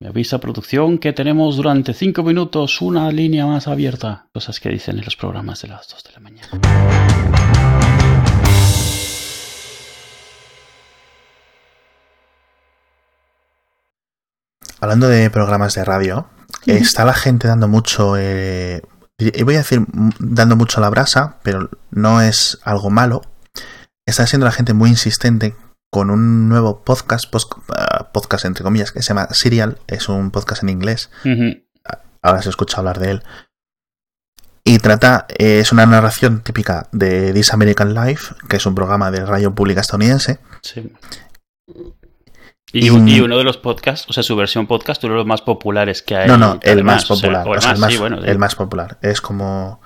Me 0.00 0.10
avisa 0.10 0.38
producción 0.38 0.98
que 0.98 1.12
tenemos 1.12 1.56
durante 1.56 1.92
cinco 1.92 2.22
minutos 2.22 2.80
una 2.80 3.10
línea 3.10 3.46
más 3.46 3.66
abierta. 3.66 4.28
Cosas 4.32 4.60
que 4.60 4.68
dicen 4.68 4.96
en 4.96 5.04
los 5.04 5.16
programas 5.16 5.60
de 5.62 5.68
las 5.68 5.88
2 5.88 6.04
de 6.04 6.12
la 6.12 6.20
mañana. 6.20 6.48
Hablando 14.80 15.08
de 15.08 15.30
programas 15.30 15.74
de 15.74 15.84
radio, 15.84 16.28
está 16.64 17.04
la 17.04 17.14
gente 17.14 17.48
dando 17.48 17.66
mucho, 17.66 18.16
eh, 18.16 18.82
voy 19.44 19.54
a 19.56 19.58
decir 19.58 19.84
dando 20.20 20.54
mucho 20.54 20.80
la 20.80 20.90
brasa, 20.90 21.40
pero 21.42 21.70
no 21.90 22.22
es 22.22 22.60
algo 22.62 22.90
malo. 22.90 23.22
Está 24.06 24.28
siendo 24.28 24.46
la 24.46 24.52
gente 24.52 24.74
muy 24.74 24.90
insistente 24.90 25.56
con 25.90 26.10
un 26.10 26.48
nuevo 26.48 26.84
podcast, 26.84 27.28
podcast 28.12 28.44
entre 28.44 28.64
comillas, 28.64 28.92
que 28.92 29.02
se 29.02 29.08
llama 29.08 29.28
Serial, 29.32 29.78
es 29.86 30.08
un 30.08 30.30
podcast 30.30 30.62
en 30.62 30.68
inglés. 30.68 31.10
Ahora 32.22 32.42
se 32.42 32.50
escucha 32.50 32.78
hablar 32.78 32.98
de 32.98 33.10
él. 33.12 33.22
Y 34.64 34.78
trata, 34.80 35.26
eh, 35.30 35.60
es 35.60 35.72
una 35.72 35.86
narración 35.86 36.42
típica 36.42 36.88
de 36.92 37.32
This 37.32 37.54
American 37.54 37.94
Life, 37.94 38.34
que 38.48 38.56
es 38.56 38.66
un 38.66 38.74
programa 38.74 39.10
de 39.10 39.24
radio 39.24 39.54
pública 39.54 39.80
estadounidense. 39.80 40.40
Sí. 40.60 40.92
Y, 42.72 42.90
uno 42.90 43.38
de 43.38 43.44
los 43.44 43.56
podcasts, 43.56 44.06
o 44.10 44.12
sea, 44.12 44.22
su 44.22 44.36
versión 44.36 44.66
podcast, 44.66 45.02
uno 45.04 45.14
de 45.14 45.18
los 45.18 45.26
más 45.26 45.40
populares 45.40 46.02
que 46.02 46.16
hay. 46.16 46.28
No, 46.28 46.36
no, 46.36 46.60
el 46.62 46.84
más 46.84 47.06
popular. 47.06 47.46
el, 48.26 48.38
más, 48.38 48.54
popular. 48.54 48.98
Es 49.00 49.22
como. 49.22 49.80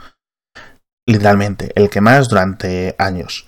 Literalmente, 1.07 1.71
el 1.77 1.89
que 1.89 2.01
más 2.01 2.29
durante 2.29 2.97
años. 2.99 3.45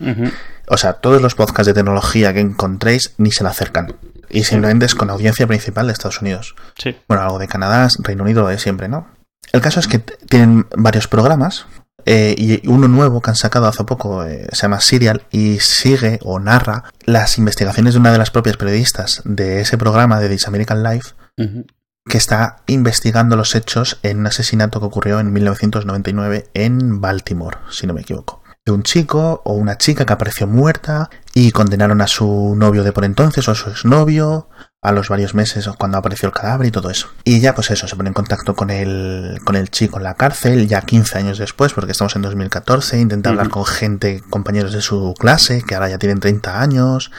O 0.69 0.77
sea, 0.77 0.95
todos 0.95 1.21
los 1.21 1.35
podcasts 1.35 1.67
de 1.67 1.75
tecnología 1.75 2.33
que 2.33 2.41
encontréis 2.41 3.15
ni 3.19 3.33
se 3.33 3.43
le 3.43 3.51
acercan. 3.51 3.97
Y 4.31 4.45
simplemente 4.45 4.87
es 4.87 4.95
con 4.95 5.11
audiencia 5.11 5.47
principal 5.47 5.87
de 5.87 5.93
Estados 5.93 6.21
Unidos. 6.21 6.55
Sí. 6.79 6.97
Bueno, 7.09 7.23
algo 7.23 7.39
de 7.39 7.49
Canadá, 7.49 7.89
Reino 7.99 8.25
Unido, 8.25 8.47
de 8.47 8.59
siempre, 8.59 8.89
¿no? 8.89 9.09
El 9.53 9.61
caso 9.61 9.81
es 9.81 9.89
que 9.89 9.99
tienen 9.99 10.67
varios 10.77 11.07
programas 11.09 11.67
eh, 12.07 12.35
y 12.37 12.67
uno 12.69 12.89
nuevo 12.89 13.21
que 13.21 13.31
han 13.31 13.37
sacado 13.37 13.67
hace 13.67 13.85
poco 13.85 14.25
eh, 14.25 14.47
se 14.53 14.63
llama 14.63 14.81
Serial 14.81 15.23
y 15.31 15.59
sigue 15.61 16.19
o 16.23 16.39
narra 16.39 16.85
las 17.05 17.39
investigaciones 17.39 17.95
de 17.95 18.01
una 18.01 18.13
de 18.13 18.19
las 18.19 18.31
propias 18.31 18.57
periodistas 18.57 19.23
de 19.25 19.61
ese 19.61 19.79
programa 19.79 20.21
de 20.21 20.29
This 20.29 20.49
American 20.49 20.83
Life 20.83 21.13
que 22.07 22.19
está 22.19 22.59
investigando 22.67 23.37
los 23.37 23.55
hechos 23.55 23.99
en 24.03 24.19
un 24.19 24.27
asesinato 24.27 24.81
que 24.81 24.87
ocurrió 24.87 25.21
en 25.21 25.33
1999 25.33 26.49
en 26.55 27.01
Baltimore, 27.01 27.57
si 27.71 27.87
no 27.87 27.95
me 27.95 28.03
equivoco. 28.03 28.44
De 28.67 28.73
un 28.73 28.83
chico 28.83 29.43
o 29.45 29.53
una 29.53 29.77
chica 29.77 30.07
que 30.07 30.13
apareció 30.13 30.47
muerta 30.47 31.11
y 31.35 31.51
condenaron 31.51 32.01
a 32.01 32.07
su 32.07 32.55
novio 32.57 32.83
de 32.83 32.93
por 32.93 33.05
entonces 33.05 33.47
o 33.49 33.53
a 33.53 33.55
su 33.55 33.69
exnovio 33.71 34.49
a 34.85 34.93
los 34.93 35.09
varios 35.09 35.35
meses 35.35 35.67
cuando 35.79 35.97
apareció 35.97 36.29
el 36.29 36.35
cadáver 36.35 36.67
y 36.67 36.71
todo 36.71 36.91
eso. 36.91 37.09
Y 37.25 37.41
ya 37.41 37.55
pues 37.55 37.71
eso, 37.71 37.89
se 37.89 37.97
pone 37.97 38.09
en 38.09 38.15
contacto 38.15 38.55
con 38.55 38.69
el, 38.69 39.41
con 39.43 39.57
el 39.57 39.71
chico 39.71 39.97
en 39.97 40.05
la 40.05 40.15
cárcel, 40.15 40.69
ya 40.69 40.83
15 40.83 41.19
años 41.19 41.39
después, 41.39 41.73
porque 41.73 41.93
estamos 41.93 42.15
en 42.17 42.23
2014, 42.23 43.01
intenta 43.01 43.31
hablar 43.31 43.49
con 43.49 43.65
gente, 43.65 44.23
compañeros 44.29 44.75
de 44.75 44.83
su 44.83 45.15
clase, 45.19 45.65
que 45.67 45.75
ahora 45.75 45.89
ya 45.89 45.99
tienen 45.99 46.21
30 46.21 46.61
años. 46.61 47.11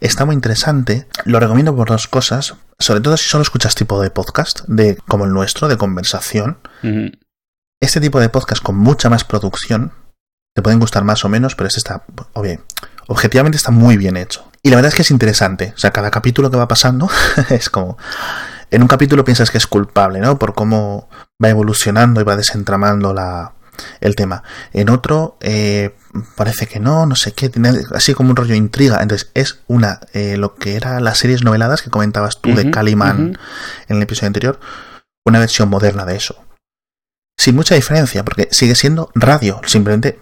Está 0.00 0.24
muy 0.24 0.34
interesante, 0.34 1.06
lo 1.24 1.38
recomiendo 1.38 1.76
por 1.76 1.88
dos 1.88 2.08
cosas, 2.08 2.56
sobre 2.80 3.00
todo 3.00 3.16
si 3.16 3.28
solo 3.28 3.42
escuchas 3.42 3.76
tipo 3.76 4.02
de 4.02 4.10
podcast, 4.10 4.62
de 4.66 4.96
como 5.06 5.26
el 5.26 5.32
nuestro, 5.32 5.68
de 5.68 5.76
conversación. 5.76 6.58
Este 7.78 8.00
tipo 8.00 8.18
de 8.18 8.30
podcast 8.30 8.60
con 8.60 8.74
mucha 8.74 9.08
más 9.08 9.22
producción, 9.22 9.92
te 10.56 10.62
pueden 10.62 10.80
gustar 10.80 11.04
más 11.04 11.22
o 11.22 11.28
menos, 11.28 11.54
pero 11.54 11.68
este 11.68 11.78
está, 11.78 12.02
obvio, 12.32 12.64
objetivamente 13.08 13.58
está 13.58 13.70
muy 13.70 13.98
bien 13.98 14.16
hecho. 14.16 14.50
Y 14.62 14.70
la 14.70 14.76
verdad 14.76 14.88
es 14.88 14.94
que 14.94 15.02
es 15.02 15.10
interesante. 15.10 15.74
O 15.76 15.78
sea, 15.78 15.90
cada 15.90 16.10
capítulo 16.10 16.50
que 16.50 16.56
va 16.56 16.66
pasando 16.66 17.10
es 17.50 17.68
como. 17.68 17.98
En 18.70 18.80
un 18.80 18.88
capítulo 18.88 19.22
piensas 19.22 19.50
que 19.50 19.58
es 19.58 19.66
culpable, 19.66 20.18
¿no? 20.18 20.38
Por 20.38 20.54
cómo 20.54 21.10
va 21.44 21.50
evolucionando 21.50 22.22
y 22.22 22.24
va 22.24 22.36
desentramando 22.36 23.12
la, 23.12 23.52
el 24.00 24.16
tema. 24.16 24.42
En 24.72 24.88
otro 24.88 25.36
eh, 25.42 25.94
parece 26.36 26.66
que 26.66 26.80
no, 26.80 27.04
no 27.04 27.16
sé 27.16 27.32
qué, 27.32 27.50
tiene 27.50 27.72
así 27.94 28.14
como 28.14 28.30
un 28.30 28.36
rollo 28.36 28.52
de 28.52 28.56
intriga. 28.56 29.02
Entonces 29.02 29.30
es 29.34 29.60
una, 29.66 30.00
eh, 30.14 30.38
lo 30.38 30.54
que 30.54 30.76
era 30.76 31.00
las 31.00 31.18
series 31.18 31.44
noveladas 31.44 31.82
que 31.82 31.90
comentabas 31.90 32.40
tú 32.40 32.54
de 32.54 32.70
Caliman 32.70 33.38
en 33.88 33.96
el 33.96 34.02
episodio 34.02 34.28
anterior, 34.28 34.58
una 35.26 35.38
versión 35.38 35.68
moderna 35.68 36.06
de 36.06 36.16
eso. 36.16 36.42
Sin 37.38 37.54
mucha 37.54 37.74
diferencia, 37.74 38.24
porque 38.24 38.48
sigue 38.50 38.74
siendo 38.74 39.10
radio, 39.14 39.60
simplemente 39.66 40.20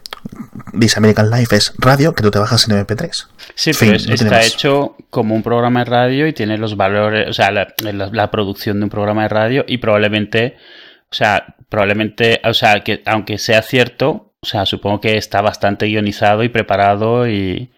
This 0.78 0.96
American 0.96 1.30
Life 1.30 1.54
es 1.54 1.74
radio 1.78 2.14
que 2.14 2.22
tú 2.22 2.30
te 2.30 2.38
bajas 2.38 2.68
en 2.68 2.76
MP3. 2.84 3.28
Sí, 3.54 3.70
pero 3.78 3.92
está 3.92 4.42
hecho 4.42 4.96
como 5.10 5.34
un 5.34 5.42
programa 5.42 5.80
de 5.80 5.84
radio 5.86 6.26
y 6.26 6.32
tiene 6.32 6.58
los 6.58 6.76
valores, 6.76 7.28
o 7.28 7.32
sea, 7.32 7.50
la, 7.50 8.30
producción 8.30 8.78
de 8.78 8.84
un 8.84 8.90
programa 8.90 9.22
de 9.22 9.28
radio 9.28 9.64
y 9.66 9.78
probablemente, 9.78 10.56
o 11.10 11.14
sea, 11.14 11.54
probablemente, 11.68 12.40
o 12.44 12.54
sea, 12.54 12.80
que 12.80 13.02
aunque 13.06 13.38
sea 13.38 13.62
cierto, 13.62 14.32
o 14.40 14.46
sea, 14.46 14.66
supongo 14.66 15.00
que 15.00 15.16
está 15.16 15.40
bastante 15.40 15.86
guionizado 15.86 16.42
y 16.42 16.48
preparado 16.48 17.28
y, 17.28 17.70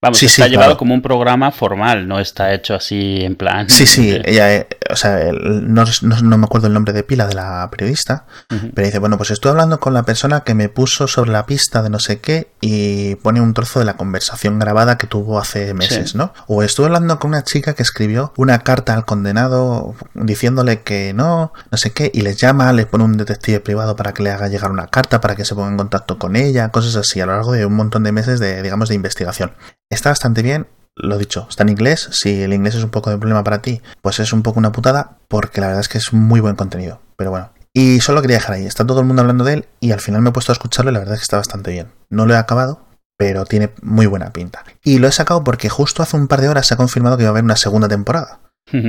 Vamos, 0.00 0.22
está 0.22 0.46
llevado 0.46 0.76
como 0.76 0.94
un 0.94 1.02
programa 1.02 1.50
formal, 1.50 2.06
no 2.06 2.20
está 2.20 2.54
hecho 2.54 2.76
así 2.76 3.24
en 3.24 3.34
plan. 3.34 3.68
Sí, 3.68 3.84
sí, 3.84 4.16
ella, 4.24 4.64
o 4.90 4.94
sea, 4.94 5.32
no, 5.32 5.84
no, 6.22 6.38
me 6.38 6.44
acuerdo 6.44 6.68
el 6.68 6.72
nombre 6.72 6.92
de 6.92 7.02
pila 7.02 7.26
de 7.26 7.34
la 7.34 7.68
periodista, 7.68 8.24
pero 8.48 8.86
dice, 8.86 9.00
bueno, 9.00 9.16
pues 9.16 9.32
estoy 9.32 9.50
hablando 9.50 9.80
con 9.80 9.94
la 9.94 10.04
persona 10.04 10.42
que 10.44 10.54
me 10.54 10.68
puso 10.68 11.08
sobre 11.08 11.32
la 11.32 11.46
pista 11.46 11.82
de 11.82 11.90
no 11.90 11.98
sé 11.98 12.20
qué 12.20 12.52
y 12.60 13.16
pone 13.16 13.40
un 13.40 13.54
trozo 13.54 13.80
de 13.80 13.86
la 13.86 13.96
conversación 13.96 14.60
grabada 14.60 14.98
que 14.98 15.08
tuvo 15.08 15.40
hace 15.40 15.74
meses, 15.74 16.14
¿no? 16.14 16.32
O 16.46 16.62
estuve 16.62 16.86
hablando 16.86 17.18
con 17.18 17.30
una 17.30 17.42
chica 17.42 17.74
que 17.74 17.82
escribió 17.82 18.32
una 18.36 18.60
carta 18.60 18.94
al 18.94 19.04
condenado 19.04 19.96
diciéndole 20.14 20.82
que 20.82 21.12
no, 21.12 21.52
no 21.72 21.78
sé 21.78 21.90
qué, 21.90 22.08
y 22.14 22.20
les 22.20 22.36
llama, 22.36 22.72
les 22.72 22.86
pone 22.86 23.02
un 23.02 23.16
detective 23.16 23.58
privado 23.58 23.96
para 23.96 24.14
que 24.14 24.22
le 24.22 24.30
haga 24.30 24.46
llegar 24.46 24.70
una 24.70 24.86
carta, 24.86 25.20
para 25.20 25.34
que 25.34 25.44
se 25.44 25.56
ponga 25.56 25.70
en 25.70 25.76
contacto 25.76 26.20
con 26.20 26.36
ella, 26.36 26.68
cosas 26.68 26.94
así, 26.94 27.20
a 27.20 27.26
lo 27.26 27.32
largo 27.32 27.50
de 27.50 27.66
un 27.66 27.74
montón 27.74 28.04
de 28.04 28.12
meses 28.12 28.38
de, 28.38 28.62
digamos, 28.62 28.88
de 28.88 28.94
investigación. 28.94 29.50
Está 29.90 30.10
bastante 30.10 30.42
bien, 30.42 30.66
lo 30.96 31.16
dicho, 31.16 31.46
está 31.48 31.62
en 31.62 31.70
inglés. 31.70 32.08
Si 32.12 32.42
el 32.42 32.52
inglés 32.52 32.74
es 32.74 32.84
un 32.84 32.90
poco 32.90 33.10
de 33.10 33.18
problema 33.18 33.44
para 33.44 33.62
ti, 33.62 33.80
pues 34.02 34.20
es 34.20 34.32
un 34.32 34.42
poco 34.42 34.58
una 34.58 34.72
putada, 34.72 35.18
porque 35.28 35.60
la 35.60 35.68
verdad 35.68 35.80
es 35.80 35.88
que 35.88 35.98
es 35.98 36.12
muy 36.12 36.40
buen 36.40 36.56
contenido. 36.56 37.00
Pero 37.16 37.30
bueno. 37.30 37.50
Y 37.72 38.00
solo 38.00 38.20
quería 38.20 38.38
dejar 38.38 38.56
ahí. 38.56 38.66
Está 38.66 38.86
todo 38.86 39.00
el 39.00 39.06
mundo 39.06 39.22
hablando 39.22 39.44
de 39.44 39.54
él 39.54 39.66
y 39.80 39.92
al 39.92 40.00
final 40.00 40.22
me 40.22 40.30
he 40.30 40.32
puesto 40.32 40.52
a 40.52 40.54
escucharlo 40.54 40.90
y 40.90 40.94
la 40.94 41.00
verdad 41.00 41.14
es 41.14 41.20
que 41.20 41.24
está 41.24 41.36
bastante 41.36 41.70
bien. 41.70 41.88
No 42.10 42.26
lo 42.26 42.34
he 42.34 42.36
acabado, 42.36 42.86
pero 43.16 43.44
tiene 43.44 43.70
muy 43.82 44.06
buena 44.06 44.32
pinta. 44.32 44.64
Y 44.82 44.98
lo 44.98 45.06
he 45.06 45.12
sacado 45.12 45.44
porque 45.44 45.68
justo 45.68 46.02
hace 46.02 46.16
un 46.16 46.28
par 46.28 46.40
de 46.40 46.48
horas 46.48 46.66
se 46.66 46.74
ha 46.74 46.76
confirmado 46.76 47.16
que 47.16 47.24
va 47.24 47.28
a 47.28 47.32
haber 47.32 47.44
una 47.44 47.56
segunda 47.56 47.88
temporada. 47.88 48.40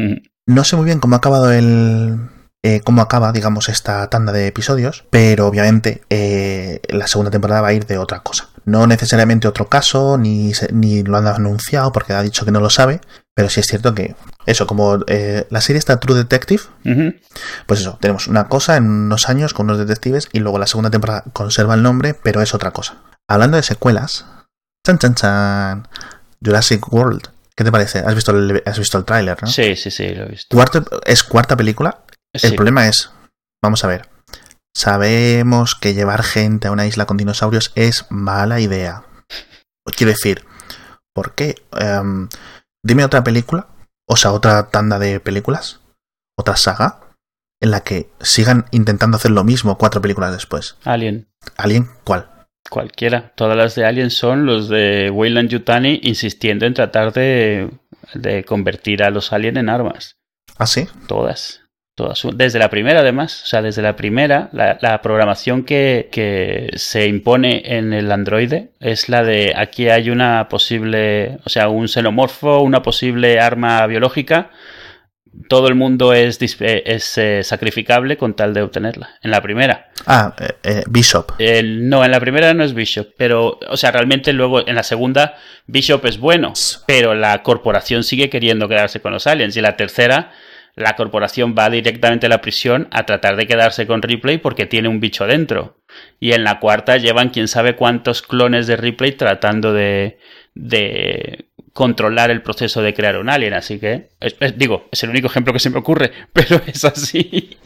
No 0.47 0.63
sé 0.63 0.75
muy 0.75 0.85
bien 0.85 0.99
cómo 0.99 1.13
ha 1.13 1.19
acabado 1.19 1.51
el, 1.51 2.17
eh, 2.63 2.81
cómo 2.81 3.03
acaba, 3.03 3.31
digamos, 3.31 3.69
esta 3.69 4.09
tanda 4.09 4.33
de 4.33 4.47
episodios, 4.47 5.05
pero 5.11 5.47
obviamente 5.47 6.01
eh, 6.09 6.81
la 6.89 7.07
segunda 7.07 7.29
temporada 7.29 7.61
va 7.61 7.69
a 7.69 7.73
ir 7.73 7.85
de 7.85 7.99
otra 7.99 8.21
cosa. 8.21 8.48
No 8.69 8.85
necesariamente 8.85 9.47
otro 9.47 9.67
caso, 9.67 10.17
ni, 10.17 10.51
ni 10.71 11.03
lo 11.03 11.17
han 11.17 11.27
anunciado 11.27 11.91
porque 11.91 12.13
ha 12.13 12.21
dicho 12.21 12.45
que 12.45 12.51
no 12.51 12.59
lo 12.59 12.69
sabe, 12.69 13.01
pero 13.35 13.49
sí 13.49 13.59
es 13.61 13.65
cierto 13.65 13.95
que 13.95 14.15
eso, 14.45 14.67
como 14.67 14.99
eh, 15.07 15.47
la 15.49 15.61
serie 15.61 15.79
está 15.79 15.99
True 15.99 16.17
Detective, 16.17 16.61
pues 17.65 17.79
eso, 17.79 17.97
tenemos 17.99 18.27
una 18.27 18.47
cosa 18.47 18.77
en 18.77 18.89
unos 18.89 19.27
años 19.29 19.53
con 19.53 19.65
unos 19.65 19.79
detectives 19.79 20.29
y 20.33 20.39
luego 20.39 20.59
la 20.59 20.67
segunda 20.67 20.89
temporada 20.89 21.23
conserva 21.33 21.73
el 21.73 21.81
nombre, 21.81 22.13
pero 22.13 22.41
es 22.41 22.53
otra 22.53 22.71
cosa. 22.71 22.97
Hablando 23.27 23.57
de 23.57 23.63
secuelas, 23.63 24.25
chan 24.85 24.99
chan 24.99 25.15
chan, 25.15 25.87
Jurassic 26.43 26.91
World. 26.93 27.29
¿Qué 27.55 27.63
te 27.63 27.71
parece? 27.71 27.99
¿Has 27.99 28.15
visto 28.15 28.31
el, 28.31 28.61
has 28.65 28.77
visto 28.77 28.97
el 28.97 29.05
tráiler, 29.05 29.37
no? 29.41 29.47
Sí, 29.47 29.75
sí, 29.75 29.91
sí, 29.91 30.09
lo 30.09 30.25
he 30.25 30.29
visto. 30.29 30.57
¿Es 31.05 31.23
cuarta 31.23 31.57
película? 31.57 32.03
El 32.33 32.55
problema 32.55 32.87
es, 32.87 33.09
vamos 33.61 33.83
a 33.83 33.87
ver, 33.87 34.07
Sabemos 34.75 35.75
que 35.75 35.93
llevar 35.93 36.23
gente 36.23 36.67
a 36.67 36.71
una 36.71 36.85
isla 36.85 37.05
con 37.05 37.17
dinosaurios 37.17 37.71
es 37.75 38.05
mala 38.09 38.59
idea. 38.59 39.03
Quiero 39.97 40.11
decir, 40.11 40.45
¿por 41.13 41.33
qué? 41.33 41.55
Em, 41.71 42.29
dime 42.83 43.03
otra 43.03 43.23
película, 43.23 43.67
o 44.07 44.15
sea, 44.15 44.31
otra 44.31 44.69
tanda 44.69 44.99
de 44.99 45.19
películas, 45.19 45.81
otra 46.37 46.55
saga, 46.55 46.99
en 47.61 47.71
la 47.71 47.81
que 47.81 48.09
sigan 48.21 48.65
intentando 48.71 49.17
hacer 49.17 49.31
lo 49.31 49.43
mismo 49.43 49.77
cuatro 49.77 50.01
películas 50.01 50.31
después. 50.31 50.77
Alien. 50.85 51.27
¿Alien? 51.57 51.89
¿Cuál? 52.03 52.29
Cualquiera. 52.69 53.33
Todas 53.35 53.57
las 53.57 53.75
de 53.75 53.85
Alien 53.85 54.11
son 54.11 54.45
los 54.45 54.69
de 54.69 55.09
Weyland 55.09 55.49
Yutani 55.49 55.99
insistiendo 56.03 56.65
en 56.65 56.75
tratar 56.75 57.11
de, 57.13 57.69
de 58.13 58.43
convertir 58.43 59.03
a 59.03 59.09
los 59.09 59.33
aliens 59.33 59.57
en 59.57 59.69
armas. 59.69 60.17
¿Ah, 60.57 60.67
sí? 60.67 60.87
Todas 61.07 61.61
desde 62.33 62.59
la 62.59 62.69
primera 62.69 63.01
además, 63.01 63.43
o 63.43 63.47
sea, 63.47 63.61
desde 63.61 63.81
la 63.81 63.95
primera, 63.95 64.49
la, 64.51 65.01
programación 65.01 65.63
que, 65.63 66.09
que, 66.11 66.71
se 66.75 67.07
impone 67.07 67.77
en 67.77 67.93
el 67.93 68.11
androide 68.11 68.71
es 68.79 69.09
la 69.09 69.23
de 69.23 69.53
aquí 69.55 69.89
hay 69.89 70.09
una 70.09 70.47
posible, 70.49 71.39
o 71.45 71.49
sea, 71.49 71.69
un 71.69 71.87
xenomorfo, 71.87 72.61
una 72.61 72.81
posible 72.81 73.39
arma 73.39 73.85
biológica, 73.87 74.49
todo 75.47 75.67
el 75.67 75.75
mundo 75.75 76.13
es, 76.13 76.39
eh, 76.41 76.83
es 76.85 77.17
eh, 77.17 77.43
sacrificable 77.43 78.17
con 78.17 78.33
tal 78.33 78.53
de 78.53 78.61
obtenerla. 78.61 79.17
En 79.21 79.31
la 79.31 79.41
primera. 79.41 79.89
Ah, 80.05 80.35
eh, 80.63 80.83
Bishop. 80.87 81.31
no, 81.39 82.03
en 82.03 82.11
la 82.11 82.19
primera 82.19 82.53
no 82.53 82.63
es 82.63 82.73
Bishop, 82.73 83.09
pero, 83.17 83.59
o 83.67 83.77
sea, 83.77 83.91
realmente 83.91 84.33
luego 84.33 84.67
en 84.67 84.75
la 84.75 84.83
segunda 84.83 85.35
Bishop 85.67 86.05
es 86.05 86.17
bueno, 86.17 86.53
pero 86.87 87.15
la 87.15 87.41
corporación 87.43 88.03
sigue 88.03 88.29
queriendo 88.29 88.67
quedarse 88.67 89.01
con 89.01 89.13
los 89.13 89.27
aliens 89.27 89.55
y 89.55 89.61
la 89.61 89.77
tercera 89.77 90.31
la 90.75 90.95
corporación 90.95 91.55
va 91.57 91.69
directamente 91.69 92.27
a 92.27 92.29
la 92.29 92.41
prisión 92.41 92.87
a 92.91 93.05
tratar 93.05 93.35
de 93.35 93.47
quedarse 93.47 93.87
con 93.87 94.01
Ripley 94.01 94.37
porque 94.37 94.65
tiene 94.65 94.87
un 94.87 94.99
bicho 94.99 95.27
dentro. 95.27 95.77
Y 96.19 96.33
en 96.33 96.43
la 96.43 96.59
cuarta 96.59 96.97
llevan 96.97 97.29
quién 97.29 97.47
sabe 97.47 97.75
cuántos 97.75 98.21
clones 98.21 98.67
de 98.67 98.77
Ripley 98.77 99.13
tratando 99.13 99.73
de, 99.73 100.19
de 100.53 101.48
controlar 101.79 102.29
el 102.29 102.41
proceso 102.41 102.81
de 102.81 102.93
crear 102.93 103.15
un 103.15 103.29
alien. 103.29 103.53
Así 103.53 103.79
que, 103.79 104.09
digo, 104.57 104.89
es 104.91 105.01
el 105.03 105.11
único 105.11 105.27
ejemplo 105.27 105.53
que 105.53 105.59
se 105.59 105.69
me 105.69 105.79
ocurre, 105.79 106.11
pero 106.33 106.59
es 106.67 106.83
así. 106.83 107.57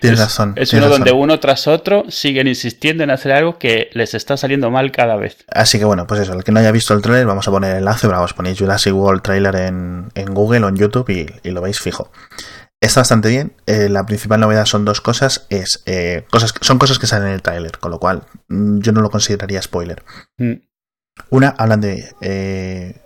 Tienes 0.00 0.18
razón. 0.18 0.54
Es 0.56 0.72
uno 0.72 0.88
donde 0.88 1.12
uno 1.12 1.38
tras 1.38 1.66
otro 1.66 2.06
siguen 2.08 2.48
insistiendo 2.48 3.04
en 3.04 3.10
hacer 3.10 3.32
algo 3.32 3.58
que 3.58 3.90
les 3.92 4.14
está 4.14 4.38
saliendo 4.38 4.70
mal 4.70 4.90
cada 4.90 5.16
vez. 5.16 5.44
Así 5.48 5.78
que 5.78 5.84
bueno, 5.84 6.06
pues 6.06 6.22
eso, 6.22 6.32
el 6.32 6.44
que 6.44 6.50
no 6.50 6.60
haya 6.60 6.72
visto 6.72 6.94
el 6.94 7.02
trailer, 7.02 7.26
vamos 7.26 7.46
a 7.46 7.50
poner 7.50 7.72
el 7.72 7.78
enlace, 7.80 8.06
vamos 8.06 8.32
a 8.32 8.34
poner 8.34 8.56
Jurassic 8.56 8.94
World 8.94 9.20
trailer 9.20 9.54
en, 9.56 10.08
Google 10.28 10.64
o 10.64 10.68
en 10.70 10.76
YouTube 10.76 11.10
y, 11.10 11.50
lo 11.50 11.60
veis 11.60 11.78
fijo. 11.78 12.10
Está 12.80 13.00
bastante 13.00 13.28
bien. 13.28 13.52
Eh, 13.66 13.90
la 13.90 14.06
principal 14.06 14.40
novedad 14.40 14.64
son 14.64 14.86
dos 14.86 15.02
cosas. 15.02 15.46
Es 15.50 15.82
eh, 15.84 16.24
cosas 16.30 16.54
son 16.62 16.78
cosas 16.78 16.98
que 16.98 17.06
salen 17.06 17.28
en 17.28 17.34
el 17.34 17.42
trailer, 17.42 17.76
con 17.76 17.90
lo 17.90 17.98
cual 17.98 18.22
mm, 18.48 18.78
yo 18.78 18.92
no 18.92 19.02
lo 19.02 19.10
consideraría 19.10 19.60
spoiler. 19.60 20.04
Mm. 20.38 20.54
Una, 21.28 21.48
hablan 21.58 21.82
de 21.82 22.08
eh, 22.22 23.02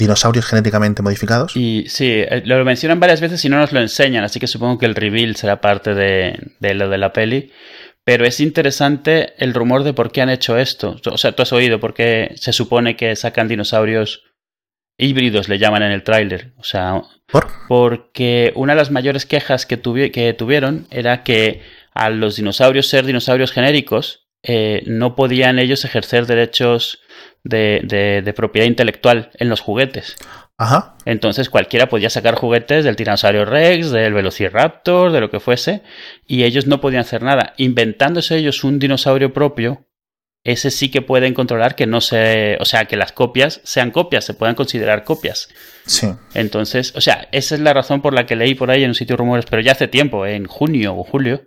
dinosaurios 0.00 0.46
genéticamente 0.46 1.02
modificados. 1.02 1.56
Y 1.56 1.84
sí, 1.88 2.08
eh, 2.10 2.42
lo 2.44 2.64
mencionan 2.64 2.98
varias 2.98 3.20
veces 3.20 3.44
y 3.44 3.48
no 3.48 3.58
nos 3.58 3.72
lo 3.72 3.80
enseñan, 3.80 4.24
así 4.24 4.40
que 4.40 4.48
supongo 4.48 4.78
que 4.78 4.86
el 4.86 4.96
reveal 4.96 5.36
será 5.36 5.60
parte 5.60 5.94
de, 5.94 6.34
lo 6.74 6.88
de 6.88 6.98
la 6.98 7.12
peli. 7.12 7.52
Pero 8.02 8.26
es 8.26 8.40
interesante 8.40 9.34
el 9.38 9.54
rumor 9.54 9.84
de 9.84 9.92
por 9.92 10.10
qué 10.10 10.22
han 10.22 10.30
hecho 10.30 10.58
esto. 10.58 10.96
O 11.06 11.18
sea, 11.18 11.32
tú 11.32 11.42
has 11.42 11.52
oído 11.52 11.78
por 11.78 11.94
qué 11.94 12.32
se 12.34 12.52
supone 12.52 12.96
que 12.96 13.14
sacan 13.14 13.46
dinosaurios 13.46 14.24
híbridos, 14.98 15.48
le 15.48 15.58
llaman 15.58 15.82
en 15.82 15.92
el 15.92 16.02
tráiler. 16.02 16.52
O 16.56 16.64
sea, 16.64 17.02
¿Por? 17.30 17.46
porque 17.68 18.52
una 18.56 18.72
de 18.72 18.78
las 18.78 18.90
mayores 18.90 19.26
quejas 19.26 19.66
que, 19.66 19.80
que 20.10 20.34
tuvieron 20.34 20.88
era 20.90 21.22
que 21.22 21.62
a 21.94 22.10
los 22.10 22.36
dinosaurios 22.36 22.88
ser 22.88 23.04
dinosaurios 23.04 23.52
genéricos, 23.52 24.26
eh, 24.42 24.82
no 24.86 25.14
podían 25.14 25.58
ellos 25.58 25.84
ejercer 25.84 26.24
derechos 26.26 27.00
de, 27.44 28.22
de, 28.24 28.32
propiedad 28.32 28.66
intelectual 28.66 29.30
en 29.34 29.48
los 29.48 29.60
juguetes. 29.60 30.16
Ajá. 30.58 30.94
Entonces 31.06 31.48
cualquiera 31.48 31.88
podía 31.88 32.10
sacar 32.10 32.34
juguetes 32.34 32.84
del 32.84 32.96
Tiranosaurio 32.96 33.44
Rex, 33.44 33.90
del 33.90 34.12
Velociraptor, 34.12 35.10
de 35.10 35.20
lo 35.20 35.30
que 35.30 35.40
fuese, 35.40 35.82
y 36.26 36.44
ellos 36.44 36.66
no 36.66 36.80
podían 36.80 37.00
hacer 37.00 37.22
nada. 37.22 37.54
Inventándose 37.56 38.36
ellos 38.36 38.62
un 38.62 38.78
dinosaurio 38.78 39.32
propio, 39.32 39.86
ese 40.44 40.70
sí 40.70 40.90
que 40.90 41.02
pueden 41.02 41.34
controlar 41.34 41.74
que 41.74 41.86
no 41.86 42.00
se. 42.00 42.56
O 42.60 42.64
sea, 42.64 42.86
que 42.86 42.96
las 42.96 43.12
copias 43.12 43.60
sean 43.64 43.90
copias, 43.90 44.24
se 44.24 44.34
puedan 44.34 44.54
considerar 44.54 45.04
copias. 45.04 45.48
Sí. 45.84 46.08
Entonces, 46.34 46.94
o 46.96 47.00
sea, 47.00 47.28
esa 47.32 47.54
es 47.54 47.60
la 47.60 47.74
razón 47.74 48.00
por 48.00 48.14
la 48.14 48.26
que 48.26 48.36
leí 48.36 48.54
por 48.54 48.70
ahí 48.70 48.82
en 48.82 48.90
un 48.90 48.94
sitio 48.94 49.16
rumores, 49.16 49.44
pero 49.48 49.60
ya 49.60 49.72
hace 49.72 49.88
tiempo, 49.88 50.24
en 50.24 50.46
junio 50.46 50.96
o 50.96 51.04
julio, 51.04 51.46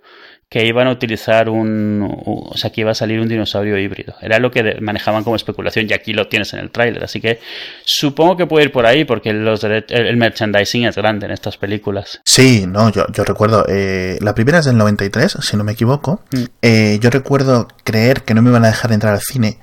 que 0.53 0.63
iban 0.63 0.85
a 0.85 0.91
utilizar 0.91 1.49
un, 1.49 2.07
o 2.07 2.55
sea, 2.55 2.69
que 2.69 2.81
iba 2.81 2.91
a 2.91 2.93
salir 2.93 3.19
un 3.19 3.27
dinosaurio 3.27 3.75
híbrido. 3.75 4.13
Era 4.21 4.37
lo 4.37 4.51
que 4.51 4.77
manejaban 4.81 5.23
como 5.23 5.35
especulación 5.35 5.87
y 5.89 5.93
aquí 5.93 6.13
lo 6.13 6.27
tienes 6.27 6.53
en 6.53 6.59
el 6.59 6.69
tráiler. 6.69 7.03
Así 7.03 7.19
que 7.19 7.39
supongo 7.83 8.37
que 8.37 8.45
puede 8.45 8.65
ir 8.65 8.71
por 8.71 8.85
ahí 8.85 9.03
porque 9.03 9.33
los, 9.33 9.63
el 9.63 10.15
merchandising 10.15 10.85
es 10.85 10.95
grande 10.95 11.25
en 11.25 11.31
estas 11.31 11.57
películas. 11.57 12.21
Sí, 12.23 12.65
no, 12.67 12.91
yo, 12.91 13.07
yo 13.11 13.23
recuerdo, 13.23 13.65
eh, 13.67 14.19
la 14.21 14.35
primera 14.35 14.59
es 14.59 14.65
del 14.65 14.77
93, 14.77 15.37
si 15.41 15.57
no 15.57 15.63
me 15.63 15.71
equivoco. 15.71 16.21
Mm. 16.31 16.43
Eh, 16.61 16.99
yo 17.01 17.09
recuerdo 17.09 17.67
creer 17.83 18.21
que 18.21 18.35
no 18.35 18.43
me 18.43 18.51
iban 18.51 18.63
a 18.63 18.67
dejar 18.67 18.91
entrar 18.91 19.15
al 19.15 19.21
cine 19.21 19.57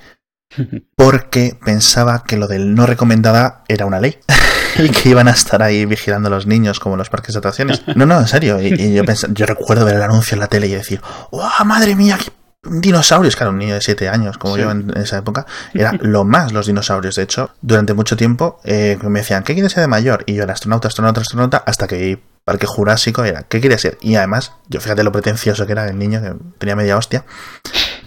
porque 0.95 1.57
pensaba 1.63 2.23
que 2.23 2.37
lo 2.37 2.47
del 2.47 2.73
no 2.75 2.85
recomendada 2.85 3.63
era 3.67 3.85
una 3.85 3.99
ley. 3.99 4.17
y 4.77 4.89
que 4.89 5.09
iban 5.09 5.27
a 5.27 5.31
estar 5.31 5.61
ahí 5.61 5.85
vigilando 5.85 6.27
a 6.27 6.31
los 6.31 6.47
niños 6.47 6.79
como 6.79 6.95
en 6.95 6.99
los 6.99 7.09
parques 7.09 7.33
de 7.33 7.39
atracciones. 7.39 7.83
No, 7.95 8.05
no, 8.05 8.19
en 8.19 8.27
serio. 8.27 8.61
Y, 8.61 8.93
yo, 8.93 9.03
yo 9.29 9.45
recuerdo 9.45 9.85
ver 9.85 9.95
el 9.95 10.01
anuncio 10.01 10.35
en 10.35 10.39
la 10.39 10.47
tele 10.47 10.67
y 10.67 10.71
decir, 10.71 11.01
¡oh, 11.31 11.65
madre 11.65 11.95
mía! 11.95 12.17
Qué 12.17 12.31
dinosaurios, 12.63 13.35
claro, 13.35 13.51
un 13.51 13.57
niño 13.57 13.73
de 13.73 13.81
7 13.81 14.07
años 14.07 14.37
como 14.37 14.57
yo 14.57 14.69
en, 14.69 14.95
esa 14.95 15.17
época, 15.17 15.45
era 15.73 15.93
lo 16.01 16.23
más 16.23 16.51
los 16.51 16.67
dinosaurios. 16.67 17.15
De 17.15 17.23
hecho, 17.23 17.51
durante 17.61 17.93
mucho 17.93 18.15
tiempo 18.15 18.59
eh, 18.63 18.97
me 19.03 19.19
decían, 19.19 19.43
¿qué 19.43 19.53
quieres 19.53 19.71
ser 19.71 19.81
de 19.81 19.87
mayor? 19.87 20.23
Y 20.25 20.35
yo 20.35 20.43
era 20.43 20.53
astronauta, 20.53 20.87
astronauta, 20.87 21.21
astronauta, 21.21 21.57
hasta 21.65 21.87
que 21.87 21.97
vi 21.97 22.23
Parque 22.45 22.65
Jurásico, 22.65 23.23
era, 23.23 23.43
¿qué 23.43 23.61
quería 23.61 23.77
ser? 23.77 23.97
Y 24.01 24.15
además, 24.15 24.53
yo 24.67 24.81
fíjate 24.81 25.03
lo 25.03 25.11
pretencioso 25.11 25.65
que 25.65 25.71
era 25.71 25.87
el 25.87 25.97
niño, 25.97 26.21
que 26.21 26.33
tenía 26.57 26.75
media 26.75 26.97
hostia. 26.97 27.25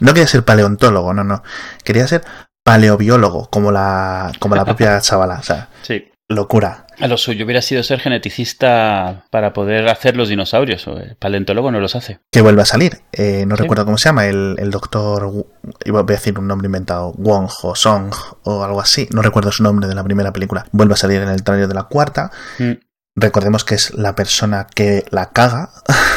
No 0.04 0.14
quería 0.14 0.26
ser 0.26 0.44
paleontólogo, 0.44 1.14
no, 1.14 1.24
no. 1.24 1.42
Quería 1.82 2.06
ser 2.06 2.22
paleobiólogo, 2.62 3.50
como 3.50 3.72
la, 3.72 4.32
como 4.38 4.54
la 4.54 4.64
propia 4.64 5.00
chavala. 5.02 5.36
O 5.40 5.42
sea, 5.42 5.68
sí 5.82 6.10
locura. 6.28 6.86
A 7.00 7.08
lo 7.08 7.16
suyo 7.16 7.44
hubiera 7.44 7.60
sido 7.60 7.82
ser 7.82 8.00
geneticista 8.00 9.24
para 9.30 9.52
poder 9.52 9.88
hacer 9.88 10.16
los 10.16 10.28
dinosaurios. 10.28 10.86
El 10.86 11.16
paleontólogo 11.16 11.70
no 11.70 11.80
los 11.80 11.96
hace. 11.96 12.20
Que 12.30 12.40
vuelve 12.40 12.62
a 12.62 12.66
salir. 12.66 13.00
Eh, 13.12 13.44
no 13.46 13.56
recuerdo 13.56 13.84
cómo 13.84 13.98
se 13.98 14.08
llama. 14.08 14.26
El, 14.26 14.70
doctor. 14.70 15.46
Iba 15.84 16.00
a 16.00 16.04
decir 16.04 16.38
un 16.38 16.46
nombre 16.46 16.66
inventado. 16.66 17.12
Wong 17.16 17.50
o 17.62 17.74
Song 17.74 18.12
o 18.44 18.64
algo 18.64 18.80
así. 18.80 19.08
No 19.12 19.22
recuerdo 19.22 19.50
su 19.50 19.62
nombre 19.62 19.88
de 19.88 19.94
la 19.94 20.04
primera 20.04 20.32
película. 20.32 20.66
Vuelve 20.72 20.94
a 20.94 20.98
salir 20.98 21.20
en 21.20 21.28
el 21.28 21.42
trailer 21.42 21.68
de 21.68 21.74
la 21.74 21.84
cuarta. 21.84 22.30
Mm. 22.58 22.72
Recordemos 23.16 23.64
que 23.64 23.76
es 23.76 23.94
la 23.94 24.14
persona 24.14 24.66
que 24.72 25.04
la 25.10 25.30
caga 25.30 25.70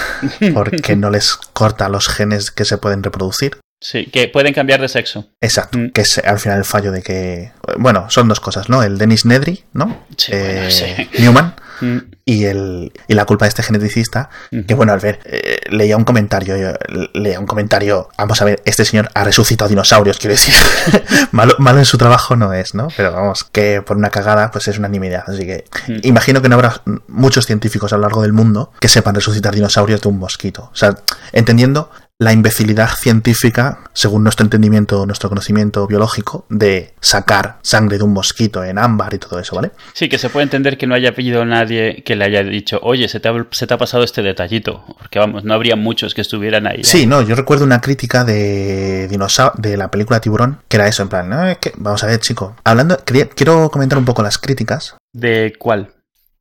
porque 0.53 0.95
no 0.95 1.09
les 1.09 1.35
corta 1.35 1.89
los 1.89 2.07
genes 2.07 2.51
que 2.51 2.65
se 2.65 2.77
pueden 2.77 3.03
reproducir. 3.03 3.59
Sí, 3.79 4.07
que 4.07 4.27
pueden 4.27 4.53
cambiar 4.53 4.81
de 4.81 4.87
sexo. 4.87 5.27
Exacto, 5.39 5.77
mm. 5.77 5.91
que 5.91 6.01
es 6.01 6.17
al 6.19 6.39
final 6.39 6.57
el 6.57 6.65
fallo 6.65 6.91
de 6.91 7.01
que... 7.03 7.51
Bueno, 7.77 8.09
son 8.09 8.27
dos 8.27 8.39
cosas, 8.39 8.69
¿no? 8.69 8.81
El 8.81 8.97
Dennis 8.97 9.25
Nedry, 9.25 9.65
¿no? 9.73 10.05
Sí, 10.17 10.31
eh, 10.33 11.09
Newman. 11.19 11.53
Mm. 11.79 11.97
Y, 12.25 12.45
el, 12.45 12.91
y 13.07 13.13
la 13.13 13.25
culpa 13.25 13.45
de 13.45 13.49
este 13.49 13.63
geneticista, 13.63 14.29
que 14.67 14.73
bueno, 14.73 14.93
al 14.93 14.99
ver, 14.99 15.19
eh, 15.25 15.59
leía 15.69 15.95
un 15.95 16.03
comentario, 16.03 16.77
leía 17.13 17.39
un 17.39 17.45
comentario, 17.45 18.09
vamos 18.17 18.41
a 18.41 18.45
ver, 18.45 18.61
este 18.65 18.83
señor 18.83 19.09
ha 19.13 19.23
resucitado 19.23 19.69
dinosaurios, 19.69 20.17
quiero 20.17 20.33
decir, 20.33 20.53
malo, 21.31 21.55
malo, 21.59 21.79
en 21.79 21.85
su 21.85 21.97
trabajo 21.97 22.35
no 22.35 22.51
es, 22.53 22.73
¿no? 22.73 22.89
Pero 22.97 23.13
vamos, 23.13 23.45
que 23.45 23.81
por 23.81 23.95
una 23.95 24.09
cagada, 24.09 24.51
pues 24.51 24.67
es 24.67 24.77
una 24.77 24.89
nimiedad, 24.89 25.23
así 25.27 25.45
que 25.45 25.65
mm. 25.87 25.99
imagino 26.03 26.41
que 26.41 26.49
no 26.49 26.55
habrá 26.55 26.81
muchos 27.07 27.45
científicos 27.45 27.93
a 27.93 27.97
lo 27.97 28.01
largo 28.01 28.21
del 28.23 28.33
mundo 28.33 28.71
que 28.79 28.89
sepan 28.89 29.15
resucitar 29.15 29.53
dinosaurios 29.53 30.01
de 30.01 30.09
un 30.09 30.19
mosquito, 30.19 30.69
o 30.73 30.75
sea, 30.75 30.95
entendiendo 31.31 31.91
la 32.19 32.33
imbecilidad 32.33 32.89
científica, 32.89 33.79
según 33.93 34.23
nuestro 34.23 34.43
entendimiento, 34.43 35.05
nuestro 35.05 35.29
conocimiento 35.29 35.85
biológico, 35.85 36.45
de 36.49 36.93
sacar 36.99 37.59
sangre 37.61 37.99
de 37.99 38.03
un 38.03 38.13
mosquito 38.13 38.63
en 38.63 38.79
ámbar 38.79 39.13
y 39.13 39.19
todo 39.19 39.39
eso, 39.39 39.55
¿vale? 39.55 39.71
Sí, 39.93 40.09
que 40.09 40.17
se 40.17 40.29
puede 40.29 40.45
entender 40.45 40.77
que 40.77 40.87
no 40.87 40.95
haya 40.95 41.13
pedido 41.13 41.45
nadie 41.45 42.01
que 42.03 42.15
le 42.15 42.25
haya 42.25 42.43
dicho, 42.43 42.79
oye, 42.81 43.07
se 43.07 43.19
te 43.19 43.29
ha, 43.29 43.77
pasado 43.77 44.03
este 44.03 44.23
detallito, 44.23 44.83
porque 44.97 45.19
vamos, 45.19 45.43
no 45.43 45.53
habría 45.53 45.75
muchos 45.75 46.15
que 46.15 46.21
estuvieran 46.21 46.65
ahí. 46.65 46.83
Sí, 46.83 47.05
no, 47.05 47.21
yo 47.21 47.35
recuerdo 47.35 47.65
una 47.65 47.81
crítica 47.81 48.23
de 48.23 49.07
de 49.07 49.77
la 49.77 49.91
película 49.91 50.19
Tiburón, 50.19 50.59
que 50.67 50.77
era 50.77 50.87
eso, 50.87 51.03
en 51.03 51.09
plan, 51.09 51.29
no, 51.29 51.45
es 51.45 51.57
que, 51.57 51.73
vamos 51.77 52.03
a 52.03 52.07
ver, 52.07 52.19
chico, 52.19 52.55
hablando, 52.63 52.97
quiero 53.35 53.69
comentar 53.69 53.97
un 53.97 54.05
poco 54.05 54.23
las 54.23 54.37
críticas. 54.37 54.95
¿De 55.13 55.53
cuál? 55.59 55.91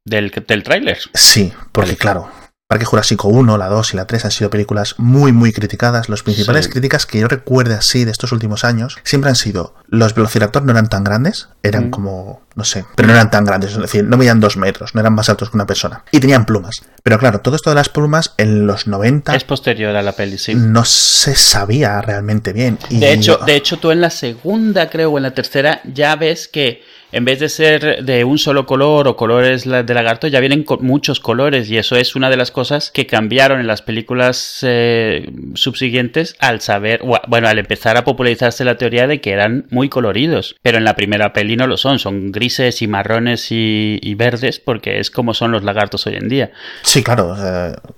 ¿Del, 0.04 0.30
del 0.30 0.62
tráiler? 0.62 0.98
Sí, 1.12 1.52
porque 1.72 1.96
claro 1.96 2.30
Parque 2.68 2.84
Jurásico 2.84 3.28
1, 3.28 3.58
la 3.58 3.68
2 3.68 3.94
y 3.94 3.96
la 3.96 4.06
3 4.06 4.24
han 4.24 4.30
sido 4.32 4.50
películas 4.50 4.96
muy 4.98 5.30
muy 5.30 5.52
criticadas. 5.52 6.08
Las 6.08 6.24
principales 6.24 6.68
críticas 6.68 7.06
que 7.06 7.20
yo 7.20 7.28
recuerde 7.28 7.74
así 7.74 8.04
de 8.04 8.10
estos 8.10 8.32
últimos 8.32 8.64
años 8.64 8.98
siempre 9.04 9.30
han 9.30 9.36
sido 9.36 9.74
los 9.86 10.14
Velociraptor 10.14 10.64
no 10.64 10.72
eran 10.72 10.88
tan 10.88 11.04
grandes, 11.04 11.48
eran 11.62 11.88
mm. 11.88 11.90
como, 11.90 12.42
no 12.56 12.64
sé, 12.64 12.86
pero 12.94 13.06
no 13.06 13.14
eran 13.14 13.30
tan 13.30 13.44
grandes, 13.44 13.72
es 13.72 13.78
decir, 13.78 14.02
no 14.02 14.16
medían 14.16 14.40
dos 14.40 14.56
metros, 14.56 14.94
no 14.94 15.00
eran 15.02 15.14
más 15.14 15.28
altos 15.28 15.50
que 15.50 15.58
una 15.58 15.66
persona. 15.66 16.04
Y 16.10 16.20
tenían 16.20 16.46
plumas. 16.46 16.82
Pero 17.02 17.18
claro, 17.18 17.40
todo 17.40 17.54
esto 17.54 17.68
de 17.68 17.76
las 17.76 17.90
plumas 17.90 18.32
en 18.38 18.66
los 18.66 18.86
90... 18.86 19.36
Es 19.36 19.44
posterior 19.44 19.94
a 19.94 20.02
la 20.02 20.12
peli, 20.12 20.38
sí. 20.38 20.54
No 20.54 20.86
se 20.86 21.34
sabía 21.34 22.00
realmente 22.00 22.54
bien. 22.54 22.78
De, 22.88 23.12
hecho, 23.12 23.38
de 23.44 23.56
hecho, 23.56 23.76
tú 23.76 23.90
en 23.90 24.00
la 24.00 24.08
segunda, 24.08 24.88
creo, 24.88 25.12
o 25.12 25.18
en 25.18 25.24
la 25.24 25.34
tercera, 25.34 25.82
ya 25.84 26.16
ves 26.16 26.48
que 26.48 26.82
en 27.12 27.24
vez 27.24 27.38
de 27.38 27.48
ser 27.48 28.04
de 28.04 28.24
un 28.24 28.36
solo 28.36 28.66
color 28.66 29.06
o 29.06 29.16
colores 29.16 29.64
de 29.64 29.94
lagarto, 29.94 30.26
ya 30.26 30.40
vienen 30.40 30.64
con 30.64 30.84
muchos 30.84 31.20
colores 31.20 31.70
y 31.70 31.78
eso 31.78 31.94
es 31.96 32.16
una 32.16 32.30
de 32.30 32.36
las 32.36 32.50
cosas 32.50 32.90
que 32.90 33.06
cambiaron 33.06 33.60
en 33.60 33.66
las 33.66 33.80
películas 33.80 34.58
eh, 34.62 35.30
subsiguientes 35.54 36.36
al 36.40 36.60
saber, 36.60 37.02
bueno, 37.28 37.48
al 37.48 37.58
empezar 37.58 37.96
a 37.96 38.04
popularizarse 38.04 38.64
la 38.64 38.76
teoría 38.76 39.06
de 39.06 39.20
que 39.20 39.30
eran 39.30 39.66
muy 39.70 39.88
coloridos, 39.88 40.56
pero 40.62 40.78
en 40.78 40.84
la 40.84 40.96
primera 40.96 41.32
peli 41.32 41.56
no 41.56 41.66
lo 41.66 41.76
son, 41.76 41.98
son 41.98 42.32
grises 42.32 42.45
y 42.80 42.86
marrones 42.86 43.48
y, 43.50 44.14
verdes 44.16 44.60
porque 44.60 44.98
es 44.98 45.10
como 45.10 45.34
son 45.34 45.52
los 45.52 45.62
lagartos 45.62 46.06
hoy 46.06 46.14
en 46.14 46.28
día. 46.28 46.50
Sí, 46.82 47.02
claro. 47.02 47.36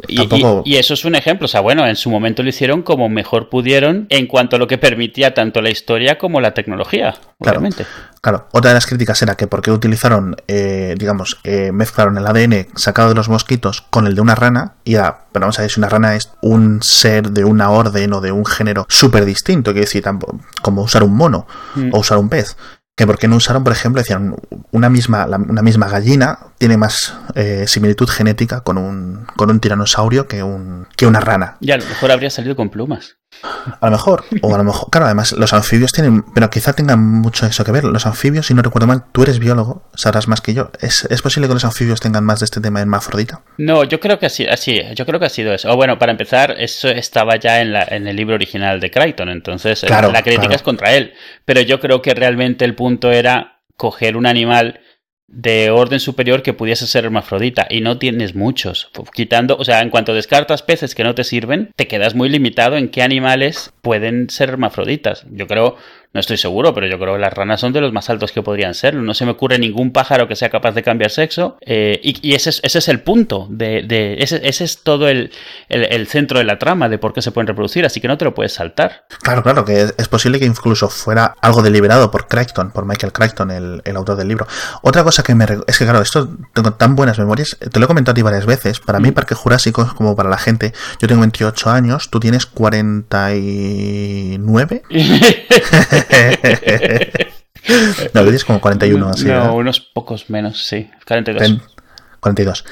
y, 0.08 0.76
eso 0.76 0.94
es 0.94 1.04
un 1.04 1.14
ejemplo, 1.14 1.44
o 1.44 1.48
sea, 1.48 1.60
bueno, 1.60 1.86
en 1.86 1.96
su 1.96 2.10
momento 2.10 2.42
lo 2.42 2.48
hicieron 2.48 2.82
como 2.82 3.08
mejor 3.08 3.48
pudieron 3.48 4.06
en 4.10 4.26
cuanto 4.26 4.56
a 4.56 4.58
lo 4.58 4.66
que 4.66 4.78
permitía 4.78 5.34
tanto 5.34 5.60
la 5.62 5.70
historia 5.70 6.18
como 6.18 6.40
la 6.40 6.54
tecnología, 6.54 7.14
obviamente. 7.38 7.86
Claro, 8.20 8.48
otra 8.52 8.70
de 8.70 8.74
las 8.74 8.86
críticas 8.86 9.22
era 9.22 9.36
que 9.36 9.46
porque 9.46 9.70
utilizaron, 9.70 10.36
eh, 10.48 10.94
digamos, 10.98 11.38
eh, 11.44 11.70
mezclaron 11.72 12.18
el 12.18 12.26
ADN 12.26 12.66
sacado 12.74 13.10
de 13.10 13.14
los 13.14 13.28
mosquitos 13.28 13.82
con 13.82 14.06
el 14.06 14.14
de 14.14 14.20
una 14.20 14.34
rana, 14.34 14.74
y 14.84 14.92
ya, 14.92 15.26
pero 15.32 15.44
vamos 15.44 15.58
a 15.58 15.62
ver 15.62 15.70
si 15.70 15.78
una 15.78 15.88
rana 15.88 16.16
es 16.16 16.30
un 16.42 16.82
ser 16.82 17.30
de 17.30 17.44
una 17.44 17.70
orden 17.70 18.12
o 18.12 18.20
de 18.20 18.32
un 18.32 18.44
género 18.44 18.86
súper 18.88 19.24
distinto, 19.24 19.70
quiere 19.70 19.86
decir, 19.86 20.04
como 20.62 20.82
usar 20.82 21.04
un 21.04 21.14
mono 21.14 21.46
mm. 21.76 21.90
o 21.92 22.00
usar 22.00 22.18
un 22.18 22.28
pez. 22.28 22.56
Que 22.98 23.06
por 23.06 23.16
qué 23.16 23.28
no 23.28 23.36
usaron, 23.36 23.62
por 23.62 23.72
ejemplo, 23.72 24.02
decían, 24.02 24.34
una 24.72 24.90
misma, 24.90 25.24
una 25.26 25.62
misma 25.62 25.88
gallina 25.88 26.40
tiene 26.58 26.76
más 26.76 27.16
eh, 27.36 27.64
similitud 27.68 28.08
genética 28.08 28.62
con 28.62 28.76
un, 28.76 29.24
con 29.36 29.50
un 29.50 29.60
tiranosaurio 29.60 30.26
que, 30.26 30.42
un, 30.42 30.88
que 30.96 31.06
una 31.06 31.20
rana. 31.20 31.58
Y 31.60 31.70
a 31.70 31.76
lo 31.76 31.84
mejor 31.84 32.10
habría 32.10 32.28
salido 32.28 32.56
con 32.56 32.70
plumas. 32.70 33.17
A 33.42 33.86
lo 33.86 33.92
mejor, 33.92 34.24
o 34.42 34.54
a 34.54 34.58
lo 34.58 34.64
mejor, 34.64 34.90
claro, 34.90 35.06
además 35.06 35.32
los 35.32 35.52
anfibios 35.52 35.92
tienen, 35.92 36.22
pero 36.34 36.50
quizá 36.50 36.72
tengan 36.72 37.00
mucho 37.00 37.46
eso 37.46 37.64
que 37.64 37.72
ver. 37.72 37.84
Los 37.84 38.06
anfibios, 38.06 38.46
si 38.46 38.54
no 38.54 38.62
recuerdo 38.62 38.86
mal, 38.86 39.04
tú 39.12 39.22
eres 39.22 39.38
biólogo, 39.38 39.88
sabrás 39.94 40.28
más 40.28 40.40
que 40.40 40.54
yo. 40.54 40.70
¿Es, 40.80 41.06
posible 41.22 41.48
que 41.48 41.54
los 41.54 41.64
anfibios 41.64 42.00
tengan 42.00 42.24
más 42.24 42.40
de 42.40 42.44
este 42.44 42.60
tema 42.60 42.80
en 42.80 42.88
Mafrodita? 42.88 43.42
No, 43.58 43.84
yo 43.84 44.00
creo 44.00 44.18
que 44.18 44.26
así, 44.26 44.46
así, 44.46 44.80
yo 44.94 45.06
creo 45.06 45.20
que 45.20 45.26
ha 45.26 45.30
sido 45.30 45.52
eso. 45.52 45.70
O 45.72 45.76
bueno, 45.76 45.98
para 45.98 46.12
empezar, 46.12 46.56
eso 46.58 46.88
estaba 46.88 47.36
ya 47.36 47.60
en, 47.60 47.72
la, 47.72 47.84
en 47.84 48.06
el 48.06 48.16
libro 48.16 48.34
original 48.34 48.80
de 48.80 48.90
Crichton, 48.90 49.28
entonces 49.28 49.82
la 49.88 50.22
crítica 50.22 50.54
es 50.54 50.62
contra 50.62 50.92
él. 50.92 51.14
Pero 51.44 51.60
yo 51.60 51.80
creo 51.80 52.02
que 52.02 52.14
realmente 52.14 52.64
el 52.64 52.74
punto 52.74 53.12
era 53.12 53.60
coger 53.76 54.16
un 54.16 54.26
animal 54.26 54.80
de 55.28 55.70
orden 55.70 56.00
superior 56.00 56.42
que 56.42 56.54
pudiese 56.54 56.86
ser 56.86 57.04
hermafrodita 57.04 57.66
y 57.68 57.82
no 57.82 57.98
tienes 57.98 58.34
muchos. 58.34 58.90
Quitando, 59.12 59.56
o 59.58 59.64
sea, 59.64 59.82
en 59.82 59.90
cuanto 59.90 60.14
descartas 60.14 60.62
peces 60.62 60.94
que 60.94 61.04
no 61.04 61.14
te 61.14 61.22
sirven, 61.22 61.70
te 61.76 61.86
quedas 61.86 62.14
muy 62.14 62.30
limitado 62.30 62.76
en 62.76 62.88
qué 62.88 63.02
animales 63.02 63.72
pueden 63.82 64.30
ser 64.30 64.48
hermafroditas. 64.48 65.26
Yo 65.30 65.46
creo 65.46 65.76
no 66.14 66.20
estoy 66.20 66.38
seguro, 66.38 66.72
pero 66.72 66.86
yo 66.86 66.98
creo 66.98 67.14
que 67.14 67.20
las 67.20 67.34
ranas 67.34 67.60
son 67.60 67.74
de 67.74 67.82
los 67.82 67.92
más 67.92 68.08
altos 68.08 68.32
que 68.32 68.42
podrían 68.42 68.72
ser. 68.72 68.94
No 68.94 69.12
se 69.12 69.26
me 69.26 69.32
ocurre 69.32 69.58
ningún 69.58 69.92
pájaro 69.92 70.26
que 70.26 70.36
sea 70.36 70.48
capaz 70.48 70.72
de 70.72 70.82
cambiar 70.82 71.10
sexo. 71.10 71.58
Eh, 71.60 72.00
y, 72.02 72.34
ese, 72.34 72.48
es, 72.48 72.60
ese, 72.62 72.78
es, 72.78 72.88
el 72.88 73.00
punto. 73.00 73.46
De, 73.50 74.16
ese, 74.18 74.40
es 74.48 74.82
todo 74.82 75.06
el, 75.08 75.30
centro 76.06 76.38
de 76.38 76.44
la 76.44 76.58
trama 76.58 76.88
de 76.88 76.96
por 76.96 77.12
qué 77.12 77.20
se 77.20 77.30
pueden 77.30 77.46
reproducir. 77.46 77.84
Así 77.84 78.00
que 78.00 78.08
no 78.08 78.16
te 78.16 78.24
lo 78.24 78.34
puedes 78.34 78.54
saltar. 78.54 79.04
Claro, 79.20 79.42
claro, 79.42 79.66
que 79.66 79.90
es, 79.96 80.08
posible 80.08 80.38
que 80.38 80.46
incluso 80.46 80.88
fuera 80.88 81.34
algo 81.42 81.60
deliberado 81.60 82.10
por 82.10 82.26
Crichton, 82.26 82.70
por 82.70 82.86
Michael 82.86 83.12
Crichton, 83.12 83.50
el, 83.50 83.96
autor 83.96 84.16
del 84.16 84.28
libro. 84.28 84.46
Otra 84.80 85.04
cosa 85.04 85.22
que 85.22 85.34
me. 85.34 85.44
Es 85.66 85.78
que, 85.78 85.84
claro, 85.84 86.00
esto 86.00 86.30
tengo 86.54 86.72
tan 86.72 86.96
buenas 86.96 87.18
memorias. 87.18 87.58
Te 87.58 87.78
lo 87.78 87.84
he 87.84 87.86
comentado 87.86 88.12
a 88.12 88.14
ti 88.14 88.22
varias 88.22 88.46
veces. 88.46 88.80
Para 88.80 88.98
mí, 88.98 89.10
mm. 89.10 89.14
Parque 89.14 89.34
Jurásico 89.34 89.82
es 89.82 89.92
como 89.92 90.16
para 90.16 90.30
la 90.30 90.38
gente. 90.38 90.72
Yo 91.02 91.08
tengo 91.08 91.20
28 91.20 91.68
años, 91.68 92.08
tú 92.08 92.18
tienes 92.18 92.46
49. 92.46 94.82
no, 98.14 98.22
lo 98.22 98.30
dices 98.30 98.44
como 98.44 98.60
41 98.60 99.08
así. 99.08 99.26
No, 99.26 99.54
unos 99.54 99.80
pocos 99.80 100.30
menos, 100.30 100.66
sí. 100.66 100.90
42. 101.06 101.60
42 102.20 102.64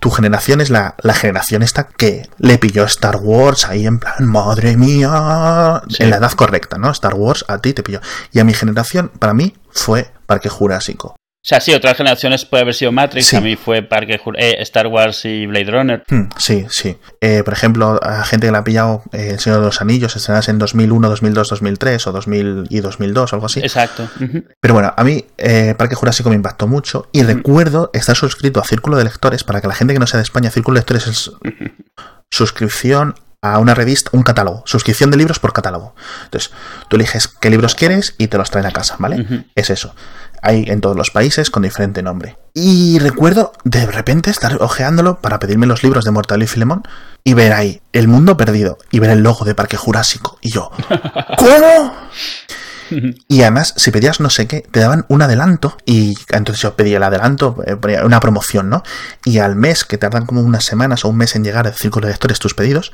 tu 0.00 0.10
generación 0.10 0.62
es 0.62 0.70
la, 0.70 0.94
generación 1.14 1.62
esta 1.62 1.84
que 1.84 2.28
le 2.38 2.58
pilló 2.58 2.84
Star 2.84 3.16
Wars 3.16 3.68
ahí 3.68 3.86
en 3.86 3.98
plan, 3.98 4.26
madre 4.26 4.76
mía, 4.76 5.82
en 5.98 6.10
la 6.10 6.16
edad 6.16 6.32
correcta, 6.32 6.78
¿no? 6.78 6.90
Star 6.90 7.14
Wars 7.14 7.44
a 7.48 7.58
ti 7.58 7.74
te 7.74 7.82
pilló. 7.82 8.00
Y 8.32 8.40
a 8.40 8.44
mi 8.44 8.54
generación, 8.54 9.12
para 9.18 9.34
mí, 9.34 9.54
fue 9.70 10.10
Parque 10.26 10.48
Jurásico. 10.48 11.16
O 11.42 11.48
sea, 11.50 11.58
sí, 11.58 11.72
otras 11.72 11.96
generaciones 11.96 12.44
puede 12.44 12.64
haber 12.64 12.74
sido 12.74 12.92
Matrix, 12.92 13.32
a 13.32 13.40
mí 13.40 13.56
fue 13.56 13.80
Parque 13.80 14.20
eh, 14.36 14.56
Star 14.58 14.88
Wars 14.88 15.24
y 15.24 15.46
Blade 15.46 15.70
Runner. 15.70 16.04
Hmm, 16.06 16.24
sí, 16.36 16.66
sí. 16.68 16.98
Eh, 17.22 17.42
por 17.42 17.54
ejemplo, 17.54 17.98
a 18.02 18.24
gente 18.24 18.46
que 18.46 18.52
la 18.52 18.58
ha 18.58 18.64
pillado 18.64 19.04
eh, 19.12 19.30
El 19.30 19.40
Señor 19.40 19.60
de 19.60 19.64
los 19.64 19.80
Anillos, 19.80 20.14
estrenas 20.14 20.50
en 20.50 20.58
2001, 20.58 21.08
2002, 21.08 21.48
2003 21.48 22.06
o 22.06 22.12
2000 22.12 22.66
y 22.68 22.80
2002, 22.80 23.32
algo 23.32 23.46
así. 23.46 23.60
Exacto. 23.60 24.06
Pero 24.60 24.74
bueno, 24.74 24.92
a 24.94 25.02
mí 25.02 25.24
Parque 25.78 25.94
Jurásico 25.94 26.28
me 26.28 26.36
impactó 26.36 26.66
mucho 26.66 27.08
y 27.10 27.22
recuerdo 27.22 27.90
estar 27.94 28.16
suscrito 28.16 28.60
a 28.60 28.64
Círculo 28.64 28.98
de 28.98 29.04
Lectores, 29.04 29.42
para 29.42 29.62
que 29.62 29.68
la 29.68 29.74
gente 29.74 29.94
que 29.94 29.98
no 29.98 30.06
sea 30.06 30.18
de 30.18 30.24
España, 30.24 30.50
Círculo 30.50 30.74
de 30.74 30.80
Lectores 30.80 31.06
es 31.06 31.32
suscripción 32.30 33.14
a 33.42 33.58
una 33.58 33.74
revista, 33.74 34.10
un 34.12 34.22
catálogo, 34.22 34.62
suscripción 34.66 35.10
de 35.10 35.16
libros 35.16 35.38
por 35.38 35.52
catálogo. 35.52 35.94
Entonces, 36.24 36.52
tú 36.88 36.96
eliges 36.96 37.28
qué 37.28 37.48
libros 37.48 37.74
quieres 37.74 38.14
y 38.18 38.26
te 38.26 38.36
los 38.36 38.50
traen 38.50 38.66
a 38.66 38.72
casa, 38.72 38.96
¿vale? 38.98 39.46
Es 39.54 39.70
eso. 39.70 39.94
Hay 40.42 40.64
en 40.68 40.80
todos 40.80 40.96
los 40.96 41.10
países 41.10 41.50
con 41.50 41.62
diferente 41.62 42.02
nombre. 42.02 42.36
Y 42.54 42.98
recuerdo 42.98 43.52
de 43.64 43.86
repente 43.86 44.30
estar 44.30 44.60
ojeándolo 44.62 45.20
para 45.20 45.38
pedirme 45.38 45.66
los 45.66 45.82
libros 45.82 46.04
de 46.04 46.10
Mortal 46.10 46.42
y 46.42 46.46
Filemón 46.46 46.82
y 47.24 47.34
ver 47.34 47.52
ahí 47.52 47.80
El 47.92 48.08
Mundo 48.08 48.36
Perdido 48.36 48.78
y 48.90 48.98
ver 48.98 49.10
el 49.10 49.22
logo 49.22 49.44
de 49.44 49.54
Parque 49.54 49.76
Jurásico. 49.76 50.38
Y 50.42 50.50
yo, 50.50 50.70
¿cómo? 51.38 51.94
Y 53.28 53.42
además, 53.42 53.74
si 53.76 53.90
pedías 53.90 54.20
no 54.20 54.30
sé 54.30 54.46
qué, 54.46 54.64
te 54.70 54.80
daban 54.80 55.06
un 55.08 55.22
adelanto. 55.22 55.76
Y 55.86 56.14
entonces 56.30 56.62
yo 56.62 56.74
pedía 56.74 56.96
el 56.96 57.02
adelanto, 57.02 57.56
eh, 57.66 57.76
una 58.04 58.20
promoción, 58.20 58.68
¿no? 58.68 58.82
Y 59.24 59.38
al 59.38 59.56
mes, 59.56 59.84
que 59.84 59.98
tardan 59.98 60.26
como 60.26 60.40
unas 60.40 60.64
semanas 60.64 61.04
o 61.04 61.08
un 61.08 61.16
mes 61.16 61.36
en 61.36 61.44
llegar 61.44 61.66
al 61.66 61.74
círculo 61.74 62.06
de 62.06 62.12
lectores 62.12 62.38
tus 62.38 62.54
pedidos, 62.54 62.92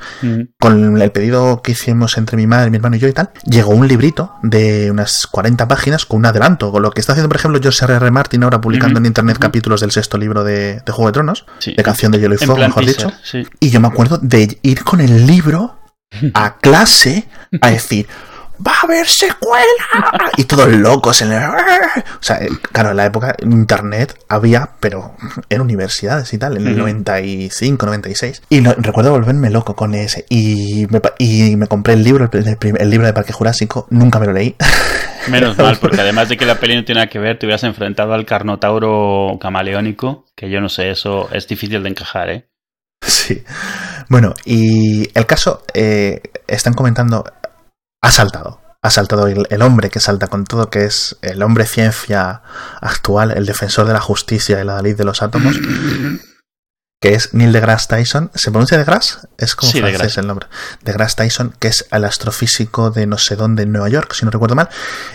con 0.59 1.01
el 1.01 1.11
pedido 1.11 1.61
que 1.61 1.71
hicimos 1.71 2.17
entre 2.17 2.37
mi 2.37 2.47
madre, 2.47 2.69
mi 2.69 2.77
hermano 2.77 2.95
y 2.95 2.99
yo 2.99 3.07
y 3.07 3.13
tal, 3.13 3.31
llegó 3.45 3.71
un 3.71 3.87
librito 3.87 4.33
de 4.43 4.91
unas 4.91 5.27
40 5.27 5.67
páginas 5.67 6.05
con 6.05 6.19
un 6.19 6.25
adelanto. 6.25 6.71
Con 6.71 6.81
lo 6.81 6.91
que 6.91 7.01
está 7.01 7.13
haciendo, 7.13 7.29
por 7.29 7.37
ejemplo, 7.37 7.59
George 7.61 7.85
R. 7.85 7.95
R. 7.95 8.11
Martin 8.11 8.43
ahora 8.43 8.61
publicando 8.61 8.99
en 8.99 9.05
internet 9.05 9.37
capítulos 9.39 9.81
del 9.81 9.91
sexto 9.91 10.17
libro 10.17 10.43
de, 10.43 10.81
Juego 10.87 11.07
de 11.07 11.13
Tronos, 11.13 11.45
de 11.65 11.83
Canción 11.83 12.11
de 12.11 12.19
Hielo 12.19 12.35
y 12.35 12.37
Fuego, 12.37 12.57
mejor 12.57 12.85
dicho. 12.85 13.11
Y 13.59 13.69
yo 13.69 13.79
me 13.79 13.87
acuerdo 13.87 14.17
de 14.17 14.59
ir 14.61 14.83
con 14.83 15.01
el 15.01 15.25
libro 15.27 15.77
a 16.33 16.57
clase 16.61 17.27
a 17.61 17.69
decir 17.69 18.07
¡Va 18.65 18.71
a 18.71 18.85
haber 18.85 19.07
secuela! 19.07 20.31
Y 20.37 20.45
todos 20.45 20.69
locos 20.69 21.21
en 21.21 21.31
el... 21.31 21.43
O 21.43 22.21
sea, 22.21 22.37
eh, 22.37 22.49
claro, 22.71 22.91
en 22.91 22.97
la 22.97 23.05
época 23.05 23.35
internet 23.41 24.17
había, 24.27 24.69
pero 24.79 25.15
en 25.49 25.61
universidades 25.61 26.33
y 26.33 26.37
tal, 26.37 26.57
en 26.57 26.67
el 26.67 26.77
95, 26.77 27.85
96. 27.85 28.43
Y 28.49 28.61
recuerdo 28.61 29.11
volverme 29.11 29.49
loco 29.49 29.75
con 29.75 29.93
ese. 29.93 30.25
Y 30.29 30.87
me, 30.89 31.01
y 31.19 31.55
me 31.55 31.67
compré 31.67 31.93
el 31.93 32.03
libro, 32.03 32.29
el, 32.31 32.89
libro 32.89 33.07
de 33.07 33.13
Parque 33.13 33.33
Jurásico, 33.33 33.87
nunca 33.89 34.19
me 34.19 34.27
lo 34.27 34.33
leí. 34.33 34.55
Menos 35.29 35.57
mal, 35.57 35.77
porque 35.77 36.01
además 36.01 36.29
de 36.29 36.37
que 36.37 36.45
la 36.45 36.55
peli 36.55 36.75
no 36.75 36.85
tiene 36.85 36.99
nada 36.99 37.09
que 37.09 37.19
ver, 37.19 37.37
te 37.37 37.45
hubieras 37.45 37.63
enfrentado 37.63 38.13
al 38.13 38.25
Carnotauro 38.25 39.37
camaleónico, 39.41 40.25
que 40.35 40.49
yo 40.49 40.61
no 40.61 40.69
sé, 40.69 40.89
eso 40.89 41.29
es 41.31 41.47
difícil 41.47 41.83
de 41.83 41.89
encajar, 41.89 42.29
¿eh? 42.29 42.47
Sí. 43.01 43.43
Bueno, 44.09 44.33
y 44.45 45.09
el 45.17 45.25
caso, 45.25 45.63
eh, 45.73 46.21
están 46.47 46.73
comentando, 46.73 47.25
ha 48.01 48.11
saltado. 48.11 48.61
Ha 48.81 48.89
saltado 48.89 49.27
el, 49.27 49.61
hombre 49.61 49.89
que 49.89 49.99
salta 49.99 50.27
con 50.27 50.45
todo, 50.45 50.69
que 50.69 50.85
es 50.85 51.17
el 51.21 51.41
hombre 51.41 51.65
ciencia 51.65 52.41
actual, 52.79 53.31
el 53.31 53.45
defensor 53.45 53.87
de 53.87 53.93
la 53.93 53.99
justicia 53.99 54.61
y 54.61 54.63
la 54.63 54.81
ley 54.81 54.93
de 54.93 55.03
los 55.03 55.21
átomos. 55.21 55.59
que 56.99 57.13
es 57.13 57.33
Neil 57.33 57.53
deGrasse 57.53 57.87
Tyson. 57.87 58.31
¿Se 58.33 58.49
pronuncia 58.49 58.77
deGrasse? 58.77 59.19
Es 59.37 59.55
como 59.55 59.71
francés 59.71 60.17
el 60.17 60.27
nombre. 60.27 60.47
deGrasse 60.83 61.15
Tyson, 61.15 61.53
que 61.59 61.67
es 61.67 61.85
el 61.91 62.05
astrofísico 62.05 62.89
de 62.89 63.05
no 63.05 63.19
sé 63.19 63.35
dónde 63.35 63.63
en 63.63 63.71
Nueva 63.71 63.89
York, 63.89 64.13
si 64.13 64.25
no 64.25 64.31
recuerdo 64.31 64.55
mal. 64.55 64.69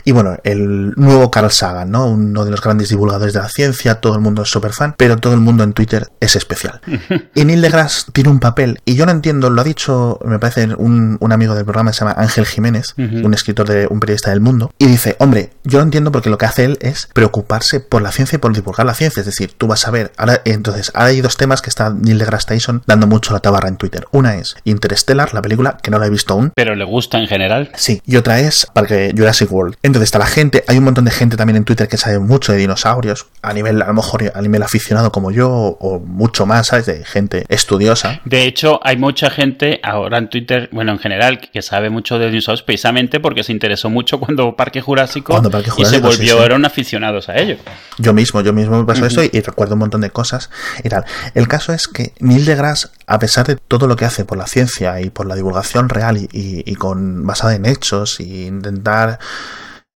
Y 0.04 0.12
bueno, 0.12 0.38
el 0.44 0.92
nuevo 0.92 1.30
Carl 1.30 1.50
Sagan, 1.50 1.90
¿no? 1.90 2.06
Uno 2.06 2.44
de 2.44 2.52
los 2.52 2.60
grandes 2.60 2.88
divulgadores 2.88 3.34
de 3.34 3.40
la 3.40 3.48
ciencia, 3.48 3.96
todo 3.96 4.14
el 4.14 4.20
mundo 4.20 4.42
es 4.42 4.48
súper 4.48 4.72
fan, 4.72 4.94
pero 4.96 5.16
todo 5.16 5.34
el 5.34 5.40
mundo 5.40 5.64
en 5.64 5.72
Twitter 5.72 6.10
es 6.20 6.36
especial. 6.36 6.80
y 7.34 7.44
Neil 7.44 7.60
deGrasse 7.60 8.12
tiene 8.12 8.30
un 8.30 8.38
papel, 8.38 8.80
y 8.84 8.94
yo 8.94 9.04
no 9.04 9.12
entiendo, 9.12 9.50
lo 9.50 9.60
ha 9.60 9.64
dicho, 9.64 10.20
me 10.24 10.38
parece, 10.38 10.74
un, 10.76 11.18
amigo 11.32 11.54
del 11.54 11.64
programa, 11.64 11.92
se 11.92 12.00
llama 12.00 12.14
Ángel 12.16 12.46
Jiménez, 12.46 12.94
un 12.98 13.32
escritor 13.32 13.66
de 13.66 13.86
un 13.88 14.00
periodista 14.00 14.30
del 14.30 14.40
mundo, 14.40 14.70
y 14.78 14.86
dice, 14.86 15.16
hombre, 15.18 15.50
yo 15.64 15.78
lo 15.78 15.84
entiendo 15.84 16.12
porque 16.12 16.28
lo 16.28 16.36
que 16.36 16.44
hace 16.44 16.64
él 16.64 16.78
es 16.82 17.08
preocuparse 17.14 17.80
por 17.80 18.02
la 18.02 18.12
ciencia 18.12 18.36
y 18.36 18.38
por 18.38 18.52
divulgar 18.52 18.84
la 18.84 18.94
ciencia. 18.94 19.20
Es 19.20 19.26
decir, 19.26 19.54
tú 19.56 19.66
vas 19.66 19.88
a 19.88 19.90
ver, 19.90 20.12
ahora, 20.18 20.42
entonces, 20.44 20.90
ahora 20.94 21.06
hay 21.06 21.22
dos 21.22 21.38
temas 21.38 21.62
que 21.62 21.70
está 21.72 21.90
Neil 21.90 22.18
deGrasse 22.18 22.46
Tyson 22.46 22.82
dando 22.86 23.06
mucho 23.06 23.32
la 23.32 23.40
tabarra 23.40 23.68
en 23.68 23.76
Twitter. 23.76 24.06
Una 24.12 24.36
es 24.36 24.56
Interstellar, 24.64 25.34
la 25.34 25.42
película, 25.42 25.78
que 25.82 25.90
no 25.90 25.98
la 25.98 26.06
he 26.06 26.10
visto 26.10 26.34
aún. 26.34 26.52
¿Pero 26.54 26.74
le 26.74 26.84
gusta 26.84 27.18
en 27.18 27.26
general? 27.26 27.70
Sí. 27.74 28.02
Y 28.06 28.16
otra 28.16 28.40
es 28.40 28.66
Parque 28.72 29.12
Jurassic 29.16 29.50
World. 29.50 29.76
Entonces 29.82 30.08
está 30.08 30.18
la 30.18 30.26
gente, 30.26 30.64
hay 30.68 30.78
un 30.78 30.84
montón 30.84 31.04
de 31.04 31.10
gente 31.10 31.36
también 31.36 31.56
en 31.56 31.64
Twitter 31.64 31.88
que 31.88 31.96
sabe 31.96 32.18
mucho 32.18 32.52
de 32.52 32.58
dinosaurios, 32.58 33.26
a 33.42 33.52
nivel, 33.52 33.82
a 33.82 33.86
lo 33.86 33.94
mejor 33.94 34.32
a 34.34 34.40
nivel 34.40 34.62
aficionado 34.62 35.12
como 35.12 35.30
yo, 35.30 35.50
o 35.50 35.98
mucho 36.00 36.46
más, 36.46 36.68
¿sabes? 36.68 36.86
De 36.86 37.04
gente 37.04 37.44
estudiosa. 37.48 38.20
De 38.24 38.44
hecho, 38.44 38.80
hay 38.82 38.96
mucha 38.96 39.30
gente 39.30 39.80
ahora 39.82 40.18
en 40.18 40.28
Twitter, 40.28 40.68
bueno, 40.72 40.92
en 40.92 40.98
general, 40.98 41.40
que 41.40 41.62
sabe 41.62 41.90
mucho 41.90 42.18
de 42.18 42.28
dinosaurios 42.28 42.62
precisamente 42.62 43.20
porque 43.20 43.42
se 43.42 43.52
interesó 43.52 43.90
mucho 43.90 44.18
cuando 44.20 44.56
Parque 44.56 44.80
Jurásico, 44.80 45.40
y 45.76 45.84
se 45.84 46.00
volvieron 46.00 46.64
aficionados 46.64 47.28
a 47.28 47.36
ello. 47.36 47.56
Yo 47.98 48.12
mismo, 48.12 48.40
yo 48.40 48.52
mismo 48.52 48.78
me 48.78 48.84
pasó 48.84 49.06
eso 49.06 49.22
y, 49.22 49.30
y 49.32 49.40
recuerdo 49.40 49.74
un 49.74 49.80
montón 49.80 50.00
de 50.00 50.10
cosas 50.10 50.50
y 50.82 50.88
tal. 50.88 51.04
El 51.34 51.48
caso 51.48 51.61
es 51.68 51.88
que 51.88 52.12
Neil 52.20 52.44
deGrasse, 52.44 52.88
a 53.06 53.18
pesar 53.18 53.46
de 53.46 53.56
todo 53.56 53.86
lo 53.86 53.96
que 53.96 54.04
hace 54.04 54.24
por 54.24 54.38
la 54.38 54.46
ciencia 54.46 55.00
y 55.00 55.10
por 55.10 55.26
la 55.26 55.34
divulgación 55.34 55.88
real 55.88 56.28
y, 56.30 56.74
con 56.76 57.26
basada 57.26 57.54
en 57.54 57.66
hechos 57.66 58.20
y 58.20 58.46
intentar 58.46 59.18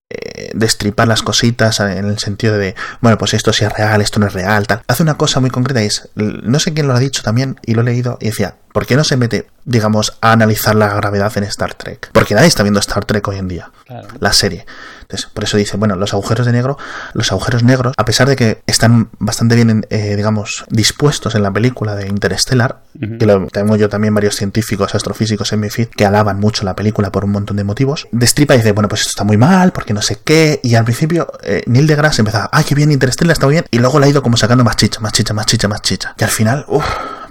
eh, 0.10 0.52
destripar 0.54 1.08
las 1.08 1.24
cositas 1.24 1.80
en 1.80 2.06
el 2.06 2.20
sentido 2.20 2.58
de, 2.58 2.76
bueno, 3.02 3.18
pues 3.18 3.34
esto 3.34 3.54
sí 3.54 3.66
es 3.66 3.74
real, 3.74 4.02
esto 4.02 4.20
no 4.20 4.28
es 4.28 4.34
real, 4.34 4.68
tal. 4.68 4.82
Hace 4.88 5.04
una 5.04 5.18
cosa 5.18 5.40
muy 5.40 5.50
concreta 5.50 5.82
y 5.82 5.88
es, 5.88 6.10
no 6.16 6.60
sé 6.60 6.74
quién 6.74 6.88
lo 6.88 6.96
ha 6.96 7.00
dicho 7.00 7.24
también 7.24 7.60
y 7.66 7.74
lo 7.74 7.82
he 7.82 7.86
leído 7.86 8.18
y 8.22 8.26
decía, 8.26 8.56
¿Por 8.76 8.86
qué 8.86 8.98
no 8.98 9.06
se 9.06 9.16
mete, 9.16 9.48
digamos, 9.64 10.18
a 10.20 10.34
analizar 10.34 10.76
la 10.76 10.94
gravedad 10.94 11.32
en 11.38 11.46
Star 11.46 11.76
Trek? 11.76 12.10
Porque 12.12 12.36
nadie 12.36 12.50
está 12.50 12.62
viendo 12.62 12.82
Star 12.82 13.06
Trek 13.06 13.26
hoy 13.26 13.38
en 13.38 13.48
día, 13.48 13.72
la 14.20 14.34
serie. 14.34 14.66
Entonces, 15.04 15.30
por 15.34 15.46
eso 15.46 15.56
dice, 15.56 15.78
bueno, 15.78 15.96
los 15.96 16.14
agujeros 16.14 16.46
de 16.46 16.52
negro, 16.52 16.78
los 17.14 17.32
agujeros 17.32 17.64
negros, 17.64 17.94
a 17.96 18.04
pesar 18.04 18.28
de 18.28 18.36
que 18.36 18.62
están 18.68 19.12
bastante 19.18 19.56
bien, 19.56 19.86
eh, 19.90 20.18
digamos, 20.18 20.66
dispuestos 20.68 21.36
en 21.36 21.44
la 21.44 21.54
película 21.54 21.96
de 21.96 22.08
Interstellar, 22.08 22.82
que 23.18 23.26
lo 23.26 23.48
tengo 23.48 23.78
yo 23.78 23.88
también 23.88 24.14
varios 24.14 24.36
científicos, 24.36 24.94
astrofísicos 24.94 25.54
en 25.54 25.62
mi 25.62 25.70
feed, 25.70 25.88
que 25.88 26.06
alaban 26.06 26.42
mucho 26.42 26.66
la 26.66 26.76
película 26.76 27.14
por 27.14 27.24
un 27.24 27.32
montón 27.32 27.56
de 27.56 27.64
motivos, 27.64 28.10
destripa 28.12 28.56
y 28.56 28.58
dice, 28.58 28.74
bueno, 28.74 28.90
pues 28.90 29.02
esto 29.02 29.12
está 29.12 29.24
muy 29.24 29.38
mal, 29.38 29.72
porque 29.72 29.94
no 29.94 30.02
sé 30.02 30.20
qué, 30.22 30.60
y 30.64 30.76
al 30.76 30.84
principio 30.84 31.32
eh, 31.44 31.64
Neil 31.68 31.88
deGrasse 31.88 32.20
empezaba, 32.20 32.50
ay, 32.52 32.66
qué 32.66 32.76
bien 32.76 32.92
Interstellar, 32.92 33.32
está 33.32 33.46
muy 33.46 33.54
bien, 33.54 33.66
y 33.72 33.80
luego 33.80 34.02
le 34.02 34.08
ha 34.08 34.10
ido 34.10 34.22
como 34.22 34.36
sacando 34.36 34.66
más 34.66 34.76
chicha, 34.76 35.00
más 35.00 35.14
chicha, 35.14 35.34
más 35.34 35.46
chicha, 35.46 35.70
más 35.70 35.82
chicha. 35.82 36.14
Y 36.20 36.26
al 36.26 36.30
final, 36.30 36.66
uff 36.68 36.86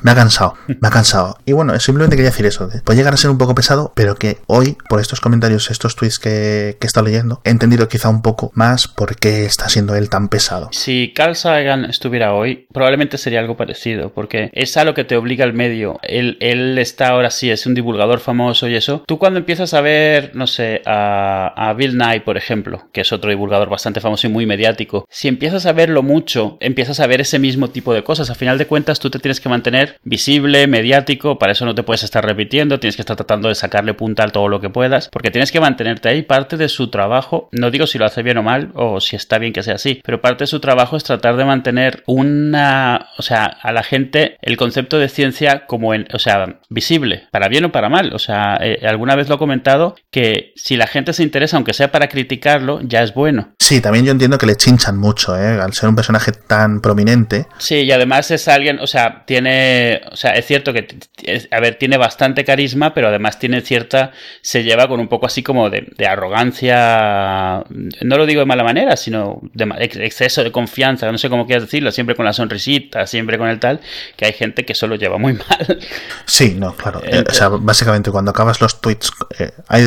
me 0.04 0.11
ha 0.11 0.14
cansado, 0.14 0.54
me 0.68 0.88
ha 0.88 0.90
cansado. 0.90 1.38
Y 1.46 1.52
bueno, 1.52 1.78
simplemente 1.80 2.14
quería 2.14 2.30
decir 2.30 2.44
eso. 2.44 2.68
Puede 2.84 2.99
llegar 2.99 3.14
a 3.14 3.16
ser 3.16 3.30
un 3.30 3.38
poco 3.38 3.54
pesado, 3.54 3.92
pero 3.96 4.16
que 4.16 4.37
hoy, 4.46 4.76
por 4.90 5.00
estos 5.00 5.20
comentarios, 5.20 5.70
estos 5.70 5.96
tweets 5.96 6.18
que, 6.18 6.76
que 6.78 6.84
he 6.84 6.87
estado 6.87 7.06
leyendo, 7.06 7.40
he 7.42 7.50
entendido 7.50 7.88
quizá 7.88 8.11
un 8.11 8.20
poco 8.20 8.52
más 8.54 8.87
por 8.87 9.16
qué 9.16 9.46
está 9.46 9.70
siendo 9.70 9.96
él 9.96 10.11
tan 10.11 10.28
pesado. 10.28 10.68
Si 10.73 11.14
Carl 11.14 11.34
Sagan 11.34 11.87
estuviera 11.87 12.34
hoy, 12.34 12.66
probablemente 12.70 13.16
sería 13.16 13.40
algo 13.40 13.56
parecido, 13.56 14.12
porque 14.12 14.50
es 14.52 14.76
a 14.76 14.84
lo 14.84 14.92
que 14.92 15.04
te 15.04 15.16
obliga 15.16 15.46
el 15.46 15.54
medio. 15.54 15.99
Él, 16.02 16.37
él 16.40 16.76
está 16.76 17.08
ahora 17.08 17.30
sí, 17.30 17.50
es 17.50 17.64
un 17.64 17.73
divulgador 17.73 18.20
famoso 18.20 18.68
y 18.68 18.76
eso. 18.76 19.04
Tú 19.06 19.18
cuando 19.18 19.38
empiezas 19.38 19.73
a 19.73 19.80
ver, 19.80 20.32
no 20.34 20.46
sé, 20.46 20.82
a, 20.84 21.54
a 21.56 21.73
Bill 21.73 21.96
Nye, 21.96 22.20
por 22.20 22.37
ejemplo, 22.37 22.90
que 22.92 23.00
es 23.00 23.12
otro 23.12 23.30
divulgador 23.30 23.70
bastante 23.70 24.02
famoso 24.02 24.26
y 24.26 24.30
muy 24.30 24.44
mediático, 24.44 25.06
si 25.08 25.28
empiezas 25.28 25.64
a 25.64 25.73
verlo 25.73 26.02
mucho, 26.02 26.58
empiezas 26.61 27.00
a 27.00 27.06
ver 27.06 27.23
ese 27.23 27.38
mismo 27.38 27.70
tipo 27.70 27.94
de 27.94 28.04
cosas. 28.04 28.28
A 28.28 28.34
final 28.34 28.58
de 28.58 28.66
cuentas, 28.66 29.00
tú 29.00 29.08
te 29.08 29.18
tienes 29.18 29.40
que 29.40 29.49
mantener 29.49 29.93
visible, 30.02 30.66
mediático, 30.66 31.38
para 31.38 31.52
eso 31.52 31.64
no 31.64 31.74
te 31.74 31.82
puedes 31.82 32.02
estar 32.02 32.24
repitiendo, 32.24 32.80
tienes 32.80 32.96
que 32.96 33.02
estar 33.02 33.16
tratando 33.16 33.48
de 33.48 33.54
sacarle 33.54 33.94
punta 33.94 34.24
a 34.24 34.28
todo 34.28 34.48
lo 34.48 34.60
que 34.60 34.70
puedas, 34.70 35.08
porque 35.08 35.30
tienes 35.30 35.52
que 35.52 35.60
mantenerte 35.60 36.08
ahí. 36.08 36.22
Parte 36.22 36.56
de 36.56 36.68
su 36.68 36.88
trabajo, 36.88 37.48
no 37.52 37.70
digo 37.70 37.86
si 37.86 37.98
lo 37.98 38.06
hace 38.06 38.22
bien 38.22 38.38
o 38.38 38.42
mal, 38.42 38.70
o 38.74 39.00
si 39.00 39.16
está 39.16 39.38
bien 39.38 39.52
que 39.52 39.62
sea 39.62 39.74
así, 39.74 40.00
pero 40.04 40.20
parte 40.20 40.44
de 40.44 40.48
su 40.48 40.60
trabajo 40.60 40.96
es 40.96 41.04
tratar 41.04 41.36
de 41.36 41.44
mantener 41.44 42.02
una, 42.06 43.08
o 43.18 43.22
sea, 43.22 43.44
a 43.44 43.72
la 43.72 43.82
gente 43.82 44.36
el 44.42 44.56
concepto 44.56 44.98
de 44.98 45.08
ciencia 45.08 45.66
como 45.66 45.94
en, 45.94 46.06
o 46.12 46.18
sea, 46.18 46.60
visible, 46.68 47.28
para 47.30 47.48
bien 47.48 47.64
o 47.64 47.72
para 47.72 47.88
mal. 47.88 48.12
O 48.14 48.18
sea, 48.18 48.58
eh, 48.60 48.80
alguna 48.86 49.14
vez 49.14 49.28
lo 49.28 49.36
he 49.36 49.38
comentado 49.38 49.96
que 50.10 50.52
si 50.56 50.76
la 50.76 50.86
gente 50.86 51.12
se 51.12 51.22
interesa, 51.22 51.56
aunque 51.56 51.72
sea 51.72 51.90
para 51.90 52.08
criticarlo, 52.08 52.80
ya 52.82 53.02
es 53.02 53.14
bueno. 53.14 53.54
Sí, 53.58 53.80
también 53.80 54.04
yo 54.04 54.12
entiendo 54.12 54.38
que 54.38 54.46
le 54.46 54.56
chinchan 54.56 54.98
mucho, 54.98 55.38
¿eh? 55.38 55.60
Al 55.60 55.72
ser 55.72 55.88
un 55.88 55.96
personaje 55.96 56.32
tan 56.32 56.80
prominente. 56.80 57.46
Sí, 57.58 57.76
y 57.76 57.92
además 57.92 58.30
es 58.30 58.48
alguien, 58.48 58.78
o 58.80 58.86
sea, 58.86 59.24
tiene, 59.26 59.74
o 60.11 60.16
sea, 60.16 60.33
es 60.33 60.47
cierto 60.47 60.73
que, 60.73 60.87
a 61.50 61.61
ver, 61.61 61.76
tiene 61.76 61.97
bastante 61.97 62.45
carisma, 62.45 62.95
pero 62.95 63.09
además 63.09 63.38
tiene 63.38 63.61
cierta, 63.61 64.12
se 64.40 64.62
lleva 64.62 64.88
con 64.88 65.00
un 65.00 65.09
poco 65.09 65.26
así 65.26 65.43
como 65.43 65.71
de, 65.71 65.87
arrogancia, 66.07 67.64
no 68.02 68.19
lo 68.19 68.26
digo 68.26 68.40
de 68.40 68.47
mala 68.47 68.64
manera, 68.64 68.97
sino 68.97 69.40
de 69.52 69.64
exceso 70.04 70.45
de 70.45 70.52
confianza, 70.52 71.11
no 71.11 71.19
sé 71.19 71.31
cómo 71.31 71.47
quieras 71.47 71.64
decirlo, 71.64 71.90
siempre 71.93 72.14
con 72.14 72.25
la 72.25 72.33
sonrisita, 72.33 73.07
siempre 73.07 73.38
con 73.38 73.49
el 73.49 73.59
tal, 73.59 73.81
que 74.16 74.26
hay 74.26 74.33
gente 74.33 74.64
que 74.64 74.75
solo 74.75 74.97
lleva 74.97 75.19
muy 75.19 75.33
mal. 75.49 75.78
Sí, 76.26 76.54
no, 76.59 76.75
claro. 76.75 77.02
Eh, 77.04 77.25
o 77.28 77.33
sea, 77.33 77.49
básicamente 77.49 78.11
cuando 78.11 78.31
acabas 78.31 78.61
los 78.61 78.81
tweets, 78.81 79.11
eh, 79.38 79.52
hay 79.69 79.85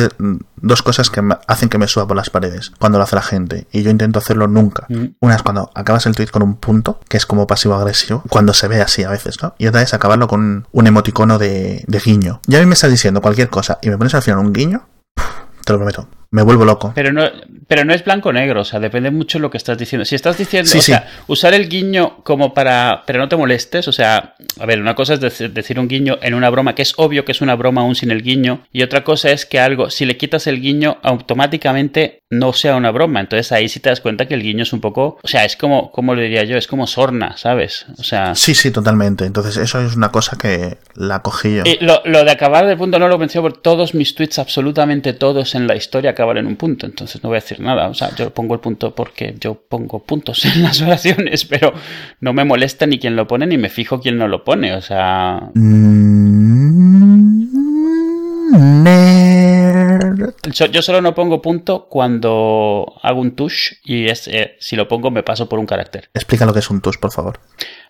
dos 0.56 0.82
cosas 0.82 1.10
que 1.10 1.22
hacen 1.46 1.68
que 1.68 1.78
me 1.78 1.86
suba 1.86 2.06
por 2.06 2.16
las 2.16 2.30
paredes 2.30 2.70
cuando 2.78 2.98
lo 2.98 3.04
hace 3.04 3.16
la 3.16 3.22
gente 3.22 3.66
y 3.72 3.82
yo 3.82 3.90
intento 3.90 4.18
hacerlo 4.18 4.48
nunca. 4.48 4.86
Mm. 4.88 5.06
Una 5.20 5.36
es 5.36 5.42
cuando 5.42 5.70
acabas 5.74 6.06
el 6.06 6.14
tweet 6.14 6.28
con 6.28 6.42
un 6.42 6.56
punto, 6.56 7.00
que 7.08 7.16
es 7.16 7.26
como 7.26 7.46
pasivo-agresivo, 7.46 8.22
cuando 8.28 8.54
se 8.54 8.68
ve 8.68 8.80
así 8.80 9.04
a 9.04 9.10
veces, 9.10 9.42
¿no? 9.42 9.54
Y 9.58 9.66
otra 9.66 9.77
es 9.82 9.94
acabarlo 9.94 10.28
con 10.28 10.66
un 10.72 10.86
emoticono 10.86 11.38
de, 11.38 11.84
de 11.86 11.98
guiño. 11.98 12.40
Ya 12.46 12.58
a 12.58 12.60
mí 12.60 12.66
me 12.66 12.74
estás 12.74 12.90
diciendo 12.90 13.20
cualquier 13.20 13.48
cosa 13.48 13.78
y 13.82 13.90
me 13.90 13.98
pones 13.98 14.14
al 14.14 14.22
final 14.22 14.40
un 14.40 14.52
guiño, 14.52 14.88
te 15.64 15.72
lo 15.72 15.78
prometo 15.78 16.08
me 16.30 16.42
vuelvo 16.42 16.64
loco. 16.64 16.92
Pero 16.94 17.12
no, 17.12 17.24
pero 17.66 17.84
no 17.84 17.94
es 17.94 18.04
blanco-negro, 18.04 18.60
o 18.60 18.64
sea, 18.64 18.80
depende 18.80 19.10
mucho 19.10 19.38
de 19.38 19.42
lo 19.42 19.50
que 19.50 19.56
estás 19.56 19.78
diciendo. 19.78 20.04
Si 20.04 20.14
estás 20.14 20.36
diciendo, 20.36 20.70
o 20.76 20.82
sea, 20.82 21.08
usar 21.26 21.54
el 21.54 21.68
guiño 21.68 22.18
como 22.22 22.54
para, 22.54 23.02
pero 23.06 23.18
no 23.18 23.28
te 23.28 23.36
molestes, 23.36 23.88
o 23.88 23.92
sea, 23.92 24.34
a 24.58 24.66
ver, 24.66 24.80
una 24.80 24.94
cosa 24.94 25.14
es 25.14 25.20
decir 25.20 25.78
un 25.78 25.88
guiño 25.88 26.18
en 26.22 26.34
una 26.34 26.50
broma, 26.50 26.74
que 26.74 26.82
es 26.82 26.94
obvio 26.96 27.24
que 27.24 27.32
es 27.32 27.40
una 27.40 27.54
broma 27.56 27.80
aún 27.80 27.94
sin 27.94 28.10
el 28.10 28.22
guiño, 28.22 28.60
y 28.72 28.82
otra 28.82 29.04
cosa 29.04 29.30
es 29.30 29.46
que 29.46 29.58
algo, 29.58 29.90
si 29.90 30.04
le 30.04 30.16
quitas 30.16 30.46
el 30.46 30.60
guiño, 30.60 30.98
automáticamente 31.02 32.22
no 32.30 32.52
sea 32.52 32.76
una 32.76 32.90
broma. 32.90 33.20
Entonces 33.20 33.52
ahí 33.52 33.68
sí 33.68 33.80
te 33.80 33.88
das 33.88 34.00
cuenta 34.00 34.26
que 34.26 34.34
el 34.34 34.42
guiño 34.42 34.62
es 34.62 34.72
un 34.72 34.80
poco, 34.80 35.18
o 35.22 35.28
sea, 35.28 35.44
es 35.44 35.56
como, 35.56 35.90
como 35.92 36.14
lo 36.14 36.20
diría 36.20 36.44
yo, 36.44 36.56
es 36.56 36.66
como 36.66 36.86
sorna, 36.86 37.36
¿sabes? 37.36 37.86
O 37.98 38.02
sea... 38.02 38.34
Sí, 38.34 38.54
sí, 38.54 38.70
totalmente. 38.70 39.24
Entonces 39.24 39.56
eso 39.56 39.80
es 39.80 39.96
una 39.96 40.10
cosa 40.10 40.36
que 40.36 40.76
la 40.94 41.22
cogí 41.22 41.56
yo. 41.56 41.62
Y 41.64 41.78
lo, 41.82 42.02
lo 42.04 42.24
de 42.24 42.30
acabar 42.30 42.66
de 42.66 42.76
punto 42.76 42.98
no 42.98 43.08
lo 43.08 43.18
pensé 43.18 43.40
por 43.40 43.56
todos 43.56 43.94
mis 43.94 44.14
tweets, 44.14 44.38
absolutamente 44.38 45.14
todos 45.14 45.54
en 45.54 45.66
la 45.66 45.74
historia 45.76 46.14
acabar 46.18 46.38
en 46.38 46.46
un 46.46 46.56
punto, 46.56 46.84
entonces 46.84 47.22
no 47.22 47.28
voy 47.28 47.36
a 47.36 47.40
decir 47.40 47.60
nada. 47.60 47.88
O 47.88 47.94
sea, 47.94 48.12
yo 48.16 48.34
pongo 48.34 48.54
el 48.54 48.60
punto 48.60 48.92
porque 48.92 49.36
yo 49.38 49.54
pongo 49.54 50.00
puntos 50.00 50.44
en 50.56 50.64
las 50.64 50.82
oraciones, 50.82 51.44
pero 51.44 51.72
no 52.20 52.32
me 52.32 52.44
molesta 52.44 52.86
ni 52.86 52.98
quien 52.98 53.14
lo 53.14 53.28
pone 53.28 53.46
ni 53.46 53.56
me 53.56 53.68
fijo 53.68 54.00
quién 54.00 54.18
no 54.18 54.26
lo 54.26 54.42
pone. 54.42 54.74
O 54.74 54.82
sea. 54.82 55.50
Yo, 60.72 60.82
solo 60.82 61.00
no 61.00 61.14
pongo 61.14 61.40
punto 61.40 61.86
cuando 61.88 62.94
hago 63.02 63.20
un 63.20 63.36
tush 63.36 63.74
y 63.84 64.06
es, 64.06 64.26
eh, 64.26 64.56
si 64.58 64.74
lo 64.74 64.88
pongo 64.88 65.12
me 65.12 65.22
paso 65.22 65.48
por 65.48 65.60
un 65.60 65.66
carácter. 65.66 66.08
Explica 66.14 66.46
lo 66.46 66.52
que 66.52 66.58
es 66.58 66.70
un 66.70 66.80
tush, 66.80 66.96
por 66.98 67.12
favor. 67.12 67.38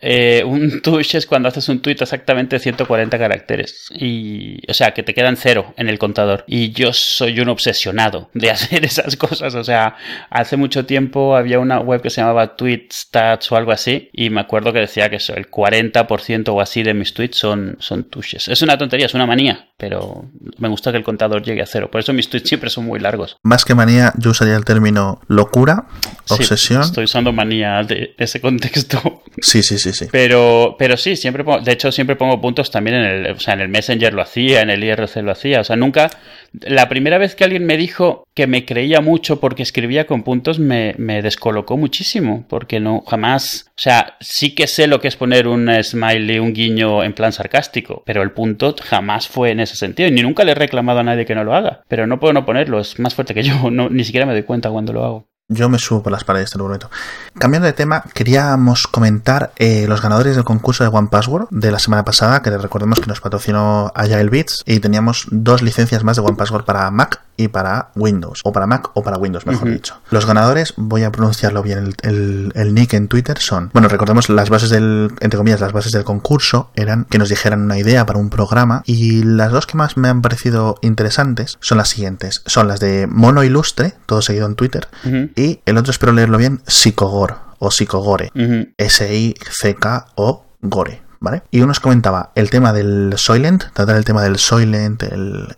Eh, 0.01 0.43
un 0.45 0.81
tush 0.83 1.17
es 1.17 1.27
cuando 1.27 1.49
haces 1.49 1.69
un 1.69 1.81
tweet 1.81 1.97
exactamente 2.01 2.59
140 2.59 3.19
caracteres. 3.19 3.87
Y, 3.91 4.61
o 4.71 4.75
sea, 4.75 4.93
que 4.93 5.03
te 5.03 5.15
quedan 5.15 5.37
cero 5.37 5.75
en 5.77 5.89
el 5.89 5.99
contador. 5.99 6.45
Y 6.47 6.71
yo 6.71 6.93
soy 6.93 7.41
un 7.41 7.49
obsesionado 7.49 8.31
de 8.35 8.51
hacer 8.53 8.85
esas 8.85 9.17
cosas. 9.17 9.55
O 9.55 9.65
sea, 9.65 9.97
hace 10.31 10.57
mucho 10.57 10.87
tiempo 10.87 11.37
había 11.37 11.59
una 11.59 11.81
web 11.81 12.03
que 12.03 12.11
se 12.11 12.21
llamaba 12.21 12.57
Tweetstats 12.57 13.51
o 13.53 13.57
algo 13.57 13.73
así. 13.73 14.11
Y 14.13 14.31
me 14.31 14.41
acuerdo 14.41 14.73
que 14.73 14.81
decía 14.81 15.11
que 15.11 15.17
eso, 15.17 15.35
el 15.35 15.51
40% 15.51 16.49
o 16.49 16.61
así 16.61 16.83
de 16.83 16.95
mis 16.95 17.15
tweets 17.15 17.37
son, 17.37 17.77
son 17.81 18.05
tushes. 18.05 18.49
Es 18.49 18.63
una 18.63 18.79
tontería, 18.79 19.07
es 19.07 19.15
una 19.15 19.27
manía. 19.27 19.69
Pero 19.77 20.31
me 20.59 20.69
gusta 20.69 20.91
que 20.91 20.99
el 20.99 21.05
contador 21.05 21.43
llegue 21.43 21.63
a 21.63 21.67
cero. 21.67 21.91
Por 21.91 22.01
eso 22.01 22.13
mis 22.13 22.29
tweets 22.29 22.49
siempre 22.49 22.71
son 22.71 22.85
muy 22.87 23.01
largos. 23.01 23.37
Más 23.43 23.65
que 23.65 23.75
manía, 23.75 24.13
yo 24.17 24.31
usaría 24.31 24.57
el 24.57 24.65
término 24.65 25.21
locura, 25.29 25.87
obsesión. 26.29 26.83
estoy 26.83 27.05
usando 27.05 27.33
manía 27.33 27.83
de 27.83 28.15
ese 28.19 28.41
contexto. 28.41 29.23
Sí, 29.41 29.63
sí, 29.63 29.79
sí. 29.79 29.88
Pero, 30.11 30.77
pero 30.79 30.96
sí, 30.96 31.16
siempre 31.16 31.44
de 31.62 31.72
hecho 31.72 31.92
siempre 31.92 32.16
pongo 32.16 32.40
puntos 32.40 32.70
también 32.70 32.96
en 32.96 33.05
el, 33.05 33.33
o 33.33 33.40
sea, 33.40 33.55
en 33.55 33.61
el 33.61 33.68
Messenger 33.68 34.12
lo 34.14 34.22
hacía, 34.22 34.62
en 34.62 34.70
el 34.70 34.83
IRC 34.83 35.16
lo 35.22 35.33
hacía, 35.33 35.61
o 35.61 35.64
sea, 35.64 35.77
nunca, 35.77 36.11
la 36.53 36.88
primera 36.88 37.18
vez 37.18 37.35
que 37.35 37.44
alguien 37.44 37.66
me 37.66 37.77
dijo 37.77 38.24
que 38.35 38.46
me 38.46 38.64
creía 38.64 39.01
mucho 39.01 39.40
porque 39.40 39.62
escribía 39.62 40.07
con 40.07 40.22
puntos 40.22 40.59
me, 40.59 40.94
me 40.98 41.22
descolocó 41.22 41.77
muchísimo, 41.77 42.44
porque 42.48 42.81
no, 42.81 43.03
jamás, 43.07 43.66
o 43.70 43.81
sea, 43.81 44.16
sí 44.20 44.55
que 44.55 44.66
sé 44.66 44.87
lo 44.87 45.01
que 45.01 45.09
es 45.09 45.16
poner 45.16 45.48
un 45.48 45.70
smiley, 45.83 46.38
un 46.38 46.53
guiño 46.53 47.05
en 47.05 47.12
plan 47.12 47.33
sarcástico, 47.33 48.03
pero 48.07 48.22
el 48.22 48.33
punto 48.33 48.74
jamás 48.83 49.29
fue 49.29 49.51
en 49.51 49.61
ese 49.61 49.77
sentido, 49.77 50.11
ni 50.11 50.22
nunca 50.22 50.44
le 50.44 50.53
he 50.53 50.55
reclamado 50.55 51.01
a 51.01 51.05
nadie 51.05 51.27
que 51.27 51.35
no 51.35 51.44
lo 51.44 51.55
haga, 51.55 51.83
pero 51.88 52.07
no 52.07 52.20
puedo 52.20 52.33
no 52.33 52.46
ponerlo, 52.46 52.81
es 52.81 52.98
más 52.98 53.14
fuerte 53.14 53.35
que 53.35 53.42
yo, 53.42 53.70
ni 53.70 54.05
siquiera 54.05 54.27
me 54.27 54.33
doy 54.33 54.42
cuenta 54.42 54.70
cuando 54.70 54.92
lo 54.92 55.05
hago. 55.05 55.29
Yo 55.51 55.71
me 55.71 55.79
subo 55.79 56.03
por 56.03 56.13
las 56.13 56.25
paredes, 56.25 56.51
te 56.51 56.59
lo 56.59 56.65
prometo. 56.65 56.91
Cambiando 57.39 57.65
de 57.65 57.73
tema, 57.73 58.05
queríamos 58.13 58.87
comentar 58.87 59.53
eh, 59.57 59.87
los 59.89 60.03
ganadores 60.03 60.37
del 60.37 60.45
concurso 60.45 60.85
de 60.85 60.91
One 60.95 61.09
Password 61.11 61.49
de 61.51 61.71
la 61.71 61.79
semana 61.79 62.05
pasada, 62.05 62.43
que 62.43 62.51
recordemos 62.51 63.01
que 63.01 63.07
nos 63.07 63.23
patrocinó 63.23 63.91
Agile 63.95 64.29
Beats, 64.29 64.63
y 64.67 64.79
teníamos 64.81 65.27
dos 65.31 65.63
licencias 65.63 66.05
más 66.05 66.17
de 66.17 66.23
One 66.23 66.37
Password 66.37 66.67
para 66.67 66.91
Mac 66.91 67.23
y 67.38 67.48
para 67.48 67.92
Windows, 67.94 68.40
o 68.44 68.53
para 68.53 68.66
Mac 68.66 68.90
o 68.94 69.03
para 69.03 69.16
Windows, 69.16 69.46
mejor 69.46 69.70
dicho. 69.70 69.94
Los 70.11 70.27
ganadores, 70.27 70.74
voy 70.77 71.05
a 71.05 71.12
pronunciarlo 71.12 71.62
bien, 71.62 71.94
el, 72.03 72.74
nick 72.74 72.92
en 72.92 73.09
Twitter 73.09 73.38
son, 73.38 73.70
bueno, 73.72 73.88
recordemos 73.88 74.29
las 74.29 74.51
bases 74.51 74.68
del, 74.68 75.12
entre 75.20 75.38
comillas, 75.38 75.61
las 75.61 75.72
bases 75.72 75.92
del 75.92 76.05
concurso 76.05 76.70
eran 76.74 77.05
que 77.05 77.16
nos 77.18 77.29
dijeran 77.29 77.62
una 77.62 77.79
idea 77.79 78.05
para 78.05 78.18
un 78.18 78.29
programa, 78.29 78.83
y 78.85 79.22
las 79.22 79.53
dos 79.53 79.66
que 79.66 79.77
más 79.77 79.96
me 79.96 80.09
han 80.09 80.20
parecido 80.20 80.77
interesantes 80.83 81.57
son 81.61 81.79
las 81.79 81.88
siguientes, 81.88 82.42
son 82.44 82.68
las 82.68 82.81
de 82.81 83.07
Mono 83.07 83.44
Ilustre, 83.44 83.94
todo 84.07 84.20
seguido 84.20 84.46
en 84.46 84.57
Twitter, 84.57 84.88
y 85.37 85.61
el 85.64 85.79
otro, 85.79 85.92
espero 85.92 86.12
leerlo 86.12 86.38
bien, 86.38 86.61
Psicogor 86.66 87.37
o 87.61 87.70
Psicogore. 87.70 88.31
S-I-C-K-O 88.77 90.44
Gore. 90.61 91.08
¿Vale? 91.21 91.43
Y 91.51 91.59
uno 91.59 91.69
nos 91.69 91.81
comentaba 91.81 92.33
el 92.35 92.51
tema 92.51 92.73
del 92.73 93.15
Soylent, 93.17 93.65
tratar 93.73 93.97
el 93.97 94.05
tema 94.05 94.23
del 94.23 94.39
Soylent 94.39 95.05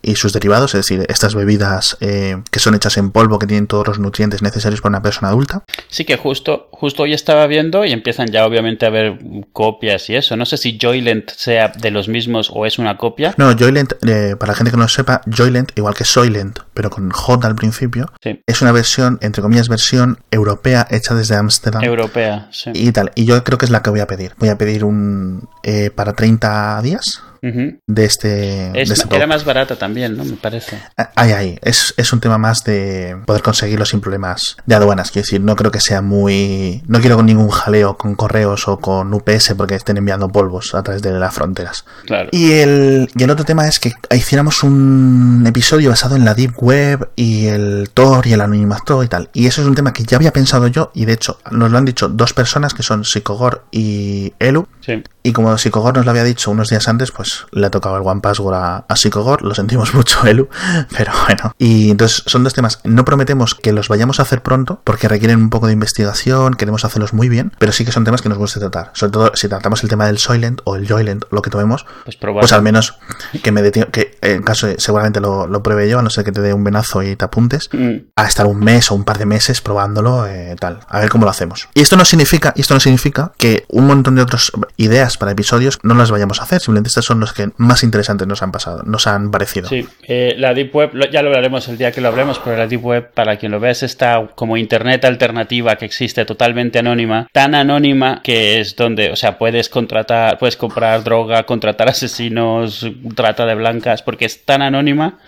y 0.03 0.17
sus 0.17 0.33
derivados, 0.33 0.75
es 0.75 0.81
decir, 0.81 1.05
estas 1.09 1.35
bebidas 1.35 1.97
eh, 2.01 2.43
que 2.51 2.59
son 2.59 2.75
hechas 2.75 2.97
en 2.97 3.11
polvo, 3.11 3.39
que 3.39 3.47
tienen 3.47 3.67
todos 3.67 3.87
los 3.87 3.99
nutrientes 3.99 4.43
necesarios 4.43 4.81
para 4.81 4.91
una 4.91 5.03
persona 5.03 5.29
adulta. 5.29 5.63
Sí, 5.89 6.05
que 6.05 6.17
justo, 6.17 6.69
justo 6.73 7.03
hoy 7.03 7.13
estaba 7.13 7.47
viendo 7.47 7.85
y 7.85 7.93
empiezan 7.93 8.29
ya 8.29 8.47
obviamente 8.47 8.87
a 8.87 8.91
ver 8.91 9.19
copias 9.53 10.09
y 10.11 10.17
eso. 10.17 10.37
No 10.37 10.47
sé 10.47 10.57
si 10.57 10.79
Joylent 10.81 11.31
sea 11.31 11.69
de 11.69 11.91
los 11.91 12.09
mismos 12.09 12.51
o 12.53 12.67
es 12.67 12.79
una 12.79 12.97
copia. 12.97 13.35
No, 13.37 13.55
Joylent, 13.57 13.93
eh, 14.07 14.37
para 14.39 14.53
la 14.53 14.57
gente 14.57 14.71
que 14.71 14.77
no 14.77 14.85
lo 14.85 14.89
sepa, 14.89 15.21
Joylent, 15.27 15.73
igual 15.77 15.95
que 15.95 16.05
Soylent, 16.05 16.61
pero 16.75 16.91
con 16.91 17.11
J 17.11 17.47
al 17.47 17.55
principio, 17.55 18.13
es 18.47 18.63
una 18.63 18.73
versión, 18.73 19.19
entre 19.23 19.43
comillas, 19.43 19.69
versión 19.69 20.19
europea 20.31 20.87
hecha 20.91 21.15
desde 21.15 21.37
Ámsterdam. 21.37 21.83
Europea, 21.85 22.49
sí. 22.53 22.71
Y 22.75 22.93
tal. 22.93 23.13
Y 23.15 23.25
yo 23.25 23.43
creo 23.45 23.59
que 23.59 23.67
es 23.67 23.71
la 23.71 23.83
que 23.83 23.91
voy 23.91 24.01
a 24.01 24.07
pedir. 24.07 24.33
Voy 24.39 24.49
a 24.49 24.59
pedir 24.59 24.85
un, 24.85 25.49
eh, 25.63 25.91
para 25.91 26.13
30 26.13 26.81
días 26.83 27.23
de 27.43 28.05
este. 28.05 28.81
Es, 28.81 28.89
de 28.89 28.95
este 28.95 29.17
era 29.17 29.27
más 29.27 29.45
barata 29.45 29.77
también, 29.77 30.17
¿no? 30.17 30.25
Me 30.25 30.37
parece. 30.37 30.79
Ay, 31.15 31.33
ay. 31.33 31.59
Es, 31.63 31.95
es, 31.97 32.13
un 32.13 32.21
tema 32.21 32.39
más 32.39 32.65
de 32.65 33.17
poder 33.27 33.43
conseguirlo 33.43 33.85
sin 33.85 34.01
problemas 34.01 34.57
de 34.67 34.75
aduanas. 34.75 35.11
Quiero 35.11 35.25
decir, 35.27 35.41
no 35.41 35.57
creo 35.57 35.71
que 35.71 35.81
sea 35.81 36.03
muy. 36.03 36.83
No 36.87 37.01
quiero 37.01 37.17
con 37.17 37.27
ningún 37.27 37.51
jaleo 37.51 37.97
con 37.97 38.15
correos 38.15 38.69
o 38.69 38.79
con 38.79 39.13
UPS 39.13 39.55
porque 39.57 39.75
estén 39.75 39.97
enviando 39.97 40.29
polvos 40.29 40.75
a 40.75 40.83
través 40.83 41.03
de 41.03 41.13
las 41.13 41.35
fronteras. 41.35 41.85
Claro. 42.07 42.29
Y 42.33 42.53
el, 42.53 43.09
y 43.15 43.23
el 43.23 43.31
otro 43.31 43.45
tema 43.45 43.67
es 43.67 43.81
que 43.81 43.93
hiciéramos 44.15 44.63
un 44.63 45.45
episodio 45.47 45.91
basado 45.91 46.17
en 46.17 46.25
la 46.25 46.35
Deep 46.35 46.55
Web 46.63 47.11
y 47.17 47.47
el 47.47 47.91
Tor 47.95 48.27
y 48.27 48.33
el 48.33 48.41
anonimato 48.41 49.03
y 49.03 49.09
tal. 49.09 49.31
Y 49.33 49.47
eso 49.47 49.63
es 49.63 49.69
un 49.69 49.75
tema 49.75 49.93
que 49.93 50.05
ya 50.05 50.17
había 50.17 50.33
pensado 50.33 50.67
yo 50.67 50.91
y 50.95 51.05
de 51.05 51.15
hecho 51.15 51.39
nos 51.51 51.71
lo 51.71 51.79
han 51.79 51.85
dicho 51.85 52.09
dos 52.09 52.33
personas 52.33 52.75
que 52.75 52.83
son 52.83 53.05
Psicogor 53.05 53.65
y 53.71 54.33
Elu. 54.39 54.67
Sí. 54.81 55.03
Y 55.23 55.33
como 55.33 55.57
Psicogor 55.59 55.97
nos 55.97 56.05
lo 56.05 56.11
había 56.11 56.25
dicho 56.25 56.51
unos 56.51 56.71
días 56.71 56.89
antes, 56.89 57.11
pues 57.13 57.30
le 57.53 57.67
ha 57.67 57.71
tocado 57.71 57.97
el 57.97 58.03
One 58.05 58.21
Password 58.21 58.55
a, 58.55 58.77
a 58.89 58.97
Psicogor. 58.97 59.43
Lo 59.43 59.55
sentimos 59.55 59.95
mucho, 59.95 60.25
Elu. 60.27 60.49
Pero 60.97 61.13
bueno. 61.27 61.55
Y 61.59 61.91
entonces 61.91 62.23
son 62.27 62.45
dos 62.45 62.55
temas. 62.55 62.81
No 62.85 63.05
prometemos 63.05 63.55
que 63.55 63.73
los 63.73 63.89
vayamos 63.89 64.21
a 64.21 64.23
hacer 64.23 64.43
pronto 64.43 64.81
porque 64.85 65.09
requieren 65.09 65.39
un 65.39 65.51
poco 65.51 65.67
de 65.67 65.73
investigación. 65.73 66.55
Queremos 66.55 66.85
hacerlos 66.85 67.13
muy 67.13 67.29
bien. 67.29 67.53
Pero 67.59 67.73
sí 67.73 67.85
que 67.85 67.93
son 67.93 68.05
temas 68.05 68.23
que 68.23 68.29
nos 68.29 68.39
gusta 68.39 68.61
tratar. 68.61 68.91
Sobre 68.95 69.13
todo 69.13 69.33
si 69.35 69.49
tratamos 69.49 69.83
el 69.83 69.89
tema 69.89 70.07
del 70.07 70.19
Soylent 70.19 70.61
o 70.65 70.77
el 70.77 70.89
Joylent, 70.89 71.25
lo 71.31 71.43
que 71.43 71.51
tomemos. 71.51 71.87
Pues, 72.05 72.17
pues 72.17 72.53
al 72.53 72.63
menos 72.63 72.99
que 73.43 73.53
me 73.53 73.63
dé 73.63 73.71
que 73.71 74.19
en 74.23 74.43
caso 74.43 74.69
seguramente 74.79 75.21
lo, 75.21 75.47
lo, 75.47 75.63
pruebe 75.63 75.89
yo, 75.89 75.99
a 75.99 76.03
no 76.03 76.11
ser 76.11 76.25
que 76.25 76.33
te 76.33 76.41
dé 76.41 76.53
un 76.53 76.65
venazo 76.65 77.03
y 77.03 77.17
te 77.17 77.25
apuntes, 77.25 77.69
mm. 77.73 78.11
a 78.17 78.27
estar 78.27 78.47
un 78.47 78.59
mes 78.59 78.91
o 78.91 78.95
un 78.95 79.05
par 79.05 79.19
de 79.19 79.27
meses 79.27 79.61
probándolo, 79.61 80.27
eh, 80.27 80.57
tal. 80.59 80.81
A 80.89 81.01
ver 81.01 81.09
cómo 81.09 81.25
lo 81.25 81.31
hacemos. 81.31 81.69
Y 81.75 81.81
esto 81.81 81.97
no 81.97 82.05
significa, 82.05 82.53
y 82.57 82.63
esto 82.63 82.75
no 82.75 82.81
significa 82.81 83.33
que 83.37 83.65
un 83.69 83.87
montón 83.87 84.15
de 84.15 84.23
otras 84.23 84.53
ideas 84.77 85.17
para 85.17 85.33
episodios 85.33 85.79
no 85.83 85.95
las 85.95 86.11
vayamos 86.11 86.41
a 86.41 86.45
hacer. 86.45 86.61
Simplemente 86.61 86.89
estos 86.89 87.05
son 87.05 87.20
los 87.21 87.33
que 87.33 87.51
más 87.57 87.83
interesantes 87.83 88.27
nos 88.27 88.43
han 88.43 88.53
pasado, 88.53 88.83
nos 88.85 89.07
han 89.07 89.31
parecido. 89.31 89.69
Sí, 89.69 89.87
eh, 90.03 90.35
la 90.39 90.55
Deep 90.55 90.75
Web, 90.75 91.11
ya 91.11 91.23
lo 91.23 91.29
hablaremos 91.29 91.69
el 91.69 91.79
día 91.79 91.93
que 91.93 92.01
lo 92.01 92.09
hablemos, 92.09 92.39
pero 92.39 92.57
la 92.57 92.67
Deep 92.67 92.85
Web, 92.85 93.11
para 93.15 93.37
quien 93.37 93.53
lo 93.53 93.61
vea, 93.61 93.71
es 93.71 93.83
esta 93.83 94.29
como 94.35 94.57
internet 94.57 95.05
alternativa 95.05 95.77
que 95.77 95.85
existe 95.85 96.25
totalmente 96.25 96.79
anónima, 96.79 97.29
tan 97.33 97.55
anónima 97.55 98.21
que 98.23 98.61
es 98.61 98.77
donde, 98.77 99.11
o 99.11 99.17
sea, 99.17 99.39
puedes 99.39 99.69
contratar, 99.69 100.39
puedes 100.39 100.57
comprar 100.57 101.05
droga, 101.05 101.45
contratar 101.45 101.89
asesinos, 101.91 102.87
trata 103.15 103.47
de 103.47 103.55
blancas, 103.55 104.03
porque 104.03 104.25
es 104.25 104.45
tan 104.45 104.63
anónima 104.63 105.19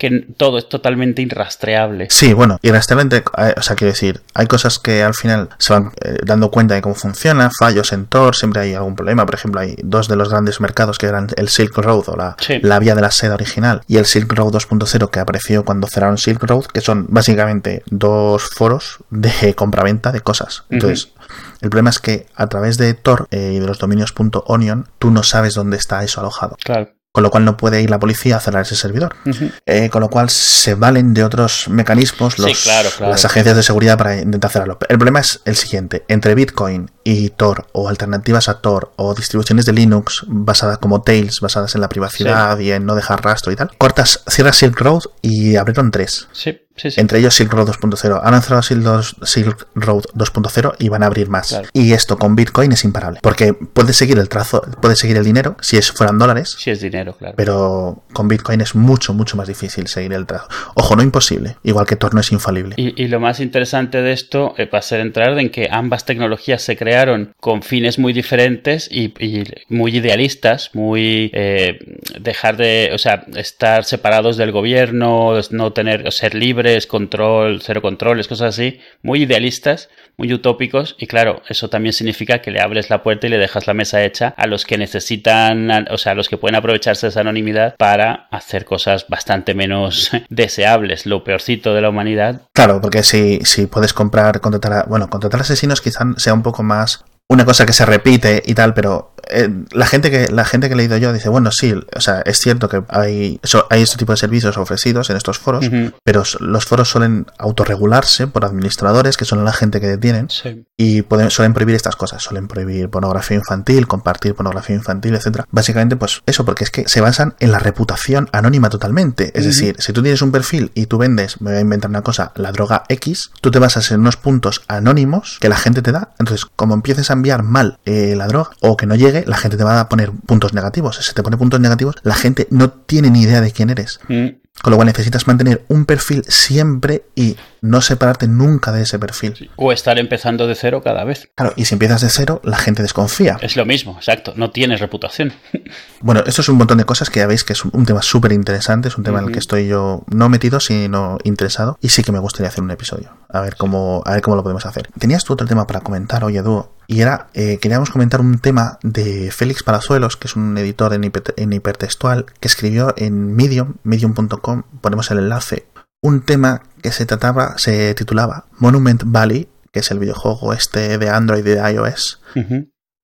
que 0.00 0.24
todo 0.38 0.56
es 0.56 0.66
totalmente 0.66 1.20
irrastreable. 1.20 2.06
Sí, 2.08 2.32
bueno, 2.32 2.58
irrastreable, 2.62 3.22
o 3.54 3.62
sea, 3.62 3.76
quiero 3.76 3.92
decir, 3.92 4.22
hay 4.32 4.46
cosas 4.46 4.78
que 4.78 5.02
al 5.02 5.12
final 5.12 5.50
se 5.58 5.74
van 5.74 5.92
eh, 6.00 6.16
dando 6.24 6.50
cuenta 6.50 6.74
de 6.74 6.80
cómo 6.80 6.94
funciona, 6.94 7.50
fallos 7.58 7.92
en 7.92 8.06
Tor, 8.06 8.34
siempre 8.34 8.62
hay 8.62 8.72
algún 8.72 8.96
problema. 8.96 9.26
Por 9.26 9.34
ejemplo, 9.34 9.60
hay 9.60 9.76
dos 9.82 10.08
de 10.08 10.16
los 10.16 10.30
grandes 10.30 10.58
mercados 10.58 10.96
que 10.96 11.04
eran 11.04 11.26
el 11.36 11.50
Silk 11.50 11.76
Road 11.76 12.04
o 12.08 12.16
la, 12.16 12.34
sí. 12.40 12.60
la 12.62 12.78
vía 12.78 12.94
de 12.94 13.02
la 13.02 13.10
seda 13.10 13.34
original 13.34 13.82
y 13.88 13.98
el 13.98 14.06
Silk 14.06 14.32
Road 14.32 14.54
2.0 14.54 15.10
que 15.10 15.20
apareció 15.20 15.66
cuando 15.66 15.86
cerraron 15.86 16.16
Silk 16.16 16.42
Road, 16.44 16.64
que 16.64 16.80
son 16.80 17.04
básicamente 17.10 17.82
dos 17.90 18.48
foros 18.56 19.00
de 19.10 19.54
compraventa 19.54 20.12
de 20.12 20.22
cosas. 20.22 20.64
Entonces, 20.70 21.10
uh 21.14 21.20
-huh. 21.20 21.58
el 21.60 21.68
problema 21.68 21.90
es 21.90 21.98
que 21.98 22.26
a 22.34 22.46
través 22.46 22.78
de 22.78 22.94
Tor 22.94 23.28
eh, 23.30 23.52
y 23.56 23.58
de 23.58 23.66
los 23.66 23.78
dominios 23.78 24.14
.onion, 24.46 24.88
tú 24.98 25.10
no 25.10 25.22
sabes 25.22 25.52
dónde 25.52 25.76
está 25.76 26.02
eso 26.02 26.20
alojado. 26.20 26.56
Claro 26.64 26.88
con 27.12 27.22
lo 27.22 27.30
cual 27.30 27.44
no 27.44 27.56
puede 27.56 27.82
ir 27.82 27.90
la 27.90 27.98
policía 27.98 28.36
a 28.36 28.40
cerrar 28.40 28.62
ese 28.62 28.76
servidor. 28.76 29.16
Uh 29.24 29.30
-huh. 29.30 29.52
eh, 29.66 29.90
con 29.90 30.00
lo 30.00 30.08
cual 30.10 30.30
se 30.30 30.74
valen 30.74 31.14
de 31.14 31.24
otros 31.24 31.68
mecanismos 31.68 32.38
los, 32.38 32.56
sí, 32.56 32.64
claro, 32.64 32.88
claro. 32.96 33.12
las 33.12 33.24
agencias 33.24 33.56
de 33.56 33.62
seguridad 33.62 33.98
para 33.98 34.20
intentar 34.20 34.50
cerrarlo. 34.50 34.78
El 34.88 34.98
problema 34.98 35.20
es 35.20 35.40
el 35.44 35.56
siguiente, 35.56 36.04
entre 36.08 36.34
Bitcoin 36.34 36.90
y 37.04 37.30
Tor 37.30 37.66
o 37.72 37.88
alternativas 37.88 38.48
a 38.48 38.60
Tor 38.60 38.92
o 38.96 39.14
distribuciones 39.14 39.66
de 39.66 39.72
Linux 39.72 40.24
basadas 40.26 40.78
como 40.78 41.02
Tails, 41.02 41.40
basadas 41.40 41.74
en 41.74 41.80
la 41.80 41.88
privacidad 41.88 42.58
sí. 42.58 42.64
y 42.64 42.72
en 42.72 42.86
no 42.86 42.94
dejar 42.94 43.24
rastro 43.24 43.52
y 43.52 43.56
tal, 43.56 43.70
cortas, 43.78 44.22
cierras 44.28 44.56
Silk 44.56 44.78
Road 44.80 45.02
y 45.22 45.56
abrieron 45.56 45.90
tres. 45.90 46.28
Sí. 46.32 46.60
Sí, 46.80 46.90
sí. 46.90 47.00
Entre 47.00 47.18
ellos 47.18 47.34
Silk 47.34 47.52
Road 47.52 47.68
2.0. 47.68 48.20
Han 48.22 48.32
lanzado 48.32 48.62
Silk 48.62 49.66
Road 49.74 50.04
2.0 50.14 50.74
y 50.78 50.88
van 50.88 51.02
a 51.02 51.06
abrir 51.06 51.28
más. 51.28 51.48
Claro. 51.48 51.68
Y 51.72 51.92
esto 51.92 52.18
con 52.18 52.36
Bitcoin 52.36 52.72
es 52.72 52.84
imparable. 52.84 53.20
Porque 53.22 53.52
puedes 53.52 53.96
seguir 53.96 54.18
el 54.18 54.28
trazo, 54.28 54.62
puedes 54.80 54.98
seguir 54.98 55.16
el 55.16 55.24
dinero 55.24 55.56
si 55.60 55.76
es, 55.76 55.90
fueran 55.92 56.18
dólares. 56.18 56.56
Si 56.58 56.70
es 56.70 56.80
dinero, 56.80 57.14
claro. 57.16 57.34
Pero 57.36 58.02
con 58.12 58.28
Bitcoin 58.28 58.60
es 58.60 58.74
mucho, 58.74 59.14
mucho 59.14 59.36
más 59.36 59.48
difícil 59.48 59.88
seguir 59.88 60.12
el 60.12 60.26
trazo. 60.26 60.48
Ojo, 60.74 60.96
no 60.96 61.02
imposible. 61.02 61.56
Igual 61.62 61.86
que 61.86 61.96
Tor 61.96 62.14
no 62.14 62.20
es 62.20 62.32
infalible. 62.32 62.74
Y, 62.76 63.02
y 63.02 63.08
lo 63.08 63.20
más 63.20 63.40
interesante 63.40 64.02
de 64.02 64.12
esto 64.12 64.54
eh, 64.56 64.68
va 64.72 64.78
a 64.78 64.82
ser 64.82 65.00
entrar 65.00 65.38
en 65.38 65.50
que 65.50 65.68
ambas 65.70 66.04
tecnologías 66.04 66.62
se 66.62 66.76
crearon 66.76 67.34
con 67.40 67.62
fines 67.62 67.98
muy 67.98 68.12
diferentes 68.12 68.88
y, 68.90 69.12
y 69.18 69.44
muy 69.68 69.96
idealistas, 69.96 70.70
muy 70.74 71.30
eh, 71.34 71.78
dejar 72.20 72.56
de, 72.56 72.90
o 72.94 72.98
sea, 72.98 73.24
estar 73.36 73.84
separados 73.84 74.36
del 74.36 74.52
gobierno, 74.52 75.34
no 75.50 75.72
tener, 75.72 76.06
o 76.06 76.10
ser 76.10 76.34
libres, 76.34 76.69
control, 76.86 77.60
cero 77.62 77.82
controles, 77.82 78.28
cosas 78.28 78.54
así, 78.54 78.80
muy 79.02 79.22
idealistas, 79.22 79.88
muy 80.16 80.32
utópicos 80.32 80.96
y 80.98 81.06
claro, 81.06 81.42
eso 81.48 81.70
también 81.70 81.92
significa 81.92 82.40
que 82.40 82.50
le 82.50 82.60
abres 82.60 82.90
la 82.90 83.02
puerta 83.02 83.26
y 83.26 83.30
le 83.30 83.38
dejas 83.38 83.66
la 83.66 83.74
mesa 83.74 84.04
hecha 84.04 84.34
a 84.36 84.46
los 84.46 84.64
que 84.64 84.78
necesitan, 84.78 85.88
o 85.90 85.98
sea, 85.98 86.12
a 86.12 86.14
los 86.14 86.28
que 86.28 86.36
pueden 86.36 86.56
aprovecharse 86.56 87.06
de 87.06 87.10
esa 87.10 87.20
anonimidad 87.20 87.74
para 87.76 88.28
hacer 88.30 88.64
cosas 88.64 89.06
bastante 89.08 89.54
menos 89.54 90.10
deseables, 90.28 91.06
lo 91.06 91.24
peorcito 91.24 91.74
de 91.74 91.80
la 91.80 91.90
humanidad. 91.90 92.42
Claro, 92.52 92.80
porque 92.80 93.02
si, 93.02 93.40
si 93.44 93.66
puedes 93.66 93.94
comprar, 93.94 94.40
contratar, 94.40 94.72
a, 94.72 94.82
bueno, 94.84 95.08
contratar 95.08 95.40
asesinos 95.40 95.80
quizá 95.80 96.04
sea 96.16 96.34
un 96.34 96.42
poco 96.42 96.62
más 96.62 97.04
una 97.30 97.44
cosa 97.44 97.64
que 97.64 97.72
se 97.72 97.86
repite 97.86 98.42
y 98.44 98.54
tal, 98.54 98.74
pero 98.74 99.14
eh, 99.28 99.48
la 99.70 99.86
gente 99.86 100.10
que 100.10 100.26
la 100.32 100.44
gente 100.44 100.66
que 100.66 100.74
he 100.74 100.76
leído 100.76 100.96
yo 100.96 101.12
dice, 101.12 101.28
bueno, 101.28 101.50
sí, 101.52 101.72
o 101.72 102.00
sea, 102.00 102.22
es 102.26 102.38
cierto 102.38 102.68
que 102.68 102.82
hay, 102.88 103.38
so, 103.44 103.66
hay 103.70 103.82
este 103.82 103.96
tipo 103.96 104.12
de 104.12 104.16
servicios 104.16 104.56
ofrecidos 104.58 105.08
en 105.10 105.16
estos 105.16 105.38
foros, 105.38 105.64
Uh 105.68 105.70
-huh. 105.70 105.94
pero 106.04 106.24
los 106.40 106.64
foros 106.64 106.88
suelen 106.90 107.26
autorregularse 107.38 108.26
por 108.26 108.44
administradores, 108.44 109.16
que 109.16 109.24
son 109.24 109.44
la 109.44 109.52
gente 109.52 109.80
que 109.80 109.86
detienen, 109.86 110.28
Sí. 110.28 110.64
y 110.76 111.02
pueden, 111.02 111.30
suelen 111.30 111.54
prohibir 111.54 111.76
estas 111.76 111.94
cosas, 111.94 112.22
suelen 112.22 112.48
prohibir 112.48 112.88
pornografía 112.90 113.36
infantil, 113.36 113.86
compartir 113.86 114.34
pornografía 114.34 114.74
infantil, 114.74 115.14
etcétera. 115.14 115.46
Básicamente, 115.52 115.94
pues 115.96 116.22
eso, 116.26 116.44
porque 116.44 116.64
es 116.64 116.70
que 116.70 116.88
se 116.88 117.00
basan 117.00 117.34
en 117.38 117.52
la 117.52 117.58
reputación 117.60 118.28
anónima 118.32 118.70
totalmente. 118.70 119.30
Es 119.38 119.44
decir, 119.44 119.76
si 119.78 119.92
tú 119.92 120.02
tienes 120.02 120.22
un 120.22 120.32
perfil 120.32 120.72
y 120.74 120.86
tú 120.86 120.98
vendes, 120.98 121.40
me 121.40 121.50
voy 121.50 121.58
a 121.58 121.60
inventar 121.60 121.90
una 121.90 122.02
cosa, 122.02 122.32
la 122.34 122.50
droga 122.50 122.82
X, 122.88 123.30
tú 123.40 123.50
te 123.52 123.58
basas 123.60 123.90
en 123.92 124.00
unos 124.00 124.16
puntos 124.16 124.62
anónimos 124.66 125.38
que 125.40 125.48
la 125.48 125.56
gente 125.56 125.82
te 125.82 125.92
da. 125.92 126.10
Entonces, 126.18 126.46
como 126.56 126.74
empieces 126.74 127.10
a 127.10 127.14
enviar 127.20 127.42
mal 127.42 127.78
eh, 127.84 128.14
la 128.16 128.26
droga 128.26 128.50
o 128.60 128.76
que 128.76 128.86
no 128.86 128.94
llegue, 128.94 129.24
la 129.26 129.36
gente 129.36 129.56
te 129.56 129.64
va 129.64 129.80
a 129.80 129.88
poner 129.88 130.10
puntos 130.10 130.52
negativos. 130.52 130.96
Si 130.96 131.14
te 131.14 131.22
pone 131.22 131.36
puntos 131.36 131.60
negativos, 131.60 131.96
la 132.02 132.14
gente 132.14 132.46
no 132.50 132.70
tiene 132.70 133.10
ni 133.10 133.22
idea 133.22 133.40
de 133.40 133.52
quién 133.52 133.70
eres. 133.70 134.00
Mm. 134.08 134.40
Con 134.62 134.70
lo 134.72 134.76
cual 134.76 134.86
necesitas 134.86 135.26
mantener 135.26 135.64
un 135.68 135.86
perfil 135.86 136.24
siempre 136.28 137.04
y 137.14 137.36
no 137.62 137.80
separarte 137.80 138.28
nunca 138.28 138.72
de 138.72 138.82
ese 138.82 138.98
perfil. 138.98 139.50
O 139.56 139.72
estar 139.72 139.98
empezando 139.98 140.46
de 140.46 140.54
cero 140.54 140.82
cada 140.82 141.04
vez. 141.04 141.30
Claro, 141.34 141.52
y 141.56 141.64
si 141.66 141.74
empiezas 141.74 142.00
de 142.00 142.08
cero, 142.10 142.40
la 142.44 142.56
gente 142.56 142.82
desconfía. 142.82 143.38
Es 143.40 143.56
lo 143.56 143.64
mismo, 143.66 143.96
exacto. 143.96 144.32
No 144.36 144.50
tienes 144.50 144.80
reputación. 144.80 145.32
Bueno, 146.02 146.22
esto 146.26 146.40
es 146.40 146.48
un 146.48 146.56
montón 146.56 146.78
de 146.78 146.84
cosas 146.86 147.10
que 147.10 147.20
ya 147.20 147.26
veis 147.26 147.44
que 147.44 147.52
es 147.52 147.62
un, 147.62 147.84
tema 147.84 148.00
súper 148.00 148.32
interesante, 148.32 148.88
es 148.88 148.96
un 148.96 149.04
tema 149.04 149.18
en 149.18 149.26
el 149.26 149.32
que 149.32 149.38
estoy 149.38 149.66
yo 149.68 150.02
no 150.10 150.30
metido, 150.30 150.58
sino 150.58 151.18
interesado, 151.24 151.76
y 151.82 151.90
sí 151.90 152.02
que 152.02 152.10
me 152.10 152.18
gustaría 152.18 152.48
hacer 152.48 152.64
un 152.64 152.70
episodio, 152.70 153.10
a 153.28 153.42
ver 153.42 153.54
cómo, 153.56 154.02
a 154.06 154.12
ver 154.12 154.22
cómo 154.22 154.34
lo 154.34 154.42
podemos 154.42 154.64
hacer. 154.64 154.88
Tenías 154.98 155.24
tú 155.24 155.34
otro 155.34 155.46
tema 155.46 155.66
para 155.66 155.80
comentar, 155.82 156.24
oye, 156.24 156.40
Dúo, 156.40 156.74
y 156.86 157.02
era, 157.02 157.28
eh, 157.34 157.58
queríamos 157.60 157.90
comentar 157.90 158.22
un 158.22 158.38
tema 158.38 158.78
de 158.82 159.30
Félix 159.30 159.62
Palazuelos, 159.62 160.16
que 160.16 160.26
es 160.26 160.36
un 160.36 160.56
editor 160.56 160.94
en, 160.94 161.02
hiper- 161.02 161.34
en 161.36 161.52
hipertextual, 161.52 162.24
que 162.40 162.48
escribió 162.48 162.94
en 162.96 163.34
Medium, 163.36 163.74
medium.com, 163.82 164.62
ponemos 164.80 165.10
el 165.10 165.18
enlace, 165.18 165.66
un 166.02 166.24
tema 166.24 166.62
que 166.82 166.92
se 166.92 167.06
trataba, 167.06 167.58
se 167.58 167.94
titulaba 167.94 168.46
Monument 168.58 169.02
Valley, 169.04 169.48
que 169.72 169.80
es 169.80 169.90
el 169.90 169.98
videojuego 169.98 170.52
este 170.52 170.98
de 170.98 171.08
Android 171.08 171.46
y 171.46 171.50
de 171.50 171.72
iOS. 171.72 172.20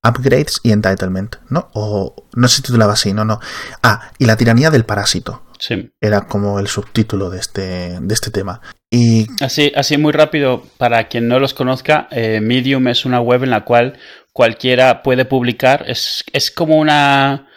Upgrades 0.03 0.61
y 0.63 0.73
Entitlement, 0.73 1.37
¿no? 1.51 1.69
O 1.75 2.29
no 2.35 2.49
se 2.49 2.63
titulaba 2.63 2.93
así, 2.93 3.13
no, 3.13 3.25
no. 3.25 3.41
Ah, 3.83 4.13
y 4.19 4.27
la 4.27 4.37
tiranía 4.37 4.71
del 4.71 4.85
parásito. 4.85 5.43
Sí. 5.59 5.91
Era 6.01 6.27
como 6.27 6.59
el 6.59 6.69
subtítulo 6.69 7.31
de 7.31 7.39
este, 7.39 7.99
de 8.01 8.15
este 8.15 8.31
tema. 8.31 8.61
Y 8.91 9.27
Así, 9.43 9.73
así 9.75 9.97
muy 9.97 10.13
rápido, 10.13 10.63
para 10.79 11.09
quien 11.09 11.29
no 11.29 11.41
los 11.41 11.55
conozca, 11.55 12.09
eh, 12.11 12.41
Medium 12.41 12.89
es 12.89 13.05
una 13.05 13.21
web 13.21 13.43
en 13.43 13.51
la 13.51 13.65
cual 13.65 13.99
cualquiera 14.33 15.03
puede 15.03 15.25
publicar. 15.25 15.85
Es, 15.89 16.25
es 16.33 16.51
como 16.51 16.77
una, 16.77 17.49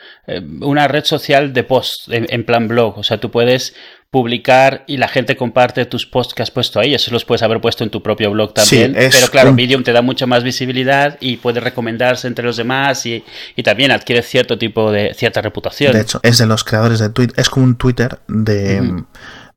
una 0.61 0.87
red 0.87 1.03
social 1.05 1.53
de 1.53 1.63
posts 1.63 2.07
en, 2.09 2.25
en 2.29 2.43
plan 2.45 2.67
blog. 2.67 2.97
O 2.97 3.03
sea, 3.03 3.19
tú 3.19 3.31
puedes 3.31 3.73
publicar 4.11 4.83
y 4.87 4.97
la 4.97 5.07
gente 5.07 5.35
comparte 5.37 5.85
tus 5.85 6.07
posts 6.07 6.33
que 6.33 6.41
has 6.41 6.49
puesto 6.49 6.79
ahí. 6.79 6.95
Eso 6.95 7.11
los 7.11 7.25
puedes 7.25 7.43
haber 7.43 7.61
puesto 7.61 7.83
en 7.83 7.91
tu 7.91 8.01
propio 8.01 8.31
blog 8.31 8.53
también. 8.55 8.95
Sí, 8.95 9.07
Pero 9.11 9.27
claro, 9.31 9.49
un- 9.51 9.55
Medium 9.55 9.83
te 9.83 9.91
da 9.91 10.01
mucha 10.01 10.25
más 10.25 10.43
visibilidad 10.43 11.17
y 11.19 11.37
puede 11.37 11.59
recomendarse 11.59 12.27
entre 12.27 12.43
los 12.43 12.57
demás 12.57 13.05
y, 13.05 13.23
y 13.55 13.61
también 13.63 13.91
adquiere 13.91 14.23
cierto 14.23 14.57
tipo 14.57 14.91
de 14.91 15.13
cierta 15.13 15.41
reputación. 15.41 15.93
de 15.93 16.01
hecho, 16.01 16.19
es 16.23 16.39
de 16.39 16.47
los 16.47 16.63
creadores 16.63 16.99
de 16.99 17.09
Twitter. 17.09 17.39
Es 17.39 17.49
como 17.49 17.65
un 17.65 17.75
Twitter 17.75 18.19
de. 18.27 19.03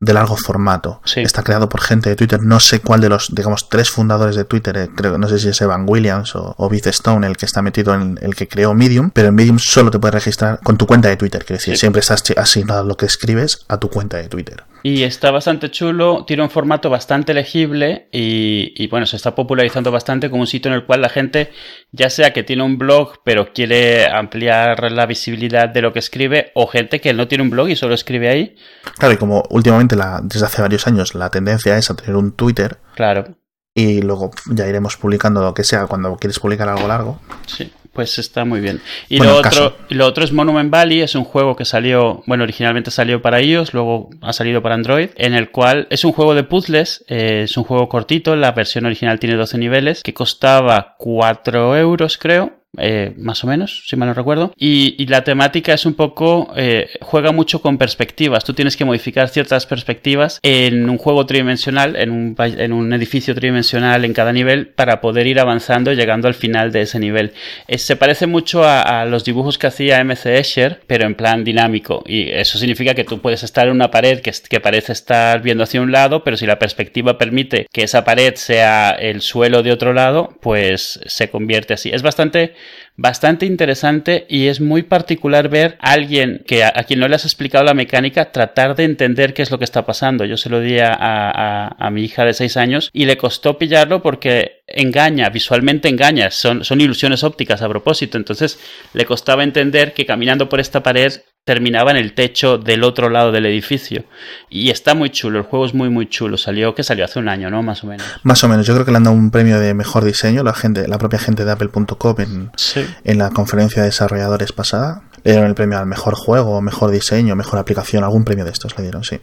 De 0.03 0.12
largo 0.12 0.37
formato. 0.37 1.01
Sí. 1.05 1.21
Está 1.21 1.45
creado 1.45 1.69
por 1.69 1.81
gente 1.81 2.11
de 2.11 2.17
Twitter. 2.17 2.43
No 2.43 2.59
sé 2.59 2.81
cuál 2.81 3.01
de 3.01 3.09
los, 3.09 3.33
digamos, 3.33 3.69
tres 3.69 3.88
fundadores 3.88 4.35
de 4.35 4.45
Twitter, 4.45 4.77
eh, 4.77 4.91
creo, 4.95 5.17
no 5.17 5.29
sé 5.29 5.38
si 5.38 5.49
es 5.49 5.61
Evan 5.61 5.85
Williams 5.88 6.35
o, 6.35 6.55
o 6.59 6.69
Beth 6.69 6.88
Stone 6.88 7.25
el 7.25 7.37
que 7.37 7.47
está 7.47 7.62
metido 7.62 7.95
en 7.95 8.19
el 8.21 8.35
que 8.35 8.49
creó 8.49 8.75
Medium, 8.75 9.11
pero 9.11 9.29
en 9.29 9.37
Medium 9.37 9.61
solo 9.61 9.93
te 9.93 10.01
puedes 10.01 10.15
registrar 10.15 10.59
con 10.65 10.77
tu 10.77 10.88
cuenta 10.88 11.09
de 11.09 11.17
Twitter. 11.17 11.45
Quiere 11.45 11.59
decir, 11.59 11.75
Sí. 11.75 11.81
siempre 11.81 12.01
estás 12.01 12.23
asignado 12.37 12.83
lo 12.85 12.97
que 12.97 13.07
escribes 13.07 13.65
a 13.69 13.79
tu 13.79 13.88
cuenta 13.91 14.17
de 14.17 14.29
Twitter. 14.29 14.65
Y 14.83 15.05
está 15.05 15.31
bastante 15.31 15.71
chulo, 15.71 16.25
tiene 16.27 16.42
un 16.42 16.51
formato 16.51 16.90
bastante 16.90 17.35
legible 17.35 18.09
y, 18.12 18.73
y, 18.77 18.88
bueno, 18.88 19.07
se 19.07 19.16
está 19.16 19.35
popularizando 19.35 19.90
bastante 19.90 20.29
como 20.29 20.42
un 20.42 20.47
sitio 20.47 20.71
en 20.71 20.77
el 20.77 20.85
cual 20.85 21.03
la 21.03 21.09
gente, 21.09 21.51
ya 21.92 22.11
sea 22.11 22.33
que 22.33 22.42
tiene 22.42 22.62
un 22.62 22.79
blog 22.79 23.18
pero 23.25 23.53
quiere 23.53 24.07
ampliar 24.07 24.90
la 24.92 25.07
visibilidad 25.07 25.68
de 25.68 25.83
lo 25.83 25.92
que 25.92 25.99
escribe, 25.99 26.51
o 26.55 26.66
gente 26.66 27.01
que 27.01 27.14
no 27.14 27.29
tiene 27.29 27.45
un 27.45 27.51
blog 27.51 27.68
y 27.68 27.77
solo 27.77 27.95
escribe 27.95 28.29
ahí, 28.29 28.57
Claro, 28.99 29.14
y 29.14 29.16
como 29.16 29.45
últimamente, 29.51 29.97
la, 29.97 30.21
desde 30.23 30.47
hace 30.47 30.62
varios 30.62 30.87
años, 30.87 31.14
la 31.14 31.31
tendencia 31.31 31.77
es 31.77 31.90
a 31.90 31.97
tener 31.97 32.16
un 32.16 32.33
Twitter 32.33 32.79
claro, 32.95 33.37
y 33.75 34.03
luego 34.03 34.31
ya 34.51 34.66
iremos 34.66 34.97
publicando 34.97 35.42
lo 35.42 35.55
que 35.55 35.64
sea 35.64 35.87
cuando 35.87 36.16
quieres 36.16 36.38
publicar 36.38 36.68
algo 36.68 36.88
largo. 36.88 37.21
sí, 37.47 37.73
pues 37.92 38.18
está 38.18 38.44
muy 38.44 38.61
bien. 38.61 38.81
Y 39.09 39.18
Bueno, 39.18 39.35
lo, 39.35 39.38
otro, 39.38 39.50
caso. 39.50 39.76
lo 39.90 40.07
otro 40.07 40.24
es 40.24 40.33
Monument 40.33 40.70
Valley, 40.70 41.00
es 41.00 41.14
un 41.14 41.24
juego 41.24 41.57
que 41.57 41.64
salió, 41.64 42.22
bueno, 42.26 42.44
originalmente 42.44 42.90
salió 42.90 43.20
para 43.20 43.40
iOS, 43.40 43.74
luego 43.74 44.11
ha 44.20 44.33
salido 44.33 44.62
para 44.62 44.74
Android, 44.74 45.11
en 45.16 45.35
el 45.35 45.50
cual 45.50 45.87
es 45.90 46.05
un 46.05 46.12
juego 46.12 46.35
de 46.35 46.44
puzzles, 46.44 47.05
eh, 47.09 47.42
es 47.44 47.57
un 47.57 47.64
juego 47.64 47.88
cortito, 47.88 48.35
la 48.37 48.52
versión 48.52 48.87
original 48.87 49.18
tiene 49.18 49.37
12 49.37 49.59
niveles, 49.59 50.02
que 50.02 50.14
costaba 50.14 50.94
4 50.98 51.76
euros 51.76 52.18
creo, 52.18 52.62
eh, 52.79 53.13
más 53.19 53.45
o 53.45 53.47
menos, 53.47 53.85
si 53.87 53.97
mal 53.97 54.09
no 54.09 54.15
recuerdo. 54.15 54.55
Y, 54.57 55.07
la 55.13 55.25
temática 55.25 55.75
es 55.75 55.85
un 55.85 55.93
poco, 55.93 56.53
eh, 56.57 56.89
juega 57.03 57.33
mucho 57.33 57.61
con 57.61 57.77
perspectivas. 57.77 58.45
Tú 58.45 58.55
tienes 58.55 58.79
que 58.79 58.87
modificar 58.87 59.29
ciertas 59.29 59.67
perspectivas 59.67 60.41
en 60.43 60.89
un 60.89 60.97
juego 60.97 61.27
tridimensional, 61.27 61.97
en 61.97 62.11
un, 62.11 62.35
en 62.39 62.73
un 62.73 62.93
edificio 62.95 63.35
tridimensional 63.35 64.07
en 64.07 64.15
cada 64.15 64.33
nivel, 64.33 64.69
para 64.69 65.03
poder 65.03 65.27
ir 65.27 65.39
avanzando, 65.39 65.93
llegando 65.93 66.29
al 66.29 66.35
final 66.35 66.73
de 66.73 66.83
ese 66.83 66.99
nivel. 66.99 67.33
Eh, 67.69 67.77
se 67.77 67.97
parece 67.97 68.27
mucho 68.27 68.65
a, 68.65 69.05
los 69.05 69.25
dibujos 69.25 69.59
que 69.59 69.67
hacía 69.67 70.03
MC 70.03 70.39
Escher, 70.39 70.81
pero 70.87 71.05
en 71.05 71.15
plan 71.15 71.45
dinámico. 71.45 72.03
Y 72.07 72.31
eso 72.31 72.57
significa 72.57 72.95
que 72.95 73.05
tú 73.05 73.21
puedes 73.21 73.43
estar 73.43 73.67
en 73.67 73.75
una 73.75 73.91
pared 73.91 74.21
que, 74.21 74.33
que 74.49 74.61
parece 74.61 74.93
estar 74.93 75.43
viendo 75.43 75.65
hacia 75.65 75.83
un 75.83 75.93
lado, 75.93 76.25
pero 76.25 76.39
si 76.39 76.47
la 76.47 76.59
perspectiva 76.59 77.19
permite 77.19 77.67
que 77.71 77.83
esa 77.83 78.05
pared 78.05 78.35
sea 78.37 78.93
el 78.93 79.21
suelo 79.21 79.63
de 79.63 79.73
otro 79.73 79.93
lado, 79.93 80.35
pues 80.41 81.01
se 81.05 81.29
convierte 81.29 81.75
así. 81.75 81.91
Es 81.91 82.03
bastante 82.03 82.55
bastante 82.96 83.46
interesante 83.46 84.27
y 84.29 84.48
es 84.48 84.61
muy 84.61 84.83
particular 84.83 85.48
ver 85.48 85.77
a 85.81 85.92
alguien 85.92 86.42
que 86.46 86.62
a, 86.64 86.72
quien 86.85 87.01
no 87.01 87.09
le 87.09 87.14
has 87.16 87.25
explicado 87.25 87.64
la 87.64 87.75
mecánica 87.75 88.33
tratar 88.33 88.77
de 88.77 88.85
entender 88.85 89.33
qué 89.35 89.42
es 89.42 89.51
lo 89.51 89.59
que 89.59 89.64
está 89.64 89.87
pasando. 89.87 90.25
Yo 90.25 90.37
se 90.37 90.51
lo 90.51 90.61
di 90.61 90.79
a, 90.79 90.92
a- 90.92 91.68
a 91.79 91.90
mi 91.90 92.05
hija 92.05 92.25
de 92.25 92.35
6 92.35 92.57
años 92.57 92.90
y 92.92 93.07
le 93.07 93.16
costó 93.16 93.59
pillarlo 93.59 94.03
porque 94.03 94.62
engaña, 94.66 95.29
visualmente 95.31 95.88
engaña, 95.88 96.31
son, 96.31 96.64
son 96.64 96.81
ilusiones 96.81 97.25
ópticas 97.25 97.62
a 97.62 97.68
propósito. 97.68 98.18
Entonces 98.18 98.59
le 98.92 99.05
costaba 99.07 99.42
entender 99.44 99.92
que 99.94 100.07
caminando 100.07 100.48
por 100.48 100.61
esta 100.61 100.83
pared 100.83 101.12
terminaba 101.44 101.90
en 101.90 101.96
el 101.96 102.14
techo 102.14 102.57
del 102.59 102.85
otro 102.85 103.09
lado 103.11 103.33
del 103.33 103.46
edificio. 103.46 104.05
Y 104.48 104.70
está 104.70 104.94
muy 104.94 105.11
chulo, 105.11 105.38
el 105.38 105.44
juego 105.44 105.66
es 105.66 105.74
muy 105.74 105.90
muy 105.90 106.09
chulo. 106.09 106.37
Salió, 106.38 106.74
que 106.74 106.83
salió 106.85 107.05
hace 107.05 107.18
un 107.18 107.28
año, 107.28 107.50
¿no? 107.50 107.62
Más 107.62 107.83
o 107.83 107.88
menos. 107.88 108.07
Más 108.22 108.42
o 108.44 108.48
menos, 108.48 108.66
yo 108.66 108.74
creo 108.74 108.85
que 108.85 108.92
le 108.92 108.98
han 108.98 109.05
dado 109.05 109.16
un 109.16 109.31
premio 109.31 109.59
de 109.59 109.74
mejor 109.74 110.05
diseño, 110.05 110.42
la 110.44 110.55
gente, 110.55 110.87
la 110.87 110.98
propia 110.98 111.18
gente 111.18 111.44
de 111.44 111.50
Apple.com 111.52 112.14
en, 112.20 112.50
Sí. 112.57 112.87
en 113.05 113.18
la 113.18 113.31
conferencia 113.31 113.83
de 113.83 113.88
desarrolladores 113.88 114.52
pasada. 114.52 115.02
Le 115.25 115.33
dieron 115.33 115.49
el 115.49 115.55
premio 115.55 115.79
al 115.79 115.87
mejor 115.87 116.15
juego, 116.15 116.61
mejor 116.61 116.91
diseño, 116.91 117.37
mejor 117.37 117.59
aplicación, 117.59 118.05
algún 118.05 118.25
premio 118.25 118.45
de 118.45 118.51
estos 118.51 118.77
le 118.77 118.83
dieron, 118.83 119.05
sí. 119.05 119.19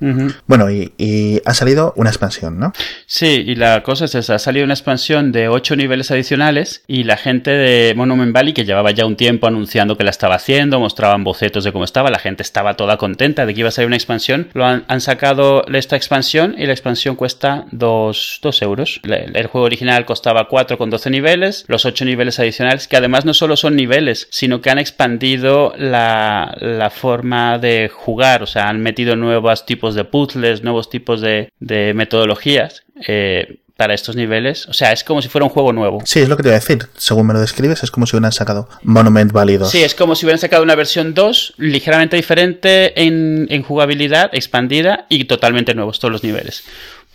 Bueno, 0.48 0.70
y, 0.72 0.94
y 0.98 1.42
ha 1.46 1.54
salido 1.54 1.94
una 1.98 2.10
expansión, 2.10 2.60
¿no? 2.60 2.74
Sí, 3.06 3.44
y 3.46 3.56
la 3.56 3.84
cosa 3.84 4.06
es 4.06 4.16
esa, 4.16 4.36
ha 4.36 4.40
salido 4.40 4.64
una 4.66 4.74
expansión 4.74 5.32
de 5.32 5.50
8 5.50 5.76
niveles 5.76 6.12
adicionales 6.12 6.84
y 6.88 7.04
la 7.04 7.18
gente 7.18 7.52
de 7.52 7.94
Monument 7.96 8.34
Valley, 8.34 8.54
que 8.54 8.66
llevaba 8.66 8.92
ya 8.92 9.06
un 9.06 9.16
tiempo 9.16 9.48
anunciando 9.48 9.98
que 9.98 10.04
la 10.04 10.12
estaba 10.12 10.36
haciendo, 10.36 10.80
mostraban 10.80 11.24
bocetos 11.24 11.64
de 11.64 11.72
cómo 11.72 11.84
estaba, 11.86 12.10
la 12.10 12.20
gente 12.20 12.44
estaba 12.44 12.76
toda 12.76 12.98
contenta 12.98 13.46
de 13.46 13.54
que 13.54 13.60
iba 13.62 13.70
a 13.70 13.72
salir 13.72 13.88
una 13.88 13.96
expansión, 13.98 14.48
lo 14.54 14.66
han, 14.66 14.86
han 14.88 15.02
sacado 15.02 15.64
esta 15.74 15.96
expansión 15.96 16.56
y 16.58 16.66
la 16.66 16.74
expansión 16.74 17.16
cuesta 17.16 17.66
2, 17.72 18.40
euros. 18.62 19.00
Le- 19.04 19.26
El, 19.34 19.48
juego 19.48 19.66
original 19.66 20.06
costaba 20.06 20.48
4 20.48 20.78
con 20.78 20.90
12 20.90 21.10
niveles, 21.10 21.66
los 21.68 21.86
8 21.86 22.06
niveles 22.06 22.40
adicionales, 22.40 22.88
que 22.88 22.98
además 22.98 23.26
no 23.26 23.34
solo 23.34 23.56
son 23.58 23.76
niveles, 23.76 24.28
sino 24.32 24.62
que 24.62 24.70
han 24.70 24.80
expandido 24.80 25.74
la, 25.78 25.89
la 25.92 26.90
forma 26.90 27.58
de 27.58 27.90
jugar, 27.94 28.44
o 28.44 28.48
sea, 28.48 28.70
han 28.70 28.82
metido 28.82 29.16
nuevos 29.16 29.66
tipos 29.66 29.96
de 29.96 30.04
puzzles, 30.04 30.64
nuevos 30.64 30.90
tipos 30.90 31.22
de, 31.22 31.52
de 31.60 31.94
metodologías. 31.94 32.84
eh, 33.08 33.60
para 33.80 33.94
estos 33.94 34.18
niveles, 34.18 34.68
o 34.68 34.74
sea, 34.74 34.92
es 34.92 35.06
como 35.06 35.22
si 35.22 35.30
fuera 35.30 35.46
un 35.46 35.52
juego 35.52 35.72
nuevo. 35.72 36.02
Sí, 36.04 36.20
es 36.20 36.28
lo 36.28 36.36
que 36.36 36.44
te 36.44 36.50
iba 36.50 36.58
a 36.58 36.60
decir. 36.60 36.80
Según 36.98 37.28
me 37.28 37.34
lo 37.34 37.40
describes, 37.40 37.82
es 37.82 37.92
como 37.92 38.06
si 38.06 38.14
hubieran 38.18 38.34
sacado 38.34 38.68
Monument 38.84 39.32
2. 39.32 39.72
Sí, 39.72 39.82
es 39.82 39.96
como 39.96 40.16
si 40.16 40.26
hubieran 40.26 40.38
sacado 40.42 40.64
una 40.64 40.76
versión 40.76 41.14
2 41.14 41.54
ligeramente 41.60 42.18
diferente 42.18 43.02
en, 43.02 43.48
en 43.50 43.64
jugabilidad, 43.64 44.32
expandida 44.34 45.06
y 45.08 45.24
totalmente 45.24 45.76
nuevos 45.76 45.98
todos 46.00 46.12
los 46.12 46.26
niveles. 46.26 46.66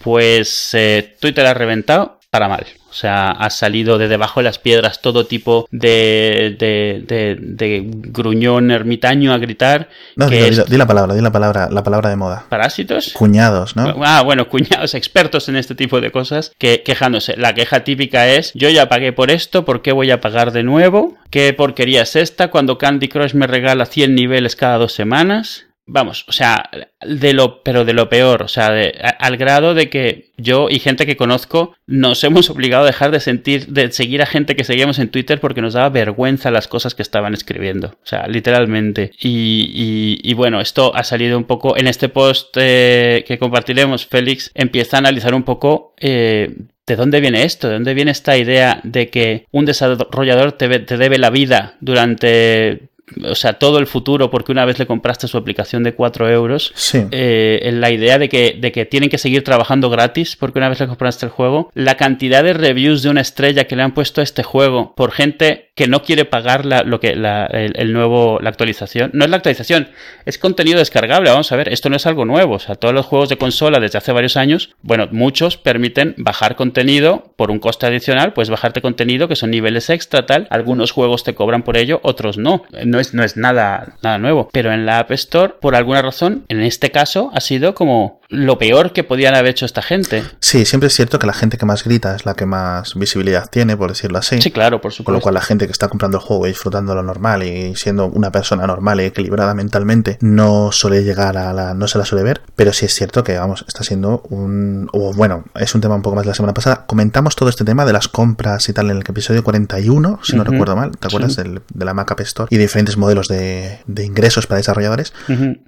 Pues 0.03 0.71
eh, 0.73 1.15
Twitter 1.21 1.45
ha 1.45 1.53
reventado 1.53 2.19
para 2.35 2.49
mal. 2.49 2.67
O 2.91 2.93
sea, 2.93 3.31
ha 3.31 3.49
salido 3.51 3.97
de 3.97 4.09
debajo 4.09 4.41
de 4.41 4.45
las 4.45 4.59
piedras 4.59 5.01
todo 5.01 5.25
tipo 5.27 5.69
de, 5.71 6.57
de, 6.59 7.05
de, 7.07 7.37
de 7.41 7.83
gruñón 7.87 8.73
ermitaño 8.73 9.33
a 9.33 9.39
gritar. 9.39 9.89
No, 10.17 10.29
que 10.29 10.43
di, 10.43 10.49
es 10.49 10.57
di- 10.65 10.73
di 10.73 10.77
la 10.77 10.87
palabra, 10.87 11.15
di 11.15 11.21
la 11.21 11.31
palabra, 11.31 11.69
la 11.71 11.83
palabra 11.85 12.11
de 12.11 12.17
moda. 12.17 12.45
parásitos. 12.49 13.13
Cuñados, 13.13 13.77
¿no? 13.77 13.95
Ah, 14.05 14.23
bueno, 14.25 14.49
cuñados 14.49 14.95
expertos 14.95 15.49
en 15.49 15.55
este 15.55 15.77
tipo 15.77 16.01
de 16.01 16.11
cosas 16.11 16.53
que 16.59 16.83
quejándose. 16.83 17.37
La 17.37 17.55
queja 17.55 17.85
típica 17.85 18.27
es, 18.29 18.53
yo 18.55 18.69
ya 18.69 18.89
pagué 18.89 19.13
por 19.13 19.31
esto, 19.31 19.65
¿por 19.65 19.81
qué 19.83 19.93
voy 19.93 20.11
a 20.11 20.21
pagar 20.21 20.51
de 20.51 20.65
nuevo? 20.65 21.17
¿Qué 21.31 21.53
porquería 21.53 22.03
es 22.03 22.17
esta 22.17 22.49
cuando 22.51 22.79
Candy 22.79 23.07
Crush 23.09 23.35
me 23.35 23.47
regala 23.47 23.87
100 23.87 24.15
niveles 24.15 24.57
cada 24.57 24.79
dos 24.79 24.93
semanas? 24.93 25.67
Vamos, 25.87 26.25
o 26.29 26.33
sea, 26.33 26.71
de 27.07 27.35
lo, 27.35 27.63
pero 27.63 27.85
de 27.85 27.93
lo 27.93 28.09
peor, 28.09 28.43
o 28.43 28.49
sea, 28.49 28.73
al 29.19 29.37
grado 29.37 29.75
de 29.75 29.91
que 29.91 30.33
yo 30.39 30.69
y 30.71 30.79
gente 30.79 31.05
que 31.05 31.17
conozco 31.17 31.77
nos 31.87 32.25
hemos 32.25 32.49
obligado 32.49 32.85
a 32.85 32.87
dejar 32.87 33.11
de 33.11 33.21
sentir, 33.21 33.67
de 33.67 33.93
seguir 33.93 34.23
a 34.23 34.27
gente 34.27 34.57
que 34.57 34.65
seguíamos 34.65 34.99
en 34.99 35.11
Twitter 35.11 35.41
porque 35.41 35.61
nos 35.61 35.75
daba 35.75 35.91
vergüenza 35.91 36.51
las 36.51 36.69
cosas 36.69 36.95
que 36.95 37.03
estaban 37.03 37.35
escribiendo, 37.35 37.89
o 37.89 38.07
sea, 38.07 38.27
literalmente. 38.29 39.13
Y, 39.21 40.33
bueno, 40.35 40.63
esto 40.63 40.95
ha 40.95 41.05
salido 41.05 41.37
un 41.37 41.45
poco 41.45 41.77
en 41.77 41.87
este 41.87 42.09
post 42.09 42.57
eh, 42.59 43.23
que 43.27 43.39
compartiremos. 43.39 44.07
Félix 44.07 44.51
empieza 44.55 44.97
a 44.97 45.01
analizar 45.01 45.35
un 45.35 45.43
poco 45.43 45.95
eh, 45.99 46.55
¿De 46.87 46.97
dónde 46.97 47.21
viene 47.21 47.45
esto? 47.45 47.69
¿De 47.69 47.75
dónde 47.75 47.95
viene 47.95 48.11
esta 48.11 48.37
idea 48.37 48.81
de 48.85 49.09
que 49.09 49.47
un 49.51 49.65
desarrollador 49.65 50.53
te 50.53 50.69
debe 50.69 51.17
la 51.17 51.31
vida 51.31 51.77
durante, 51.81 52.91
o 53.29 53.35
sea, 53.35 53.55
todo 53.55 53.79
el 53.79 53.87
futuro 53.87 54.31
porque 54.31 54.53
una 54.53 54.65
vez 54.65 54.79
le 54.79 54.87
compraste 54.87 55.29
su 55.29 55.37
aplicación 55.37 55.83
de 55.83 55.95
4 55.95 56.31
euros? 56.31 56.73
Sí. 56.75 57.05
eh, 57.11 57.71
la 57.75 57.91
idea 57.91 58.19
de 58.19 58.29
que, 58.29 58.57
de 58.59 58.73
que 58.73 58.87
tienen 58.87 59.11
que 59.11 59.19
seguir 59.19 59.45
trabajando 59.45 59.91
gratis 59.91 60.37
porque 60.37 60.59
una 60.59 60.69
vez 60.69 60.81
le 60.81 60.87
compraste 60.87 61.27
el 61.27 61.33
juego, 61.33 61.71
la 61.75 61.97
cantidad 61.97 62.43
de 62.43 62.55
reviews 62.55 63.03
de 63.03 63.11
una 63.11 63.21
estrella 63.21 63.65
que 63.65 63.77
le 63.77 63.83
han 63.83 63.95
puesto 63.95 64.21
a 64.21 64.25
este 64.25 64.43
juego 64.43 64.95
por 64.95 65.13
gente 65.13 65.71
que 65.75 65.89
no 65.89 66.03
quiere 66.03 66.25
pagar 66.25 66.65
la, 66.65 66.85
lo 66.85 67.01
que, 67.01 67.17
la, 67.17 67.47
el, 67.47 67.73
el 67.77 67.93
nuevo, 67.93 68.39
la 68.41 68.51
actualización. 68.51 69.11
No 69.13 69.25
es 69.25 69.31
la 69.31 69.39
actualización, 69.39 69.89
es 70.25 70.39
contenido 70.39 70.79
descargable. 70.79 71.31
Vamos 71.31 71.51
a 71.51 71.57
ver, 71.57 71.73
esto 71.73 71.91
no 71.91 71.97
es 71.97 72.07
algo 72.07 72.25
nuevo. 72.25 72.55
O 72.55 72.59
sea, 72.61 72.77
todos 72.77 72.95
los 72.95 73.07
juegos 73.07 73.29
de 73.29 73.39
consola 73.39 73.81
desde 73.81 73.99
hace 73.99 74.13
varios 74.13 74.37
años, 74.37 74.71
bueno, 74.83 75.09
muchos 75.11 75.57
permiten 75.57 76.15
bajar 76.17 76.55
contenido 76.55 77.33
por 77.37 77.51
un 77.51 77.59
coste 77.59 77.87
adicional, 77.87 78.33
pues 78.35 78.51
bajarte 78.51 78.83
contenido 78.83 79.27
que 79.27 79.35
son 79.35 79.51
niveles 79.51 79.91
extra, 79.91 80.27
tal. 80.27 80.47
Algunos 80.51 80.93
juegos 80.93 81.25
te 81.25 81.35
cobran 81.35 81.65
por 81.65 81.77
ello, 81.77 81.99
otros 82.05 82.39
no. 82.39 82.63
No 82.95 83.01
es, 83.01 83.13
no 83.13 83.25
es 83.25 83.37
nada, 83.37 83.97
nada 84.03 84.19
nuevo. 84.19 84.49
Pero 84.53 84.73
en 84.73 84.87
la 84.87 85.01
App 85.01 85.11
Store, 85.11 85.55
por 85.61 85.75
alguna 85.75 86.01
razón, 86.01 86.45
en 86.49 86.63
este 86.63 86.91
caso, 86.91 87.31
ha 87.35 87.41
sido 87.41 87.75
como 87.75 88.21
lo 88.29 88.59
peor 88.59 88.93
que 88.93 89.05
podían 89.05 89.35
haber 89.35 89.51
hecho 89.53 89.67
esta 89.67 89.83
gente. 89.83 90.23
Sí, 90.41 90.65
siempre 90.65 90.87
es 90.89 90.95
cierto 90.95 91.19
que 91.19 91.27
la 91.27 91.33
gente 91.33 91.59
que 91.59 91.67
más 91.67 91.85
grita 91.85 92.15
es 92.17 92.25
la 92.27 92.35
que 92.35 92.47
más 92.47 92.95
visibilidad 92.95 93.49
tiene, 93.51 93.77
por 93.77 93.91
decirlo 93.91 94.19
así. 94.19 94.41
Sí, 94.41 94.51
claro, 94.51 94.81
por 94.81 94.91
Con 94.91 94.91
lo 94.91 94.97
supuesto. 94.97 95.21
cual 95.23 95.35
la 95.35 95.41
gente 95.43 95.67
que 95.67 95.73
está 95.73 95.89
comprando 95.89 96.19
el 96.19 96.25
juego 96.25 96.47
y 96.47 96.51
disfrutando 96.51 96.95
lo 96.95 97.03
normal 97.03 97.43
y 97.43 97.75
siendo 97.77 98.07
una 98.07 98.33
persona 98.33 98.67
normal 98.67 99.01
y 99.01 99.05
equilibrada 99.05 99.55
mentalmente 99.55 100.19
no 100.21 100.73
suele 100.73 101.03
llegar 101.05 101.37
a 101.37 101.53
la... 101.53 101.75
no 101.75 101.87
se 101.89 101.99
la 101.99 102.05
suele 102.05 102.25
ver, 102.25 102.41
pero 102.57 102.73
sí 102.73 102.87
es 102.87 102.95
cierto 102.95 103.25
que 103.25 103.37
vamos, 103.39 103.65
está 103.69 103.83
siendo 103.85 104.23
un... 104.31 104.89
o 104.93 105.13
bueno, 105.13 105.45
es 105.55 105.75
un 105.75 105.81
tema 105.81 105.95
un 105.95 106.03
poco 106.03 106.17
más 106.17 106.25
de 106.25 106.29
la 106.31 106.35
semana 106.35 106.55
pasada. 106.55 106.87
Comentamos 106.87 107.37
todo 107.37 107.49
este 107.49 107.65
tema 107.65 107.85
de 107.85 107.93
las 107.93 108.09
compras 108.09 108.69
y 108.69 108.73
tal 108.73 108.87
en 108.91 108.97
el 108.99 109.03
episodio 109.07 109.45
41, 109.45 110.21
si 110.23 110.37
no 110.37 110.43
Ujú, 110.43 110.51
recuerdo 110.53 110.77
mal, 110.77 110.93
¿te 110.99 111.09
acuerdas? 111.09 111.35
sí. 111.35 111.43
Del- 111.43 111.61
de 111.73 111.85
la 111.85 111.95
Mac 111.95 112.11
App 112.13 112.21
Store 112.21 112.49
y 112.51 112.57
diferentes 112.59 112.97
modelos 112.97 113.29
de, 113.29 113.81
de 113.87 114.05
ingresos 114.05 114.47
para 114.47 114.59
desarrolladores. 114.59 115.13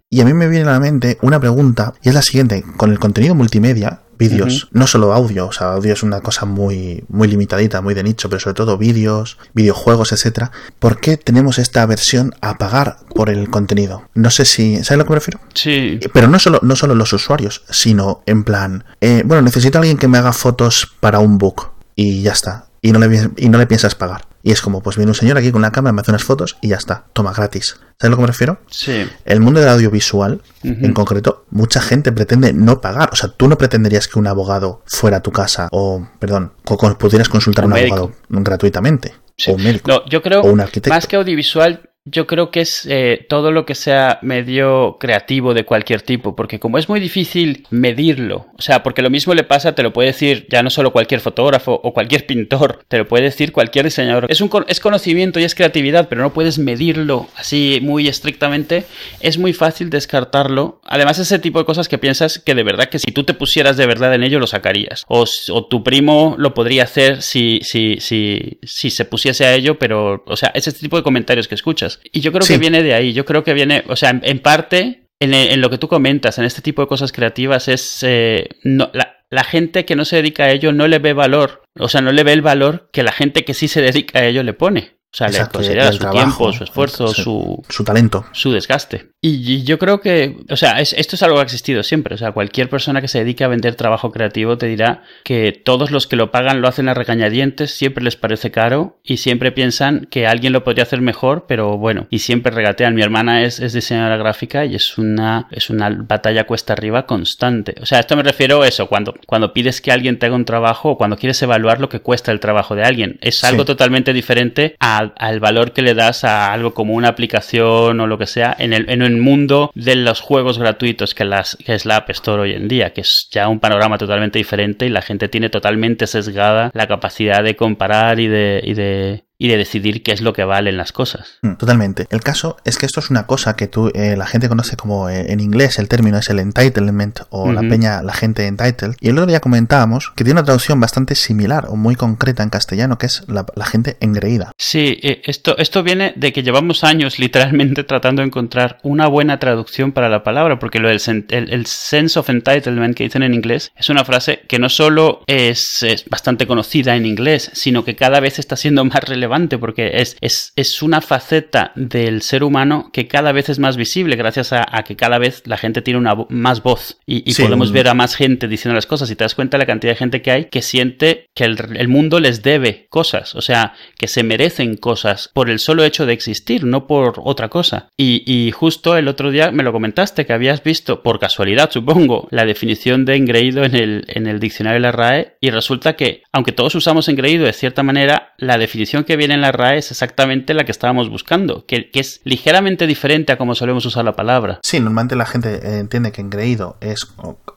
Y 0.08 0.20
a 0.20 0.24
mí 0.24 0.32
me 0.32 0.46
viene 0.48 0.68
a 0.68 0.72
la 0.72 0.80
mente 0.80 1.18
una 1.20 1.40
pregunta 1.40 1.92
y 2.02 2.08
es 2.08 2.14
la 2.14 2.22
siguiente. 2.22 2.45
Con 2.76 2.90
el 2.90 2.98
contenido 2.98 3.34
multimedia, 3.34 4.02
vídeos, 4.18 4.68
no 4.72 4.86
solo 4.86 5.12
audio, 5.12 5.46
o 5.48 5.52
sea, 5.52 5.72
audio 5.72 5.92
es 5.92 6.02
una 6.02 6.20
cosa 6.20 6.46
muy, 6.46 7.04
muy 7.08 7.28
limitadita, 7.28 7.80
muy 7.80 7.94
de 7.94 8.02
nicho, 8.02 8.28
pero 8.28 8.40
sobre 8.40 8.54
todo 8.54 8.78
vídeos, 8.78 9.38
videojuegos, 9.54 10.12
etcétera. 10.12 10.52
¿Por 10.78 11.00
qué 11.00 11.16
tenemos 11.16 11.58
esta 11.58 11.82
aversión 11.82 12.34
a 12.40 12.58
pagar 12.58 12.98
por 13.14 13.30
el 13.30 13.50
contenido? 13.50 14.08
No 14.14 14.30
sé 14.30 14.44
si. 14.44 14.76
¿Sabes 14.76 14.92
a 14.92 14.96
lo 14.96 15.04
que 15.04 15.10
me 15.10 15.16
refiero? 15.16 15.40
Sí. 15.54 16.00
Pero 16.12 16.28
no 16.28 16.38
solo, 16.38 16.60
no 16.62 16.76
solo 16.76 16.94
los 16.94 17.12
usuarios, 17.12 17.62
sino 17.70 18.22
en 18.26 18.44
plan. 18.44 18.84
eh, 19.00 19.22
bueno, 19.24 19.42
necesito 19.42 19.78
a 19.78 19.80
alguien 19.80 19.98
que 19.98 20.08
me 20.08 20.18
haga 20.18 20.32
fotos 20.32 20.94
para 21.00 21.18
un 21.18 21.38
book. 21.38 21.70
Y 21.94 22.22
ya 22.22 22.32
está. 22.32 22.66
Y 22.82 22.92
no, 22.92 22.98
le, 22.98 23.30
y 23.36 23.48
no 23.48 23.58
le 23.58 23.66
piensas 23.66 23.94
pagar. 23.94 24.26
Y 24.46 24.52
es 24.52 24.62
como, 24.62 24.80
pues 24.80 24.94
viene 24.96 25.10
un 25.10 25.16
señor 25.16 25.36
aquí 25.38 25.50
con 25.50 25.58
una 25.58 25.72
cámara, 25.72 25.92
me 25.92 26.02
hace 26.02 26.12
unas 26.12 26.22
fotos 26.22 26.56
y 26.60 26.68
ya 26.68 26.76
está. 26.76 27.06
Toma 27.12 27.32
gratis. 27.32 27.80
¿Sabes 27.98 28.04
a 28.04 28.08
lo 28.10 28.16
que 28.16 28.20
me 28.20 28.26
refiero? 28.28 28.60
Sí. 28.70 29.04
El 29.24 29.40
mundo 29.40 29.58
del 29.58 29.68
audiovisual, 29.70 30.40
en 30.62 30.92
concreto, 30.92 31.46
mucha 31.50 31.80
gente 31.80 32.12
pretende 32.12 32.52
no 32.52 32.80
pagar. 32.80 33.08
O 33.12 33.16
sea, 33.16 33.28
tú 33.28 33.48
no 33.48 33.58
pretenderías 33.58 34.06
que 34.06 34.20
un 34.20 34.28
abogado 34.28 34.82
fuera 34.86 35.16
a 35.16 35.20
tu 35.20 35.32
casa 35.32 35.66
o, 35.72 36.06
perdón, 36.20 36.52
co- 36.64 36.76
pudieras 36.96 37.28
consultar 37.28 37.64
a 37.64 37.66
Un 37.66 37.72
abogado 37.72 38.12
gratuitamente. 38.28 39.14
Sí. 39.36 39.50
O 39.50 39.54
un 39.54 39.64
médico. 39.64 39.90
No, 39.90 40.06
yo 40.08 40.22
creo, 40.22 40.42
o 40.42 40.50
un 40.52 40.60
arquitecto. 40.60 40.94
más 40.94 41.08
que 41.08 41.16
audiovisual, 41.16 41.90
yo 42.06 42.28
creo 42.28 42.52
que 42.52 42.60
es 42.60 42.86
eh, 42.88 43.26
todo 43.28 43.50
lo 43.50 43.66
que 43.66 43.74
sea 43.74 44.20
medio 44.22 44.96
creativo 45.00 45.54
de 45.54 45.64
cualquier 45.64 46.02
tipo, 46.02 46.36
porque 46.36 46.60
como 46.60 46.78
es 46.78 46.88
muy 46.88 47.00
difícil 47.00 47.66
medirlo, 47.70 48.46
o 48.56 48.62
sea, 48.62 48.84
porque 48.84 49.02
lo 49.02 49.10
mismo 49.10 49.34
le 49.34 49.42
pasa, 49.42 49.74
te 49.74 49.82
lo 49.82 49.92
puede 49.92 50.08
decir 50.08 50.46
ya 50.48 50.62
no 50.62 50.70
solo 50.70 50.92
cualquier 50.92 51.20
fotógrafo 51.20 51.80
o 51.82 51.92
cualquier 51.92 52.24
pintor, 52.26 52.84
te 52.86 52.98
lo 52.98 53.08
puede 53.08 53.24
decir 53.24 53.52
cualquier 53.52 53.86
diseñador. 53.86 54.26
Es, 54.28 54.40
un, 54.40 54.50
es 54.68 54.78
conocimiento 54.78 55.40
y 55.40 55.44
es 55.44 55.56
creatividad, 55.56 56.08
pero 56.08 56.22
no 56.22 56.32
puedes 56.32 56.58
medirlo 56.58 57.26
así 57.34 57.80
muy 57.82 58.06
estrictamente, 58.06 58.84
es 59.18 59.36
muy 59.36 59.52
fácil 59.52 59.90
descartarlo. 59.90 60.80
Además, 60.84 61.18
ese 61.18 61.40
tipo 61.40 61.58
de 61.58 61.64
cosas 61.64 61.88
que 61.88 61.98
piensas 61.98 62.38
que 62.38 62.54
de 62.54 62.62
verdad 62.62 62.88
que 62.88 63.00
si 63.00 63.10
tú 63.10 63.24
te 63.24 63.34
pusieras 63.34 63.76
de 63.76 63.86
verdad 63.86 64.14
en 64.14 64.22
ello 64.22 64.38
lo 64.38 64.46
sacarías, 64.46 65.04
o, 65.08 65.24
o 65.50 65.66
tu 65.66 65.82
primo 65.82 66.36
lo 66.38 66.54
podría 66.54 66.84
hacer 66.84 67.20
si, 67.20 67.58
si, 67.62 67.96
si, 67.98 68.58
si 68.62 68.90
se 68.90 69.04
pusiese 69.04 69.44
a 69.44 69.54
ello, 69.54 69.76
pero, 69.80 70.22
o 70.24 70.36
sea, 70.36 70.52
es 70.54 70.68
este 70.68 70.80
tipo 70.80 70.96
de 70.96 71.02
comentarios 71.02 71.48
que 71.48 71.56
escuchas. 71.56 71.95
Y 72.12 72.20
yo 72.20 72.32
creo 72.32 72.42
Sí. 72.42 72.54
que 72.54 72.58
viene 72.58 72.82
de 72.82 72.94
ahí, 72.94 73.12
yo 73.12 73.24
creo 73.24 73.44
que 73.44 73.54
viene, 73.54 73.84
o 73.88 73.96
sea, 73.96 74.10
en, 74.10 74.20
en 74.24 74.38
parte, 74.40 75.08
en, 75.20 75.34
en 75.34 75.60
lo 75.60 75.70
que 75.70 75.78
tú 75.78 75.88
comentas, 75.88 76.38
en 76.38 76.44
este 76.44 76.62
tipo 76.62 76.82
de 76.82 76.88
cosas 76.88 77.12
creativas, 77.12 77.68
es 77.68 77.98
eh, 78.02 78.48
no, 78.64 78.90
la, 78.94 79.16
la 79.30 79.44
gente 79.44 79.84
que 79.84 79.96
no 79.96 80.04
se 80.04 80.16
dedica 80.16 80.44
a 80.44 80.50
ello 80.50 80.72
no 80.72 80.86
le 80.88 80.98
ve 80.98 81.12
valor, 81.12 81.62
o 81.78 81.88
sea, 81.88 82.00
no 82.00 82.12
le 82.12 82.22
ve 82.24 82.32
el 82.32 82.42
valor 82.42 82.88
que 82.92 83.02
la 83.02 83.12
gente 83.12 83.44
que 83.44 83.54
sí 83.54 83.68
se 83.68 83.82
dedica 83.82 84.20
a 84.20 84.26
ello 84.26 84.42
le 84.42 84.52
pone. 84.52 84.95
O 85.16 85.18
sea, 85.18 85.28
Exacto, 85.28 85.60
le 85.60 85.64
y 85.64 85.68
considera 85.68 85.92
su 85.92 85.98
trabajo, 85.98 86.18
tiempo, 86.18 86.52
su 86.52 86.64
esfuerzo, 86.64 87.08
sí. 87.08 87.22
su, 87.22 87.64
Su 87.70 87.84
talento. 87.84 88.26
su 88.32 88.52
desgaste. 88.52 89.12
Y, 89.22 89.50
y 89.50 89.62
yo 89.64 89.78
creo 89.78 90.02
que, 90.02 90.36
o 90.50 90.56
sea, 90.56 90.78
es- 90.82 90.92
esto 90.92 91.16
es 91.16 91.22
algo 91.22 91.36
que 91.36 91.40
ha 91.40 91.44
existido 91.44 91.82
siempre. 91.82 92.14
O 92.14 92.18
sea, 92.18 92.32
cualquier 92.32 92.68
persona 92.68 93.00
que 93.00 93.08
se 93.08 93.20
dedique 93.20 93.42
a 93.42 93.48
vender 93.48 93.76
trabajo 93.76 94.12
creativo 94.12 94.58
te 94.58 94.66
dirá 94.66 95.04
que 95.24 95.52
todos 95.52 95.90
los 95.90 96.06
que 96.06 96.16
lo 96.16 96.30
pagan 96.30 96.60
lo 96.60 96.68
hacen 96.68 96.90
a 96.90 96.94
regañadientes, 96.94 97.70
siempre 97.70 98.04
les 98.04 98.14
parece 98.16 98.50
caro 98.50 99.00
y 99.02 99.16
siempre 99.16 99.52
piensan 99.52 100.06
que 100.10 100.26
alguien 100.26 100.52
lo 100.52 100.64
podría 100.64 100.82
hacer 100.82 101.00
mejor, 101.00 101.46
pero 101.48 101.78
bueno, 101.78 102.06
y 102.10 102.18
siempre 102.18 102.52
regatean. 102.52 102.94
Mi 102.94 103.00
hermana 103.00 103.42
es, 103.42 103.58
es 103.58 103.72
diseñadora 103.72 104.18
gráfica 104.18 104.66
y 104.66 104.74
es 104.74 104.98
una, 104.98 105.48
es 105.50 105.70
una 105.70 105.88
batalla 105.88 106.44
cuesta 106.46 106.74
arriba 106.74 107.06
constante. 107.06 107.74
O 107.80 107.86
sea, 107.86 108.00
esto 108.00 108.16
me 108.16 108.22
refiero 108.22 108.60
a 108.60 108.68
eso, 108.68 108.86
cuando, 108.86 109.14
cuando 109.26 109.54
pides 109.54 109.80
que 109.80 109.92
alguien 109.92 110.18
te 110.18 110.26
haga 110.26 110.36
un 110.36 110.44
trabajo 110.44 110.90
o 110.90 110.98
cuando 110.98 111.16
quieres 111.16 111.40
evaluar 111.40 111.80
lo 111.80 111.88
que 111.88 112.00
cuesta 112.00 112.32
el 112.32 112.40
trabajo 112.40 112.74
de 112.74 112.84
alguien. 112.84 113.18
Es 113.22 113.42
algo 113.44 113.62
Sí. 113.62 113.66
totalmente 113.68 114.12
diferente 114.12 114.76
al, 115.14 115.36
al 115.36 115.40
valor 115.40 115.72
que 115.72 115.82
le 115.82 115.94
das 115.94 116.24
a 116.24 116.52
algo 116.52 116.74
como 116.74 116.94
una 116.94 117.08
aplicación 117.08 118.00
o 118.00 118.06
lo 118.06 118.18
que 118.18 118.26
sea 118.26 118.54
en 118.58 118.72
el, 118.72 118.88
en 118.90 119.02
el 119.02 119.16
mundo 119.16 119.70
de 119.74 119.96
los 119.96 120.20
juegos 120.20 120.58
gratuitos 120.58 121.14
que, 121.14 121.24
las, 121.24 121.56
que 121.64 121.74
es 121.74 121.84
la 121.84 121.96
App 121.96 122.10
Store 122.10 122.42
hoy 122.42 122.52
en 122.52 122.68
día, 122.68 122.92
que 122.92 123.02
es 123.02 123.28
ya 123.30 123.48
un 123.48 123.60
panorama 123.60 123.98
totalmente 123.98 124.38
diferente 124.38 124.86
y 124.86 124.90
la 124.90 125.02
gente 125.02 125.28
tiene 125.28 125.50
totalmente 125.50 126.06
sesgada 126.06 126.70
la 126.74 126.86
capacidad 126.86 127.42
de 127.42 127.56
comparar 127.56 128.20
y 128.20 128.28
de, 128.28 129.24
y 129.38 129.48
de 129.48 129.56
decidir 129.56 130.02
qué 130.02 130.12
es 130.12 130.20
lo 130.20 130.32
que 130.32 130.44
valen 130.44 130.76
las 130.76 130.92
cosas. 130.92 131.38
Mm, 131.42 131.54
Totalmente. 131.54 132.06
El 132.10 132.20
caso 132.20 132.56
es 132.64 132.78
que 132.78 132.86
esto 132.86 133.00
es 133.00 133.10
una 133.10 133.26
cosa 133.26 133.54
que 133.56 133.66
tú, 133.68 133.90
eh, 133.94 134.14
la 134.16 134.26
gente 134.26 134.48
conoce 134.48 134.76
como 134.76 135.08
eh, 135.10 135.32
en 135.32 135.40
inglés 135.40 135.78
el 135.78 135.88
término 135.88 136.18
es 136.18 136.28
el 136.30 136.38
entitlement 136.38 137.20
o 137.30 137.52
la 137.52 137.60
peña, 137.60 138.02
la 138.02 138.12
gente 138.14 138.46
entitled. 138.46 138.94
Y 139.00 139.08
el 139.08 139.18
otro 139.18 139.26
día 139.26 139.40
comentábamos 139.40 140.12
que 140.16 140.24
tiene 140.24 140.40
una 140.40 140.44
traducción 140.44 140.80
bastante 140.80 141.14
similar 141.14 141.66
o 141.68 141.76
muy 141.76 141.96
concreta 141.96 142.42
en 142.42 142.50
castellano 142.50 142.98
que 142.98 143.06
es 143.06 143.24
la, 143.28 143.44
la 143.54 143.66
gente 143.66 143.96
engreída. 144.00 144.52
Sí, 144.58 144.98
eh, 145.02 145.22
esto, 145.24 145.56
esto 145.58 145.82
viene 145.82 146.12
de 146.16 146.32
que 146.32 146.42
llevamos 146.42 146.84
años 146.84 147.18
literalmente 147.18 147.84
tratando 147.84 148.22
de 148.22 148.26
encontrar 148.28 148.78
una 148.82 149.06
buena 149.06 149.38
traducción 149.38 149.92
para 149.92 150.08
la 150.08 150.22
palabra, 150.22 150.58
porque 150.58 150.78
lo 150.78 150.88
del 150.88 150.98
sen- 150.98 151.26
el, 151.30 151.52
el 151.52 151.66
sense 151.66 152.18
of 152.18 152.30
entitlement 152.30 152.96
que 152.96 153.04
dicen 153.04 153.22
en 153.22 153.34
inglés 153.34 153.70
es 153.76 153.90
una 153.90 154.04
frase 154.04 154.40
que 154.48 154.58
no 154.58 154.68
solo 154.68 155.22
es, 155.26 155.82
es 155.82 156.04
bastante 156.08 156.46
conocida 156.46 156.96
en 156.96 157.06
inglés, 157.06 157.50
sino 157.54 157.84
que 157.84 157.96
cada 157.96 158.20
vez 158.20 158.38
está 158.38 158.56
siendo 158.56 158.84
más 158.84 159.02
relevante, 159.04 159.25
porque 159.58 159.90
es, 159.94 160.16
es, 160.20 160.52
es 160.56 160.82
una 160.82 161.00
faceta 161.00 161.72
del 161.74 162.22
ser 162.22 162.44
humano 162.44 162.90
que 162.92 163.08
cada 163.08 163.32
vez 163.32 163.48
es 163.48 163.58
más 163.58 163.76
visible, 163.76 164.16
gracias 164.16 164.52
a, 164.52 164.66
a 164.70 164.84
que 164.84 164.96
cada 164.96 165.18
vez 165.18 165.42
la 165.46 165.56
gente 165.56 165.82
tiene 165.82 165.98
una 165.98 166.14
vo- 166.14 166.26
más 166.30 166.62
voz 166.62 166.98
y, 167.06 167.28
y 167.28 167.34
Sí, 167.34 167.42
podemos 167.42 167.72
ver 167.72 167.88
a 167.88 167.94
más 167.94 168.14
gente 168.14 168.48
diciendo 168.48 168.74
las 168.74 168.86
cosas 168.86 169.10
y 169.10 169.16
te 169.16 169.24
das 169.24 169.34
cuenta 169.34 169.56
de 169.56 169.62
la 169.62 169.66
cantidad 169.66 169.92
de 169.92 169.96
gente 169.98 170.22
que 170.22 170.30
hay 170.30 170.44
que 170.46 170.62
siente 170.62 171.26
que 171.34 171.44
el, 171.44 171.56
el 171.76 171.88
mundo 171.88 172.20
les 172.20 172.42
debe 172.42 172.86
cosas, 172.88 173.34
o 173.34 173.42
sea, 173.42 173.74
que 173.98 174.08
se 174.08 174.22
merecen 174.22 174.76
cosas 174.76 175.30
por 175.34 175.50
el 175.50 175.58
solo 175.58 175.84
hecho 175.84 176.06
de 176.06 176.12
existir, 176.12 176.64
no 176.64 176.86
por 176.86 177.20
otra 177.24 177.48
cosa. 177.48 177.88
Y, 177.96 178.22
y 178.26 178.50
justo 178.52 178.96
el 178.96 179.08
otro 179.08 179.30
día 179.30 179.50
me 179.50 179.62
lo 179.62 179.72
comentaste 179.72 180.24
que 180.26 180.32
habías 180.32 180.62
visto, 180.62 181.02
por 181.02 181.18
casualidad 181.18 181.70
supongo, 181.70 182.28
la 182.30 182.44
definición 182.44 183.04
de 183.04 183.16
engreído 183.16 183.64
en 183.64 183.74
el, 183.74 184.04
en 184.08 184.26
el 184.26 184.40
diccionario 184.40 184.76
de 184.76 184.80
la 184.80 184.92
RAE 184.92 185.34
y 185.40 185.50
resulta 185.50 185.96
que, 185.96 186.22
aunque 186.32 186.52
todos 186.52 186.74
usamos 186.74 187.08
engreído 187.08 187.44
de 187.44 187.52
cierta 187.52 187.82
manera, 187.82 188.34
la 188.38 188.58
definición 188.58 189.04
que 189.04 189.15
viene 189.16 189.34
en 189.34 189.40
la 189.40 189.52
RAE 189.52 189.78
es 189.78 189.90
exactamente 189.90 190.54
la 190.54 190.64
que 190.64 190.72
estábamos 190.72 191.08
buscando, 191.10 191.64
que, 191.66 191.90
que 191.90 192.00
es 192.00 192.20
ligeramente 192.24 192.86
diferente 192.86 193.32
a 193.32 193.38
como 193.38 193.54
solemos 193.54 193.84
usar 193.86 194.04
la 194.04 194.14
palabra. 194.16 194.60
Sí, 194.62 194.78
normalmente 194.80 195.16
la 195.16 195.26
gente 195.26 195.54
eh, 195.62 195.78
entiende 195.78 196.12
que 196.12 196.20
engreído 196.20 196.76
es 196.80 197.06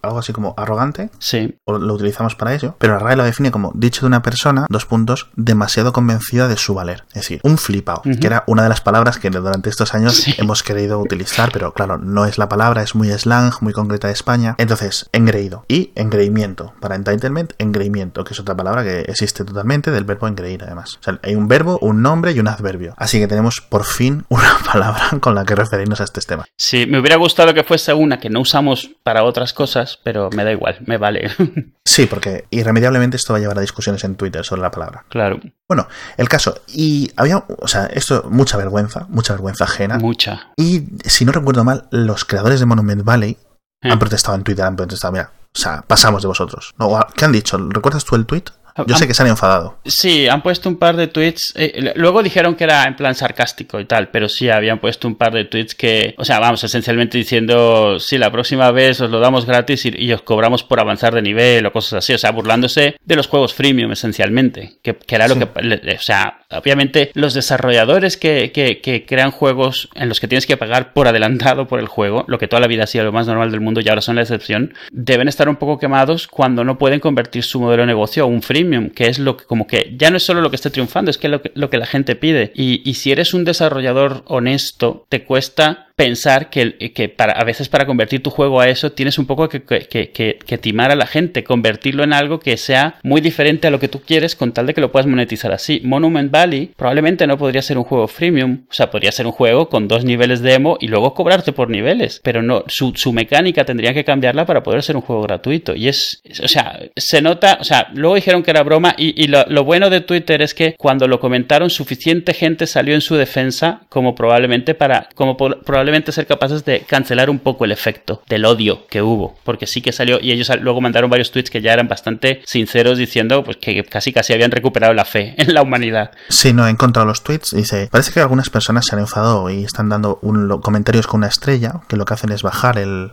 algo 0.02 0.20
así 0.20 0.32
como 0.34 0.54
arrogante 0.58 1.10
Sí, 1.20 1.56
o 1.66 1.78
lo 1.78 1.94
utilizamos 1.94 2.36
para 2.36 2.54
ello, 2.54 2.76
pero 2.80 2.94
la 2.94 3.00
RAE 3.00 3.16
lo 3.18 3.24
define 3.24 3.52
como 3.52 3.72
dicho 3.76 4.02
de 4.02 4.08
una 4.08 4.22
persona, 4.22 4.66
dos 4.70 4.86
puntos, 4.86 5.30
demasiado 5.36 5.92
convencida 5.94 6.48
de 6.48 6.58
su 6.58 6.74
valer. 6.74 7.04
Es 7.10 7.16
decir, 7.22 7.40
un 7.44 7.58
flipao, 7.58 8.02
Ujú. 8.06 8.20
que 8.20 8.28
era 8.28 8.44
una 8.48 8.64
de 8.64 8.70
las 8.70 8.82
palabras 8.82 9.18
que 9.20 9.30
durante 9.30 9.70
estos 9.70 9.94
años 9.94 10.16
Sí. 10.16 10.34
hemos 10.38 10.64
querido 10.64 11.00
utilizar, 11.00 11.50
pero 11.52 11.74
claro, 11.74 11.98
no 11.98 12.26
es 12.26 12.38
la 12.38 12.48
palabra, 12.50 12.82
es 12.84 12.96
muy 12.96 13.10
slang, 13.12 13.52
muy 13.62 13.74
concreta 13.74 14.08
de 14.08 14.14
España. 14.14 14.56
Entonces, 14.58 15.10
engreído 15.12 15.66
y 15.68 15.92
engreimiento. 15.96 16.74
Para 16.80 16.96
entitlement, 16.96 17.54
engreimiento, 17.58 18.24
que 18.24 18.34
es 18.34 18.40
otra 18.40 18.56
palabra 18.56 18.84
que 18.84 19.02
existe 19.02 19.44
totalmente 19.44 19.92
del 19.92 20.04
verbo 20.06 20.28
engreír, 20.28 20.64
además. 20.64 20.98
O 21.00 21.04
sea, 21.04 21.20
hay 21.24 21.36
un 21.36 21.48
verbo, 21.50 21.78
un 21.82 22.02
nombre 22.02 22.32
y 22.32 22.40
un 22.40 22.48
adverbio. 22.48 22.94
Así 22.96 23.20
que 23.20 23.28
tenemos 23.28 23.60
por 23.60 23.84
fin 23.84 24.24
una 24.30 24.58
palabra 24.72 25.10
con 25.20 25.36
la 25.36 25.44
que 25.44 25.56
referirnos 25.56 26.00
a 26.00 26.06
este 26.06 26.22
tema. 26.22 26.46
Sí, 26.58 26.86
me 26.86 27.00
hubiera 27.00 27.18
gustado 27.18 27.54
que 27.54 27.66
fuese 27.66 27.94
una 27.94 28.20
que 28.22 28.30
no 28.30 28.40
usamos 28.40 28.90
para 29.04 29.24
otras 29.26 29.52
cosas, 29.52 30.00
pero 30.04 30.30
me 30.34 30.46
da 30.46 30.52
igual, 30.54 30.78
me 30.86 30.98
vale. 30.98 31.30
Sí, 31.90 32.06
porque 32.06 32.46
irremediablemente 32.52 33.18
esto 33.18 33.34
va 33.34 33.38
a 33.38 33.40
llevar 33.42 33.58
a 33.58 33.62
discusiones 33.62 34.04
en 34.04 34.16
Twitter 34.16 34.46
sobre 34.46 34.62
la 34.62 34.70
palabra. 34.70 35.06
claro, 35.10 35.40
Bueno, 35.68 35.88
el 36.18 36.30
caso, 36.30 36.62
y 36.68 37.12
había, 37.16 37.38
o 37.60 37.68
sea, 37.68 37.88
esto, 37.88 38.28
mucha 38.30 38.58
vergüenza, 38.58 39.08
mucha 39.10 39.34
vergüenza 39.34 39.64
ajena. 39.64 39.98
mucha. 39.98 40.52
Y 40.56 40.84
si 41.04 41.26
no 41.26 41.32
recuerdo 41.32 41.64
mal, 41.64 41.88
los 41.90 42.26
creadores 42.26 42.60
de 42.60 42.68
Monument 42.68 43.04
Valley 43.04 43.38
Eh. 43.82 43.90
han 43.92 43.98
protestado 43.98 44.36
en 44.38 44.44
Twitter, 44.44 44.66
han 44.66 44.76
protestado, 44.76 45.14
mira, 45.14 45.32
o 45.56 45.58
sea, 45.60 45.82
pasamos 45.88 46.22
de 46.22 46.28
vosotros. 46.28 46.76
¿Qué 47.16 47.26
han 47.26 47.32
dicho? 47.32 47.58
¿Recuerdas 47.58 48.06
tú 48.06 48.16
el 48.16 48.28
tweet? 48.28 48.44
Yo 48.78 48.84
Han- 48.96 48.98
sé 49.00 49.08
que 49.08 49.14
se 49.14 49.24
han 49.24 49.30
enfadado. 49.30 49.78
Sí, 49.86 50.28
han 50.28 50.42
puesto 50.42 50.70
un 50.70 50.78
par 50.78 50.96
de 50.96 51.08
tweets. 51.08 51.54
eh, 51.56 51.94
luego 51.96 52.24
dijeron 52.24 52.56
que 52.56 52.64
era 52.64 52.84
en 52.86 52.96
plan 52.96 53.16
sarcástico 53.16 53.80
y 53.80 53.86
tal, 53.86 54.10
pero 54.10 54.30
sí 54.30 54.50
habían 54.50 54.80
puesto 54.80 55.08
un 55.08 55.16
par 55.16 55.34
de 55.34 55.46
tweets 55.46 55.76
que, 55.76 56.16
o 56.18 56.26
sea, 56.26 56.40
vamos, 56.40 56.64
esencialmente 56.64 57.18
diciendo, 57.18 58.00
sí, 58.00 58.18
la 58.18 58.32
próxima 58.32 58.72
vez 58.72 59.00
os 59.02 59.10
lo 59.10 59.20
damos 59.20 59.46
gratis 59.46 59.86
y, 59.86 59.94
y 59.98 60.12
os 60.14 60.22
cobramos 60.22 60.64
por 60.64 60.80
avanzar 60.80 61.14
de 61.14 61.22
nivel 61.22 61.66
o 61.66 61.72
cosas 61.72 61.94
así. 62.04 62.14
O 62.14 62.18
sea, 62.18 62.32
burlándose 62.32 62.96
de 63.04 63.16
los 63.16 63.28
juegos 63.28 63.54
freemium, 63.54 63.92
esencialmente, 63.92 64.78
que, 64.84 64.96
que 64.96 65.16
era 65.16 65.28
lo 65.28 65.36
Sí. 65.36 65.40
que, 65.42 65.96
o 65.96 66.02
sea, 66.02 66.40
obviamente 66.52 67.12
los 67.14 67.34
desarrolladores 67.34 68.18
que, 68.18 68.52
que- 68.52 68.80
que 68.82 69.06
crean 69.06 69.32
juegos 69.32 69.90
en 69.96 70.10
los 70.10 70.20
que 70.20 70.28
tienes 70.28 70.46
que 70.46 70.58
pagar 70.58 70.94
por 70.94 71.08
adelantado 71.08 71.68
por 71.68 71.80
el 71.80 71.88
juego, 71.88 72.26
lo 72.28 72.38
que 72.38 72.48
toda 72.48 72.60
la 72.60 72.68
vida 72.68 72.84
ha 72.84 72.88
sido 72.88 73.06
lo 73.06 73.12
más 73.12 73.28
normal 73.28 73.52
del 73.52 73.62
mundo 73.62 73.82
y 73.82 73.90
ahora 73.90 74.02
son 74.02 74.16
la 74.16 74.22
excepción, 74.22 74.74
deben 74.92 75.28
estar 75.28 75.48
un 75.50 75.56
poco 75.58 75.78
quemados 75.80 76.28
cuando 76.28 76.64
no 76.64 76.78
pueden 76.78 77.00
convertir 77.00 77.44
su 77.44 77.60
modelo 77.60 77.84
de 77.84 77.88
negocio 77.88 78.24
a 78.24 78.26
un 78.28 78.42
freemium, 78.42 78.59
que 78.94 79.08
es 79.08 79.20
lo 79.20 79.38
que 79.38 79.46
como 79.46 79.68
que 79.68 79.96
ya 79.98 80.10
no 80.10 80.18
es 80.18 80.24
solo 80.24 80.42
lo 80.42 80.50
que 80.50 80.56
esté 80.56 80.70
triunfando, 80.70 81.12
es 81.12 81.18
que 81.18 81.30
lo 81.30 81.42
que, 81.42 81.52
lo 81.56 81.70
que 81.70 81.78
la 81.78 81.86
gente 81.86 82.16
pide. 82.16 82.52
Y, 82.56 82.82
y 82.90 82.96
si 82.96 83.12
eres 83.12 83.34
un 83.34 83.46
desarrollador 83.46 84.24
honesto, 84.26 85.06
te 85.10 85.24
cuesta 85.24 85.89
pensar 86.00 86.50
que, 86.50 87.14
para, 87.14 87.34
a 87.34 87.44
veces 87.44 87.68
para 87.68 87.86
convertir 87.86 88.24
tu 88.24 88.30
juego 88.30 88.62
a 88.62 88.70
eso 88.70 88.94
tienes 88.94 89.20
un 89.20 89.26
poco 89.26 89.50
que, 89.50 90.58
timar 90.62 90.92
a 90.92 90.96
la 90.96 91.06
gente, 91.06 91.44
convertirlo 91.44 92.06
en 92.06 92.14
algo 92.14 92.40
que 92.40 92.56
sea 92.56 92.96
muy 93.04 93.20
diferente 93.20 93.68
a 93.68 93.70
lo 93.70 93.82
que 93.82 93.90
tú 93.90 94.00
quieres 94.00 94.38
con 94.38 94.54
tal 94.54 94.66
de 94.66 94.74
que 94.74 94.80
lo 94.80 94.94
puedas 94.94 95.08
monetizar 95.08 95.52
así. 95.52 95.82
Monument 95.84 96.32
Valley 96.32 96.72
probablemente 96.78 97.28
no 97.28 97.38
podría 97.38 97.62
ser 97.62 97.78
un 97.78 97.84
juego 97.84 98.08
freemium, 98.08 98.62
o 98.70 98.74
sea, 98.74 98.90
podría 98.90 99.12
ser 99.12 99.26
un 99.26 99.34
juego 99.34 99.68
con 99.68 99.90
dos 99.90 100.06
niveles 100.06 100.40
de 100.40 100.52
demo 100.52 100.78
y 100.80 100.88
luego 100.88 101.14
cobrarte 101.14 101.52
por 101.52 101.70
niveles, 101.70 102.22
pero 102.24 102.42
no, 102.42 102.64
su, 102.68 103.12
mecánica 103.12 103.66
tendría 103.66 103.94
que 103.94 104.06
cambiarla 104.06 104.46
para 104.46 104.64
poder 104.64 104.84
ser 104.84 104.96
un 104.96 105.02
juego 105.02 105.24
gratuito. 105.24 105.76
Y 105.76 105.90
es, 105.90 106.22
o 106.42 106.48
sea, 106.48 106.80
se 106.96 107.22
nota, 107.22 107.58
o 107.60 107.66
sea, 107.66 107.90
luego 107.94 108.16
dijeron 108.16 108.42
que 108.42 108.52
era 108.52 108.64
broma 108.64 108.96
y, 108.98 109.28
lo, 109.28 109.66
bueno 109.66 109.90
de 109.90 110.00
Twitter 110.00 110.42
es 110.42 110.54
que 110.54 110.76
cuando 110.78 111.10
lo 111.10 111.20
comentaron 111.20 111.70
suficiente 111.70 112.34
gente 112.34 112.68
salió 112.68 112.96
en 112.96 113.02
su 113.02 113.18
defensa 113.18 113.82
como 113.90 114.16
probablemente 114.16 114.76
para, 114.76 115.10
como 115.14 115.36
probablemente 115.36 115.89
ser 116.12 116.28
capaces 116.28 116.66
de 116.66 116.82
cancelar 116.82 117.30
un 117.30 117.40
poco 117.40 117.66
el 117.66 117.72
efecto 117.72 118.22
del 118.28 118.46
odio 118.46 118.88
que 118.88 119.02
hubo, 119.02 119.38
porque 119.44 119.68
sí 119.68 119.82
que 119.82 119.92
salió 119.92 120.20
y 120.22 120.32
ellos 120.32 120.52
luego 120.62 120.82
mandaron 120.82 121.10
varios 121.10 121.32
tweets 121.32 121.50
que 121.50 121.62
ya 121.62 121.74
eran 121.74 121.88
bastante 121.88 122.42
sinceros 122.46 122.98
diciendo 122.98 123.44
pues 123.44 123.58
que 123.58 123.84
casi 123.84 124.14
casi 124.14 124.34
habían 124.34 124.52
recuperado 124.52 124.94
la 124.94 125.06
fe 125.06 125.36
en 125.38 125.54
la 125.54 125.62
humanidad. 125.62 126.12
Sí, 126.30 126.54
no, 126.54 126.68
he 126.68 126.70
encontrado 126.70 127.08
los 127.08 127.24
tweets, 127.24 127.56
dice, 127.56 127.90
parece 127.92 128.12
que 128.12 128.20
algunas 128.20 128.50
personas 128.50 128.86
se 128.86 128.96
han 128.96 129.02
enfadado 129.02 129.50
y 129.50 129.64
están 129.64 129.90
dando 129.90 130.20
un, 130.22 130.48
comentarios 130.62 131.08
con 131.08 131.20
una 131.20 131.28
estrella, 131.28 131.82
que 131.88 131.98
lo 131.98 132.06
que 132.06 132.14
hacen 132.14 132.32
es 132.32 132.44
bajar 132.44 132.78
el, 132.78 133.12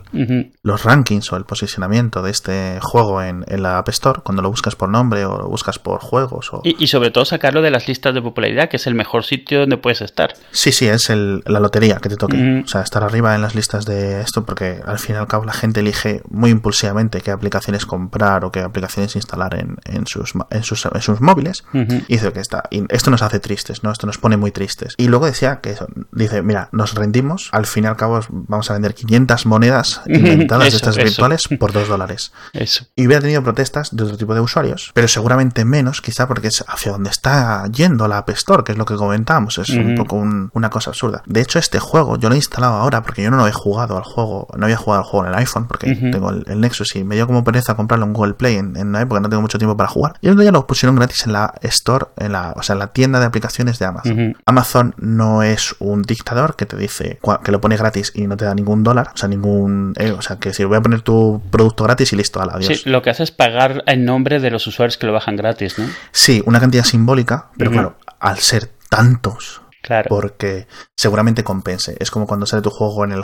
los 0.63 0.83
rankings 0.83 1.31
o 1.31 1.37
el 1.37 1.45
posicionamiento 1.45 2.21
de 2.21 2.31
este 2.31 2.79
juego 2.81 3.21
en, 3.21 3.45
la 3.57 3.79
App 3.79 3.89
Store, 3.89 4.21
cuando 4.23 4.41
lo 4.41 4.49
buscas 4.49 4.75
por 4.75 4.89
nombre 4.89 5.25
o 5.25 5.37
lo 5.37 5.47
buscas 5.47 5.79
por 5.79 5.99
juegos. 5.99 6.53
O... 6.53 6.61
Y, 6.63 6.87
sobre 6.87 7.09
todo 7.09 7.25
sacarlo 7.25 7.61
de 7.61 7.71
las 7.71 7.87
listas 7.87 8.13
de 8.13 8.21
popularidad, 8.21 8.69
que 8.69 8.77
es 8.77 8.85
el 8.87 8.93
mejor 8.93 9.23
sitio 9.23 9.61
donde 9.61 9.77
puedes 9.77 10.01
estar. 10.01 10.33
Sí, 10.51 10.71
sí, 10.71 10.87
es 10.87 11.09
la 11.09 11.59
lotería 11.59 11.97
que 11.97 12.09
te 12.09 12.15
toque. 12.15 12.63
O 12.67 12.69
sea, 12.69 12.81
estar 12.81 13.01
arriba 13.01 13.33
en 13.33 13.41
las 13.41 13.55
listas 13.55 13.85
de 13.85 14.19
esto, 14.19 14.43
porque 14.43 14.81
al 14.85 14.99
fin 14.99 15.15
y 15.15 15.17
al 15.17 15.27
cabo 15.27 15.45
la 15.45 15.53
gente 15.53 15.79
elige 15.79 16.21
muy 16.29 16.49
impulsivamente 16.49 17.21
qué 17.21 17.31
aplicaciones 17.31 17.85
comprar 17.85 18.43
o 18.43 18.51
qué 18.51 18.59
aplicaciones 18.59 19.15
instalar 19.15 19.55
en, 19.55 19.77
en, 19.85 20.05
sus, 20.05 20.33
en, 20.49 20.63
sus, 20.63 20.85
en 20.85 21.01
sus 21.01 21.21
móviles. 21.21 21.63
Y 21.71 22.13
dice 22.15 22.33
que 22.33 22.41
está, 22.41 22.63
y 22.69 22.83
esto 22.89 23.09
nos 23.09 23.21
hace 23.21 23.39
tristes, 23.39 23.83
¿no? 23.83 23.91
Esto 23.93 24.05
nos 24.05 24.17
pone 24.17 24.35
muy 24.35 24.51
tristes. 24.51 24.95
Y 24.97 25.07
luego 25.07 25.27
decía 25.27 25.61
que 25.61 25.77
dice, 26.11 26.41
mira, 26.41 26.67
nos 26.73 26.93
rendimos, 26.93 27.47
al 27.53 27.67
fin 27.67 27.85
y 27.85 27.87
al 27.87 27.95
cabo 27.95 28.19
vamos 28.29 28.69
a 28.69 28.73
vender 28.73 28.93
500 28.93 29.45
monedas 29.45 30.01
inventadas 30.07 30.71
de 30.71 30.75
estas 30.75 30.97
virtuales 30.97 31.47
por 31.57 31.71
2 31.71 31.87
dólares. 31.87 32.33
Eso. 32.51 32.85
Y 32.97 33.07
hubiera 33.07 33.21
tenido 33.21 33.41
protestas 33.43 33.95
de 33.95 34.03
otro 34.03 34.17
tipo 34.17 34.33
de 34.33 34.41
usuarios, 34.41 34.91
pero 34.93 35.07
seguramente 35.07 35.63
menos, 35.63 36.01
quizá 36.01 36.27
porque 36.27 36.49
es 36.49 36.65
hacia 36.67 36.91
donde 36.91 37.11
está 37.11 37.65
yendo 37.71 38.09
la 38.09 38.17
App 38.17 38.29
Store, 38.31 38.65
que 38.65 38.73
es 38.73 38.77
lo 38.77 38.83
que 38.83 38.95
comentábamos, 38.95 39.57
es 39.57 39.69
un 39.69 39.95
poco 39.95 40.17
una 40.17 40.69
cosa 40.69 40.89
absurda. 40.89 41.23
De 41.25 41.39
hecho, 41.39 41.59
este 41.59 41.79
juego 41.79 42.17
yo 42.17 42.27
lo 42.27 42.35
he 42.35 42.37
instalado 42.57 42.81
ahora 42.81 43.03
porque 43.03 43.21
yo 43.21 43.29
no 43.29 43.37
lo 43.37 43.47
he 43.47 43.51
jugado 43.51 43.97
al 43.97 44.03
juego, 44.03 44.47
no 44.57 44.65
había 44.65 44.77
jugado 44.77 45.03
al 45.03 45.07
juego 45.07 45.27
en 45.27 45.33
el 45.33 45.39
iPhone 45.39 45.67
porque 45.67 45.95
tengo 45.95 46.31
el, 46.31 46.59
Nexus 46.59 46.95
y 46.95 47.03
me 47.03 47.15
dio 47.15 47.27
como 47.27 47.43
pereza 47.43 47.75
comprarlo 47.75 48.05
en 48.05 48.13
Google 48.13 48.33
Play 48.33 48.55
en, 48.55 48.75
en 48.75 48.87
una 48.87 49.01
época, 49.01 49.19
no 49.19 49.29
tengo 49.29 49.41
mucho 49.41 49.59
tiempo 49.59 49.77
para 49.77 49.89
jugar. 49.89 50.15
Y 50.21 50.27
el 50.27 50.37
día 50.37 50.51
lo 50.51 50.65
pusieron 50.65 50.95
gratis 50.95 51.25
en 51.25 51.33
la 51.33 51.53
Store, 51.61 52.07
en 52.17 52.31
la, 52.31 52.53
o 52.55 52.63
sea, 52.63 52.73
en 52.73 52.79
la 52.79 52.87
tienda 52.87 53.19
de 53.19 53.25
aplicaciones 53.25 53.77
de 53.77 53.85
Amazon. 53.85 54.37
Amazon 54.45 54.95
no 54.97 55.43
es 55.43 55.75
un 55.79 56.01
dictador 56.01 56.55
que 56.55 56.65
te 56.65 56.77
dice 56.77 57.19
que 57.43 57.51
lo 57.51 57.61
pone 57.61 57.77
gratis 57.77 58.11
y 58.15 58.25
no 58.25 58.37
te 58.37 58.45
da 58.45 58.55
ningún 58.55 58.83
dólar, 58.83 59.11
o 59.13 59.17
sea, 59.17 59.29
ningún, 59.29 59.93
eh, 59.97 60.11
o 60.11 60.21
sea, 60.21 60.37
que 60.37 60.53
si 60.53 60.63
voy 60.63 60.77
a 60.77 60.81
poner 60.81 61.01
tu 61.01 61.41
producto 61.51 61.83
gratis 61.83 62.13
y 62.13 62.15
listo, 62.15 62.43
la 62.43 62.53
adiós. 62.53 62.81
Sí, 62.81 62.89
lo 62.89 63.01
que 63.01 63.11
hace 63.11 63.23
es 63.23 63.31
pagar 63.31 63.83
en 63.85 64.05
nombre 64.05 64.39
de 64.39 64.49
los 64.49 64.65
usuarios 64.65 64.97
que 64.97 65.05
lo 65.05 65.13
bajan 65.13 65.35
gratis, 65.35 65.77
¿no? 65.77 65.85
Sí, 66.11 66.41
una 66.45 66.59
cantidad 66.59 66.83
simbólica, 66.83 67.47
pero 67.57 67.71
claro, 67.71 67.97
al 68.19 68.39
ser 68.39 68.71
tantos 68.89 69.61
porque 70.09 70.67
seguramente 70.95 71.43
compense. 71.43 71.95
Es 71.99 72.11
como 72.11 72.27
cuando 72.27 72.45
sale 72.45 72.61
tu 72.61 72.69
juego 72.69 73.03
en 73.03 73.11
el, 73.11 73.23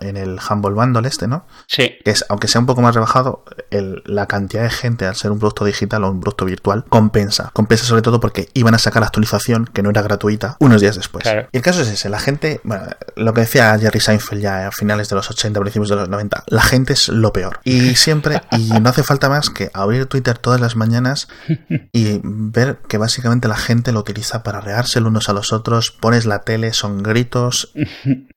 en 0.00 0.16
el 0.16 0.38
Humble 0.48 0.72
Bundle 0.72 1.06
este, 1.06 1.28
¿no? 1.28 1.46
Sí. 1.66 1.92
Que 2.04 2.10
es, 2.10 2.24
aunque 2.28 2.48
sea 2.48 2.60
un 2.60 2.66
poco 2.66 2.82
más 2.82 2.94
rebajado, 2.94 3.44
la 3.70 4.26
cantidad 4.26 4.62
de 4.62 4.70
gente 4.70 5.06
al 5.06 5.16
ser 5.16 5.30
un 5.30 5.38
producto 5.38 5.64
digital 5.64 6.04
o 6.04 6.10
un 6.10 6.20
producto 6.20 6.44
virtual 6.44 6.84
compensa. 6.88 7.50
Compensa 7.52 7.84
sobre 7.84 8.02
todo 8.02 8.20
porque 8.20 8.48
iban 8.54 8.74
a 8.74 8.78
sacar 8.78 9.00
la 9.00 9.06
actualización 9.06 9.66
que 9.66 9.82
no 9.82 9.90
era 9.90 10.02
gratuita 10.02 10.56
unos 10.60 10.80
días 10.80 10.96
después. 10.96 11.24
Y 11.52 11.56
el 11.56 11.62
caso 11.62 11.82
es 11.82 11.88
ese, 11.88 12.08
la 12.08 12.18
gente, 12.18 12.60
bueno, 12.64 12.86
lo 13.16 13.32
que 13.34 13.42
decía 13.42 13.78
Jerry 13.78 14.00
Seinfeld 14.00 14.42
ya 14.42 14.68
a 14.68 14.72
finales 14.72 15.08
de 15.08 15.16
los 15.16 15.30
80, 15.30 15.60
principios 15.60 15.90
de 15.90 15.96
los 15.96 16.08
90, 16.08 16.44
la 16.46 16.62
gente 16.62 16.94
es 16.94 17.08
lo 17.08 17.32
peor. 17.32 17.60
Y 17.64 17.94
siempre, 17.96 18.40
y 18.52 18.70
no 18.80 18.88
hace 18.88 19.02
falta 19.02 19.28
más 19.28 19.50
que 19.50 19.70
abrir 19.74 20.06
Twitter 20.06 20.38
todas 20.38 20.60
las 20.60 20.76
mañanas 20.76 21.28
y 21.92 22.20
ver 22.22 22.78
que 22.88 22.98
básicamente 22.98 23.48
la 23.48 23.56
gente 23.56 23.92
lo 23.92 24.00
utiliza 24.00 24.42
para 24.42 24.60
rearse 24.60 25.00
unos 25.06 25.28
a 25.28 25.32
los 25.32 25.52
otros, 25.52 25.90
pones 26.02 26.26
la 26.26 26.40
tele, 26.40 26.74
son 26.74 27.02
gritos. 27.02 27.72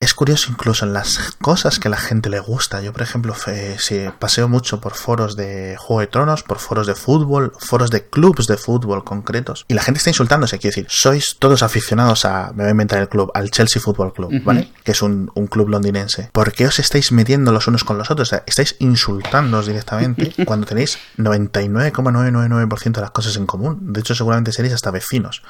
es 0.00 0.14
curioso 0.14 0.52
incluso 0.52 0.86
en 0.86 0.92
las 0.92 1.36
cosas 1.42 1.80
que 1.80 1.88
a 1.88 1.90
la 1.90 1.96
gente 1.98 2.30
le 2.30 2.38
gusta. 2.38 2.80
Yo, 2.80 2.92
por 2.92 3.02
ejemplo, 3.02 3.34
si 3.78 4.06
paseo 4.20 4.48
mucho 4.48 4.80
por 4.80 4.94
foros 4.94 5.36
de 5.36 5.76
Juego 5.76 6.00
de 6.00 6.06
Tronos, 6.06 6.44
por 6.44 6.58
foros 6.58 6.86
de 6.86 6.94
fútbol, 6.94 7.52
foros 7.58 7.90
de 7.90 8.08
clubs 8.08 8.46
de 8.46 8.56
fútbol 8.56 9.02
concretos, 9.02 9.66
y 9.66 9.74
la 9.74 9.82
gente 9.82 9.98
está 9.98 10.10
insultándose. 10.10 10.58
Quiero 10.58 10.76
decir, 10.76 10.86
sois 10.88 11.36
todos 11.40 11.64
aficionados 11.64 12.24
a, 12.24 12.52
me 12.54 12.62
voy 12.62 12.68
a 12.68 12.70
inventar 12.70 13.00
el 13.00 13.08
club, 13.08 13.32
al 13.34 13.50
Chelsea 13.50 13.82
Football 13.82 14.12
Club, 14.12 14.44
¿vale? 14.44 14.72
Que 14.84 14.92
es 14.92 15.02
un, 15.02 15.26
club 15.50 15.68
londinense. 15.68 16.30
¿Por 16.32 16.52
qué 16.52 16.68
os 16.68 16.78
estáis 16.78 17.10
metiendo 17.10 17.50
los 17.50 17.66
unos 17.66 17.82
con 17.82 17.98
los 17.98 18.10
otros? 18.12 18.28
O 18.28 18.30
sea, 18.30 18.44
estáis 18.46 18.76
insultándoos 18.78 19.66
directamente 19.66 20.32
cuando 20.46 20.66
tenéis 20.66 20.98
99,999% 21.18 22.92
de 22.92 23.00
las 23.00 23.10
cosas 23.10 23.36
en 23.36 23.46
común. 23.46 23.92
De 23.92 24.00
hecho, 24.00 24.14
seguramente 24.14 24.52
seréis 24.52 24.74
hasta 24.74 24.92
vecinos. 24.92 25.42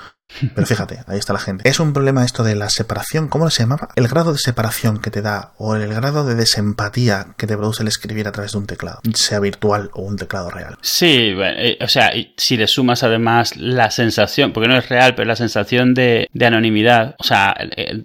Pero 0.55 0.67
fíjate, 0.67 1.05
ahí 1.07 1.19
está 1.19 1.33
la 1.33 1.39
gente. 1.39 1.69
Es 1.69 1.79
un 1.79 1.93
problema 1.93 2.06
esto 2.25 2.45
de 2.45 2.55
la 2.55 2.69
separación, 2.71 3.29
¿cómo 3.29 3.51
se 3.51 3.63
llamaba? 3.63 3.89
El 3.97 4.09
grado 4.09 4.33
de 4.33 4.39
separación 4.39 4.99
que 4.99 5.11
te 5.11 5.23
da 5.23 5.53
o 5.59 5.75
el 5.75 5.93
grado 5.93 6.25
de 6.25 6.35
desempatía 6.35 7.29
que 7.37 7.47
te 7.47 7.57
produce 7.57 7.83
el 7.83 7.89
escribir 7.89 8.29
a 8.29 8.33
través 8.33 8.53
de 8.53 8.59
un 8.59 8.67
teclado, 8.67 9.01
sea 9.15 9.41
virtual 9.41 9.91
o 9.93 10.03
un 10.03 10.17
teclado 10.17 10.51
real. 10.51 10.79
Sí, 10.81 11.35
eh, 11.37 11.79
o 11.81 11.89
sea, 11.89 12.13
si 12.37 12.57
le 12.57 12.67
sumas 12.67 13.03
además 13.03 13.57
la 13.57 13.91
sensación, 13.91 14.53
porque 14.53 14.69
no 14.69 14.77
es 14.77 14.89
real, 14.89 15.15
pero 15.15 15.27
la 15.27 15.37
sensación 15.37 15.95
de, 15.95 16.29
anonimidad, 16.41 17.17
o 17.19 17.25
sea, 17.25 17.57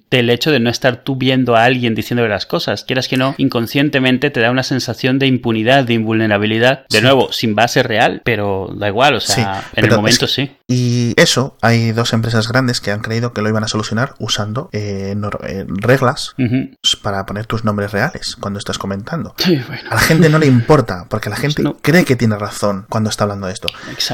del 0.09 0.29
hecho 0.29 0.51
de 0.51 0.59
no 0.59 0.69
estar 0.69 1.03
tú 1.03 1.15
viendo 1.15 1.55
a 1.55 1.65
alguien 1.65 1.93
diciéndole 1.93 2.29
las 2.29 2.47
cosas, 2.47 2.83
quieras 2.83 3.07
que 3.07 3.17
no, 3.17 3.35
inconscientemente 3.37 4.31
te 4.31 4.39
da 4.39 4.49
una 4.49 4.63
sensación 4.63 5.19
de 5.19 5.27
impunidad, 5.27 5.83
de 5.83 5.93
invulnerabilidad, 5.93 6.85
de 6.89 7.01
nuevo, 7.01 7.31
sin 7.31 7.53
base 7.53 7.83
real, 7.83 8.21
pero 8.25 8.73
da 8.75 8.87
igual, 8.87 9.15
o 9.15 9.19
sea, 9.19 9.69
en 9.75 9.85
el 9.85 9.91
momento 9.91 10.27
sí. 10.27 10.51
Y 10.67 11.13
eso, 11.21 11.57
hay 11.61 11.91
dos 11.91 12.13
empresas 12.13 12.47
grandes 12.47 12.79
que 12.79 12.91
han 12.91 13.01
creído 13.01 13.33
que 13.33 13.41
lo 13.41 13.49
iban 13.49 13.63
a 13.63 13.67
solucionar 13.67 13.90
usando 14.19 14.69
eh, 14.71 15.15
eh, 15.43 15.65
reglas 15.67 16.35
para 17.01 17.25
poner 17.25 17.45
tus 17.45 17.63
nombres 17.63 17.91
reales 17.91 18.35
cuando 18.39 18.59
estás 18.59 18.77
comentando. 18.77 19.35
A 19.89 19.95
la 19.95 20.01
gente 20.01 20.29
no 20.29 20.39
le 20.39 20.47
importa, 20.47 21.05
porque 21.09 21.29
la 21.29 21.35
gente 21.37 21.63
cree 21.81 22.05
que 22.05 22.15
tiene 22.15 22.37
razón 22.37 22.85
cuando 22.89 23.09
está 23.09 23.23
hablando 23.23 23.47
de 23.47 23.53
esto. 23.53 23.67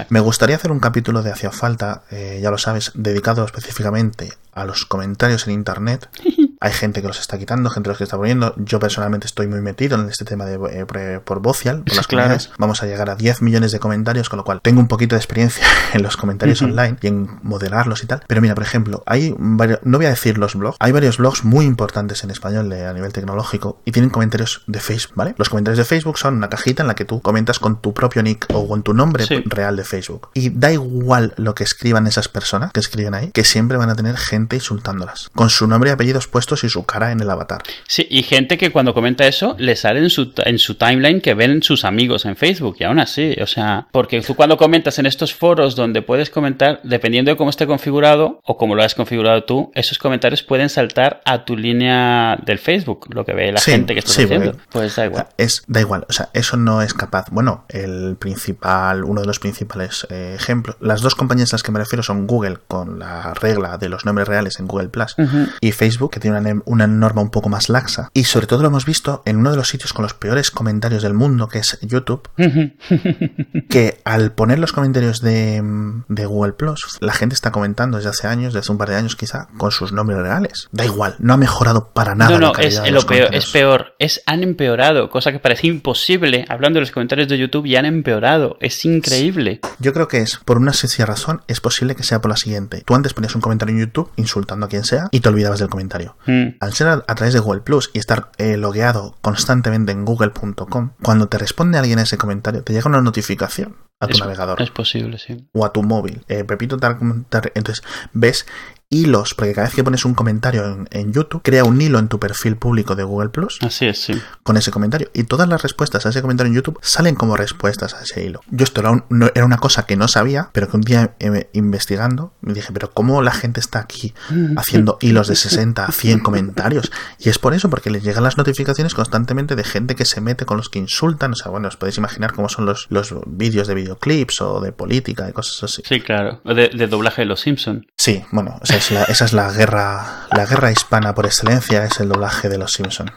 Me 0.09 0.19
gustaría 0.19 0.55
hacer 0.55 0.71
un 0.71 0.79
capítulo 0.79 1.23
de 1.23 1.31
Hacia 1.31 1.51
Falta, 1.51 2.03
eh, 2.11 2.39
ya 2.41 2.51
lo 2.51 2.57
sabes, 2.57 2.91
dedicado 2.95 3.45
específicamente 3.45 4.33
a 4.53 4.65
los 4.65 4.85
comentarios 4.85 5.47
en 5.47 5.53
Internet. 5.53 6.09
Hay 6.59 6.71
gente 6.71 7.01
que 7.01 7.07
los 7.07 7.19
está 7.19 7.37
quitando, 7.37 7.69
gente 7.69 7.87
que 7.87 7.91
los 7.91 8.01
está 8.01 8.17
poniendo. 8.17 8.55
Yo 8.57 8.79
personalmente 8.79 9.27
estoy 9.27 9.47
muy 9.47 9.61
metido 9.61 9.99
en 9.99 10.09
este 10.09 10.25
tema 10.25 10.45
de 10.45 10.57
eh, 10.71 11.19
por 11.23 11.39
Vocial, 11.39 11.83
por 11.83 11.95
las 11.95 12.07
claves. 12.07 12.49
Vamos 12.57 12.81
a 12.81 12.87
llegar 12.87 13.11
a 13.11 13.15
10 13.15 13.43
millones 13.43 13.71
de 13.71 13.79
comentarios, 13.79 14.27
con 14.29 14.37
lo 14.37 14.43
cual 14.43 14.61
tengo 14.61 14.79
un 14.79 14.87
poquito 14.87 15.15
de 15.15 15.19
experiencia 15.19 15.63
en 15.93 16.01
los 16.01 16.17
comentarios 16.17 16.61
online 16.63 16.97
y 17.01 17.07
en 17.07 17.39
moderarlos 17.43 18.03
y 18.03 18.07
tal. 18.07 18.23
Pero 18.27 18.41
mira, 18.41 18.55
por 18.55 18.63
ejemplo, 18.63 19.03
hay 19.05 19.35
varios, 19.37 19.79
no 19.83 19.99
voy 19.99 20.07
a 20.07 20.09
decir 20.09 20.39
los 20.39 20.55
blogs, 20.55 20.77
hay 20.79 20.91
varios 20.91 21.17
blogs 21.17 21.43
muy 21.43 21.65
importantes 21.65 22.23
en 22.23 22.31
español 22.31 22.71
a 22.73 22.93
nivel 22.93 23.13
tecnológico 23.13 23.79
y 23.85 23.91
tienen 23.91 24.09
comentarios 24.09 24.63
de 24.65 24.79
Facebook, 24.79 25.15
¿vale? 25.15 25.35
Los 25.37 25.49
comentarios 25.49 25.77
de 25.77 25.85
Facebook 25.85 26.17
son 26.17 26.35
una 26.35 26.49
cajita 26.49 26.81
en 26.81 26.87
la 26.87 26.95
que 26.95 27.05
tú 27.05 27.21
comentas 27.21 27.59
con 27.59 27.81
tu 27.81 27.93
propio 27.93 28.23
nick 28.23 28.47
o 28.51 28.67
con 28.67 28.81
tu 28.81 28.95
nombre 28.95 29.25
real 29.45 29.75
de 29.75 29.83
Facebook. 29.83 30.29
Y 30.33 30.49
da 30.49 30.71
igual 30.71 31.35
lo 31.37 31.53
que 31.53 31.63
escriban 31.63 32.07
esas 32.07 32.29
personas 32.29 32.71
que 32.71 32.79
escriben 32.79 33.13
ahí, 33.13 33.31
que 33.31 33.43
siempre 33.43 33.77
van 33.77 33.91
a 33.91 33.95
tener 33.95 34.17
gente 34.17 34.55
insultándolas, 34.55 35.29
con 35.35 35.51
su 35.51 35.67
nombre 35.67 35.91
y 35.91 35.93
apellidos 35.93 36.27
puestos 36.27 36.46
y 36.63 36.69
su 36.69 36.85
cara 36.85 37.11
en 37.11 37.19
el 37.19 37.29
avatar. 37.29 37.61
Sí, 37.87 38.07
y 38.09 38.23
gente 38.23 38.57
que 38.57 38.71
cuando 38.71 38.93
comenta 38.93 39.27
eso 39.27 39.55
le 39.59 39.75
sale 39.75 39.99
en 39.99 40.09
su, 40.09 40.33
en 40.45 40.59
su 40.59 40.75
timeline 40.75 41.21
que 41.21 41.33
ven 41.33 41.61
sus 41.63 41.85
amigos 41.85 42.25
en 42.25 42.35
Facebook 42.35 42.77
y 42.79 42.83
aún 42.83 42.99
así, 42.99 43.35
o 43.41 43.47
sea, 43.47 43.87
porque 43.91 44.21
tú 44.21 44.35
cuando 44.35 44.57
comentas 44.57 44.99
en 44.99 45.05
estos 45.05 45.33
foros 45.33 45.75
donde 45.75 46.01
puedes 46.01 46.29
comentar, 46.29 46.79
dependiendo 46.83 47.31
de 47.31 47.37
cómo 47.37 47.49
esté 47.49 47.67
configurado 47.67 48.41
o 48.43 48.57
cómo 48.57 48.75
lo 48.75 48.83
has 48.83 48.95
configurado 48.95 49.43
tú, 49.43 49.71
esos 49.75 49.97
comentarios 49.97 50.43
pueden 50.43 50.69
saltar 50.69 51.21
a 51.25 51.45
tu 51.45 51.57
línea 51.57 52.37
del 52.45 52.59
Facebook, 52.59 53.07
lo 53.13 53.25
que 53.25 53.33
ve 53.33 53.51
la 53.51 53.61
gente 53.61 53.93
que 53.93 53.99
estás 53.99 54.17
haciendo. 54.19 54.55
Pues 54.71 54.95
da 54.95 55.05
igual. 55.05 55.27
Es, 55.37 55.63
da 55.67 55.81
igual, 55.81 56.05
o 56.09 56.13
sea, 56.13 56.29
eso 56.33 56.57
no 56.57 56.81
es 56.81 56.93
capaz. 56.93 57.25
Bueno, 57.31 57.65
el 57.69 58.15
principal, 58.17 59.03
uno 59.03 59.21
de 59.21 59.27
los 59.27 59.39
principales 59.39 60.07
eh, 60.09 60.33
ejemplos, 60.35 60.77
las 60.79 61.01
dos 61.01 61.15
compañías 61.15 61.53
a 61.53 61.55
las 61.55 61.63
que 61.63 61.71
me 61.71 61.79
refiero 61.79 62.03
son 62.03 62.27
Google 62.27 62.57
con 62.67 62.99
la 62.99 63.33
regla 63.33 63.77
de 63.77 63.89
los 63.89 64.05
nombres 64.05 64.27
reales 64.27 64.59
en 64.59 64.67
Google 64.67 64.89
Plus 64.89 65.15
y 65.61 65.71
Facebook 65.71 66.11
que 66.11 66.19
tiene 66.19 66.36
una, 66.39 66.61
una, 66.65 66.87
norma 66.87 67.21
un 67.21 67.29
poco 67.29 67.49
más 67.49 67.69
laxa. 67.69 68.09
Y 68.13 68.25
sobre 68.25 68.47
todo 68.47 68.61
lo 68.61 68.67
hemos 68.67 68.85
visto 68.85 69.21
en 69.25 69.37
uno 69.37 69.51
de 69.51 69.57
los 69.57 69.69
sitios 69.69 69.93
con 69.93 70.03
los 70.03 70.13
peores 70.13 70.51
comentarios 70.51 71.03
del 71.03 71.13
mundo, 71.13 71.47
que 71.47 71.59
es 71.59 71.79
YouTube, 71.81 72.29
que 73.69 73.99
al 74.05 74.31
poner 74.33 74.59
los 74.59 74.73
comentarios 74.73 75.21
de, 75.21 75.61
de, 76.07 76.25
Google 76.25 76.53
Plus, 76.53 76.97
la 76.99 77.13
gente 77.13 77.35
está 77.35 77.51
comentando 77.51 77.97
desde 77.97 78.09
hace 78.09 78.27
años, 78.27 78.53
desde 78.53 78.71
un 78.71 78.77
par 78.77 78.89
de 78.89 78.95
años 78.95 79.15
quizá, 79.15 79.47
con 79.57 79.71
sus 79.71 79.91
nombres 79.91 80.19
reales. 80.19 80.67
Da 80.71 80.85
igual, 80.85 81.15
no 81.19 81.33
ha 81.33 81.37
mejorado 81.37 81.91
para 81.93 82.15
nada. 82.15 82.31
No, 82.31 82.39
no, 82.39 82.53
es, 82.57 82.79
lo 82.91 83.01
peor, 83.03 83.33
es 83.33 83.47
peor. 83.47 83.95
Es, 83.99 84.21
han 84.25 84.43
empeorado, 84.43 85.09
cosa 85.09 85.31
que 85.31 85.39
parece 85.39 85.67
imposible. 85.67 86.45
Hablando 86.49 86.77
de 86.77 86.81
los 86.81 86.91
comentarios 86.91 87.27
de 87.27 87.37
YouTube, 87.37 87.67
ya 87.67 87.79
han 87.79 87.85
empeorado. 87.85 88.57
Es 88.59 88.83
increíble. 88.85 89.59
Yo 89.79 89.93
creo 89.93 90.07
que 90.07 90.19
es, 90.19 90.37
por 90.37 90.57
una 90.57 90.73
sencilla 90.73 91.05
razón, 91.05 91.41
es 91.47 91.61
posible 91.61 91.95
que 91.95 92.03
sea 92.03 92.21
por 92.21 92.31
la 92.31 92.37
siguiente. 92.37 92.83
Tú 92.85 92.95
antes 92.95 93.13
ponías 93.13 93.35
un 93.35 93.41
comentario 93.41 93.73
en 93.75 93.81
YouTube 93.81 94.11
insultando 94.15 94.65
a 94.65 94.69
quien 94.69 94.83
sea 94.83 95.07
y 95.11 95.19
te 95.19 95.29
olvidabas 95.29 95.59
del 95.59 95.69
comentario. 95.69 96.15
Hmm. 96.27 96.57
Al 96.59 96.73
ser 96.73 96.87
a, 96.87 97.01
través 97.01 97.33
de 97.33 97.39
Google 97.39 97.61
Plus 97.61 97.89
y 97.93 97.99
estar 97.99 98.31
eh, 98.37 98.57
logueado 98.57 99.15
constantemente 99.21 99.91
en 99.91 100.05
google.com, 100.05 100.91
cuando 101.01 101.27
te 101.29 101.37
responde 101.37 101.77
alguien 101.77 101.99
a 101.99 102.03
ese 102.03 102.17
comentario, 102.17 102.63
te 102.63 102.73
llega 102.73 102.89
una 102.89 103.01
notificación 103.01 103.77
a 103.99 104.07
tu 104.07 104.17
navegador. 104.17 104.61
Es 104.61 104.69
posible, 104.69 105.17
sí. 105.17 105.47
O 105.53 105.65
a 105.65 105.73
tu 105.73 105.81
móvil. 105.83 106.21
Eh, 106.27 106.43
Pepito, 106.43 106.77
tal, 106.77 107.25
tal, 107.29 107.51
entonces 107.55 107.83
ves 108.13 108.45
hilos, 108.89 109.33
porque 109.33 109.53
cada 109.53 109.67
vez 109.67 109.75
que 109.75 109.83
pones 109.83 110.05
un 110.05 110.13
comentario 110.13 110.85
en, 110.91 111.13
YouTube, 111.13 111.41
crea 111.43 111.63
un 111.63 111.79
hilo 111.81 111.99
en 111.99 112.07
tu 112.07 112.19
perfil 112.19 112.55
público 112.55 112.95
de 112.95 113.03
Google 113.03 113.29
Plus. 113.29 113.59
Así 113.61 113.85
es, 113.85 114.01
sí. 114.01 114.21
Con 114.43 114.55
ese 114.55 114.71
comentario. 114.71 115.09
Y 115.13 115.23
todas 115.23 115.49
las 115.49 115.61
respuestas 115.61 116.05
a 116.05 116.09
ese 116.09 116.21
comentario 116.21 116.49
en 116.51 116.55
YouTube 116.55 116.79
salen 116.81 117.15
como 117.15 117.35
respuestas 117.35 117.93
a 117.93 118.01
ese 118.01 118.23
hilo. 118.23 118.41
Yo 118.49 118.63
esto 118.63 118.81
era, 118.81 119.45
una 119.45 119.57
cosa 119.57 119.85
que 119.85 119.97
no 119.97 120.07
sabía, 120.07 120.49
pero 120.53 120.69
que 120.69 120.77
un 120.77 120.83
día 120.83 121.15
eh, 121.19 121.49
investigando 121.53 122.33
me 122.41 122.53
dije, 122.53 122.71
pero 122.71 122.91
¿cómo 122.91 123.21
la 123.21 123.31
gente 123.31 123.59
está 123.59 123.79
aquí 123.79 124.13
haciendo 124.57 124.97
hilos 125.01 125.27
de 125.27 125.35
60 125.35 125.85
a 125.85 125.91
100 125.91 126.19
comentarios? 126.19 126.91
Y 127.19 127.29
es 127.29 127.39
por 127.39 127.53
eso, 127.53 127.69
porque 127.69 127.89
les 127.89 128.03
llegan 128.03 128.23
las 128.23 128.37
notificaciones 128.37 128.93
constantemente 128.93 129.55
de 129.55 129.63
gente 129.63 129.95
que 129.95 130.05
se 130.05 130.21
mete 130.21 130.45
con 130.45 130.57
los 130.57 130.69
que 130.69 130.79
insultan. 130.79 131.33
O 131.33 131.35
sea, 131.35 131.51
bueno, 131.51 131.67
os 131.67 131.75
podéis 131.75 131.97
imaginar 131.97 132.31
cómo 132.31 132.47
son 132.47 132.65
los, 132.65 132.87
los 132.89 133.13
vídeos 133.25 133.67
de 133.67 133.75
videoclips 133.75 134.41
o 134.41 134.61
de 134.61 134.71
política 134.71 135.29
y 135.29 135.33
cosas 135.33 135.63
así. 135.63 135.81
Sí, 135.85 135.99
claro. 135.99 136.41
De, 136.45 136.69
de 136.69 136.87
doblaje 136.87 137.23
de 137.23 137.25
los 137.25 137.41
Simpsons. 137.41 137.85
Sí, 137.97 138.23
bueno, 138.31 138.57
o 138.61 138.65
sea, 138.65 138.76
esa 138.77 139.25
es 139.25 139.33
la 139.33 139.51
guerra, 139.51 140.27
la 140.31 140.45
guerra 140.45 140.71
hispana 140.71 141.13
por 141.13 141.25
excelencia, 141.25 141.83
es 141.85 141.99
el 141.99 142.09
doblaje 142.09 142.49
de 142.49 142.57
los 142.57 142.71
Simpson. 142.71 143.11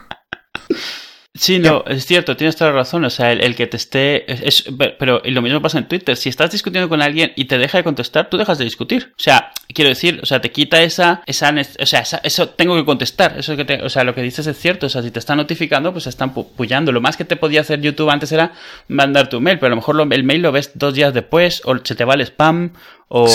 Sí, 1.32 1.60
no, 1.60 1.84
es 1.86 2.06
cierto, 2.06 2.36
tienes 2.36 2.56
toda 2.56 2.70
la 2.70 2.78
razón. 2.78 3.04
O 3.04 3.10
sea, 3.10 3.30
el, 3.30 3.54
que 3.54 3.68
te 3.68 3.76
esté. 3.76 4.30
Es, 4.46 4.64
pero 4.98 5.22
lo 5.24 5.42
mismo 5.42 5.62
pasa 5.62 5.78
en 5.78 5.86
Twitter. 5.86 6.16
Si 6.16 6.28
estás 6.28 6.50
discutiendo 6.50 6.88
con 6.88 7.00
alguien 7.00 7.32
y 7.36 7.44
te 7.44 7.56
deja 7.56 7.78
de 7.78 7.84
contestar, 7.84 8.28
tú 8.28 8.36
dejas 8.36 8.58
de 8.58 8.64
discutir. 8.64 9.12
O 9.12 9.22
sea, 9.22 9.52
quiero 9.72 9.88
decir, 9.88 10.18
o 10.22 10.26
sea, 10.26 10.40
te 10.40 10.50
quita 10.50 10.82
esa. 10.82 11.22
esa 11.26 11.54
o 11.78 11.86
sea, 11.86 12.02
eso 12.24 12.48
tengo 12.48 12.74
que 12.74 12.84
contestar. 12.84 13.38
Eso 13.38 13.56
que 13.56 13.64
te, 13.64 13.80
o 13.80 13.88
sea, 13.88 14.02
lo 14.02 14.14
que 14.14 14.22
dices 14.22 14.46
es 14.48 14.58
cierto. 14.58 14.86
O 14.86 14.88
sea, 14.88 15.02
si 15.02 15.12
te 15.12 15.20
están 15.20 15.36
notificando, 15.36 15.92
pues 15.92 16.08
están 16.08 16.34
puyando. 16.34 16.90
Lo 16.90 17.00
más 17.00 17.16
que 17.16 17.24
te 17.24 17.36
podía 17.36 17.60
hacer 17.60 17.80
YouTube 17.80 18.10
antes 18.10 18.32
era 18.32 18.52
mandar 18.88 19.28
tu 19.28 19.40
mail, 19.40 19.58
pero 19.60 19.68
a 19.68 19.70
lo 19.70 19.76
mejor 19.76 19.98
el 20.12 20.24
mail 20.24 20.42
lo 20.42 20.50
ves 20.50 20.72
dos 20.74 20.94
días 20.94 21.14
después, 21.14 21.62
o 21.64 21.78
se 21.82 21.94
te 21.94 22.04
va 22.04 22.14
el 22.14 22.22
spam, 22.22 22.72
o, 23.12 23.26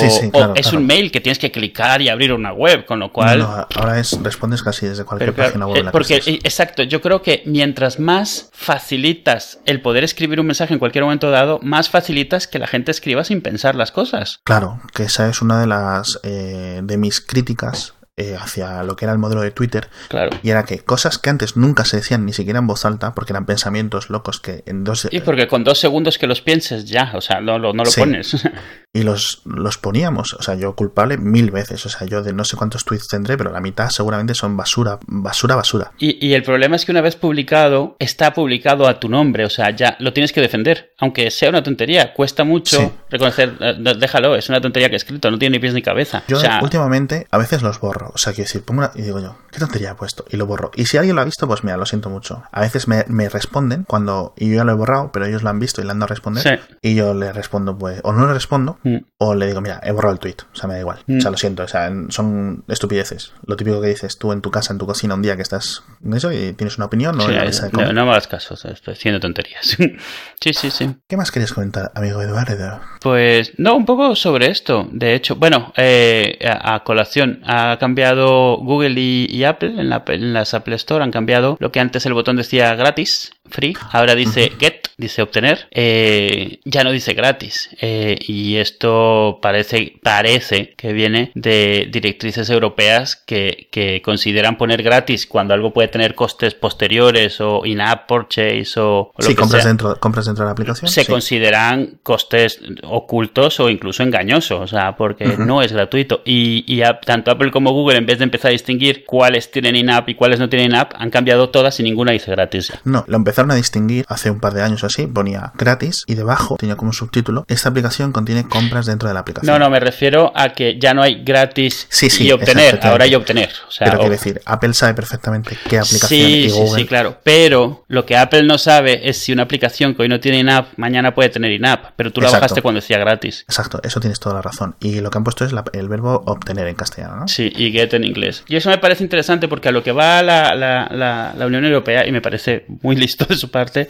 es 0.55 0.71
un 0.71 0.87
mail 0.87 1.11
que 1.11 1.19
tienes 1.19 1.37
que 1.37 1.51
clicar 1.51 2.01
y 2.01 2.07
abrir 2.07 2.31
una 2.31 2.53
web, 2.53 2.85
con 2.85 2.99
lo 2.99 3.11
cual... 3.11 3.39
No, 3.39 3.67
ahora 3.75 3.99
es, 3.99 4.17
respondes 4.23 4.63
casi 4.63 4.87
desde 4.87 5.03
cualquier 5.03 5.33
página 5.33 5.67
web. 5.67 5.87
Eh, 5.87 5.89
porque, 5.91 6.15
exacto, 6.15 6.83
yo 6.83 7.01
creo 7.01 7.21
que 7.21 7.43
mientras 7.45 7.99
más 7.99 8.49
facilitas 8.53 9.59
el 9.65 9.81
poder 9.81 10.05
escribir 10.05 10.39
un 10.39 10.45
mensaje 10.45 10.71
en 10.71 10.79
cualquier 10.79 11.03
momento 11.03 11.29
dado, 11.29 11.59
más 11.61 11.89
facilitas 11.89 12.47
que 12.47 12.57
la 12.57 12.67
gente 12.67 12.89
escriba 12.89 13.25
sin 13.25 13.41
pensar 13.41 13.75
las 13.75 13.91
cosas. 13.91 14.39
Claro, 14.45 14.79
que 14.93 15.03
esa 15.03 15.27
es 15.27 15.41
una 15.41 15.59
de 15.59 15.67
las 15.67 16.21
eh, 16.23 16.79
de 16.81 16.97
mis 16.97 17.19
críticas 17.19 17.95
eh, 18.17 18.37
hacia 18.39 18.81
lo 18.83 18.95
que 18.95 19.03
era 19.03 19.11
el 19.11 19.19
modelo 19.19 19.41
de 19.41 19.51
Twitter. 19.51 19.89
Claro. 20.07 20.29
Y 20.41 20.51
era 20.51 20.63
que 20.63 20.79
cosas 20.79 21.17
que 21.17 21.29
antes 21.29 21.57
nunca 21.57 21.83
se 21.83 21.97
decían 21.97 22.25
ni 22.25 22.31
siquiera 22.31 22.59
en 22.59 22.67
voz 22.67 22.85
alta, 22.85 23.13
porque 23.13 23.33
eran 23.33 23.45
pensamientos 23.45 24.09
locos 24.09 24.39
que 24.39 24.63
en 24.67 24.85
dos... 24.85 25.09
Y 25.11 25.19
porque 25.19 25.49
con 25.49 25.65
dos 25.65 25.79
segundos 25.81 26.17
que 26.17 26.25
los 26.25 26.39
pienses 26.39 26.85
ya, 26.85 27.11
o 27.15 27.19
sea, 27.19 27.41
no, 27.41 27.59
no, 27.59 27.73
lo 27.73 27.91
pones. 27.91 28.47
y 28.95 29.03
los, 29.03 29.41
los 29.45 29.77
poníamos, 29.77 30.33
o 30.33 30.41
sea, 30.41 30.55
yo 30.55 30.75
culpable 30.75 31.17
mil 31.17 31.51
veces, 31.51 31.85
o 31.85 31.89
sea, 31.89 32.07
yo 32.07 32.23
de 32.23 32.33
no 32.33 32.45
sé 32.45 32.55
cuántos 32.55 32.85
tweets 32.85 33.07
tendré, 33.07 33.37
pero 33.37 33.51
la 33.51 33.59
mitad 33.59 33.89
seguramente 33.89 34.33
son 34.33 34.57
basura, 34.57 34.99
basura, 35.05 35.55
basura. 35.55 35.91
Y, 35.99 36.25
y 36.25 36.33
el 36.33 36.43
problema 36.43 36.75
es 36.75 36.85
que 36.85 36.91
una 36.91 37.01
vez 37.01 37.15
publicado, 37.15 37.95
está 37.99 38.33
publicado 38.33 38.87
a 38.87 38.99
tu 38.99 39.09
nombre, 39.09 39.45
o 39.45 39.49
sea, 39.49 39.69
ya 39.71 39.97
lo 39.99 40.13
tienes 40.13 40.31
que 40.31 40.41
defender, 40.41 40.93
aunque 40.97 41.29
sea 41.29 41.49
una 41.49 41.61
tontería, 41.61 42.13
cuesta 42.13 42.43
mucho 42.43 42.93
reconocer, 43.09 43.53
eh, 43.59 43.75
déjalo, 43.99 44.35
es 44.35 44.49
una 44.49 44.61
tontería 44.61 44.89
que 44.89 44.95
he 44.95 44.97
escrito, 44.97 45.29
no 45.29 45.37
tiene 45.37 45.57
ni 45.57 45.59
pies 45.59 45.73
ni 45.73 45.81
cabeza. 45.81 46.23
Yo 46.27 46.39
últimamente 46.61 47.27
a 47.31 47.37
veces 47.37 47.61
los 47.61 47.79
borro 47.79 48.15
o 48.15 48.17
sea, 48.17 48.31
quiero 48.33 48.47
decir, 48.47 48.63
pongo 48.63 48.79
una, 48.79 48.91
y 48.95 49.01
digo 49.01 49.19
yo, 49.19 49.35
¿qué 49.51 49.59
tontería 49.59 49.91
he 49.91 49.95
puesto? 49.95 50.23
Y 50.29 50.37
lo 50.37 50.45
borro. 50.45 50.71
Y 50.75 50.85
si 50.85 50.97
alguien 50.97 51.17
lo 51.17 51.21
ha 51.21 51.25
visto, 51.25 51.47
pues 51.47 51.65
mira, 51.65 51.75
lo 51.75 51.85
siento 51.85 52.09
mucho. 52.09 52.43
A 52.49 52.61
veces 52.61 52.87
me, 52.87 53.29
responden 53.29 53.83
cuando, 53.83 54.33
y 54.37 54.49
yo 54.49 54.55
ya 54.55 54.63
lo 54.63 54.71
he 54.71 54.75
borrado, 54.75 55.11
pero 55.11 55.25
ellos 55.25 55.43
lo 55.43 55.49
han 55.49 55.59
visto 55.59 55.81
y 55.81 55.83
le 55.83 55.91
han 55.91 55.99
dado 55.99 56.05
a 56.05 56.15
responder. 56.15 56.61
Y 56.81 56.95
yo 56.95 57.13
le 57.13 57.33
respondo, 57.33 57.77
pues, 57.77 57.99
o 58.03 58.13
no 58.13 58.25
le 58.25 58.33
respondo, 58.33 58.79
mm. 58.85 58.97
o 59.17 59.35
le 59.35 59.47
digo, 59.47 59.59
mira, 59.61 59.81
he 59.83 59.91
borrado 59.91 60.13
el 60.13 60.19
tweet. 60.19 60.37
O 60.53 60.55
sea, 60.55 60.67
me 60.67 60.75
da 60.75 60.79
igual. 60.79 60.99
O 60.99 61.19
sea, 61.19 61.31
mm. 61.31 61.33
lo 61.33 61.37
siento. 61.37 61.63
O 61.63 61.67
sea, 61.67 61.91
son 62.09 62.63
estupideces. 62.67 63.33
Lo 63.45 63.57
típico 63.57 63.81
que 63.81 63.87
dices 63.87 64.17
tú 64.17 64.31
en 64.31 64.41
tu 64.41 64.51
casa, 64.51 64.71
en 64.71 64.79
tu 64.79 64.85
cocina, 64.85 65.15
un 65.15 65.21
día 65.21 65.35
que 65.35 65.41
estás 65.41 65.83
en 66.03 66.13
eso 66.13 66.31
y 66.31 66.53
tienes 66.53 66.77
una 66.77 66.85
opinión, 66.85 67.17
no, 67.17 67.27
no, 67.27 67.93
no, 67.93 68.05
me 68.05 68.11
hagas 68.11 68.27
caso, 68.27 68.53
estoy 68.53 68.93
haciendo 68.93 69.19
tonterías. 69.19 69.65
sí, 70.41 70.53
sí, 70.53 70.69
sí. 70.69 70.95
¿Qué 71.07 71.17
más 71.17 71.31
querías 71.31 71.53
comentar, 71.53 71.91
amigo 71.95 72.21
Eduardo? 72.21 72.79
Pues, 73.01 73.53
no, 73.57 73.75
un 73.75 73.85
poco 73.85 74.15
sobre 74.15 74.51
esto. 74.51 74.87
De 74.91 75.15
hecho, 75.15 75.35
bueno, 75.35 75.73
eh, 75.75 76.37
a, 76.47 76.75
a 76.75 76.83
colación, 76.83 77.41
ha 77.45 77.77
cambiado 77.79 78.57
Google 78.57 78.75
Google 78.75 78.99
y, 78.99 79.43
Apple 79.45 79.73
en, 79.77 79.89
la, 79.89 80.03
en, 80.07 80.33
las 80.33 80.53
Apple 80.53 80.75
Store 80.75 81.03
han 81.03 81.11
cambiado 81.11 81.57
lo 81.59 81.71
que 81.71 81.79
antes 81.79 82.05
el 82.05 82.13
botón 82.13 82.35
decía 82.35 82.75
gratis, 82.75 83.31
free, 83.49 83.75
ahora 83.91 84.15
dice 84.15 84.51
get, 84.59 84.89
dice 84.97 85.21
obtener, 85.21 85.67
eh, 85.71 86.59
ya 86.65 86.83
no 86.83 86.91
dice 86.91 87.13
gratis. 87.13 87.69
Eh, 87.81 88.17
y 88.27 88.55
esto 88.57 89.39
parece, 89.41 89.93
parece 90.01 90.73
que 90.77 90.93
viene 90.93 91.31
de 91.35 91.87
directrices 91.91 92.49
europeas 92.49 93.15
que, 93.15 93.67
que, 93.71 94.01
consideran 94.01 94.57
poner 94.57 94.83
gratis 94.83 95.25
cuando 95.25 95.53
algo 95.53 95.73
puede 95.73 95.87
tener 95.87 96.15
costes 96.15 96.53
posteriores 96.53 97.39
o 97.41 97.65
in-app 97.65 98.07
purchase 98.07 98.79
o, 98.79 99.11
lo 99.17 99.27
que 99.27 99.35
compras 99.35 99.65
Dentro, 99.65 99.95
compras 99.99 100.25
dentro 100.25 100.43
de 100.43 100.47
la 100.47 100.51
aplicación. 100.51 100.89
Se 100.89 101.05
consideran 101.05 101.99
costes 102.03 102.59
ocultos 102.83 103.59
o 103.59 103.69
incluso 103.69 104.03
engañosos, 104.03 104.59
o 104.61 104.67
sea, 104.67 104.95
porque 104.95 105.25
no 105.25 105.61
es 105.61 105.71
gratuito. 105.71 106.21
Y, 106.25 106.63
y 106.67 106.83
tanto 107.05 107.31
Apple 107.31 107.51
como 107.51 107.71
Google, 107.71 107.97
en 107.97 108.05
vez 108.05 108.19
de 108.19 108.25
empezar 108.25 108.49
a 108.49 108.51
distinguir 108.51 109.05
cuáles 109.05 109.51
tienen 109.51 109.75
in-app 109.75 110.09
y 110.09 110.15
cuáles 110.15 110.39
no 110.39 110.49
tienen 110.49 110.71
in-app, 110.71 110.93
han 110.95 111.09
cambiado 111.09 111.49
todas 111.49 111.79
y 111.79 111.83
ninguna 111.83 112.11
dice 112.11 112.31
gratis. 112.31 112.73
No, 112.83 113.03
lo 113.07 113.17
empezaron 113.35 113.51
a 113.51 113.55
distinguir 113.55 114.05
hace 114.07 114.31
un 114.31 114.39
par 114.39 114.53
de 114.53 114.61
años 114.61 114.85
así, 114.85 115.07
ponía 115.07 115.51
gratis 115.55 116.05
y 116.07 116.15
debajo 116.15 116.55
tenía 116.57 116.77
como 116.77 116.93
subtítulo, 116.93 117.43
esta 117.49 117.67
aplicación 117.67 118.13
contiene 118.13 118.47
compras 118.47 118.85
dentro 118.85 119.09
de 119.09 119.13
la 119.13 119.19
aplicación. 119.19 119.51
No, 119.51 119.59
no, 119.59 119.69
me 119.69 119.81
refiero 119.81 120.31
a 120.35 120.49
que 120.53 120.79
ya 120.79 120.93
no 120.93 121.01
hay 121.01 121.21
gratis 121.23 121.89
y 122.17 122.31
obtener, 122.31 122.79
ahora 122.83 123.03
hay 123.03 123.13
obtener. 123.13 123.49
O 123.67 123.71
sea, 123.71 123.87
pero 123.87 123.99
quiero 123.99 124.11
decir, 124.11 124.41
Apple 124.45 124.73
sabe 124.73 124.93
perfectamente 124.93 125.57
qué 125.67 125.79
aplicación 125.79 126.07
sí, 126.07 126.49
Sí, 126.49 126.67
sí, 126.75 126.85
claro, 126.85 127.19
pero 127.23 127.83
lo 127.89 128.05
que 128.05 128.15
Apple 128.15 128.43
no 128.43 128.57
sabe 128.57 129.09
es 129.09 129.17
si 129.17 129.33
una 129.33 129.43
aplicación 129.43 129.95
que 129.95 130.03
hoy 130.03 130.07
no 130.07 130.21
tiene 130.21 130.39
in-app, 130.39 130.69
mañana 130.77 131.13
puede 131.13 131.27
tener 131.27 131.51
in-app, 131.51 131.91
pero 131.97 132.13
tú 132.13 132.21
la 132.21 132.31
bajaste 132.31 132.61
cuando 132.61 132.79
decía 132.79 132.99
gratis. 132.99 133.43
Exacto, 133.49 133.81
eso 133.83 133.99
tienes 133.99 134.21
toda 134.21 134.35
la 134.35 134.41
razón. 134.41 134.75
Y 134.79 135.01
lo 135.01 135.09
que 135.09 135.17
han 135.17 135.25
puesto 135.25 135.43
es 135.43 135.51
el 135.73 135.89
verbo 135.89 136.23
obtener 136.25 136.67
en 136.67 136.75
castellano, 136.75 137.17
¿no? 137.17 137.27
Sí, 137.27 137.51
y 137.53 137.73
get 137.73 137.93
en 137.93 138.05
inglés. 138.05 138.45
Y 138.47 138.55
eso 138.55 138.69
me 138.69 138.77
parece 138.77 139.03
interesante 139.03 139.49
porque 139.49 139.67
a 139.67 139.71
lo 139.73 139.83
que 139.83 139.91
va 139.91 140.23
la, 140.23 140.55
la, 140.55 141.33
la 141.37 141.45
Unión 141.45 141.65
Europea, 141.65 142.07
y 142.07 142.13
me 142.13 142.21
parece 142.21 142.65
muy 142.81 142.95
listo 142.95 143.24
de 143.29 143.35
su 143.35 143.49
parte, 143.49 143.89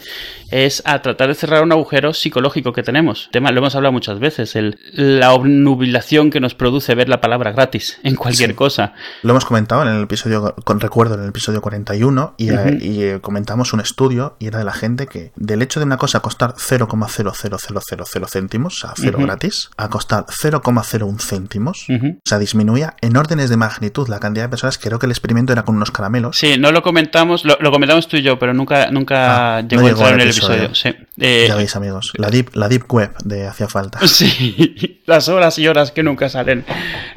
es 0.52 0.82
a 0.86 1.02
tratar 1.02 1.28
de 1.30 1.36
cerrar 1.36 1.64
un 1.64 1.72
agujero 1.72 2.14
psicológico 2.14 2.74
que 2.74 2.84
tenemos. 2.84 3.30
Tema, 3.32 3.52
lo 3.52 3.60
hemos 3.60 3.76
hablado 3.76 3.94
muchas 3.94 4.20
veces, 4.20 4.56
el, 4.56 4.78
la 4.94 5.34
obnubilación 5.34 6.30
que 6.30 6.40
nos 6.40 6.56
produce 6.56 6.96
ver 6.96 7.10
la 7.10 7.22
palabra 7.22 7.52
gratis 7.52 8.00
en 8.04 8.16
cualquier 8.16 8.56
cosa. 8.56 8.94
Lo 9.22 9.32
hemos 9.32 9.46
comentado 9.46 9.84
en 9.84 9.90
el 9.90 10.04
episodio, 10.04 10.56
con 10.64 10.80
recuerdo, 10.80 11.16
en 11.16 11.24
el 11.24 11.30
episodio 11.30 11.62
41, 11.62 12.36
y, 12.38 12.50
eh, 12.50 12.78
y 12.82 13.04
eh, 13.04 13.20
comentamos 13.22 13.74
un 13.74 13.80
estudio, 13.80 14.36
y 14.40 14.48
era 14.48 14.60
de 14.60 14.66
la 14.66 14.74
gente 14.74 15.08
que 15.08 15.32
del 15.36 15.62
hecho 15.62 15.80
de 15.80 15.86
una 15.86 15.98
cosa 15.98 16.20
costar 16.20 16.56
0,00000 16.56 18.28
céntimos, 18.28 18.76
o 18.76 18.88
sea, 18.88 18.94
cero 18.96 19.20
gratis, 19.22 19.70
a 19.78 19.90
costar 19.90 20.26
0,01 20.26 21.20
céntimos, 21.20 21.86
o 21.90 22.20
sea, 22.24 22.40
disminuía 22.40 22.96
en 23.02 23.18
órdenes 23.18 23.50
de 23.50 23.58
magnitud 23.58 24.08
la 24.08 24.20
cantidad 24.20 24.46
de 24.46 24.50
personas. 24.50 24.78
Creo 24.78 25.00
que 25.00 25.06
el 25.06 25.12
experimento 25.12 25.54
era 25.54 25.64
con 25.64 25.76
unos 25.76 25.92
caramelos. 25.92 26.38
Sí, 26.38 26.56
no 26.58 26.72
lo 26.72 26.82
comentamos, 26.82 27.46
lo, 27.46 27.58
comentamos 27.72 28.08
tú 28.08 28.18
y 28.18 28.22
yo, 28.22 28.38
pero 28.40 28.54
nunca, 28.54 28.92
nunca 28.92 29.25
nunca 29.28 29.58
Ah, 29.58 29.62
llegó 29.62 29.82
no 29.82 29.88
a 29.88 29.90
entrar 29.92 30.14
en 30.14 30.20
el 30.22 30.28
episodio. 30.30 30.64
episodio. 30.64 30.96
sí. 30.98 31.06
Eh, 31.20 31.46
Ya 31.48 31.56
veis, 31.56 31.76
amigos. 31.76 32.12
La 32.18 32.30
deep, 32.30 32.56
la 32.56 32.68
deep 32.68 32.92
web 32.92 33.12
de 33.24 33.48
hacía 33.48 33.68
falta. 33.68 34.00
Sí, 34.08 35.02
las 35.06 35.28
horas 35.30 35.58
y 35.60 35.68
horas 35.68 35.92
que 35.92 36.04
nunca 36.04 36.30
salen 36.30 36.66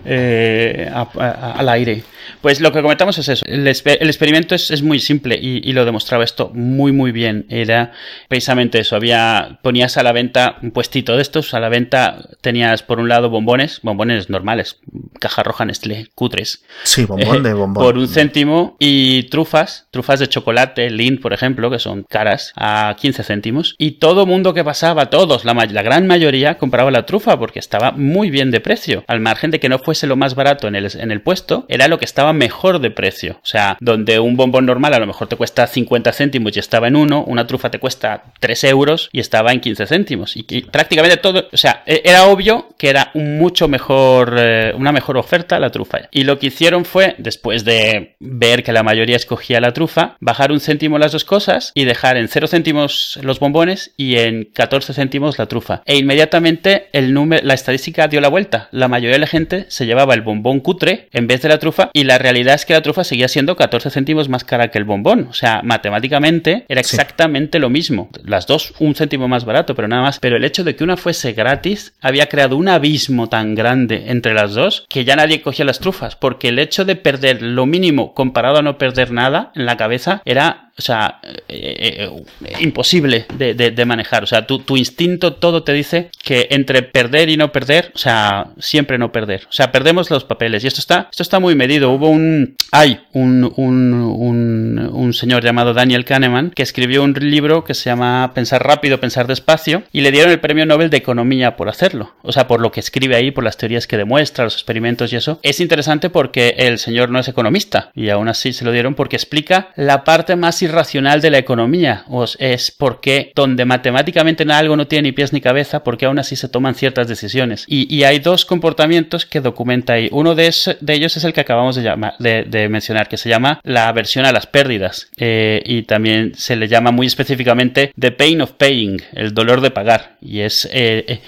eh, 0.05 0.91
a- 0.93 1.09
a- 1.19 1.53
al 1.59 1.69
aire. 1.69 2.03
Pues 2.41 2.61
lo 2.61 2.73
que 2.73 2.83
comentamos 2.83 3.19
es 3.19 3.29
eso. 3.29 3.45
El, 3.47 3.67
experimento 3.67 4.55
es, 4.55 4.71
es 4.71 4.83
muy 4.83 4.99
simple 4.99 5.39
y, 5.41 5.69
y 5.69 5.73
lo 5.73 5.85
demostraba 5.85 6.25
esto 6.25 6.51
muy 6.55 6.93
muy 6.93 7.13
bien. 7.13 7.47
Era 7.49 7.93
precisamente 8.29 8.81
eso. 8.81 8.97
Había 8.97 9.59
ponías 9.63 9.97
a 9.97 10.03
la 10.03 10.13
venta 10.13 10.59
un 10.63 10.71
puestito 10.71 11.17
de 11.17 11.23
estos. 11.23 11.55
A 11.55 11.61
la 11.61 11.69
venta 11.69 12.29
tenías 12.41 12.83
por 12.83 12.99
un 13.01 13.09
lado 13.09 13.31
bombones, 13.31 13.81
bombones 13.83 14.31
normales, 14.31 14.79
caja 15.21 15.43
roja 15.43 15.65
Nestlé, 15.65 16.09
cutres, 16.15 16.65
Sí, 16.85 17.05
bombón 17.05 17.43
de 17.43 17.51
eh. 17.51 17.55
Por 17.75 17.99
un 17.99 18.09
céntimo 18.09 18.77
y 18.79 19.25
trufas, 19.25 19.87
trufas 19.91 20.21
de 20.21 20.29
chocolate, 20.29 20.91
Lind, 20.91 21.21
por 21.21 21.33
ejemplo, 21.33 21.71
que 21.71 21.79
son 21.79 22.05
caras, 22.09 22.53
a 22.57 22.97
15 22.99 23.23
céntimos. 23.23 23.75
Y 23.79 23.93
todo 23.93 24.27
mundo 24.27 24.55
que 24.55 24.65
pasaba, 24.65 25.11
todos, 25.11 25.45
la 25.45 25.83
gran 25.83 26.07
mayoría, 26.07 26.59
compraba 26.59 26.91
la 26.91 27.07
trufa 27.07 27.39
porque 27.39 27.59
estaba 27.59 27.93
muy 27.93 28.31
bien 28.31 28.51
de 28.51 28.61
precio. 28.61 29.05
Al 29.07 29.21
margen 29.21 29.51
de 29.51 29.61
que 29.61 29.69
no 29.69 29.79
fuese 29.79 30.07
lo 30.07 30.17
más 30.17 30.35
barato 30.35 30.69
en 30.69 30.75
el, 30.75 30.89
en 30.99 31.11
el 31.11 31.21
puesto, 31.21 31.67
era 31.69 31.89
lo 31.89 31.99
que 31.99 32.05
estaba 32.05 32.18
mejor 32.33 32.81
de 32.81 32.91
precio. 32.91 33.39
O 33.43 33.47
sea, 33.47 33.77
donde 33.81 34.19
un 34.19 34.37
bombón 34.37 34.67
normal 34.67 34.95
a 34.95 34.99
lo 34.99 35.07
mejor 35.07 35.29
te 35.29 35.37
cuesta 35.37 35.67
50 35.67 36.13
céntimos 36.13 36.57
y 36.57 36.61
estaba 36.61 36.89
en 36.89 36.97
uno, 36.97 37.25
una 37.25 37.47
trufa 37.47 37.71
te 37.71 37.79
cuesta 37.79 38.25
3 38.41 38.65
euros 38.65 39.09
y 39.13 39.21
estaba 39.21 39.53
en 39.53 39.61
15 39.61 39.87
céntimos. 39.87 40.37
Y, 40.37 40.43
prácticamente 40.63 41.17
todo, 41.17 41.49
o 41.53 41.57
sea, 41.57 41.83
e- 41.87 42.03
era 42.05 42.27
obvio 42.27 42.69
que 42.79 42.89
era 42.89 43.11
mucho 43.15 43.69
mejor, 43.69 44.35
eh, 44.39 44.73
una 44.77 44.93
mejor 44.93 45.17
oferta 45.17 45.59
la 45.59 45.71
trufa. 45.71 45.99
Y 46.11 46.25
lo 46.25 46.39
que 46.39 46.49
hicieron 46.49 46.85
fue, 46.85 47.15
después 47.19 47.65
de 47.65 48.17
ver 48.21 48.63
que 48.63 48.73
la 48.73 48.83
mayoría 48.83 49.17
escogía 49.17 49.61
la 49.61 49.73
trufa, 49.73 50.17
bajar 50.21 50.53
un 50.53 50.61
céntimo 50.61 50.99
las 50.99 51.13
dos 51.13 51.25
cosas 51.25 51.73
y 51.75 51.85
dejar 51.85 52.17
en 52.17 52.29
0 52.29 52.47
céntimos 52.49 53.19
los 53.23 53.41
bombones 53.41 53.93
y 53.97 54.17
en 54.17 54.45
14 54.55 54.93
céntimos 54.95 55.39
la 55.39 55.47
trufa. 55.47 55.83
E 55.87 55.97
inmediatamente 55.97 56.89
el 56.93 57.15
número, 57.15 57.45
la 57.45 57.55
estadística 57.55 58.09
dio 58.09 58.21
la 58.21 58.29
vuelta. 58.29 58.69
La 58.73 58.89
mayoría 58.89 59.15
de 59.15 59.21
la 59.21 59.27
gente 59.27 59.67
se 59.69 59.87
llevaba 59.87 60.15
el 60.15 60.23
bombón 60.23 60.61
cutre 60.61 61.09
en 61.13 61.27
vez 61.27 61.43
de 61.43 61.49
la 61.49 61.59
trufa 61.59 61.91
y 61.93 62.05
la 62.09 62.19
realidad 62.19 62.55
es 62.57 62.67
que 62.67 62.73
la 62.73 62.83
trufa 62.83 63.05
seguía 63.05 63.29
siendo 63.29 63.55
14 63.57 63.91
céntimos 63.91 64.29
más 64.29 64.43
cara 64.45 64.69
que 64.73 64.79
el 64.79 64.85
bombón. 64.85 65.29
O 65.31 65.33
sea, 65.35 65.61
matemáticamente 65.63 66.65
era 66.69 66.83
Sí. 66.83 66.97
exactamente 66.97 67.59
lo 67.59 67.71
mismo. 67.71 68.09
Las 68.25 68.47
dos 68.47 68.75
un 68.79 68.95
céntimo 68.95 69.29
más 69.29 69.45
barato, 69.45 69.75
pero 69.75 69.89
nada 69.89 70.03
más. 70.03 70.19
Pero 70.19 70.37
el 70.37 70.45
hecho 70.45 70.65
de 70.65 70.75
que 70.77 70.85
una 70.85 70.97
fuese 70.97 71.33
gratis 71.33 71.95
había 72.01 72.29
creado 72.29 72.57
un 72.57 72.69
abismo 72.69 73.29
tan 73.29 73.55
grande 73.55 74.05
entre 74.09 74.35
las 74.35 74.55
dos 74.55 74.87
que 74.89 75.05
ya 75.05 75.17
nadie 75.17 75.41
cogía 75.43 75.65
las 75.65 75.79
trufas. 75.81 76.17
Porque 76.17 76.49
el 76.49 76.59
hecho 76.59 76.85
de 76.85 76.97
perder 76.97 77.43
lo 77.43 77.67
mínimo 77.67 78.15
comparado 78.15 78.59
a 78.59 78.63
no 78.63 78.79
perder 78.79 79.13
nada 79.13 79.53
en 79.55 79.67
la 79.67 79.77
cabeza 79.77 80.23
era 80.25 80.68
o 80.79 80.83
sea, 80.83 81.21
eh, 81.23 81.39
eh, 81.49 82.11
eh, 82.45 82.53
imposible 82.61 83.27
de, 83.37 83.55
de- 83.55 83.71
de 83.71 83.85
manejar. 83.85 84.23
O 84.23 84.27
sea, 84.27 84.47
tu, 84.47 84.61
tu 84.61 84.77
instinto 84.77 85.35
todo 85.35 85.63
te 85.65 85.73
dice 85.73 86.11
que 86.23 86.47
entre 86.51 86.83
perder 86.83 87.29
y 87.29 87.37
no 87.37 87.51
perder, 87.53 87.93
o 87.95 87.99
sea, 87.99 88.49
siempre 88.59 88.99
no 88.99 89.11
perder. 89.13 89.43
O 89.49 89.53
sea, 89.53 89.73
perdemos 89.73 90.11
los 90.11 90.25
papeles. 90.25 90.65
Y 90.65 90.67
esto 90.69 90.81
está, 90.81 91.09
esto 91.11 91.23
está 91.23 91.41
muy 91.41 91.55
medido. 91.55 91.91
Hubo 91.91 92.09
un, 92.09 92.57
hay 92.73 93.01
un, 93.13 93.53
un, 93.57 93.93
un, 93.93 94.79
un 94.93 95.13
señor 95.15 95.43
llamado 95.43 95.75
Daniel 95.75 96.05
Kahneman 96.05 96.51
que 96.51 96.63
escribió 96.63 97.03
un 97.03 97.15
libro 97.19 97.65
que 97.65 97.75
se 97.75 97.91
llama 97.91 98.33
Pensar 98.35 98.65
rápido, 98.65 99.01
pensar 99.01 99.27
despacio 99.27 99.83
y 99.93 100.01
le 100.03 100.11
dieron 100.13 100.31
el 100.31 100.41
premio 100.41 100.67
Nobel 100.67 100.91
de 100.91 100.97
Economía 100.99 101.57
por 101.57 101.69
hacerlo. 101.69 102.15
O 102.23 102.33
sea, 102.33 102.47
por 102.47 102.61
lo 102.61 102.71
que 102.71 102.81
escribe 102.81 103.17
ahí, 103.17 103.31
por 103.31 103.45
las 103.45 103.57
teorías 103.57 103.87
que 103.87 103.97
demuestra, 103.97 104.45
los 104.45 104.55
experimentos 104.55 105.13
y 105.13 105.17
eso. 105.17 105.41
Es 105.43 105.61
interesante 105.61 106.11
porque 106.11 106.55
el 106.59 106.79
señor 106.79 107.11
no 107.11 107.19
es 107.19 107.29
economista 107.29 107.91
y 107.95 108.11
aún 108.11 108.29
así 108.29 108.53
se 108.53 108.65
lo 108.65 108.73
dieron 108.73 108.95
porque 108.95 109.17
explica 109.17 109.71
la 109.77 110.05
parte 110.05 110.37
más 110.37 110.63
irracional 110.69 111.21
de 111.21 111.31
la 111.31 111.39
economía. 111.39 112.05
O 112.09 112.25
es 112.39 112.71
porque 112.71 113.33
donde 113.35 113.65
matemáticamente 113.65 114.45
algo 114.51 114.77
no 114.77 114.87
tiene 114.87 115.09
ni 115.09 115.13
pies 115.13 115.33
ni 115.33 115.41
cabeza, 115.41 115.85
porque 115.85 116.07
aún 116.07 116.19
así 116.19 116.37
se 116.37 116.49
toman 116.49 116.75
ciertas 116.75 117.09
decisiones. 117.09 117.65
Y, 117.67 118.03
hay 118.09 118.21
dos 118.21 118.45
comportamientos 118.45 119.27
que 119.27 119.41
documenta 119.41 119.95
ahí. 119.95 120.09
Uno 120.13 120.35
de, 120.35 120.55
de 120.81 120.95
ellos 120.95 121.17
es 121.17 121.25
el 121.25 121.33
que 121.33 121.41
acabamos 121.41 121.77
de, 121.77 122.45
de 122.49 122.69
mencionar, 122.69 123.09
que 123.09 123.17
se 123.17 123.29
llama 123.29 123.61
la 123.65 123.89
aversión 123.89 124.25
a 124.25 124.33
las 124.33 124.47
pérdidas. 124.47 125.11
Eh, 125.17 125.63
y 125.65 125.83
también 125.83 126.33
se 126.35 126.57
le 126.57 126.69
llama 126.69 126.91
muy 126.91 127.07
específicamente 127.07 127.93
the 127.99 128.13
pain 128.13 128.41
of 128.41 128.53
paying, 128.53 129.03
el 129.13 129.35
dolor 129.35 129.61
de 129.61 129.71
pagar. 129.71 130.17
Y 130.21 130.41
es... 130.41 130.69
eh, 130.73 131.05
eh, 131.09 131.21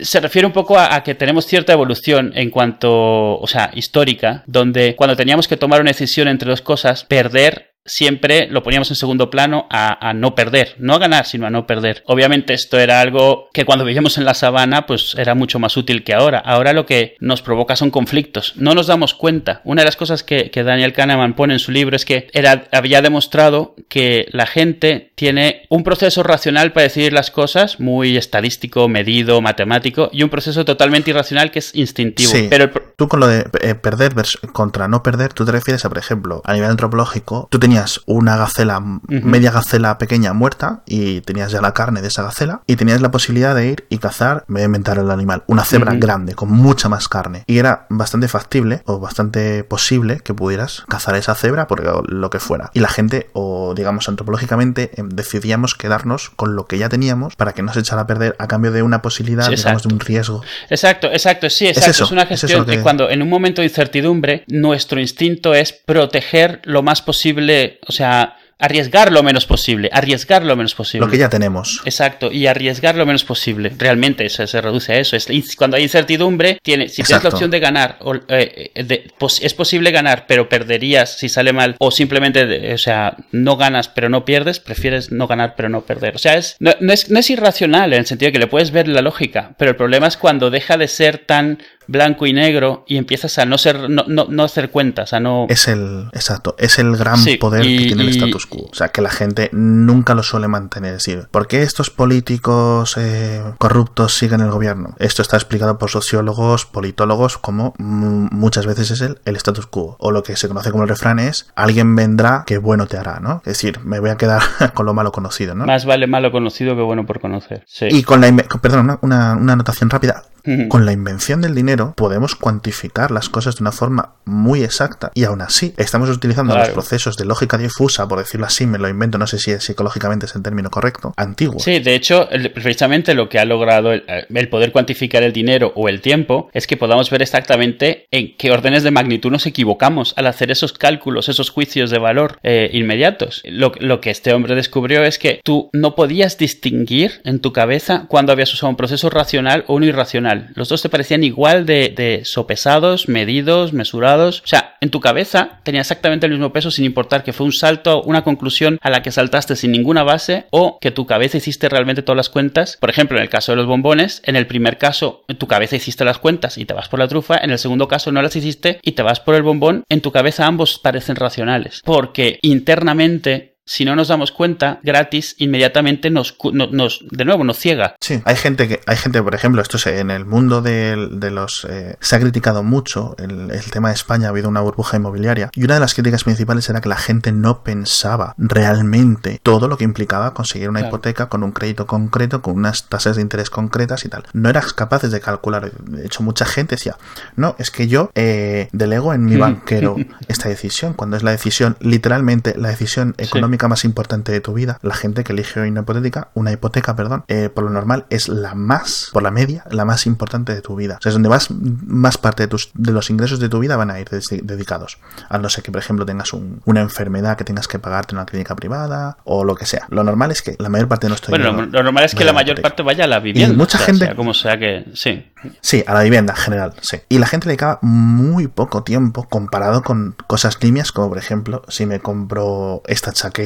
se 0.00 0.18
refiere 0.18 0.46
un 0.46 0.52
poco 0.52 0.76
a, 0.76 0.94
a 0.94 1.02
que 1.04 1.14
tenemos 1.14 1.46
cierta 1.46 1.72
evolución 1.72 2.32
en 2.34 2.50
cuanto, 2.50 3.38
o 3.38 3.46
sea, 3.46 3.70
histórica, 3.74 4.42
donde 4.46 4.96
cuando 4.96 5.14
teníamos 5.14 5.46
que 5.46 5.56
tomar 5.56 5.80
una 5.80 5.90
decisión 5.90 6.26
entre 6.26 6.50
dos 6.50 6.62
cosas, 6.62 7.04
perder 7.04 7.73
siempre 7.84 8.48
lo 8.48 8.62
poníamos 8.62 8.90
en 8.90 8.96
segundo 8.96 9.30
plano 9.30 9.66
a, 9.70 10.08
a 10.08 10.14
no 10.14 10.34
perder, 10.34 10.74
no 10.78 10.94
a 10.94 10.98
ganar, 10.98 11.26
sino 11.26 11.46
a 11.46 11.50
no 11.50 11.66
perder. 11.66 12.02
Obviamente 12.06 12.54
esto 12.54 12.78
era 12.78 13.00
algo 13.00 13.48
que 13.52 13.64
cuando 13.64 13.84
vivíamos 13.84 14.18
en 14.18 14.24
la 14.24 14.34
sabana, 14.34 14.86
pues 14.86 15.14
era 15.16 15.34
mucho 15.34 15.58
más 15.58 15.76
útil 15.76 16.04
que 16.04 16.14
ahora. 16.14 16.38
Ahora 16.38 16.72
lo 16.72 16.86
que 16.86 17.16
nos 17.20 17.42
provoca 17.42 17.76
son 17.76 17.90
conflictos. 17.90 18.54
No 18.56 18.74
nos 18.74 18.86
damos 18.86 19.14
cuenta. 19.14 19.60
Una 19.64 19.82
de 19.82 19.86
las 19.86 19.96
cosas 19.96 20.22
que, 20.22 20.50
que 20.50 20.62
Daniel 20.62 20.92
Kahneman 20.92 21.34
pone 21.34 21.54
en 21.54 21.60
su 21.60 21.72
libro 21.72 21.96
es 21.96 22.04
que 22.04 22.28
era, 22.32 22.68
había 22.72 23.02
demostrado 23.02 23.74
que 23.88 24.26
la 24.32 24.46
gente 24.46 25.12
tiene 25.14 25.62
un 25.68 25.84
proceso 25.84 26.22
racional 26.22 26.72
para 26.72 26.84
decidir 26.84 27.12
las 27.12 27.30
cosas, 27.30 27.80
muy 27.80 28.16
estadístico, 28.16 28.88
medido, 28.88 29.40
matemático, 29.40 30.10
y 30.12 30.22
un 30.22 30.30
proceso 30.30 30.64
totalmente 30.64 31.10
irracional 31.10 31.50
que 31.50 31.58
es 31.58 31.74
instintivo. 31.74 32.30
Sí. 32.30 32.46
Pero 32.48 32.64
el 32.64 32.70
Tú 32.96 33.08
con 33.08 33.18
lo 33.18 33.26
de 33.26 33.44
eh, 33.60 33.74
perder 33.74 34.14
contra 34.52 34.86
no 34.86 35.02
perder, 35.02 35.32
tú 35.32 35.44
te 35.44 35.52
refieres 35.52 35.84
a, 35.84 35.88
por 35.88 35.98
ejemplo, 35.98 36.42
a 36.44 36.54
nivel 36.54 36.70
antropológico, 36.70 37.48
tú 37.50 37.58
tenías 37.58 37.73
una 38.06 38.36
gacela, 38.36 38.80
media 39.08 39.50
gacela 39.50 39.98
pequeña 39.98 40.32
muerta 40.32 40.82
y 40.86 41.20
tenías 41.22 41.52
ya 41.52 41.60
la 41.60 41.72
carne 41.72 42.02
de 42.02 42.08
esa 42.08 42.22
gacela 42.22 42.62
y 42.66 42.76
tenías 42.76 43.00
la 43.00 43.10
posibilidad 43.10 43.54
de 43.54 43.66
ir 43.66 43.84
y 43.88 43.98
cazar, 43.98 44.44
me 44.48 44.54
voy 44.54 44.62
a 44.62 44.66
inventar 44.66 44.98
el 44.98 45.10
animal, 45.10 45.44
una 45.46 45.64
cebra 45.64 45.94
grande 45.94 46.34
con 46.34 46.50
mucha 46.50 46.88
más 46.88 47.08
carne. 47.08 47.44
Y 47.46 47.58
era 47.58 47.86
bastante 47.90 48.28
factible 48.28 48.82
o 48.86 48.98
bastante 49.00 49.64
posible 49.64 50.20
que 50.20 50.34
pudieras 50.34 50.84
cazar 50.88 51.16
esa 51.16 51.34
cebra 51.34 51.66
por 51.66 52.10
lo 52.10 52.30
que 52.30 52.38
fuera. 52.38 52.70
Y 52.74 52.80
la 52.80 52.88
gente, 52.88 53.28
o 53.32 53.74
digamos 53.74 54.08
antropológicamente, 54.08 54.90
em, 54.96 55.08
decidíamos 55.08 55.74
quedarnos 55.74 56.30
con 56.30 56.56
lo 56.56 56.66
que 56.66 56.78
ya 56.78 56.88
teníamos 56.88 57.36
para 57.36 57.52
que 57.52 57.62
no 57.62 57.72
se 57.72 57.80
echara 57.80 58.02
a 58.02 58.06
perder 58.06 58.36
a 58.38 58.46
cambio 58.48 58.72
de 58.72 58.82
una 58.82 59.02
posibilidad, 59.02 59.48
Sí, 59.48 59.56
digamos, 59.56 59.82
de 59.82 59.94
un 59.94 60.00
riesgo. 60.00 60.42
Exacto, 60.70 61.08
exacto, 61.08 61.50
sí, 61.50 61.66
exacto. 61.66 61.90
Es, 61.90 62.00
eso, 62.00 62.12
una 62.12 62.22
es 62.22 62.40
gestión 62.40 62.64
que 62.66 62.80
cuando 62.80 63.10
en 63.10 63.22
un 63.22 63.28
momento 63.28 63.62
de 63.62 63.68
incertidumbre 63.68 64.44
nuestro 64.48 65.00
instinto 65.00 65.54
es 65.54 65.72
proteger 65.72 66.60
lo 66.64 66.82
más 66.82 67.02
posible, 67.02 67.63
o 67.86 67.92
sea, 67.92 68.36
arriesgar 68.56 69.12
lo 69.12 69.22
menos 69.22 69.44
posible, 69.46 69.90
arriesgar 69.92 70.42
lo 70.44 70.56
menos 70.56 70.74
posible. 70.74 71.04
Lo 71.04 71.10
que 71.10 71.18
ya 71.18 71.28
tenemos. 71.28 71.82
Exacto, 71.84 72.30
y 72.32 72.46
arriesgar 72.46 72.94
lo 72.94 73.04
menos 73.04 73.24
posible. 73.24 73.72
Realmente 73.76 74.24
eso 74.24 74.46
se 74.46 74.60
reduce 74.60 74.92
a 74.92 74.98
eso. 74.98 75.16
Es, 75.16 75.26
cuando 75.56 75.76
hay 75.76 75.82
incertidumbre, 75.82 76.58
tiene, 76.62 76.88
si 76.88 77.02
tienes 77.02 77.24
la 77.24 77.30
opción 77.30 77.50
de 77.50 77.60
ganar, 77.60 77.98
o, 78.00 78.14
eh, 78.28 78.70
de- 78.82 79.10
pos- 79.18 79.42
es 79.42 79.52
posible 79.54 79.90
ganar, 79.90 80.26
pero 80.26 80.48
perderías 80.48 81.18
si 81.18 81.28
sale 81.28 81.52
mal, 81.52 81.74
o 81.78 81.90
simplemente, 81.90 82.72
o 82.72 82.78
sea, 82.78 83.16
no 83.32 83.56
ganas 83.56 83.88
pero 83.88 84.08
no 84.08 84.24
pierdes, 84.24 84.60
prefieres 84.60 85.10
no 85.10 85.26
ganar 85.26 85.56
pero 85.56 85.68
no 85.68 85.82
perder. 85.82 86.14
O 86.14 86.18
sea, 86.18 86.36
es, 86.36 86.56
no, 86.60 86.72
no 86.80 86.92
es, 86.92 87.10
no 87.10 87.18
es 87.18 87.28
irracional 87.30 87.92
en 87.92 87.98
el 87.98 88.06
sentido 88.06 88.28
de 88.28 88.32
que 88.34 88.38
le 88.38 88.46
puedes 88.46 88.70
ver 88.70 88.88
la 88.88 89.02
lógica, 89.02 89.54
pero 89.58 89.72
el 89.72 89.76
problema 89.76 90.06
es 90.06 90.16
cuando 90.16 90.50
deja 90.50 90.76
de 90.78 90.88
ser 90.88 91.18
tan 91.18 91.58
blanco 91.86 92.26
y 92.26 92.32
negro 92.32 92.84
y 92.86 92.96
empiezas 92.96 93.38
a 93.38 93.44
no 93.46 93.58
ser, 93.58 93.88
no, 93.90 94.04
no, 94.06 94.26
no 94.28 94.42
hacer 94.44 94.70
cuentas, 94.70 95.12
a 95.12 95.20
no... 95.20 95.46
Es 95.48 95.68
el, 95.68 96.08
exacto, 96.12 96.54
es 96.58 96.78
el 96.78 96.96
gran 96.96 97.16
Sí, 97.18 97.36
poder 97.36 97.64
y- 97.64 97.78
que 97.78 97.84
tiene 97.86 98.02
el 98.04 98.08
status 98.10 98.46
quo. 98.46 98.68
O 98.70 98.74
sea, 98.74 98.88
que 98.88 99.02
la 99.02 99.10
gente 99.10 99.50
nunca 99.52 100.14
lo 100.14 100.22
suele 100.22 100.48
mantener. 100.48 100.94
Es 100.94 101.04
decir, 101.04 101.28
¿por 101.30 101.46
qué 101.46 101.62
estos 101.62 101.90
políticos 101.90 102.96
eh, 102.96 103.42
corruptos 103.58 104.14
siguen 104.14 104.40
el 104.40 104.50
gobierno? 104.50 104.94
Esto 104.98 105.22
está 105.22 105.36
explicado 105.36 105.78
por 105.78 105.90
sociólogos, 105.90 106.64
politólogos, 106.66 107.38
como 107.38 107.74
muchas 107.78 108.66
veces 108.66 108.90
es 108.90 109.00
el, 109.00 109.18
el 109.24 109.36
status 109.36 109.66
quo. 109.66 109.96
O 109.98 110.10
lo 110.10 110.22
que 110.22 110.36
se 110.36 110.48
conoce 110.48 110.70
como 110.70 110.82
el 110.84 110.88
refrán 110.88 111.18
es, 111.18 111.48
alguien 111.54 111.94
vendrá 111.96 112.44
que 112.46 112.58
bueno 112.58 112.86
te 112.86 112.96
hará, 112.96 113.20
¿no? 113.20 113.38
Es 113.44 113.54
decir, 113.54 113.80
me 113.84 114.00
voy 114.00 114.10
a 114.10 114.16
quedar 114.16 114.42
con 114.74 114.86
lo 114.86 114.94
malo 114.94 115.12
conocido, 115.12 115.54
¿no? 115.54 115.66
Más 115.66 115.84
vale 115.84 116.06
malo 116.06 116.32
conocido 116.32 116.74
que 116.76 116.82
bueno 116.82 117.06
por 117.06 117.20
conocer. 117.20 117.64
Sí. 117.66 117.86
Y 117.90 118.02
con 118.02 118.20
la... 118.20 118.32
Perdón, 118.60 118.80
una, 118.80 118.98
una, 119.02 119.32
una 119.36 119.52
anotación 119.54 119.90
rápida. 119.90 120.24
Con 120.68 120.84
la 120.84 120.92
invención 120.92 121.40
del 121.40 121.54
dinero 121.54 121.94
podemos 121.96 122.34
cuantificar 122.34 123.10
las 123.10 123.28
cosas 123.28 123.56
de 123.56 123.62
una 123.62 123.72
forma 123.72 124.14
muy 124.26 124.62
exacta 124.62 125.10
y 125.14 125.24
aún 125.24 125.40
así 125.40 125.72
estamos 125.76 126.10
utilizando 126.10 126.52
Claro. 126.54 126.66
los 126.68 126.74
procesos 126.74 127.16
de 127.16 127.24
lógica 127.24 127.56
difusa, 127.58 128.06
por 128.08 128.18
decirlo 128.18 128.46
así, 128.46 128.66
me 128.66 128.78
lo 128.78 128.88
invento, 128.88 129.16
no 129.18 129.26
sé 129.26 129.38
si 129.38 129.58
psicológicamente 129.58 130.26
es 130.26 130.34
el 130.34 130.42
término 130.42 130.70
correcto, 130.70 131.14
antiguos. 131.16 131.62
Sí, 131.62 131.78
de 131.80 131.94
hecho, 131.94 132.28
precisamente 132.52 133.14
lo 133.14 133.28
que 133.28 133.38
ha 133.38 133.44
logrado 133.44 133.92
el, 133.92 134.04
el 134.28 134.48
poder 134.48 134.72
cuantificar 134.72 135.22
el 135.22 135.32
dinero 135.32 135.72
o 135.76 135.88
el 135.88 136.00
tiempo 136.00 136.50
es 136.52 136.66
que 136.66 136.76
podamos 136.76 137.10
ver 137.10 137.22
exactamente 137.22 138.06
en 138.10 138.36
qué 138.36 138.50
órdenes 138.50 138.82
de 138.82 138.90
magnitud 138.90 139.30
nos 139.30 139.46
equivocamos 139.46 140.12
al 140.16 140.26
hacer 140.26 140.50
esos 140.50 140.72
cálculos, 140.72 141.28
esos 141.28 141.50
juicios 141.50 141.90
de 141.90 141.98
valor 141.98 142.38
eh, 142.42 142.70
inmediatos. 142.72 143.42
Lo, 143.44 143.72
lo 143.80 144.00
que 144.00 144.10
este 144.10 144.32
hombre 144.32 144.54
descubrió 144.54 145.04
es 145.04 145.18
que 145.18 145.40
tú 145.44 145.70
no 145.72 145.94
podías 145.94 146.36
distinguir 146.38 147.20
en 147.24 147.40
tu 147.40 147.52
cabeza 147.52 148.06
cuando 148.08 148.32
habías 148.32 148.52
usado 148.52 148.70
un 148.70 148.76
proceso 148.76 149.10
racional 149.10 149.64
o 149.68 149.74
uno 149.76 149.86
irracional. 149.86 150.33
Los 150.54 150.68
dos 150.68 150.82
te 150.82 150.88
parecían 150.88 151.24
igual 151.24 151.66
de, 151.66 151.92
de 151.96 152.24
sopesados, 152.24 153.08
medidos, 153.08 153.72
mesurados. 153.72 154.42
O 154.44 154.46
sea, 154.46 154.76
en 154.80 154.90
tu 154.90 155.00
cabeza 155.00 155.60
tenía 155.62 155.80
exactamente 155.80 156.26
el 156.26 156.32
mismo 156.32 156.52
peso 156.52 156.70
sin 156.70 156.84
importar 156.84 157.24
que 157.24 157.32
fue 157.32 157.46
un 157.46 157.52
salto, 157.52 158.02
una 158.02 158.22
conclusión 158.22 158.78
a 158.82 158.90
la 158.90 159.02
que 159.02 159.10
saltaste 159.10 159.56
sin 159.56 159.72
ninguna 159.72 160.02
base 160.02 160.46
o 160.50 160.78
que 160.80 160.90
tu 160.90 161.06
cabeza 161.06 161.38
hiciste 161.38 161.68
realmente 161.68 162.02
todas 162.02 162.16
las 162.16 162.28
cuentas. 162.28 162.76
Por 162.80 162.90
ejemplo, 162.90 163.16
en 163.16 163.22
el 163.22 163.30
caso 163.30 163.52
de 163.52 163.56
los 163.56 163.66
bombones, 163.66 164.22
en 164.24 164.36
el 164.36 164.46
primer 164.46 164.78
caso 164.78 165.24
en 165.28 165.36
tu 165.36 165.46
cabeza 165.46 165.76
hiciste 165.76 166.04
las 166.04 166.18
cuentas 166.18 166.58
y 166.58 166.64
te 166.64 166.74
vas 166.74 166.88
por 166.88 166.98
la 166.98 167.08
trufa, 167.08 167.38
en 167.38 167.50
el 167.50 167.58
segundo 167.58 167.88
caso 167.88 168.12
no 168.12 168.22
las 168.22 168.36
hiciste 168.36 168.78
y 168.82 168.92
te 168.92 169.02
vas 169.02 169.20
por 169.20 169.34
el 169.34 169.42
bombón, 169.42 169.84
en 169.88 170.00
tu 170.00 170.12
cabeza 170.12 170.46
ambos 170.46 170.78
parecen 170.78 171.16
racionales. 171.16 171.80
Porque 171.84 172.38
internamente 172.42 173.53
si 173.66 173.84
no 173.84 173.96
nos 173.96 174.08
damos 174.08 174.30
cuenta, 174.30 174.80
gratis 174.82 175.36
inmediatamente 175.38 176.10
nos, 176.10 176.36
nos 176.52 177.04
de 177.10 177.24
nuevo, 177.24 177.44
nos 177.44 177.58
ciega. 177.58 177.96
Sí, 178.00 178.20
hay 178.24 178.36
gente 178.36 178.68
que, 178.68 178.80
hay 178.86 178.96
gente, 178.96 179.22
por 179.22 179.34
ejemplo, 179.34 179.62
esto 179.62 179.78
es 179.78 179.86
en 179.86 180.10
el 180.10 180.26
mundo 180.26 180.60
de, 180.60 181.08
de 181.10 181.30
los, 181.30 181.66
eh, 181.68 181.96
se 182.00 182.16
ha 182.16 182.20
criticado 182.20 182.62
mucho 182.62 183.16
el, 183.18 183.50
el, 183.50 183.70
tema 183.70 183.88
de 183.88 183.94
España, 183.94 184.26
ha 184.26 184.30
habido 184.30 184.48
una 184.48 184.60
burbuja 184.60 184.98
inmobiliaria 184.98 185.50
y 185.54 185.64
una 185.64 185.74
de 185.74 185.80
las 185.80 185.94
críticas 185.94 186.24
principales 186.24 186.68
era 186.68 186.80
que 186.80 186.88
la 186.88 186.96
gente 186.96 187.32
no 187.32 187.62
pensaba 187.62 188.34
realmente 188.36 189.40
todo 189.42 189.66
lo 189.66 189.78
que 189.78 189.84
implicaba 189.84 190.34
conseguir 190.34 190.68
una 190.68 190.80
claro. 190.80 190.96
hipoteca 190.96 191.28
con 191.28 191.42
un 191.42 191.52
crédito 191.52 191.86
concreto, 191.86 192.42
con 192.42 192.56
unas 192.56 192.88
tasas 192.88 193.16
de 193.16 193.22
interés 193.22 193.48
concretas 193.48 194.04
y 194.04 194.08
tal. 194.08 194.24
No 194.34 194.50
eras 194.50 194.72
capaces 194.74 195.10
de 195.10 195.20
calcular. 195.20 195.72
De 195.72 196.04
hecho, 196.04 196.22
mucha 196.22 196.44
gente 196.44 196.76
decía, 196.76 196.96
no, 197.36 197.56
es 197.58 197.70
que 197.70 197.88
yo 197.88 198.10
eh, 198.14 198.68
delego 198.72 199.14
en 199.14 199.24
mi 199.24 199.36
banquero 199.36 199.96
esta 200.28 200.48
decisión, 200.50 200.92
cuando 200.92 201.16
es 201.16 201.22
la 201.22 201.30
decisión, 201.30 201.76
literalmente, 201.80 202.54
la 202.58 202.68
decisión 202.68 203.14
económica 203.16 203.53
sí 203.53 203.53
más 203.68 203.84
importante 203.84 204.32
de 204.32 204.40
tu 204.40 204.52
vida, 204.54 204.78
la 204.82 204.94
gente 204.94 205.24
que 205.24 205.32
elige 205.32 205.60
una 205.60 205.80
hipotética, 205.80 206.28
una 206.34 206.52
hipoteca, 206.52 206.94
perdón, 206.96 207.24
eh, 207.28 207.48
por 207.48 207.64
lo 207.64 207.70
normal 207.70 208.06
es 208.10 208.28
la 208.28 208.54
más, 208.54 209.08
por 209.12 209.22
la 209.22 209.30
media, 209.30 209.64
la 209.70 209.84
más 209.84 210.06
importante 210.06 210.54
de 210.54 210.60
tu 210.60 210.76
vida. 210.76 210.96
O 210.98 211.02
sea, 211.02 211.10
es 211.10 211.14
donde 211.14 211.28
más, 211.28 211.48
más 211.50 212.18
parte 212.18 212.44
de, 212.44 212.48
tus, 212.48 212.70
de 212.74 212.92
los 212.92 213.10
ingresos 213.10 213.38
de 213.40 213.48
tu 213.48 213.58
vida 213.60 213.76
van 213.76 213.90
a 213.90 214.00
ir 214.00 214.08
dedicados. 214.10 214.98
A 215.28 215.38
no 215.38 215.48
ser 215.48 215.62
que, 215.64 215.72
por 215.72 215.80
ejemplo, 215.80 216.04
tengas 216.06 216.32
un, 216.32 216.60
una 216.64 216.80
enfermedad 216.80 217.36
que 217.36 217.44
tengas 217.44 217.68
que 217.68 217.78
pagarte 217.78 218.14
en 218.14 218.18
una 218.18 218.26
clínica 218.26 218.54
privada 218.56 219.18
o 219.24 219.44
lo 219.44 219.54
que 219.54 219.66
sea. 219.66 219.86
Lo 219.90 220.04
normal 220.04 220.30
es 220.30 220.42
que 220.42 220.56
la 220.58 220.68
mayor 220.68 220.88
parte 220.88 221.06
de 221.06 221.10
nuestro 221.10 221.30
Bueno, 221.30 221.52
lo 221.52 221.82
normal 221.82 222.04
es 222.04 222.14
que 222.14 222.24
la 222.24 222.32
mayor 222.32 222.58
hipoteca. 222.58 222.68
parte 222.68 222.82
vaya 222.82 223.04
a 223.04 223.06
la 223.08 223.20
vivienda. 223.20 223.54
Y 223.54 223.56
mucha 223.56 223.78
o 223.78 223.80
sea, 223.80 223.86
gente- 223.86 224.04
sea 224.06 224.14
como 224.16 224.34
sea 224.34 224.58
que. 224.58 224.84
Sí. 224.94 225.30
Sí, 225.60 225.84
a 225.86 225.92
la 225.92 226.02
vivienda 226.02 226.32
en 226.32 226.38
general, 226.40 226.72
sí. 226.80 226.98
Y 227.10 227.18
la 227.18 227.26
gente 227.26 227.46
le 227.46 227.50
dedicaba 227.50 227.78
muy 227.82 228.46
poco 228.48 228.82
tiempo 228.82 229.28
comparado 229.28 229.82
con 229.82 230.16
cosas 230.26 230.56
nimias, 230.62 230.90
como 230.90 231.10
por 231.10 231.18
ejemplo, 231.18 231.62
si 231.68 231.84
me 231.84 232.00
compro 232.00 232.82
esta 232.86 233.12
chaqueta 233.12 233.43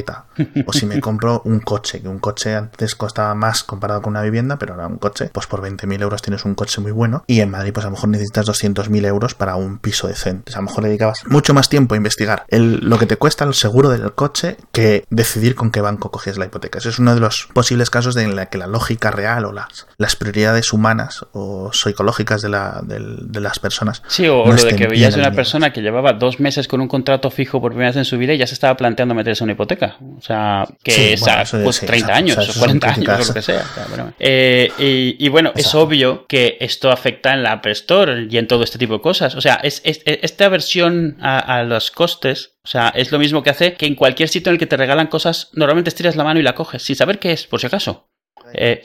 o 0.66 0.72
si 0.72 0.86
me 0.86 1.00
compro 1.08 1.42
un 1.44 1.60
coche, 1.60 2.00
que 2.00 2.08
un 2.08 2.18
coche 2.18 2.54
antes 2.54 2.94
costaba 2.94 3.34
más 3.34 3.62
comparado 3.62 4.02
con 4.02 4.12
una 4.12 4.22
vivienda, 4.22 4.58
pero 4.58 4.74
ahora 4.74 4.86
un 4.86 4.98
coche, 4.98 5.30
pues 5.32 5.46
por 5.46 5.62
20.000 5.62 6.02
euros 6.02 6.22
tienes 6.22 6.44
un 6.44 6.54
coche 6.54 6.80
muy 6.80 6.92
bueno 6.92 7.24
y 7.26 7.40
en 7.40 7.50
Madrid 7.50 7.72
pues 7.72 7.84
a 7.84 7.88
lo 7.88 7.96
mejor 7.96 8.10
necesitas 8.10 8.46
200.000 8.46 9.06
euros 9.06 9.34
para 9.34 9.56
un 9.56 9.78
piso 9.78 10.08
decente. 10.08 10.52
A 10.54 10.58
lo 10.58 10.64
mejor 10.64 10.82
le 10.82 10.88
dedicabas 10.90 11.24
mucho 11.26 11.54
más 11.54 11.68
tiempo 11.68 11.94
a 11.94 11.96
investigar 11.96 12.44
el, 12.48 12.80
lo 12.88 12.98
que 12.98 13.06
te 13.06 13.16
cuesta 13.16 13.44
el 13.44 13.54
seguro 13.54 13.90
del 13.90 14.12
coche 14.12 14.56
que 14.72 15.04
decidir 15.10 15.54
con 15.54 15.70
qué 15.70 15.80
banco 15.80 16.10
coges 16.10 16.38
la 16.38 16.46
hipoteca. 16.46 16.78
Ese 16.78 16.90
es 16.90 16.98
uno 16.98 17.14
de 17.14 17.20
los 17.20 17.48
posibles 17.52 17.90
casos 17.90 18.16
en 18.16 18.36
la 18.36 18.46
que 18.46 18.58
la 18.58 18.66
lógica 18.66 19.10
real 19.10 19.44
o 19.44 19.52
las, 19.52 19.86
las 19.96 20.16
prioridades 20.16 20.72
humanas 20.72 21.26
o 21.32 21.72
psicológicas 21.72 22.42
de, 22.42 22.48
la, 22.48 22.80
de 22.84 23.40
las 23.40 23.58
personas 23.58 24.02
Sí, 24.06 24.26
o 24.26 24.46
no 24.46 24.52
lo 24.52 24.62
de 24.62 24.76
que 24.76 24.86
veías 24.86 25.16
una 25.16 25.32
persona 25.32 25.72
que 25.72 25.80
llevaba 25.80 26.12
dos 26.12 26.40
meses 26.40 26.68
con 26.68 26.80
un 26.80 26.88
contrato 26.88 27.30
fijo 27.30 27.60
por 27.60 27.72
primera 27.72 27.90
vez 27.90 27.96
en 27.96 28.04
su 28.04 28.18
vida 28.18 28.34
y 28.34 28.38
ya 28.38 28.46
se 28.46 28.54
estaba 28.54 28.76
planteando 28.76 29.14
meterse 29.14 29.44
una 29.44 29.52
hipoteca. 29.52 29.87
O 30.00 30.20
sea, 30.20 30.66
que 30.82 30.90
Sí, 30.92 31.04
es 31.12 31.20
bueno, 31.20 31.38
a, 31.38 31.42
eso- 31.42 31.60
pues, 31.62 31.76
sí, 31.76 31.86
30 31.86 32.06
exacto. 32.06 32.18
años 32.18 32.36
O 32.38 32.40
sea, 32.42 32.48
o 32.48 32.50
eso 32.52 32.60
40 32.60 32.94
son 32.94 33.02
años 33.10 33.24
o 33.24 33.28
lo 33.28 33.34
que 33.34 33.42
sea. 33.42 33.60
O 33.70 33.74
sea, 33.74 33.86
bueno. 33.88 34.12
Eh, 34.18 34.72
y, 34.78 35.16
y 35.24 35.28
bueno, 35.28 35.52
es 35.56 35.74
obvio 35.74 36.26
que 36.26 36.56
esto 36.60 36.90
afecta 36.90 37.32
en 37.34 37.42
la 37.42 37.52
App 37.52 37.66
Store 37.66 38.26
y 38.30 38.36
en 38.38 38.46
todo 38.48 38.64
este 38.64 38.78
tipo 38.78 38.94
de 38.94 39.00
cosas. 39.00 39.34
O 39.34 39.40
sea, 39.40 39.54
es, 39.62 39.80
es- 39.84 40.02
es- 40.04 40.18
esta 40.22 40.46
aversión 40.46 41.16
a, 41.20 41.38
a 41.38 41.62
los 41.64 41.90
costes, 41.90 42.56
o 42.64 42.68
sea, 42.68 42.88
es 42.90 43.12
lo 43.12 43.18
mismo 43.18 43.42
que 43.42 43.50
hace 43.50 43.74
que 43.74 43.86
en 43.86 43.94
cualquier 43.94 44.28
sitio 44.28 44.50
en 44.50 44.54
el 44.54 44.58
que 44.58 44.66
te 44.66 44.76
regalan 44.76 45.06
cosas, 45.08 45.50
normalmente 45.54 45.88
estiras 45.88 46.16
la 46.16 46.24
mano 46.24 46.40
y 46.40 46.42
la 46.42 46.54
coges, 46.54 46.82
sin 46.82 46.96
saber 46.96 47.18
qué 47.18 47.32
es, 47.32 47.46
por 47.46 47.60
si 47.60 47.66
acaso. 47.66 48.08
Eh, 48.54 48.82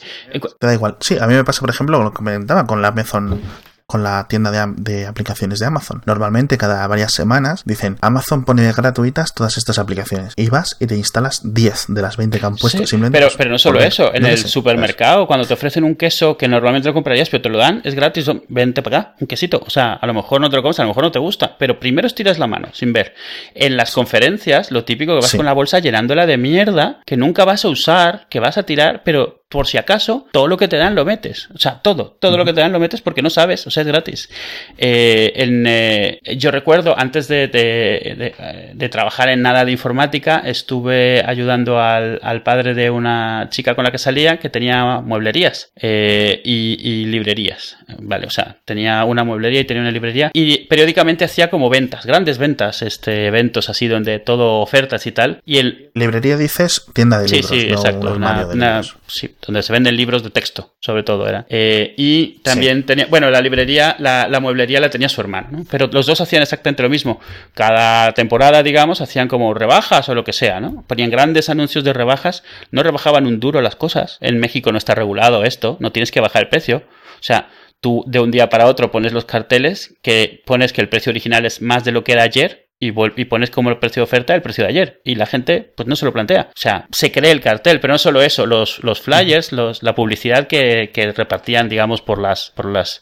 Te 0.59 0.67
da 0.67 0.73
igual. 0.73 0.97
Sí, 0.99 1.17
a 1.19 1.25
mí 1.25 1.33
me 1.35 1.43
pasa, 1.45 1.61
por 1.61 1.69
ejemplo, 1.69 2.03
lo 2.03 2.11
que 2.11 2.17
comentaba 2.17 2.65
con 2.67 2.81
la 2.81 2.89
Amazon 2.89 3.41
con 3.85 4.03
la 4.03 4.27
tienda 4.27 4.51
de, 4.75 5.05
aplicaciones 5.05 5.59
de 5.59 5.65
Amazon. 5.65 6.01
Normalmente 6.05 6.57
cada 6.57 6.85
varias 6.87 7.13
semanas 7.13 7.63
dicen 7.65 7.97
Amazon 8.01 8.45
pone 8.45 8.71
gratuitas 8.71 9.33
todas 9.33 9.57
estas 9.57 9.77
aplicaciones 9.77 10.33
y 10.35 10.49
vas 10.49 10.77
y 10.79 10.87
te 10.87 10.95
instalas 10.95 11.41
10 11.43 11.85
de 11.89 12.01
las 12.01 12.17
20 12.17 12.39
que 12.39 12.45
han 12.45 12.55
puesto 12.55 12.79
Sí, 12.79 12.87
simplemente 12.87 13.19
pero, 13.19 13.31
pero 13.37 13.49
no 13.51 13.57
solo 13.57 13.79
eso, 13.79 14.13
en 14.13 14.25
el 14.25 14.37
sé, 14.37 14.47
supermercado, 14.47 15.27
cuando 15.27 15.45
te 15.45 15.53
ofrecen 15.53 15.83
un 15.83 15.95
queso 15.95 16.37
que 16.37 16.47
normalmente 16.47 16.87
lo 16.87 16.93
comprarías, 16.93 17.29
pero 17.29 17.43
te 17.43 17.49
lo 17.49 17.57
dan, 17.57 17.81
es 17.83 17.95
gratis, 17.95 18.29
vente 18.47 18.81
para 18.81 18.97
acá, 18.97 19.15
un 19.19 19.27
quesito. 19.27 19.61
O 19.65 19.69
sea, 19.69 19.93
a 19.93 20.07
lo 20.07 20.13
mejor 20.13 20.41
no 20.41 20.49
te 20.49 20.55
lo 20.55 20.61
comes, 20.61 20.79
a 20.79 20.83
lo 20.83 20.89
mejor 20.89 21.03
no 21.03 21.11
te 21.11 21.19
gusta, 21.19 21.57
pero 21.57 21.79
primero 21.79 22.07
estiras 22.07 22.39
la 22.39 22.47
mano, 22.47 22.69
sin 22.73 22.93
ver. 22.93 23.13
En 23.53 23.77
las 23.77 23.91
conferencias, 23.91 24.71
lo 24.71 24.85
típico 24.85 25.13
que 25.13 25.21
vas 25.21 25.31
Sí. 25.31 25.37
con 25.37 25.45
la 25.45 25.53
bolsa 25.53 25.79
llenándola 25.79 26.25
de 26.25 26.37
mierda, 26.37 27.01
que 27.05 27.17
nunca 27.17 27.45
vas 27.45 27.65
a 27.65 27.69
usar, 27.69 28.27
que 28.29 28.39
vas 28.39 28.57
a 28.57 28.63
tirar, 28.63 29.01
pero 29.03 29.42
por 29.53 29.67
si 29.67 29.77
acaso, 29.77 30.25
todo 30.31 30.47
lo 30.47 30.57
que 30.57 30.67
te 30.67 30.77
dan 30.77 30.95
lo 30.95 31.05
metes. 31.05 31.47
O 31.53 31.57
sea, 31.59 31.79
todo, 31.81 32.17
todo 32.19 32.37
lo 32.37 32.43
que 32.43 32.53
te 32.53 32.61
dan 32.61 32.71
lo 32.73 32.79
metes 32.79 33.01
porque 33.01 33.21
no 33.21 33.29
sabes, 33.29 33.65
o 33.67 33.71
sea, 33.71 33.81
es 33.81 33.87
gratis. 33.87 34.29
Eh, 34.77 35.31
en, 35.35 35.65
eh, 35.67 36.19
yo 36.37 36.49
recuerdo, 36.51 36.95
antes 36.97 37.27
de, 37.27 37.47
de- 37.47 38.15
de, 38.17 38.35
eh, 38.39 38.71
de 38.73 38.89
trabajar 38.89 39.29
en 39.29 39.41
nada 39.43 39.63
de 39.63 39.71
informática, 39.71 40.41
estuve 40.43 41.23
ayudando 41.25 41.79
al, 41.79 42.19
al 42.23 42.41
padre 42.43 42.73
de 42.73 42.89
una 42.89 43.47
chica 43.51 43.75
con 43.75 43.83
la 43.83 43.91
que 43.91 43.97
salía 43.99 44.37
que 44.37 44.49
tenía 44.49 44.99
mueblerías 45.01 45.71
eh, 45.75 46.41
y, 46.43 46.77
y 46.81 47.05
librerías. 47.05 47.77
Vale, 47.99 48.25
o 48.25 48.31
sea, 48.31 48.57
tenía 48.65 49.03
una 49.05 49.23
mueblería 49.23 49.59
y 49.61 49.65
tenía 49.65 49.81
una 49.81 49.91
librería 49.91 50.31
y 50.33 50.65
periódicamente 50.65 51.25
hacía 51.25 51.49
como 51.49 51.69
ventas, 51.69 52.05
grandes 52.05 52.39
ventas, 52.39 52.81
este, 52.81 53.27
eventos 53.27 53.69
así 53.69 53.87
donde 53.87 54.17
todo 54.19 54.61
ofertas 54.61 55.05
y 55.05 55.11
tal. 55.11 55.41
Y 55.45 55.59
el, 55.59 55.91
Librería 55.93 56.37
dices 56.37 56.87
tienda 56.93 57.19
de 57.19 57.27
Sí, 57.27 57.35
libros, 57.35 57.51
sí, 57.51 57.67
no 57.67 57.73
exacto. 57.75 58.07
un 58.11 58.17
Una, 58.17 58.29
armario 58.29 58.47
de 58.49 58.55
una- 58.55 58.81
libros. 58.81 58.97
sí, 59.07 59.35
donde 59.45 59.63
se 59.63 59.73
venden 59.73 59.95
libros 59.95 60.23
de 60.23 60.29
texto, 60.29 60.73
sobre 60.79 61.03
todo 61.03 61.27
era. 61.27 61.45
Eh, 61.49 61.93
y 61.97 62.39
también 62.43 62.85
tenía, 62.85 63.07
bueno, 63.07 63.29
la 63.29 63.41
librería, 63.41 63.95
la, 63.99 64.27
la 64.27 64.39
mueblería 64.39 64.79
la 64.79 64.89
tenía 64.89 65.09
su 65.09 65.21
hermano, 65.21 65.47
¿no? 65.51 65.65
Pero 65.69 65.87
los 65.87 66.05
dos 66.05 66.21
hacían 66.21 66.41
exactamente 66.41 66.83
lo 66.83 66.89
mismo. 66.89 67.19
Cada 67.53 68.13
temporada, 68.13 68.63
digamos, 68.63 69.01
hacían 69.01 69.27
como 69.27 69.53
rebajas 69.53 70.07
o 70.09 70.15
lo 70.15 70.23
que 70.23 70.33
sea, 70.33 70.59
¿no? 70.59 70.83
Ponían 70.87 71.09
grandes 71.09 71.49
anuncios 71.49 71.83
de 71.83 71.93
rebajas, 71.93 72.43
no 72.71 72.83
rebajaban 72.83 73.27
un 73.27 73.39
duro 73.39 73.61
las 73.61 73.75
cosas. 73.75 74.17
En 74.21 74.39
México 74.39 74.71
no 74.71 74.77
está 74.77 74.95
regulado 74.95 75.43
esto, 75.43 75.77
no 75.79 75.91
tienes 75.91 76.11
que 76.11 76.21
bajar 76.21 76.43
el 76.43 76.49
precio. 76.49 76.83
O 77.15 77.23
sea, 77.23 77.49
tú 77.79 78.03
de 78.07 78.19
un 78.19 78.31
día 78.31 78.49
para 78.49 78.67
otro 78.67 78.91
pones 78.91 79.13
los 79.13 79.25
carteles 79.25 79.95
que 80.01 80.41
pones 80.45 80.73
que 80.73 80.81
el 80.81 80.89
precio 80.89 81.09
original 81.09 81.45
es 81.45 81.61
más 81.61 81.83
de 81.83 81.91
lo 81.91 82.03
que 82.03 82.13
era 82.13 82.23
ayer 82.23 82.62
y, 82.87 83.21
y 83.21 83.25
pones 83.25 83.49
como 83.49 83.69
el 83.69 83.77
precio 83.77 84.01
de 84.01 84.03
oferta 84.05 84.35
el 84.35 84.41
precio 84.41 84.63
de 84.63 84.69
ayer. 84.69 85.01
Y 85.03 85.15
la 85.15 85.25
gente 85.25 85.71
pues 85.75 85.87
no 85.87 85.95
se 85.95 86.05
lo 86.05 86.13
plantea. 86.13 86.49
O 86.49 86.59
sea, 86.59 86.87
se 86.91 87.11
cree 87.11 87.31
el 87.31 87.41
cartel, 87.41 87.79
pero 87.79 87.93
no 87.93 87.97
solo 87.97 88.21
eso, 88.21 88.45
los, 88.45 88.83
los 88.83 89.01
flyers, 89.01 89.51
los, 89.51 89.83
la 89.83 89.95
publicidad 89.95 90.47
que, 90.47 90.91
que 90.93 91.11
repartían, 91.11 91.69
digamos, 91.69 92.01
por 92.01 92.19
las, 92.19 92.51
por 92.55 92.65
las 92.65 93.01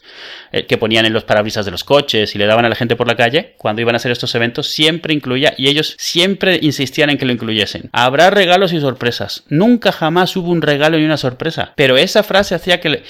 eh, 0.52 0.66
que 0.66 0.78
ponían 0.78 1.06
en 1.06 1.12
los 1.12 1.24
parabrisas 1.24 1.64
de 1.64 1.70
los 1.70 1.84
coches 1.84 2.34
y 2.34 2.38
le 2.38 2.46
daban 2.46 2.64
a 2.64 2.68
la 2.68 2.74
gente 2.74 2.96
por 2.96 3.08
la 3.08 3.16
calle 3.16 3.54
cuando 3.58 3.82
iban 3.82 3.94
a 3.94 3.96
hacer 3.96 4.12
estos 4.12 4.34
eventos, 4.34 4.68
siempre 4.68 5.14
incluía, 5.14 5.54
y 5.56 5.68
ellos 5.68 5.94
siempre 5.98 6.58
insistían 6.62 7.10
en 7.10 7.18
que 7.18 7.26
lo 7.26 7.32
incluyesen. 7.32 7.90
Habrá 7.92 8.30
regalos 8.30 8.72
y 8.72 8.80
sorpresas. 8.80 9.44
Nunca 9.48 9.92
jamás 9.92 10.36
hubo 10.36 10.50
un 10.50 10.62
regalo 10.62 10.98
ni 10.98 11.04
una 11.04 11.16
sorpresa. 11.16 11.72
Pero 11.76 11.96
esa 11.96 12.22
frase 12.22 12.54
hacía 12.54 12.80
que 12.80 13.02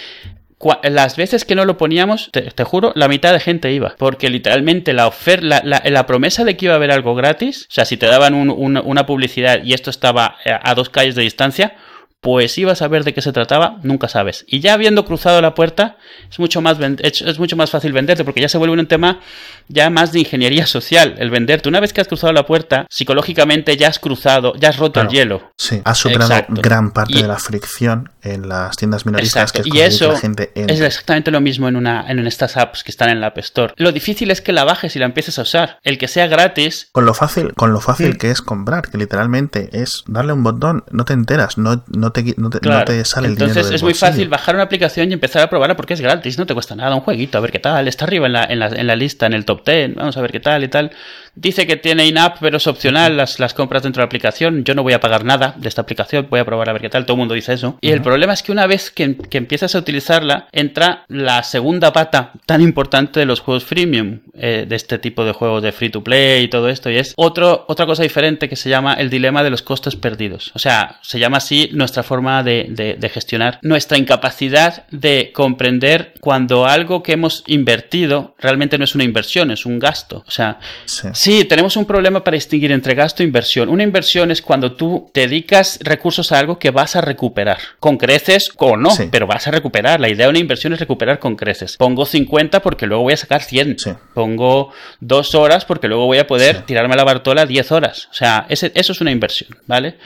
las 0.82 1.16
veces 1.16 1.44
que 1.44 1.54
no 1.54 1.64
lo 1.64 1.76
poníamos, 1.76 2.28
te, 2.32 2.42
te 2.42 2.64
juro, 2.64 2.92
la 2.94 3.08
mitad 3.08 3.32
de 3.32 3.40
gente 3.40 3.72
iba. 3.72 3.94
Porque 3.98 4.30
literalmente 4.30 4.92
la 4.92 5.06
oferta, 5.06 5.46
la, 5.46 5.62
la- 5.64 5.82
la 5.84 6.06
promesa 6.06 6.44
de 6.44 6.56
que 6.56 6.66
iba 6.66 6.74
a 6.74 6.76
haber 6.76 6.90
algo 6.92 7.14
gratis, 7.14 7.66
o 7.70 7.72
sea, 7.74 7.84
si 7.84 7.96
te 7.96 8.06
daban 8.06 8.34
un- 8.34 8.50
un- 8.50 8.80
una 8.84 9.06
publicidad 9.06 9.62
y 9.64 9.72
esto 9.72 9.90
estaba 9.90 10.36
a, 10.46 10.70
a 10.70 10.74
dos 10.74 10.88
calles 10.90 11.14
de 11.14 11.22
distancia, 11.22 11.74
pues 12.20 12.56
ibas 12.56 12.82
a 12.82 12.86
ver 12.86 13.02
de 13.02 13.12
qué 13.14 13.20
se 13.20 13.32
trataba, 13.32 13.80
nunca 13.82 14.06
sabes. 14.06 14.44
Y 14.46 14.60
ya 14.60 14.74
habiendo 14.74 15.04
cruzado 15.04 15.42
la 15.42 15.54
puerta, 15.56 15.96
es 16.30 16.38
mucho 16.38 16.60
más, 16.60 16.76
es, 17.00 17.38
mucho 17.40 17.56
más 17.56 17.70
fácil 17.72 17.92
venderte, 17.92 18.22
porque 18.22 18.40
ya 18.40 18.48
se 18.48 18.58
vuelve 18.58 18.78
un 18.78 18.86
tema 18.86 19.18
ya 19.66 19.90
más 19.90 20.12
de 20.12 20.20
ingeniería 20.20 20.66
social, 20.66 21.16
el 21.18 21.30
venderte. 21.30 21.68
Una 21.68 21.80
vez 21.80 21.92
que 21.92 22.00
has 22.00 22.06
cruzado 22.06 22.32
la 22.32 22.46
puerta, 22.46 22.86
psicológicamente 22.88 23.76
ya 23.76 23.88
has 23.88 23.98
cruzado, 23.98 24.52
ya 24.54 24.68
has 24.68 24.76
roto 24.76 24.92
Claro. 25.00 25.08
el 25.10 25.14
hielo. 25.16 25.52
Sí, 25.58 25.82
ha 25.84 25.96
superado 25.96 26.30
Exacto. 26.30 26.62
gran 26.62 26.92
parte 26.92 27.14
Y- 27.18 27.22
de 27.22 27.26
la 27.26 27.38
fricción 27.38 28.11
en 28.22 28.48
las 28.48 28.76
tiendas 28.76 29.04
minoristas 29.06 29.50
Exacto. 29.50 29.62
que 29.62 29.68
es 29.68 29.74
Y 29.74 29.80
eso 29.80 30.12
la 30.12 30.18
gente 30.18 30.52
entre. 30.54 30.74
es 30.76 30.80
exactamente 30.80 31.30
lo 31.30 31.40
mismo 31.40 31.68
en, 31.68 31.76
una, 31.76 32.10
en 32.10 32.24
estas 32.26 32.56
apps 32.56 32.84
que 32.84 32.90
están 32.90 33.10
en 33.10 33.20
la 33.20 33.28
App 33.28 33.38
Store. 33.38 33.74
Lo 33.76 33.92
difícil 33.92 34.30
es 34.30 34.40
que 34.40 34.52
la 34.52 34.64
bajes 34.64 34.94
y 34.96 34.98
la 34.98 35.06
empieces 35.06 35.38
a 35.38 35.42
usar. 35.42 35.78
El 35.82 35.98
que 35.98 36.08
sea 36.08 36.26
gratis, 36.26 36.88
Con 36.92 37.04
lo 37.04 37.14
fácil, 37.14 37.52
con 37.54 37.72
lo 37.72 37.80
fácil 37.80 38.18
que 38.18 38.30
es 38.30 38.40
comprar, 38.42 38.88
que 38.88 38.98
literalmente 38.98 39.70
es 39.72 40.04
darle 40.06 40.32
un 40.32 40.42
botón, 40.42 40.84
no 40.90 41.04
te 41.04 41.12
enteras, 41.12 41.58
no, 41.58 41.84
no, 41.88 42.12
te, 42.12 42.22
no, 42.36 42.50
te, 42.50 42.56
no 42.56 42.60
claro. 42.60 42.84
te 42.84 43.04
sale 43.04 43.26
el 43.28 43.32
Entonces 43.34 43.54
dinero 43.56 43.66
del 43.66 43.74
es 43.76 43.82
muy 43.82 43.90
bolsillo. 43.92 44.10
fácil 44.10 44.28
bajar 44.28 44.54
una 44.54 44.64
aplicación 44.64 45.10
y 45.10 45.14
empezar 45.14 45.42
a 45.42 45.50
probarla 45.50 45.76
porque 45.76 45.94
es 45.94 46.00
gratis, 46.00 46.38
no 46.38 46.46
te 46.46 46.54
cuesta 46.54 46.74
nada, 46.76 46.94
un 46.94 47.00
jueguito, 47.02 47.38
a 47.38 47.40
ver 47.40 47.52
qué 47.52 47.58
tal. 47.58 47.88
Está 47.88 48.04
arriba 48.04 48.26
en 48.26 48.32
la, 48.34 48.44
en 48.44 48.58
la, 48.58 48.66
en 48.68 48.86
la 48.86 48.96
lista, 48.96 49.26
en 49.26 49.32
el 49.32 49.44
top 49.44 49.64
10, 49.66 49.94
vamos 49.96 50.16
a 50.16 50.20
ver 50.20 50.30
qué 50.32 50.40
tal 50.40 50.62
y 50.64 50.68
tal. 50.68 50.92
Dice 51.34 51.66
que 51.66 51.76
tiene 51.76 52.06
in-app, 52.06 52.36
pero 52.40 52.58
es 52.58 52.66
opcional 52.66 53.16
las, 53.16 53.40
las 53.40 53.54
compras 53.54 53.82
dentro 53.82 54.00
de 54.00 54.04
la 54.04 54.06
aplicación. 54.06 54.64
Yo 54.64 54.74
no 54.74 54.82
voy 54.82 54.92
a 54.92 55.00
pagar 55.00 55.24
nada 55.24 55.54
de 55.56 55.66
esta 55.66 55.80
aplicación, 55.80 56.26
voy 56.28 56.40
a 56.40 56.44
probar 56.44 56.68
a 56.68 56.72
ver 56.74 56.82
qué 56.82 56.90
tal. 56.90 57.06
Todo 57.06 57.14
el 57.14 57.20
mundo 57.20 57.34
dice 57.34 57.54
eso. 57.54 57.78
Y 57.80 57.90
el 57.90 58.02
problema 58.02 58.34
es 58.34 58.42
que 58.42 58.52
una 58.52 58.66
vez 58.66 58.90
que, 58.90 59.16
empiezas 59.32 59.74
a 59.74 59.78
utilizarla, 59.78 60.48
entra 60.52 61.04
la 61.08 61.42
segunda 61.42 61.92
pata 61.92 62.32
tan 62.44 62.60
importante 62.60 63.20
de 63.20 63.26
los 63.26 63.40
juegos 63.40 63.64
freemium, 63.64 64.20
eh, 64.34 64.66
de 64.68 64.76
este 64.76 64.98
tipo 64.98 65.24
de 65.24 65.32
juegos 65.32 65.62
de 65.62 65.72
free 65.72 65.88
to 65.88 66.04
play 66.04 66.44
y 66.44 66.48
todo 66.48 66.68
esto, 66.68 66.90
y 66.90 66.96
es 66.96 67.14
otro, 67.16 67.64
otra 67.66 67.86
cosa 67.86 68.02
diferente 68.02 68.48
que 68.48 68.56
se 68.56 68.68
llama 68.68 68.94
el 68.94 69.08
dilema 69.08 69.42
de 69.42 69.50
los 69.50 69.62
costes 69.62 69.96
perdidos. 69.96 70.52
O 70.54 70.58
sea, 70.58 70.98
se 71.02 71.18
llama 71.18 71.38
así 71.38 71.70
nuestra 71.72 72.02
forma 72.02 72.42
de, 72.42 72.98
gestionar 73.12 73.58
nuestra 73.62 73.98
incapacidad 73.98 74.86
de 74.90 75.32
comprender 75.34 76.14
cuando 76.20 76.66
algo 76.66 77.02
que 77.02 77.12
hemos 77.12 77.42
invertido 77.46 78.34
realmente 78.38 78.78
no 78.78 78.84
es 78.84 78.94
una 78.94 79.04
inversión, 79.04 79.50
es 79.50 79.66
un 79.66 79.78
gasto. 79.78 80.24
O 80.26 80.30
sea, 80.30 80.58
sí 80.86 81.21
tenemos 81.44 81.76
un 81.76 81.84
problema 81.84 82.24
para 82.24 82.34
distinguir 82.34 82.72
entre 82.72 82.96
gasto 82.96 83.22
e 83.22 83.26
inversión. 83.26 83.68
Una 83.68 83.84
inversión 83.84 84.32
es 84.32 84.42
cuando 84.42 84.72
tú 84.72 85.08
dedicas 85.14 85.78
recursos 85.80 86.32
a 86.32 86.38
algo 86.40 86.58
que 86.58 86.72
vas 86.72 86.96
a 86.96 87.00
recuperar. 87.00 87.58
Con 87.78 87.96
creces 87.96 88.50
o 88.56 88.76
no, 88.76 88.90
pero 89.12 89.28
vas 89.28 89.46
a 89.46 89.52
recuperar. 89.52 90.00
La 90.00 90.08
idea 90.08 90.26
de 90.26 90.30
una 90.30 90.40
inversión 90.40 90.72
es 90.72 90.80
recuperar 90.80 91.20
con 91.20 91.36
creces. 91.36 91.76
Pongo 91.76 92.06
50 92.06 92.60
porque 92.60 92.86
luego 92.86 93.04
voy 93.04 93.12
a 93.12 93.16
sacar 93.16 93.42
100. 93.42 93.76
Pongo 94.14 94.72
dos 94.98 95.36
horas 95.36 95.64
porque 95.64 95.86
luego 95.86 96.06
voy 96.06 96.18
a 96.18 96.26
poder 96.26 96.62
tirarme 96.62 96.94
a 96.94 96.96
la 96.96 97.04
Bartola 97.04 97.46
10 97.46 97.70
horas. 97.70 98.08
O 98.10 98.14
sea, 98.14 98.46
eso 98.48 98.66
es 98.74 99.00
una 99.00 99.12
inversión, 99.12 99.56
¿vale? 99.66 99.98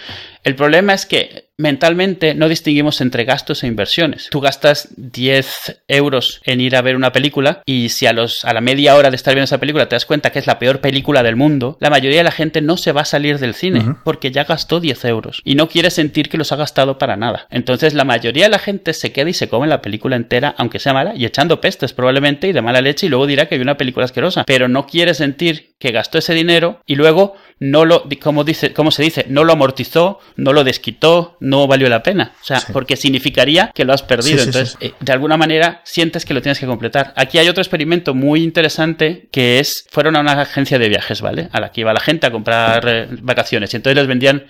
El 0.44 0.54
problema 0.54 0.92
es 0.92 1.06
que 1.06 1.45
mentalmente 1.58 2.34
no 2.34 2.48
distinguimos 2.48 3.00
entre 3.00 3.24
gastos 3.24 3.62
e 3.62 3.66
inversiones. 3.66 4.28
Tú 4.30 4.40
gastas 4.40 4.88
10 4.96 5.84
euros 5.88 6.40
en 6.44 6.60
ir 6.60 6.76
a 6.76 6.82
ver 6.82 6.96
una 6.96 7.12
película 7.12 7.62
y 7.64 7.88
si 7.88 8.06
a, 8.06 8.12
los, 8.12 8.44
a 8.44 8.52
la 8.52 8.60
media 8.60 8.94
hora 8.94 9.10
de 9.10 9.16
estar 9.16 9.34
viendo 9.34 9.44
esa 9.44 9.58
película 9.58 9.88
te 9.88 9.96
das 9.96 10.06
cuenta 10.06 10.30
que 10.30 10.38
es 10.38 10.46
la 10.46 10.58
peor 10.58 10.80
película 10.80 11.22
del 11.22 11.36
mundo, 11.36 11.78
la 11.80 11.90
mayoría 11.90 12.18
de 12.18 12.24
la 12.24 12.30
gente 12.30 12.60
no 12.60 12.76
se 12.76 12.92
va 12.92 13.02
a 13.02 13.06
salir 13.06 13.38
del 13.38 13.54
cine 13.54 13.96
porque 14.04 14.30
ya 14.30 14.44
gastó 14.44 14.80
10 14.80 15.04
euros 15.06 15.40
y 15.44 15.54
no 15.54 15.68
quiere 15.68 15.90
sentir 15.90 16.28
que 16.28 16.38
los 16.38 16.52
ha 16.52 16.56
gastado 16.56 16.98
para 16.98 17.16
nada. 17.16 17.46
Entonces 17.50 17.94
la 17.94 18.04
mayoría 18.04 18.44
de 18.44 18.50
la 18.50 18.58
gente 18.58 18.92
se 18.92 19.12
queda 19.12 19.30
y 19.30 19.34
se 19.34 19.48
come 19.48 19.66
la 19.66 19.82
película 19.82 20.16
entera, 20.16 20.54
aunque 20.58 20.78
sea 20.78 20.92
mala, 20.92 21.14
y 21.16 21.24
echando 21.24 21.60
pestes 21.60 21.92
probablemente 21.92 22.48
y 22.48 22.52
de 22.52 22.62
mala 22.62 22.80
leche 22.82 23.06
y 23.06 23.08
luego 23.08 23.26
dirá 23.26 23.46
que 23.46 23.54
hay 23.54 23.60
una 23.60 23.78
película 23.78 24.04
asquerosa, 24.04 24.44
pero 24.44 24.68
no 24.68 24.86
quiere 24.86 25.14
sentir 25.14 25.74
que 25.78 25.92
gastó 25.92 26.18
ese 26.18 26.34
dinero 26.34 26.80
y 26.86 26.96
luego 26.96 27.34
no 27.58 27.84
lo, 27.84 28.04
como 28.22 28.44
dice, 28.44 28.72
como 28.72 28.90
se 28.90 29.02
dice, 29.02 29.26
no 29.28 29.44
lo 29.44 29.52
amortizó, 29.52 30.20
no 30.36 30.52
lo 30.52 30.64
desquitó, 30.64 31.36
no 31.46 31.66
valió 31.66 31.88
la 31.88 32.02
pena. 32.02 32.32
O 32.40 32.44
sea, 32.44 32.60
porque 32.72 32.96
significaría 32.96 33.70
que 33.74 33.84
lo 33.84 33.92
has 33.92 34.02
perdido. 34.02 34.42
Entonces, 34.42 34.76
eh, 34.80 34.92
de 35.00 35.12
alguna 35.12 35.36
manera 35.36 35.80
sientes 35.84 36.24
que 36.24 36.34
lo 36.34 36.42
tienes 36.42 36.58
que 36.58 36.66
completar. 36.66 37.12
Aquí 37.16 37.38
hay 37.38 37.48
otro 37.48 37.62
experimento 37.62 38.14
muy 38.14 38.42
interesante 38.42 39.28
que 39.30 39.58
es, 39.60 39.86
fueron 39.90 40.16
a 40.16 40.20
una 40.20 40.32
agencia 40.32 40.78
de 40.78 40.88
viajes, 40.88 41.20
¿vale? 41.20 41.48
A 41.52 41.60
la 41.60 41.70
que 41.70 41.82
iba 41.82 41.92
la 41.92 42.00
gente 42.00 42.26
a 42.26 42.30
comprar 42.30 42.84
eh, 42.86 43.06
vacaciones 43.22 43.72
y 43.72 43.76
entonces 43.76 43.96
les 43.96 44.06
vendían 44.06 44.46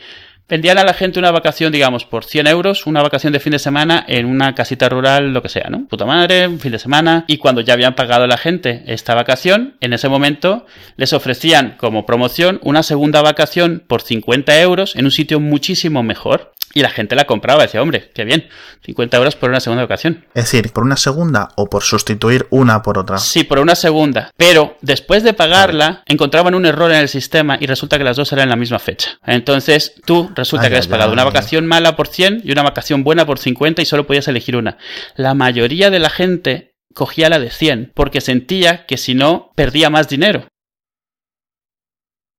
vendían 0.48 0.78
a 0.78 0.84
la 0.84 0.94
gente 0.94 1.18
una 1.18 1.30
vacación, 1.30 1.72
digamos, 1.72 2.04
por 2.04 2.24
100 2.24 2.46
euros, 2.46 2.86
una 2.86 3.02
vacación 3.02 3.32
de 3.32 3.40
fin 3.40 3.52
de 3.52 3.58
semana 3.58 4.04
en 4.06 4.26
una 4.26 4.54
casita 4.54 4.88
rural, 4.88 5.32
lo 5.32 5.42
que 5.42 5.48
sea, 5.48 5.68
¿no? 5.70 5.86
Puta 5.86 6.04
madre, 6.04 6.46
un 6.46 6.60
fin 6.60 6.72
de 6.72 6.78
semana. 6.78 7.24
Y 7.26 7.38
cuando 7.38 7.60
ya 7.60 7.74
habían 7.74 7.94
pagado 7.94 8.24
a 8.24 8.28
la 8.28 8.36
gente 8.36 8.84
esta 8.86 9.14
vacación, 9.14 9.76
en 9.80 9.92
ese 9.92 10.08
momento 10.08 10.66
les 10.96 11.12
ofrecían 11.12 11.74
como 11.78 12.06
promoción 12.06 12.60
una 12.62 12.82
segunda 12.82 13.22
vacación 13.22 13.82
por 13.86 14.02
50 14.02 14.60
euros 14.60 14.94
en 14.96 15.06
un 15.06 15.10
sitio 15.10 15.40
muchísimo 15.40 16.02
mejor. 16.02 16.52
Y 16.76 16.82
la 16.82 16.90
gente 16.90 17.16
la 17.16 17.24
compraba, 17.24 17.62
decía, 17.62 17.80
hombre, 17.80 18.10
qué 18.14 18.26
bien, 18.26 18.50
50 18.84 19.16
euros 19.16 19.34
por 19.34 19.48
una 19.48 19.60
segunda 19.60 19.82
ocasión. 19.82 20.26
Es 20.34 20.44
decir, 20.44 20.74
por 20.74 20.84
una 20.84 20.98
segunda 20.98 21.48
o 21.56 21.70
por 21.70 21.82
sustituir 21.82 22.46
una 22.50 22.82
por 22.82 22.98
otra. 22.98 23.16
Sí, 23.16 23.44
por 23.44 23.60
una 23.60 23.74
segunda. 23.74 24.30
Pero 24.36 24.76
después 24.82 25.22
de 25.22 25.32
pagarla, 25.32 26.02
encontraban 26.04 26.54
un 26.54 26.66
error 26.66 26.92
en 26.92 26.98
el 26.98 27.08
sistema 27.08 27.56
y 27.58 27.64
resulta 27.64 27.96
que 27.96 28.04
las 28.04 28.18
dos 28.18 28.30
eran 28.30 28.42
en 28.42 28.50
la 28.50 28.56
misma 28.56 28.78
fecha. 28.78 29.18
Entonces 29.24 29.94
tú 30.04 30.30
resulta 30.34 30.68
que 30.68 30.76
has 30.76 30.86
pagado 30.86 31.14
una 31.14 31.24
vacación 31.24 31.66
mala 31.66 31.96
por 31.96 32.08
100 32.08 32.42
y 32.44 32.52
una 32.52 32.62
vacación 32.62 33.04
buena 33.04 33.24
por 33.24 33.38
50 33.38 33.80
y 33.80 33.86
solo 33.86 34.06
podías 34.06 34.28
elegir 34.28 34.54
una. 34.54 34.76
La 35.14 35.32
mayoría 35.32 35.88
de 35.88 35.98
la 35.98 36.10
gente 36.10 36.74
cogía 36.92 37.30
la 37.30 37.38
de 37.38 37.48
100 37.48 37.92
porque 37.94 38.20
sentía 38.20 38.84
que 38.84 38.98
si 38.98 39.14
no 39.14 39.50
perdía 39.54 39.88
más 39.88 40.10
dinero. 40.10 40.46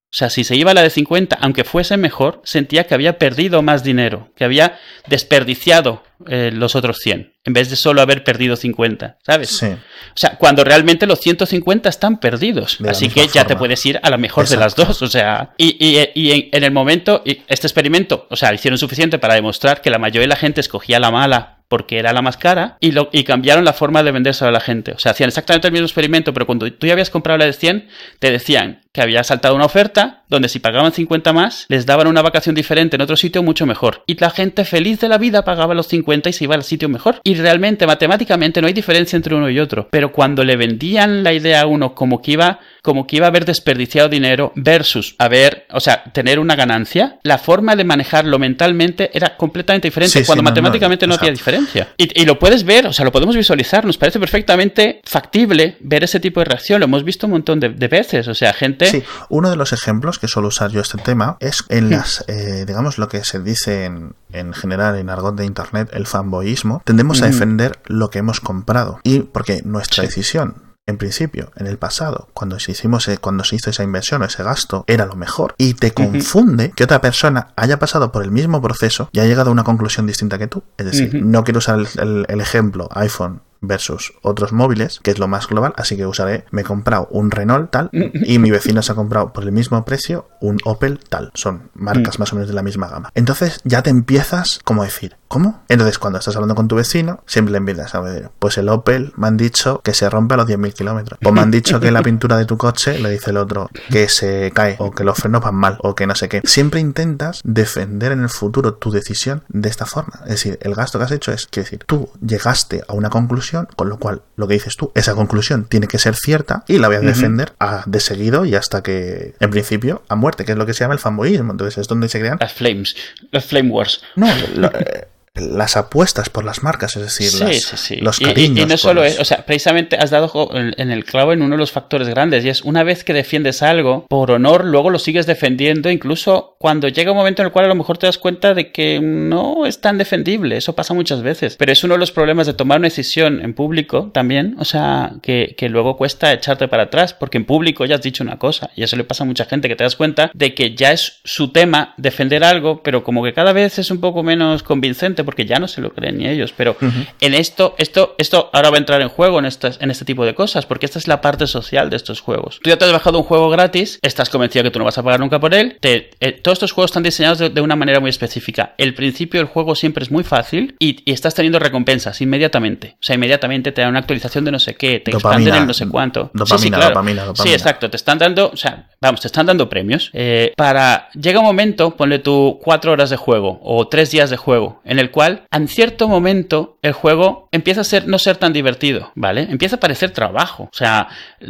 O 0.10 0.16
sea, 0.18 0.30
si 0.30 0.46
se 0.46 0.56
iba 0.56 0.72
a 0.72 0.74
la 0.74 0.84
de 0.84 0.90
50, 0.90 1.38
aunque 1.42 1.66
fuese 1.66 1.98
mejor, 1.98 2.42
sentía 2.46 2.88
que 2.88 2.94
había 2.94 3.20
perdido 3.20 3.62
más 3.62 3.84
dinero, 3.84 4.32
que 4.38 4.46
había 4.46 4.80
desperdiciado 5.08 6.02
eh, 6.28 6.50
los 6.54 6.78
otros 6.78 7.00
100, 7.00 7.34
en 7.44 7.54
vez 7.54 7.70
de 7.70 7.76
solo 7.76 8.02
haber 8.02 8.24
perdido 8.24 8.56
50, 8.56 9.18
¿sabes? 9.22 9.50
Sí. 9.50 9.66
O 9.66 9.78
sea, 10.16 10.38
cuando 10.38 10.64
realmente 10.64 11.08
los 11.08 11.20
150 11.20 11.90
están 11.90 12.22
perdidos. 12.22 12.80
Así 12.88 13.10
que 13.10 13.28
ya 13.28 13.46
te 13.46 13.58
puedes 13.58 13.86
ir 13.86 14.00
a 14.02 14.10
la 14.10 14.18
mejor 14.18 14.48
de 14.48 14.56
las 14.56 14.76
dos. 14.76 15.02
O 15.02 15.08
sea, 15.08 15.54
y, 15.58 15.76
y, 15.78 16.50
en, 16.52 16.64
el 16.64 16.72
momento, 16.72 17.22
este 17.26 17.68
experimento, 17.68 18.28
o 18.30 18.36
sea, 18.38 18.54
hicieron 18.54 18.78
suficiente 18.78 19.20
para 19.20 19.36
demostrar 19.36 19.82
que 19.82 19.90
la 19.90 20.00
mayoría 20.00 20.22
de 20.22 20.28
la 20.28 20.36
gente 20.38 20.62
escogía 20.62 21.02
la 21.02 21.12
mala 21.12 21.57
porque 21.68 22.00
era 22.00 22.14
la 22.14 22.22
más 22.22 22.38
cara 22.38 22.78
y, 22.80 22.92
lo, 22.92 23.10
y 23.12 23.24
cambiaron 23.24 23.66
la 23.66 23.74
forma 23.74 24.04
de 24.04 24.12
venderse 24.12 24.46
a 24.46 24.52
la 24.52 24.60
gente. 24.60 24.94
O 24.94 25.00
sea, 25.00 25.12
hacían 25.12 25.30
exactamente 25.30 25.68
el 25.68 25.74
mismo 25.74 25.86
experimento, 25.86 26.34
pero 26.34 26.46
cuando 26.46 26.72
tú 26.72 26.88
ya 26.88 26.94
habías 26.94 27.10
comprado 27.10 27.38
la 27.38 27.46
de 27.46 27.54
100, 27.54 27.88
te 28.20 28.32
decían 28.32 28.82
que 28.92 29.02
había 29.02 29.24
saltado 29.24 29.56
una 29.56 29.66
oferta 29.66 30.24
donde 30.28 30.50
si 30.50 30.60
pagaban 30.60 30.92
50 30.92 31.32
más, 31.34 31.66
les 31.70 31.86
daban 31.86 32.08
una 32.08 32.22
vacación 32.22 32.56
diferente 32.56 32.96
en 32.96 33.02
otro 33.02 33.16
sitio 33.16 33.44
mucho 33.44 33.66
mejor. 33.66 34.04
Y 34.08 34.18
la 34.20 34.30
gente 34.30 34.66
feliz 34.66 35.00
de 35.00 35.08
la 35.08 35.18
vida 35.18 35.44
pagaba 35.44 35.76
los 35.76 35.88
50 35.88 36.30
y 36.30 36.34
se 36.34 36.46
iba 36.46 36.56
al 36.56 36.64
sitio 36.64 36.90
mejor. 36.90 37.22
Y 37.24 37.36
realmente, 37.36 37.86
matemáticamente, 37.86 38.60
no 38.60 38.68
hay 38.68 38.74
diferencia 38.74 39.16
entre 39.16 39.36
uno 39.36 39.50
y 39.50 39.60
otro. 39.60 39.88
Pero 39.92 40.12
cuando 40.12 40.44
le 40.44 40.56
vendían 40.58 41.24
la 41.24 41.34
idea 41.34 41.62
a 41.62 41.68
uno 41.68 41.94
como 41.94 42.22
que 42.22 42.32
iba, 42.32 42.60
como 42.82 43.08
que 43.08 43.18
iba 43.18 43.26
a 43.26 43.30
haber 43.30 43.46
desperdiciado 43.46 44.10
dinero 44.10 44.52
versus 44.56 45.16
haber, 45.18 45.66
o 45.72 45.80
sea, 45.80 46.04
tener 46.14 46.40
una 46.40 46.56
ganancia, 46.56 47.20
la 47.24 47.38
forma 47.38 47.76
de 47.76 47.84
manejarlo 47.84 48.40
mentalmente 48.40 49.10
era 49.14 49.38
completamente 49.38 49.88
diferente. 49.88 50.24
cuando 50.26 50.44
matemáticamente 50.44 51.08
no, 51.08 51.16
había 51.16 51.32
diferencia. 51.32 51.90
Y, 51.98 52.26
lo 52.26 52.40
puedes 52.40 52.64
ver, 52.64 52.88
o 52.88 52.94
sea, 52.94 53.06
lo 53.06 53.12
podemos 53.12 53.36
visualizar. 53.36 53.86
Nos 53.86 53.98
parece 53.98 54.20
perfectamente 54.20 55.02
factible 55.06 55.78
ver 55.80 56.04
ese 56.04 56.20
tipo 56.20 56.40
de 56.40 56.46
reacción. 56.46 56.80
Lo 56.80 56.86
hemos 56.86 57.04
visto 57.04 57.28
un 57.28 57.34
montón 57.34 57.60
de, 57.60 57.70
de 57.70 57.88
veces. 57.88 58.28
O 58.28 58.36
sea, 58.36 58.54
gente 58.54 58.88
Sí, 58.88 59.04
uno 59.30 59.50
de 59.50 59.56
los 59.56 59.74
ejemplos 59.74 60.20
que 60.20 60.28
suelo 60.28 60.50
usar 60.50 60.72
yo 60.72 60.82
este 60.82 60.98
tema 60.98 61.38
es 61.40 61.64
en 61.70 61.90
las, 61.90 62.26
eh, 62.28 62.66
digamos, 62.66 62.98
lo 62.98 63.08
que 63.08 63.24
se 63.24 63.40
dice 63.40 63.86
en, 63.86 64.14
en, 64.32 64.54
general 64.54 64.98
en 64.98 65.10
argot 65.10 65.36
de 65.36 65.46
internet, 65.46 65.90
el 65.94 66.06
fanboyismo. 66.06 66.82
Tendemos 66.86 67.22
a 67.22 67.28
mm. 67.28 67.32
defender 67.32 67.80
lo 67.86 68.10
que 68.10 68.20
hemos 68.20 68.40
comprado. 68.40 69.00
Y 69.04 69.20
porque 69.20 69.62
nuestra 69.64 70.04
decisión 70.04 70.67
en 70.88 70.98
principio, 70.98 71.52
en 71.58 71.68
el 71.68 71.78
pasado, 71.78 72.30
cuando 72.34 72.60
se, 72.60 72.72
hicimos, 72.72 73.08
eh, 73.10 73.18
cuando 73.18 73.44
se 73.44 73.58
hizo 73.58 73.70
esa 73.70 73.84
inversión 73.84 74.22
o 74.22 74.26
ese 74.26 74.42
gasto, 74.42 74.86
era 74.88 75.06
lo 75.06 75.16
mejor. 75.16 75.54
Y 75.58 75.74
te 75.74 75.92
confunde 75.92 76.72
que 76.72 76.86
otra 76.86 77.02
persona 77.02 77.50
haya 77.58 77.78
pasado 77.78 78.12
por 78.12 78.24
el 78.24 78.32
mismo 78.32 78.62
proceso 78.62 79.10
y 79.12 79.20
haya 79.20 79.30
llegado 79.30 79.50
a 79.50 79.54
una 79.54 79.66
conclusión 79.66 80.08
distinta 80.08 80.38
que 80.38 80.48
tú. 80.48 80.64
Es 80.78 80.86
decir, 80.86 81.24
no 81.24 81.44
quiero 81.44 81.58
usar 81.60 81.80
el, 81.80 82.42
ejemplo 82.42 82.88
iPhone 82.94 83.42
versus 83.68 84.14
otros 84.22 84.54
móviles, 84.54 85.00
que 85.02 85.12
es 85.12 85.20
lo 85.20 85.28
más 85.28 85.48
global, 85.48 85.74
así 85.78 85.96
que 85.98 86.06
usaré, 86.06 86.46
me 86.52 86.62
he 86.62 86.66
comprado 86.66 87.08
un 87.12 87.32
Renault 87.32 87.72
tal 87.72 87.90
y 87.92 88.40
mi 88.40 88.52
vecino 88.52 88.82
se 88.82 88.92
ha 88.92 88.96
comprado 88.96 89.34
por 89.34 89.44
el 89.44 89.52
mismo 89.52 89.84
precio 89.86 90.28
un 90.42 90.58
Opel 90.66 91.00
tal. 91.10 91.32
Son 91.34 91.70
marcas 91.74 92.18
mm. 92.18 92.22
más 92.22 92.34
o 92.34 92.36
menos 92.36 92.50
de 92.50 92.56
la 92.56 92.64
misma 92.64 92.88
gama. 92.88 93.12
Entonces 93.16 93.60
ya 93.64 93.84
te 93.84 93.90
empiezas 93.90 94.60
como 94.64 94.84
decir, 94.84 95.16
¿cómo? 95.28 95.64
Entonces 95.68 96.00
cuando 96.00 96.20
estás 96.20 96.36
hablando 96.36 96.56
con 96.56 96.68
tu 96.68 96.76
vecino, 96.76 97.22
siempre 97.26 97.52
le 97.52 97.58
empiezas 97.58 97.96
a 97.96 98.02
ver, 98.02 98.32
pues 98.40 98.58
el 98.58 98.70
Opel 98.70 99.14
me 99.18 99.28
han 99.28 99.38
dicho 99.38 99.82
que 99.84 99.94
se 99.94 100.10
rompe 100.10 100.36
a 100.36 100.38
los 100.38 100.48
10.000 100.48 100.74
kilómetros. 100.74 101.20
O 101.24 101.32
me 101.32 101.42
han 101.42 101.52
dicho 101.52 101.80
que 101.80 101.92
la 101.92 102.02
pintura 102.02 102.38
de 102.38 102.46
tu 102.46 102.58
coche, 102.58 103.00
le 103.00 103.10
dice 103.10 103.32
el 103.32 103.38
otro, 103.38 103.70
que 103.90 104.10
se 104.10 104.52
cae, 104.54 104.76
o 104.80 104.92
que 104.92 105.04
los 105.04 105.18
frenos 105.18 105.42
van 105.42 105.56
mal, 105.56 105.78
o 105.82 105.96
que 105.96 106.08
no 106.08 106.16
sé 106.16 106.30
qué. 106.30 106.42
Siempre 106.46 106.80
intentas 106.80 107.42
defender 107.44 108.12
en 108.12 108.22
el 108.22 108.30
futuro 108.30 108.76
tu 108.76 108.92
decisión 108.92 109.44
de 109.50 109.70
esta 109.70 109.86
forma. 109.86 110.22
Es 110.24 110.32
decir, 110.32 110.60
el 110.62 110.76
gasto 110.76 110.98
que 110.98 111.06
has 111.06 111.12
hecho 111.12 111.32
es, 111.32 111.48
que 111.48 111.62
decir, 111.62 111.84
tú 111.86 112.10
llegaste 112.26 112.84
a 112.88 112.94
una 112.94 113.10
conclusión 113.10 113.57
con 113.66 113.90
lo 113.90 113.98
cual 113.98 114.22
lo 114.36 114.48
que 114.48 114.56
dices 114.56 114.76
tú, 114.76 114.92
esa 114.96 115.16
conclusión 115.16 115.66
tiene 115.66 115.88
que 115.88 116.00
ser 116.00 116.16
cierta 116.16 116.64
y 116.68 116.78
la 116.78 116.88
voy 116.88 116.98
a 116.98 117.02
defender 117.02 117.54
de 117.86 118.00
seguido 118.00 118.46
y 118.46 118.56
hasta 118.56 118.84
que, 118.84 119.36
en 119.40 119.50
principio, 119.50 120.04
a 120.08 120.16
muerte, 120.16 120.46
que 120.46 120.52
es 120.52 120.58
lo 120.58 120.66
que 120.66 120.74
se 120.74 120.84
llama 120.84 120.94
el 120.94 121.00
fanboyismo. 121.00 121.52
Entonces 121.52 121.78
es 121.78 121.88
donde 121.88 122.10
se 122.10 122.20
crean... 122.20 122.38
Las 122.40 122.54
flames, 122.54 122.96
las 123.32 123.46
flame 123.46 123.70
wars. 123.70 124.02
No, 124.16 124.28
eh, 124.30 125.08
las 125.40 125.78
apuestas 125.78 126.30
por 126.30 126.44
las 126.44 126.64
marcas, 126.64 126.96
es 126.96 127.04
decir, 127.04 128.02
los 128.02 128.20
cariños. 128.20 128.66
Y, 128.66 128.70
no 128.70 128.78
solo 128.78 129.04
es, 129.04 129.20
o 129.20 129.26
sea, 129.26 129.46
precisamente 129.46 129.98
has 129.98 130.10
dado 130.10 130.50
en, 130.54 130.92
el 130.92 131.06
clavo 131.06 131.34
en 131.34 131.42
uno 131.42 131.56
de 131.56 131.60
los 131.60 131.72
factores 131.72 132.08
grandes, 132.08 132.44
y 132.46 132.50
es 132.50 132.62
una 132.62 132.84
vez 132.84 133.04
que 133.04 133.14
defiendes 133.14 133.62
algo, 133.62 134.06
por 134.08 134.32
honor, 134.32 134.66
luego 134.66 134.90
lo 134.90 135.00
sigues 135.00 135.26
defendiendo, 135.26 135.90
incluso 135.90 136.56
cuando 136.60 136.88
llega 136.88 137.12
un 137.12 137.18
momento 137.18 137.42
en 137.42 137.48
el 137.48 137.52
cual 137.52 137.66
a 137.66 137.70
lo 137.70 137.76
mejor 137.76 137.98
te 137.98 138.08
das 138.08 138.18
cuenta 138.18 138.54
de 138.54 138.72
que 138.72 139.00
no 139.00 139.66
es 139.66 139.82
tan 139.82 139.98
defendible, 139.98 140.58
eso 140.58 140.74
pasa 140.74 140.94
muchas 140.94 141.22
veces, 141.22 141.56
pero 141.58 141.72
es 141.72 141.84
uno 141.84 141.96
de 141.96 142.00
los 142.00 142.12
problemas 142.12 142.48
de 142.48 142.54
tomar 142.54 142.80
una 142.80 142.88
decisión 142.88 143.42
en 143.42 143.54
público 143.54 144.12
también, 144.14 144.56
o 144.60 144.66
sea, 144.66 145.14
que, 145.22 145.56
que 145.58 145.70
luego 145.70 145.98
cuesta 145.98 146.34
echarte 146.34 146.68
para 146.68 146.84
atrás, 146.84 147.14
porque 147.14 147.38
en 147.38 147.46
público 147.46 147.86
ya 147.86 147.96
has 147.96 148.02
dicho 148.02 148.24
una 148.24 148.38
cosa, 148.38 148.70
y 148.76 148.84
eso 148.84 148.96
le 148.96 149.04
pasa 149.04 149.24
a 149.24 149.28
mucha 149.28 149.46
gente 149.46 149.68
que 149.68 149.76
te 149.76 149.84
das 149.84 149.96
cuenta 149.96 150.32
de 150.34 150.54
que 150.54 150.76
ya 150.76 150.92
es 150.92 151.20
su 151.24 151.52
tema 151.52 151.94
defender 151.98 152.44
algo, 152.44 152.82
pero 152.84 153.04
como 153.04 153.24
que 153.24 153.34
cada 153.34 153.54
vez 153.54 153.80
es 153.80 153.92
un 153.92 154.00
poco 154.00 154.24
menos 154.24 154.64
convincente 154.64 155.24
porque 155.28 155.46
ya 155.46 155.60
no 155.60 155.68
se 155.68 155.82
lo 155.82 155.92
creen 155.92 156.20
ni 156.20 156.26
ellos. 156.26 156.54
Pero 156.56 156.78
en 157.20 157.34
esto, 157.34 157.76
esto, 157.78 158.16
esto 158.18 158.50
ahora 158.54 158.70
va 158.70 158.78
a 158.78 158.80
entrar 158.80 159.02
en 159.02 159.10
juego 159.10 159.40
en, 159.40 159.46
estas, 159.46 159.78
en 159.82 159.92
este 159.92 160.06
tipo 160.06 160.26
de 160.26 160.34
cosas, 160.34 160.66
porque 160.66 160.86
esta 160.86 161.00
es 161.00 161.10
la 161.10 161.20
parte 161.20 161.48
social 161.48 161.90
de 161.90 161.98
estos 161.98 162.22
juegos. 162.22 162.62
Tú 162.64 162.70
ya 162.70 162.78
te 162.78 162.86
has 162.86 162.94
bajado 162.94 163.18
un 163.18 163.26
juego 163.26 163.50
gratis, 163.50 164.00
estás 164.02 164.30
convencido 164.30 164.64
que 164.64 164.72
tú 164.72 164.80
no 164.80 164.86
vas 164.86 164.98
a 164.98 165.04
pagar 165.04 165.20
nunca 165.20 165.38
por 165.42 165.54
él. 165.54 165.76
Te, 165.82 166.12
eh, 166.22 166.32
todos 166.32 166.56
estos 166.56 166.72
juegos 166.72 166.92
están 166.92 167.04
diseñados 167.04 167.40
de, 167.54 167.60
una 167.60 167.76
manera 167.76 168.00
muy 168.00 168.10
específica. 168.10 168.74
El 168.78 168.94
principio 168.94 169.42
del 169.42 169.50
juego 169.50 169.76
siempre 169.76 170.02
es 170.02 170.12
muy 170.12 170.24
fácil 170.24 170.78
y, 170.80 171.04
estás 171.12 171.36
teniendo 171.36 171.60
recompensas 171.60 172.22
inmediatamente. 172.22 172.94
O 172.94 173.04
sea, 173.04 173.16
inmediatamente 173.16 173.74
te 173.74 173.82
dan 173.82 173.90
una 173.90 174.00
actualización 174.00 174.46
de 174.46 174.52
no 174.52 174.60
sé 174.60 174.76
qué, 174.76 175.02
te 175.02 175.12
expanden 175.12 175.54
el 175.54 175.68
no 175.68 175.74
sé 175.74 175.90
cuánto. 175.90 176.32
Dopamina, 176.34 176.78
dopamina, 176.78 177.26
dopamina. 177.26 177.44
Sí, 177.44 177.52
exacto. 177.52 177.90
Te 177.90 177.98
están 177.98 178.18
dando, 178.18 178.52
o 178.54 178.56
sea, 178.56 178.88
vamos, 179.02 179.20
te 179.20 179.28
están 179.28 179.46
dando 179.46 179.68
premios. 179.68 180.10
Eh, 180.14 180.54
para. 180.56 181.10
Llega 181.20 181.40
un 181.42 181.46
momento, 181.46 181.98
ponle 181.98 182.20
tú 182.20 182.60
cuatro 182.64 182.94
horas 182.94 183.10
de 183.10 183.18
juego 183.18 183.60
o 183.64 183.88
tres 183.88 184.12
días 184.12 184.30
de 184.30 184.38
juego, 184.38 184.82
en 184.86 185.00
el 185.00 185.12
cual, 185.18 185.48
en 185.50 185.68
cierto 185.68 186.08
momento, 186.08 186.78
el 186.84 186.94
juego 186.94 187.50
empieza 187.52 187.82
a 187.82 187.84
ser, 187.84 188.08
no 188.08 188.20
ser 188.20 188.38
tan 188.38 188.54
divertido, 188.54 189.12
¿vale? 189.16 189.48
Empieza 189.50 189.78
a 189.78 189.80
parecer 189.80 190.12
trabajo. 190.12 190.70
O 190.72 190.78
sea, 190.78 191.08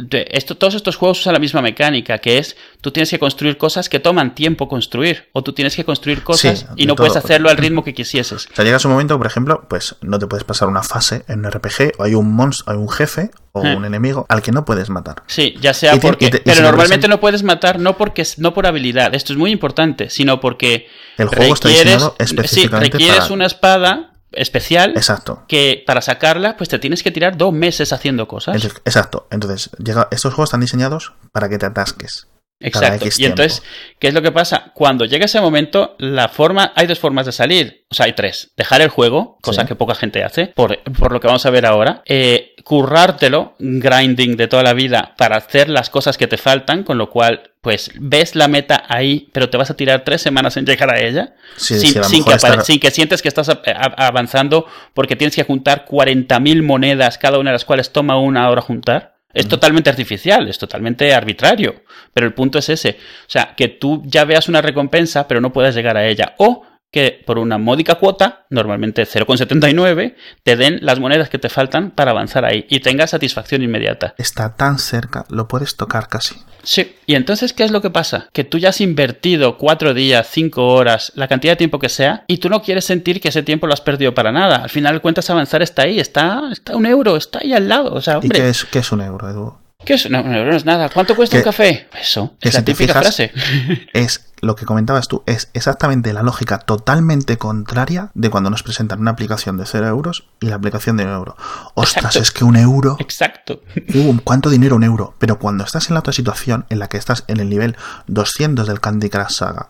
esto, 0.10 0.56
todos 0.56 0.74
estos 0.76 0.96
juegos 0.96 1.20
usan 1.20 1.34
la 1.34 1.40
misma 1.40 1.62
mecánica, 1.62 2.20
que 2.20 2.38
es 2.38 2.56
tú 2.80 2.92
tienes 2.92 3.10
que 3.10 3.20
construir 3.20 3.58
cosas 3.58 3.90
que 3.90 4.00
toman 4.00 4.36
tiempo 4.36 4.70
construir, 4.70 5.28
o 5.34 5.44
tú 5.44 5.52
tienes 5.52 5.76
que 5.76 5.84
construir 5.84 6.24
cosas 6.24 6.66
y 6.78 6.86
no 6.86 6.96
puedes 6.96 7.18
hacerlo 7.18 7.50
al 7.50 7.58
ritmo 7.58 7.84
que 7.84 7.94
quisieses. 7.94 8.48
O 8.50 8.56
sea, 8.56 8.64
llegas 8.64 8.86
un 8.86 8.92
momento, 8.92 9.18
por 9.18 9.28
ejemplo, 9.28 9.66
pues 9.70 9.98
no 10.00 10.18
te 10.18 10.28
puedes 10.28 10.46
pasar 10.46 10.70
una 10.70 10.84
fase 10.84 11.26
en 11.28 11.40
un 11.40 11.52
RPG, 11.52 11.96
o 11.98 12.04
hay 12.04 12.14
un 12.14 12.34
monstruo, 12.34 12.74
hay 12.74 12.80
un 12.80 12.88
jefe 12.88 13.32
o 13.52 13.66
eh. 13.66 13.76
un 13.76 13.86
enemigo 13.86 14.26
al 14.30 14.42
que 14.42 14.52
no 14.52 14.64
puedes 14.64 14.90
matar. 14.90 15.24
Sí, 15.28 15.56
ya 15.60 15.74
sea 15.74 15.98
porque. 16.00 16.42
pero 16.44 16.62
normalmente 16.62 17.08
no 17.08 17.20
puedes 17.20 17.44
matar 17.44 17.80
no 17.80 17.98
porque 17.98 18.26
no 18.38 18.54
por 18.54 18.66
habilidad, 18.68 19.14
esto 19.14 19.34
es 19.34 19.40
muy 19.40 19.52
importante, 19.52 20.10
sino 20.10 20.40
porque. 20.40 20.88
El 21.18 21.28
juego 21.30 21.56
está 21.56 21.70
diseñado 21.70 22.16
específicamente 22.20 22.98
sí, 22.98 23.04
requieres 23.04 23.30
una 23.32 23.48
espada 23.58 24.14
especial 24.32 24.92
exacto. 24.96 25.44
que 25.48 25.84
para 25.86 26.02
sacarla 26.02 26.58
pues 26.58 26.70
te 26.70 26.80
tienes 26.80 27.02
que 27.02 27.12
tirar 27.12 27.38
dos 27.38 27.54
meses 27.54 27.92
haciendo 27.92 28.28
cosas. 28.28 28.64
exacto. 28.86 29.28
Entonces, 29.32 29.72
llega, 29.84 30.08
estos 30.12 30.34
juegos 30.34 30.50
están 30.50 30.62
diseñados 30.62 31.14
para 31.32 31.50
que 31.50 31.58
te 31.58 31.66
atasques. 31.66 32.28
Exacto. 32.60 33.08
Y 33.18 33.26
entonces, 33.26 33.62
¿qué 34.00 34.08
es 34.08 34.14
lo 34.14 34.22
que 34.22 34.32
pasa? 34.32 34.72
Cuando 34.74 35.06
llega 35.06 35.26
ese 35.26 35.40
momento, 35.40 35.96
la 36.00 36.28
forma, 36.28 36.74
hay 36.76 36.88
dos 36.88 37.00
formas 37.00 37.26
de 37.26 37.32
salir. 37.32 37.86
O 37.90 37.96
sea, 37.96 38.08
hay 38.08 38.14
tres. 38.14 38.52
Dejar 38.58 38.82
el 38.82 38.90
juego, 38.90 39.38
cosa 39.42 39.66
que 39.66 39.76
poca 39.76 39.94
gente 39.96 40.24
hace, 40.24 40.48
por, 40.48 40.72
lo 41.12 41.20
que 41.20 41.28
vamos 41.28 41.46
a 41.46 41.50
ver 41.52 41.66
ahora. 41.66 42.02
Eh, 42.06 42.56
currártelo, 42.64 43.56
grinding 43.60 44.36
de 44.36 44.48
toda 44.48 44.64
la 44.64 44.74
vida, 44.74 45.14
para 45.18 45.38
hacer 45.38 45.70
las 45.70 45.90
cosas 45.90 46.18
que 46.18 46.28
te 46.28 46.38
faltan, 46.38 46.84
con 46.84 46.98
lo 46.98 47.10
cual, 47.10 47.52
pues, 47.62 47.92
ves 47.96 48.36
la 48.36 48.48
meta 48.48 48.84
ahí, 48.90 49.30
pero 49.32 49.50
te 49.50 49.58
vas 49.58 49.70
a 49.70 49.78
tirar 49.78 50.04
tres 50.04 50.22
semanas 50.22 50.58
en 50.58 50.66
llegar 50.66 50.92
a 50.92 51.00
ella, 51.00 51.36
sin, 51.56 51.80
que 51.94 52.64
sin, 52.64 52.80
que 52.80 52.92
sientes 52.92 53.22
que 53.22 53.28
estás 53.28 53.50
avanzando, 53.98 54.66
porque 54.94 55.16
tienes 55.16 55.36
que 55.36 55.44
juntar 55.44 55.86
40.000 55.88 56.64
monedas, 56.64 57.18
cada 57.18 57.38
una 57.38 57.52
de 57.52 57.56
las 57.56 57.66
cuales 57.66 57.92
toma 57.92 58.20
una 58.20 58.50
hora 58.50 58.62
juntar. 58.62 59.17
Es 59.34 59.48
totalmente 59.48 59.90
artificial, 59.90 60.48
es 60.48 60.58
totalmente 60.58 61.14
arbitrario. 61.14 61.84
Pero 62.14 62.26
el 62.26 62.34
punto 62.34 62.60
es 62.60 62.70
ese. 62.70 62.98
O 63.28 63.30
sea, 63.30 63.54
que 63.56 63.68
tú 63.68 64.02
ya 64.06 64.26
veas 64.26 64.50
una 64.50 64.62
recompensa, 64.62 65.28
pero 65.28 65.42
no 65.42 65.54
puedas 65.54 65.76
llegar 65.76 65.98
a 65.98 66.08
ella. 66.08 66.34
O 66.38 66.64
que 66.92 67.22
por 67.26 67.38
una 67.38 67.58
módica 67.58 67.96
cuota, 67.96 68.46
normalmente 68.50 69.04
0,79, 69.04 70.16
te 70.44 70.56
den 70.56 70.80
las 70.82 71.00
monedas 71.00 71.30
que 71.30 71.40
te 71.40 71.50
faltan 71.50 71.92
para 71.92 72.12
avanzar 72.12 72.46
ahí 72.46 72.66
y 72.70 72.80
tengas 72.80 73.12
satisfacción 73.12 73.62
inmediata. 73.62 74.16
Está 74.18 74.56
tan 74.56 74.80
cerca, 74.80 75.26
lo 75.30 75.48
puedes 75.48 75.76
tocar 75.76 76.08
casi. 76.08 76.36
Sí, 76.64 76.96
y 77.06 77.16
entonces, 77.16 77.54
¿qué 77.54 77.64
es 77.64 77.72
lo 77.72 77.82
que 77.82 77.90
pasa? 77.90 78.30
Que 78.34 78.44
tú 78.44 78.58
ya 78.58 78.70
has 78.70 78.82
invertido 78.82 79.58
cuatro 79.58 79.94
días, 79.94 80.28
cinco 80.30 80.68
horas, 80.68 81.12
la 81.16 81.28
cantidad 81.28 81.54
de 81.54 81.58
tiempo 81.58 81.80
que 81.80 81.90
sea, 81.90 82.26
y 82.28 82.38
tú 82.38 82.50
no 82.50 82.62
quieres 82.62 82.86
sentir 82.86 83.22
que 83.22 83.30
ese 83.30 83.44
tiempo 83.44 83.68
lo 83.68 83.74
has 83.74 83.82
perdido 83.82 84.14
para 84.14 84.32
nada. 84.32 84.58
Al 84.58 84.70
final, 84.70 85.02
cuentas 85.02 85.30
avanzar 85.30 85.62
está 85.62 85.84
ahí, 85.84 86.00
está, 86.00 86.42
está 86.52 86.76
un 86.76 86.86
euro, 86.86 87.16
está 87.16 87.40
ahí 87.40 87.54
al 87.54 87.70
lado. 87.70 87.94
O 87.94 88.02
sea, 88.02 88.18
hombre. 88.18 88.38
¿Y 88.38 88.42
qué 88.42 88.50
es, 88.50 88.66
qué 88.66 88.80
es 88.80 88.92
un 88.92 89.02
euro, 89.02 89.30
Edu? 89.30 89.67
¿Qué 89.88 89.94
es? 89.94 90.10
No, 90.10 90.22
no, 90.22 90.54
es 90.54 90.66
nada. 90.66 90.90
¿Cuánto 90.90 91.16
cuesta 91.16 91.38
un 91.38 91.44
café? 91.44 91.88
Eso, 91.98 92.36
es 92.42 92.54
la 92.54 92.66
típica 92.66 92.94
frase. 93.00 93.32
Es 93.94 94.34
lo 94.42 94.58
que 94.58 94.66
comentabas 94.66 95.08
tú, 95.08 95.24
es 95.26 95.50
exactamente 95.54 96.12
la 96.12 96.24
lógica 96.24 96.60
totalmente 96.60 97.38
contraria 97.38 98.12
de 98.14 98.30
cuando 98.30 98.50
nos 98.50 98.64
presentan 98.64 99.00
una 99.00 99.12
aplicación 99.12 99.56
de 99.56 99.66
0 99.66 99.88
euros 99.88 100.28
y 100.42 100.48
la 100.48 100.56
aplicación 100.56 100.98
de 100.98 101.06
un 101.06 101.12
euro. 101.12 101.38
Ostras, 101.74 102.18
es 102.18 102.32
que 102.32 102.44
un 102.44 102.58
euro. 102.58 102.98
Exacto. 103.00 103.62
Uh, 103.96 104.20
¿Cuánto 104.26 104.50
dinero 104.50 104.76
un 104.76 104.84
euro? 104.84 105.16
Pero 105.18 105.40
cuando 105.40 105.64
estás 105.64 105.88
en 105.90 105.94
la 105.94 106.02
otra 106.02 106.12
situación, 106.12 106.66
en 106.70 106.80
la 106.80 106.90
que 106.90 106.98
estás 106.98 107.24
en 107.28 107.40
el 107.40 107.50
nivel 107.50 107.78
200 108.08 108.68
del 108.68 108.82
Candy 108.82 109.10
Crush 109.10 109.30
Saga 109.30 109.70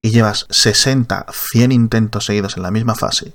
y 0.00 0.10
llevas 0.10 0.46
60, 0.50 1.26
100 1.32 1.72
intentos 1.72 2.24
seguidos 2.24 2.56
en 2.56 2.62
la 2.62 2.70
misma 2.70 2.94
fase 2.94 3.34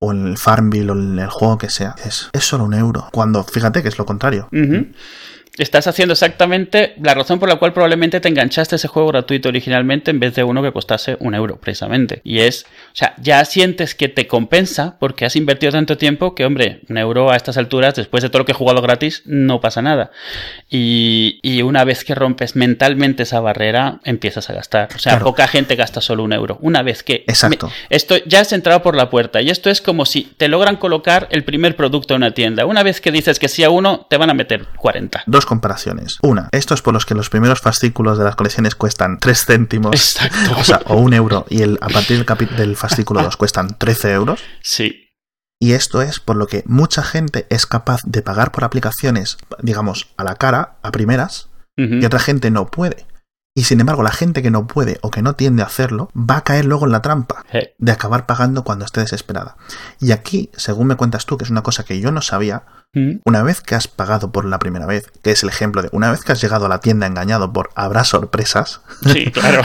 o 0.00 0.12
en 0.12 0.26
el 0.26 0.38
Farmville 0.38 0.90
o 0.90 0.94
en 0.94 1.18
el 1.18 1.28
juego 1.28 1.58
que 1.58 1.68
sea, 1.68 1.94
es, 2.04 2.30
es 2.32 2.44
solo 2.44 2.64
un 2.64 2.74
euro. 2.74 3.08
Cuando 3.12 3.44
fíjate 3.44 3.82
que 3.82 3.88
es 3.88 3.98
lo 3.98 4.06
contrario. 4.06 4.48
Estás 5.60 5.86
haciendo 5.86 6.12
exactamente 6.12 6.94
la 7.02 7.12
razón 7.12 7.38
por 7.38 7.48
la 7.48 7.56
cual 7.56 7.72
probablemente 7.72 8.20
te 8.20 8.28
enganchaste 8.28 8.76
ese 8.76 8.88
juego 8.88 9.08
gratuito 9.08 9.50
originalmente 9.50 10.10
en 10.10 10.18
vez 10.18 10.34
de 10.34 10.42
uno 10.42 10.62
que 10.62 10.72
costase 10.72 11.16
un 11.20 11.34
euro, 11.34 11.60
precisamente. 11.60 12.22
Y 12.24 12.40
es, 12.40 12.64
o 12.64 12.94
sea, 12.96 13.14
ya 13.18 13.44
sientes 13.44 13.94
que 13.94 14.08
te 14.08 14.26
compensa 14.26 14.96
porque 14.98 15.26
has 15.26 15.36
invertido 15.36 15.72
tanto 15.72 15.98
tiempo 15.98 16.34
que, 16.34 16.44
hombre, 16.44 16.80
un 16.88 16.96
euro 16.96 17.30
a 17.30 17.36
estas 17.36 17.58
alturas, 17.58 17.94
después 17.94 18.22
de 18.22 18.30
todo 18.30 18.38
lo 18.40 18.46
que 18.46 18.52
he 18.52 18.54
jugado 18.54 18.80
gratis, 18.80 19.22
no 19.26 19.60
pasa 19.60 19.82
nada. 19.82 20.12
Y, 20.70 21.40
una 21.62 21.84
vez 21.84 22.04
que 22.04 22.14
rompes 22.14 22.56
mentalmente 22.56 23.24
esa 23.24 23.40
barrera, 23.40 24.00
empiezas 24.04 24.48
a 24.48 24.54
gastar. 24.54 24.88
O 24.94 24.98
sea, 24.98 25.18
poca 25.18 25.46
gente 25.46 25.76
gasta 25.76 26.00
solo 26.00 26.24
un 26.24 26.32
euro. 26.32 26.56
Una 26.62 26.82
vez 26.82 27.02
que... 27.02 27.24
Exacto. 27.26 27.70
esto 27.90 28.16
ya 28.24 28.40
has 28.40 28.52
entrado 28.52 28.82
por 28.82 28.96
la 28.96 29.10
puerta. 29.10 29.42
Y 29.42 29.50
esto 29.50 29.68
es 29.68 29.82
como 29.82 30.06
si 30.06 30.22
te 30.38 30.48
logran 30.48 30.76
colocar 30.76 31.28
el 31.30 31.44
primer 31.44 31.76
producto 31.76 32.14
en 32.14 32.22
una 32.22 32.32
tienda. 32.32 32.64
Una 32.64 32.82
vez 32.82 33.02
que 33.02 33.12
dices 33.12 33.38
que 33.38 33.48
sí 33.48 33.62
a 33.62 33.68
uno, 33.68 34.06
te 34.08 34.16
van 34.16 34.30
a 34.30 34.34
meter 34.34 34.66
40 34.78 35.24
comparaciones. 35.50 36.18
Una, 36.22 36.48
estos 36.52 36.80
por 36.80 36.94
los 36.94 37.04
que 37.04 37.16
los 37.16 37.28
primeros 37.28 37.60
fascículos 37.60 38.16
de 38.16 38.24
las 38.24 38.36
colecciones 38.36 38.76
cuestan 38.76 39.18
3 39.18 39.44
céntimos. 39.44 39.92
Exacto. 39.92 40.54
O 40.56 40.62
sea, 40.62 40.80
o 40.86 40.94
un 40.94 41.12
euro. 41.12 41.44
Y 41.50 41.62
el, 41.62 41.76
a 41.80 41.88
partir 41.88 42.24
del, 42.24 42.56
del 42.56 42.76
fascículo 42.76 43.20
2 43.20 43.36
cuestan 43.36 43.76
13 43.76 44.12
euros. 44.12 44.40
Sí. 44.62 45.08
Y 45.58 45.72
esto 45.72 46.02
es 46.02 46.20
por 46.20 46.36
lo 46.36 46.46
que 46.46 46.62
mucha 46.66 47.02
gente 47.02 47.48
es 47.50 47.66
capaz 47.66 48.00
de 48.04 48.22
pagar 48.22 48.52
por 48.52 48.62
aplicaciones, 48.62 49.38
digamos, 49.60 50.06
a 50.16 50.22
la 50.22 50.36
cara, 50.36 50.78
a 50.82 50.92
primeras, 50.92 51.48
y 51.76 52.04
otra 52.04 52.18
gente 52.18 52.50
no 52.50 52.66
puede. 52.66 53.06
Y 53.60 53.64
sin 53.64 53.78
embargo, 53.78 54.02
la 54.02 54.10
gente 54.10 54.40
que 54.40 54.50
no 54.50 54.66
puede 54.66 54.96
o 55.02 55.10
que 55.10 55.20
no 55.20 55.34
tiende 55.34 55.62
a 55.62 55.66
hacerlo 55.66 56.08
va 56.16 56.38
a 56.38 56.44
caer 56.44 56.64
luego 56.64 56.86
en 56.86 56.92
la 56.92 57.02
trampa 57.02 57.44
de 57.76 57.92
acabar 57.92 58.24
pagando 58.24 58.64
cuando 58.64 58.86
esté 58.86 59.02
desesperada. 59.02 59.58
Y 60.00 60.12
aquí, 60.12 60.48
según 60.56 60.86
me 60.86 60.96
cuentas 60.96 61.26
tú, 61.26 61.36
que 61.36 61.44
es 61.44 61.50
una 61.50 61.62
cosa 61.62 61.84
que 61.84 62.00
yo 62.00 62.10
no 62.10 62.22
sabía, 62.22 62.62
mm. 62.94 63.16
una 63.22 63.42
vez 63.42 63.60
que 63.60 63.74
has 63.74 63.86
pagado 63.86 64.32
por 64.32 64.46
la 64.46 64.58
primera 64.58 64.86
vez, 64.86 65.12
que 65.22 65.32
es 65.32 65.42
el 65.42 65.50
ejemplo 65.50 65.82
de 65.82 65.90
una 65.92 66.10
vez 66.10 66.24
que 66.24 66.32
has 66.32 66.40
llegado 66.40 66.64
a 66.64 66.68
la 66.70 66.80
tienda 66.80 67.06
engañado 67.06 67.52
por 67.52 67.68
habrá 67.74 68.04
sorpresas. 68.04 68.80
Sí, 69.02 69.26
claro. 69.30 69.60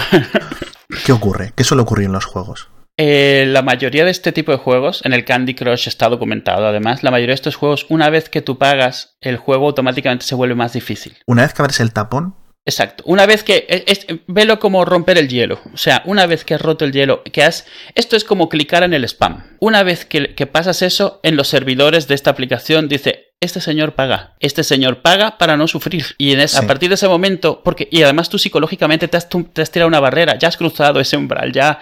¿Qué 1.06 1.14
ocurre? 1.14 1.54
¿Qué 1.56 1.64
suele 1.64 1.84
ocurrir 1.84 2.08
en 2.08 2.12
los 2.12 2.26
juegos? 2.26 2.68
Eh, 2.98 3.46
la 3.48 3.62
mayoría 3.62 4.04
de 4.04 4.12
este 4.12 4.34
tipo 4.34 4.52
de 4.52 4.58
juegos, 4.58 5.06
en 5.06 5.14
el 5.14 5.24
Candy 5.24 5.56
Crush 5.56 5.88
está 5.88 6.10
documentado 6.10 6.68
además, 6.68 7.02
la 7.02 7.12
mayoría 7.12 7.32
de 7.32 7.36
estos 7.36 7.56
juegos, 7.56 7.86
una 7.88 8.10
vez 8.10 8.28
que 8.28 8.41
tú 8.41 8.58
pagas, 8.58 9.16
el 9.22 9.38
juego 9.38 9.68
automáticamente 9.68 10.26
se 10.26 10.36
vuelve 10.36 10.56
más 10.56 10.74
difícil. 10.74 11.16
Una 11.28 11.43
vez 11.43 11.54
que 11.54 11.62
abres 11.62 11.80
el 11.80 11.93
tapón, 11.93 12.36
Exacto. 12.66 13.03
Una 13.05 13.28
vez 13.28 13.43
que. 13.43 13.66
Es, 13.86 14.07
velo 14.26 14.59
como 14.59 14.86
romper 14.86 15.20
el 15.20 15.30
hielo. 15.30 15.61
O 15.72 15.78
sea, 15.78 16.01
una 16.05 16.26
vez 16.26 16.43
que 16.43 16.55
has 16.55 16.61
roto 16.61 16.84
el 16.84 16.91
hielo, 16.91 17.24
que 17.24 17.43
has. 17.43 17.68
Esto 17.93 18.16
es 18.16 18.24
como 18.24 18.49
clicar 18.49 18.82
en 18.82 18.93
el 18.93 19.03
spam. 19.03 19.43
Una 19.59 19.84
vez 19.84 20.05
que, 20.05 20.34
que 20.34 20.47
pasas 20.47 20.82
eso, 20.82 21.20
en 21.22 21.36
los 21.36 21.47
servidores 21.47 22.07
de 22.07 22.16
esta 22.16 22.32
aplicación 22.32 22.88
dice: 22.88 23.34
Este 23.39 23.61
señor 23.61 23.93
paga. 23.93 24.36
Este 24.39 24.63
señor 24.63 25.03
paga 25.03 25.38
para 25.38 25.57
no 25.57 25.68
sufrir. 25.68 26.16
Y 26.18 26.32
en 26.32 26.41
a 26.41 26.61
partir 26.68 26.89
de 26.89 26.95
ese 26.95 27.07
momento, 27.07 27.61
porque. 27.63 27.88
Y 27.91 28.01
además 28.01 28.30
tú 28.30 28.39
psicológicamente 28.39 29.07
te 29.07 29.18
has, 29.18 29.30
te 29.30 29.61
has 29.61 29.70
tirado 29.70 29.88
una 29.88 29.99
barrera, 29.99 30.39
ya 30.39 30.47
has 30.47 30.57
cruzado 30.57 30.99
ese 30.99 31.18
umbral, 31.18 31.51
ya 31.51 31.80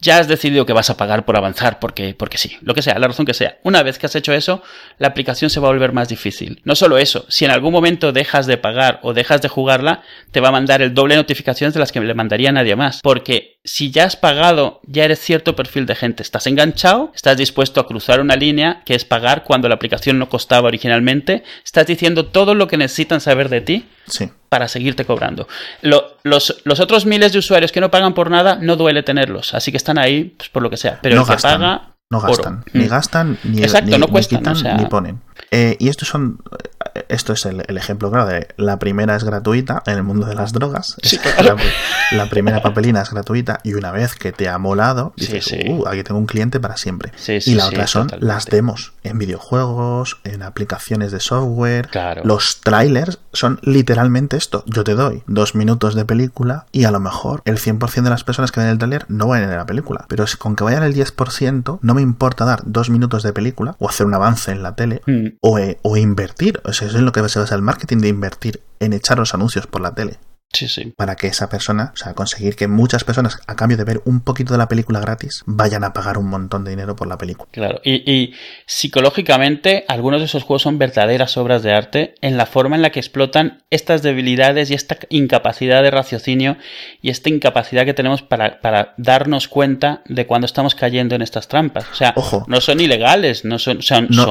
ya 0.00 0.18
has 0.18 0.28
decidido 0.28 0.66
que 0.66 0.72
vas 0.72 0.90
a 0.90 0.96
pagar 0.96 1.24
por 1.24 1.36
avanzar, 1.36 1.78
porque, 1.78 2.14
porque 2.14 2.38
sí, 2.38 2.56
lo 2.62 2.74
que 2.74 2.82
sea, 2.82 2.98
la 2.98 3.08
razón 3.08 3.26
que 3.26 3.34
sea. 3.34 3.58
Una 3.62 3.82
vez 3.82 3.98
que 3.98 4.06
has 4.06 4.14
hecho 4.16 4.32
eso, 4.32 4.62
la 4.98 5.08
aplicación 5.08 5.50
se 5.50 5.60
va 5.60 5.68
a 5.68 5.72
volver 5.72 5.92
más 5.92 6.08
difícil. 6.08 6.60
No 6.64 6.74
solo 6.74 6.98
eso, 6.98 7.24
si 7.28 7.44
en 7.44 7.50
algún 7.50 7.72
momento 7.72 8.12
dejas 8.12 8.46
de 8.46 8.56
pagar 8.56 9.00
o 9.02 9.14
dejas 9.14 9.42
de 9.42 9.48
jugarla, 9.48 10.02
te 10.30 10.40
va 10.40 10.48
a 10.48 10.52
mandar 10.52 10.82
el 10.82 10.94
doble 10.94 11.14
de 11.14 11.22
notificaciones 11.22 11.74
de 11.74 11.80
las 11.80 11.92
que 11.92 12.00
le 12.00 12.14
mandaría 12.14 12.52
nadie 12.52 12.76
más. 12.76 13.00
Porque 13.02 13.58
si 13.64 13.90
ya 13.90 14.04
has 14.04 14.16
pagado, 14.16 14.80
ya 14.84 15.04
eres 15.04 15.20
cierto 15.20 15.54
perfil 15.54 15.86
de 15.86 15.94
gente. 15.94 16.22
Estás 16.22 16.46
enganchado, 16.46 17.12
estás 17.14 17.36
dispuesto 17.36 17.80
a 17.80 17.86
cruzar 17.86 18.20
una 18.20 18.36
línea 18.36 18.82
que 18.84 18.94
es 18.94 19.04
pagar 19.04 19.44
cuando 19.44 19.68
la 19.68 19.74
aplicación 19.74 20.18
no 20.18 20.28
costaba 20.28 20.68
originalmente, 20.68 21.42
estás 21.64 21.86
diciendo 21.86 22.26
todo 22.26 22.54
lo 22.54 22.66
que 22.66 22.76
necesitan 22.76 23.20
saber 23.20 23.48
de 23.48 23.60
ti 23.60 23.86
para 24.48 24.68
seguirte 24.68 25.04
cobrando. 25.04 25.48
los, 25.82 26.62
otros 26.80 27.06
miles 27.06 27.32
de 27.32 27.38
usuarios 27.38 27.72
que 27.72 27.80
no 27.80 27.90
pagan 27.90 28.14
por 28.14 28.30
nada, 28.30 28.58
no 28.60 28.76
duele 28.76 29.02
tenerlos, 29.02 29.54
así 29.54 29.70
que 29.70 29.76
están 29.76 29.98
ahí 29.98 30.34
pues, 30.36 30.48
por 30.48 30.62
lo 30.62 30.70
que 30.70 30.76
sea. 30.76 30.98
Pero 31.02 31.16
no 31.16 31.22
el 31.22 31.28
que 31.28 31.36
paga. 31.42 31.94
No 32.10 32.20
gastan, 32.20 32.64
ni 32.72 32.84
mm. 32.84 32.88
gastan, 32.88 33.38
ni, 33.44 33.62
Exacto, 33.62 33.90
ni, 33.90 33.98
no 33.98 34.08
cuestan, 34.08 34.42
ni, 34.42 34.82
ni 34.82 34.86
ponen. 34.86 35.20
Eh, 35.50 35.76
y 35.78 35.88
estos 35.88 36.08
son. 36.08 36.40
Eh, 36.94 37.04
esto 37.08 37.32
es 37.32 37.46
el, 37.46 37.64
ejemplo 37.76 38.10
claro 38.10 38.26
de 38.26 38.48
la 38.56 38.78
primera 38.78 39.16
es 39.16 39.24
gratuita 39.24 39.82
en 39.86 39.94
el 39.94 40.02
mundo 40.02 40.26
de 40.26 40.34
las 40.34 40.52
drogas. 40.52 40.96
la, 42.12 42.26
primera 42.28 42.60
papelina 42.62 43.02
es 43.02 43.10
gratuita 43.10 43.60
y 43.62 43.74
una 43.74 43.92
vez 43.92 44.14
que 44.14 44.32
te 44.32 44.48
ha 44.48 44.58
molado, 44.58 45.12
dices, 45.16 45.54
uh, 45.68 45.86
aquí 45.86 46.02
tengo 46.02 46.18
un 46.18 46.26
cliente 46.26 46.60
para 46.60 46.76
siempre. 46.76 47.12
y 47.26 47.54
la 47.54 47.66
otra 47.66 47.86
son 47.86 48.08
las 48.18 48.46
demos 48.46 48.92
en 49.04 49.18
videojuegos, 49.18 50.18
en 50.24 50.42
aplicaciones 50.42 51.12
de 51.12 51.20
software. 51.20 51.88
Los 52.24 52.60
trailers 52.60 53.18
son 53.32 53.60
literalmente 53.62 54.36
esto. 54.36 54.64
Yo 54.66 54.84
te 54.84 54.94
doy 54.94 55.22
dos 55.26 55.54
minutos 55.54 55.94
de 55.94 56.04
película 56.04 56.66
y 56.72 56.84
a 56.84 56.90
lo 56.90 57.00
mejor 57.00 57.42
el 57.44 57.58
100% 57.58 58.02
de 58.02 58.10
las 58.10 58.24
personas 58.24 58.52
que 58.52 58.60
ven 58.60 58.68
el 58.68 58.78
trailer 58.78 59.06
no 59.08 59.28
van 59.28 59.42
a 59.44 59.56
la 59.56 59.66
película. 59.66 60.04
Pero 60.08 60.24
con 60.38 60.56
que 60.56 60.64
vayan 60.64 60.82
el 60.82 60.94
10%, 60.94 61.78
no 61.80 61.94
me 61.94 62.02
importa 62.02 62.44
dar 62.44 62.62
dos 62.64 62.90
minutos 62.90 63.22
de 63.22 63.32
película 63.32 63.76
o 63.78 63.88
hacer 63.88 64.06
un 64.06 64.14
avance 64.14 64.50
en 64.50 64.62
la 64.62 64.74
tele 64.74 65.00
hmm. 65.06 65.27
O, 65.40 65.58
eh, 65.58 65.78
o, 65.82 65.96
invertir. 65.96 66.60
O 66.64 66.72
sea, 66.72 66.88
eso 66.88 66.96
es 66.96 67.02
lo 67.02 67.12
que 67.12 67.26
se 67.28 67.38
basa 67.38 67.54
el 67.54 67.62
marketing 67.62 67.98
de 67.98 68.08
invertir 68.08 68.60
en 68.80 68.92
echar 68.92 69.18
los 69.18 69.34
anuncios 69.34 69.66
por 69.66 69.80
la 69.80 69.94
tele. 69.94 70.18
Sí, 70.52 70.66
sí. 70.66 70.94
Para 70.96 71.14
que 71.16 71.26
esa 71.26 71.48
persona, 71.48 71.92
o 71.92 71.96
sea, 71.96 72.14
conseguir 72.14 72.56
que 72.56 72.68
muchas 72.68 73.04
personas, 73.04 73.38
a 73.46 73.54
cambio 73.54 73.76
de 73.76 73.84
ver 73.84 74.00
un 74.06 74.20
poquito 74.20 74.54
de 74.54 74.58
la 74.58 74.68
película 74.68 74.98
gratis, 74.98 75.42
vayan 75.46 75.84
a 75.84 75.92
pagar 75.92 76.16
un 76.16 76.28
montón 76.28 76.64
de 76.64 76.70
dinero 76.70 76.96
por 76.96 77.06
la 77.06 77.18
película. 77.18 77.48
Claro, 77.52 77.80
y, 77.84 78.34
psicológicamente, 78.66 79.84
algunos 79.88 80.20
de 80.20 80.26
esos 80.26 80.44
juegos 80.44 80.62
son 80.62 80.78
verdaderas 80.78 81.36
obras 81.36 81.62
de 81.62 81.74
arte 81.74 82.14
en 82.22 82.38
la 82.38 82.46
forma 82.46 82.76
en 82.76 82.82
la 82.82 82.90
que 82.90 82.98
explotan 82.98 83.62
estas 83.70 84.02
debilidades 84.02 84.70
y 84.70 84.74
esta 84.74 84.96
incapacidad 85.10 85.82
de 85.82 85.90
raciocinio 85.90 86.56
y 87.02 87.10
esta 87.10 87.28
incapacidad 87.28 87.84
que 87.84 87.94
tenemos 87.94 88.22
para, 88.22 88.60
para 88.60 88.94
darnos 88.96 89.48
cuenta 89.48 90.02
de 90.06 90.26
cuando 90.26 90.46
estamos 90.46 90.74
cayendo 90.74 91.14
en 91.14 91.22
estas 91.22 91.48
trampas. 91.48 91.84
O 91.92 91.94
sea, 91.94 92.14
no 92.46 92.60
son 92.60 92.80
ilegales, 92.80 93.44
no 93.44 93.58
son. 93.58 93.80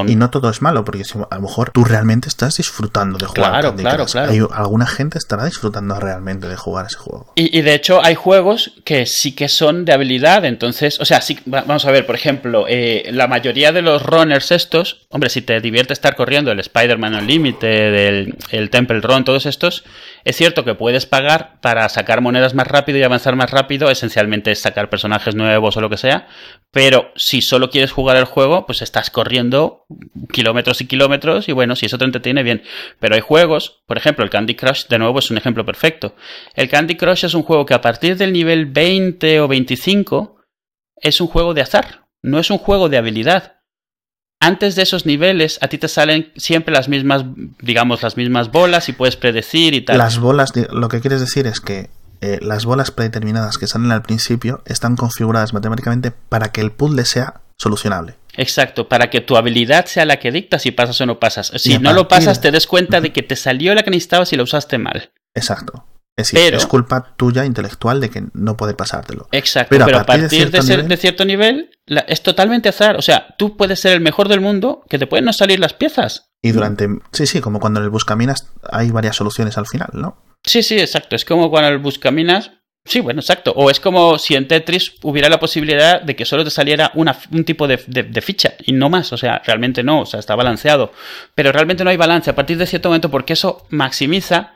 Y 0.07 0.15
no 0.15 0.29
todo 0.31 0.49
es 0.49 0.61
malo, 0.63 0.83
porque 0.83 1.03
a 1.29 1.35
lo 1.35 1.41
mejor 1.41 1.71
tú 1.71 1.83
realmente 1.83 2.27
estás 2.27 2.57
disfrutando 2.57 3.17
de 3.19 3.27
jugar. 3.27 3.51
Claro, 3.51 3.75
claro, 3.75 4.05
claro. 4.05 4.49
alguna 4.51 4.87
gente 4.87 5.17
estará 5.17 5.45
disfrutando 5.45 5.95
realmente 6.07 6.47
de 6.47 6.55
jugar 6.55 6.85
ese 6.85 6.97
juego. 6.97 7.33
Y, 7.35 7.61
de 7.61 7.73
hecho 7.73 8.03
hay 8.03 8.15
juegos 8.15 8.71
que 8.85 9.05
sí 9.05 9.33
que 9.33 9.49
son 9.49 9.83
de 9.85 9.93
habilidad, 9.93 10.45
entonces, 10.45 10.99
o 10.99 11.05
sea, 11.05 11.21
sí, 11.21 11.37
vamos 11.45 11.85
a 11.85 11.91
ver, 11.91 12.05
por 12.05 12.15
ejemplo, 12.15 12.65
eh, 12.67 13.09
la 13.11 13.27
mayoría 13.27 13.71
de 13.71 13.81
los 13.81 14.01
runners 14.01 14.51
estos, 14.51 15.06
hombre, 15.09 15.29
si 15.29 15.41
te 15.41 15.61
divierte 15.61 15.93
estar 15.93 16.15
corriendo 16.15 16.51
el 16.51 16.59
Spider-Man 16.59 17.15
Unlimited, 17.15 18.35
el, 18.51 18.69
Temple 18.69 18.99
Run, 18.99 19.23
todos 19.23 19.45
estos, 19.45 19.85
es 20.25 20.35
cierto 20.35 20.65
que 20.65 20.75
puedes 20.75 21.05
pagar 21.05 21.61
para 21.61 21.87
sacar 21.87 22.19
monedas 22.19 22.53
más 22.53 22.67
rápido 22.67 22.97
y 22.97 23.03
avanzar 23.03 23.37
más 23.37 23.51
rápido, 23.51 23.89
esencialmente 23.89 24.51
es 24.51 24.59
sacar 24.59 24.89
personajes 24.89 25.33
nuevos 25.33 25.77
o 25.77 25.81
lo 25.81 25.89
que 25.89 25.95
sea, 25.95 26.27
pero 26.71 27.11
si 27.15 27.41
solo 27.41 27.69
quieres 27.69 27.93
jugar 27.93 28.17
el 28.17 28.25
juego, 28.25 28.65
pues 28.65 28.81
estás 28.81 29.09
corriendo 29.09 29.85
kilómetros 30.33 30.81
y 30.81 30.87
kilómetros 30.87 31.47
y 31.47 31.53
bueno, 31.53 31.77
si 31.77 31.85
eso 31.85 31.97
te 31.97 32.05
entretiene 32.05 32.43
bien. 32.43 32.63
Pero 32.99 33.15
hay 33.15 33.21
juegos, 33.21 33.83
por 33.87 33.97
ejemplo, 33.97 34.25
el 34.25 34.29
Candy 34.29 34.55
Crush 34.55 34.87
de 34.87 34.99
nuevo 34.99 35.19
es 35.19 35.31
un 35.31 35.37
ejemplo 35.37 35.65
perfecto. 35.65 36.15
El 36.53 36.67
Candy 36.67 36.97
Crush 36.97 37.23
es 37.23 37.33
un 37.33 37.43
juego 37.43 37.65
que 37.65 37.73
a 37.73 37.81
partir 37.81 38.17
del 38.17 38.33
nivel 38.33 38.65
20 38.65 39.39
o 39.39 39.47
25 39.47 40.35
es 40.97 41.21
un 41.21 41.27
juego 41.27 41.53
de 41.53 41.61
azar, 41.61 42.07
no 42.21 42.39
es 42.39 42.49
un 42.51 42.57
juego 42.57 42.89
de 42.89 42.97
habilidad 42.97 43.56
antes 44.39 44.75
de 44.75 44.83
esos 44.83 45.05
niveles 45.05 45.59
a 45.61 45.67
ti 45.67 45.77
te 45.77 45.87
salen 45.87 46.31
siempre 46.35 46.73
las 46.73 46.89
mismas, 46.89 47.25
digamos, 47.61 48.03
las 48.03 48.17
mismas 48.17 48.51
bolas 48.51 48.89
y 48.89 48.93
puedes 48.93 49.15
predecir 49.15 49.73
y 49.73 49.81
tal. 49.81 49.97
Las 49.97 50.19
bolas, 50.19 50.53
lo 50.71 50.89
que 50.89 51.01
quieres 51.01 51.19
decir 51.19 51.47
es 51.47 51.59
que 51.59 51.89
eh, 52.21 52.39
las 52.41 52.65
bolas 52.65 52.91
predeterminadas 52.91 53.57
que 53.57 53.67
salen 53.67 53.91
al 53.91 54.01
principio 54.01 54.61
están 54.65 54.95
configuradas 54.95 55.53
matemáticamente 55.53 56.11
para 56.11 56.51
que 56.51 56.61
el 56.61 56.71
puzzle 56.71 57.05
sea 57.05 57.41
solucionable. 57.57 58.15
Exacto, 58.35 58.87
para 58.87 59.09
que 59.09 59.21
tu 59.21 59.35
habilidad 59.35 59.85
sea 59.87 60.05
la 60.05 60.19
que 60.19 60.31
dicta 60.31 60.59
si 60.59 60.71
pasas 60.71 61.01
o 61.01 61.05
no 61.07 61.19
pasas. 61.19 61.51
Si 61.55 61.79
no 61.79 61.93
lo 61.93 62.07
pasas, 62.07 62.39
te 62.39 62.51
des 62.51 62.67
cuenta 62.67 63.01
de 63.01 63.11
que 63.11 63.23
te 63.23 63.35
salió 63.35 63.73
la 63.73 63.83
que 63.83 63.89
necesitabas 63.89 64.31
y 64.33 64.37
la 64.37 64.43
usaste 64.43 64.77
mal. 64.77 65.11
Exacto. 65.33 65.83
Es 66.17 66.31
decir, 66.31 66.55
es 66.55 66.65
culpa 66.65 67.13
tuya 67.15 67.45
intelectual 67.45 68.01
de 68.01 68.09
que 68.09 68.23
no 68.33 68.57
puede 68.57 68.73
pasártelo. 68.73 69.27
Exacto, 69.31 69.69
pero, 69.69 69.99
a 69.99 70.03
partir, 70.03 70.49
de, 70.49 70.97
cierto 70.97 71.25
nivel, 71.25 71.69
es 72.07 72.23
totalmente 72.23 72.69
azar. 72.69 72.97
O 72.97 73.03
sea, 73.03 73.35
tú 73.37 73.55
puedes 73.55 73.79
ser 73.79 73.93
el 73.93 74.01
mejor 74.01 74.27
del 74.27 74.41
mundo, 74.41 74.83
que 74.89 74.97
te 74.97 75.05
pueden 75.05 75.25
no 75.25 75.33
salir 75.33 75.59
las 75.59 75.73
piezas. 75.73 76.31
Y 76.41 76.53
durante. 76.53 76.87
Sí, 77.11 77.27
sí, 77.27 77.39
como 77.39 77.59
cuando 77.59 77.79
en 77.79 77.83
el 77.83 77.91
Buscaminas 77.91 78.51
hay 78.67 78.89
varias 78.89 79.15
soluciones 79.15 79.59
al 79.59 79.67
final, 79.67 79.89
¿no? 79.93 80.17
Sí, 80.43 80.63
sí, 80.63 80.79
exacto. 80.79 81.15
Es 81.15 81.23
como 81.23 81.51
cuando 81.51 81.67
en 81.67 81.75
el 81.75 81.79
Buscaminas. 81.79 82.51
Sí, 82.83 82.99
bueno, 82.99 83.19
exacto. 83.19 83.53
O 83.55 83.69
es 83.69 83.79
como 83.79 84.17
si 84.17 84.33
en 84.33 84.47
Tetris 84.47 84.95
hubiera 85.03 85.29
la 85.29 85.39
posibilidad 85.39 86.01
de 86.01 86.15
que 86.15 86.25
solo 86.25 86.43
te 86.43 86.49
saliera 86.49 86.91
una, 86.95 87.15
un 87.31 87.43
tipo 87.43 87.67
de, 87.67 87.83
de, 87.85 88.21
ficha 88.21 88.53
y 88.65 88.71
no 88.71 88.89
más. 88.89 89.13
O 89.13 89.17
sea, 89.17 89.39
realmente 89.45 89.83
no. 89.83 90.01
O 90.01 90.05
sea, 90.07 90.19
está 90.19 90.35
balanceado. 90.35 90.91
Pero 91.35 91.51
realmente 91.51 91.83
no 91.83 91.91
hay 91.91 91.97
balance 91.97 92.31
a 92.31 92.35
partir 92.35 92.57
de 92.57 92.65
cierto 92.65 92.89
momento 92.89 93.11
porque 93.11 93.33
eso 93.33 93.67
maximiza 93.69 94.53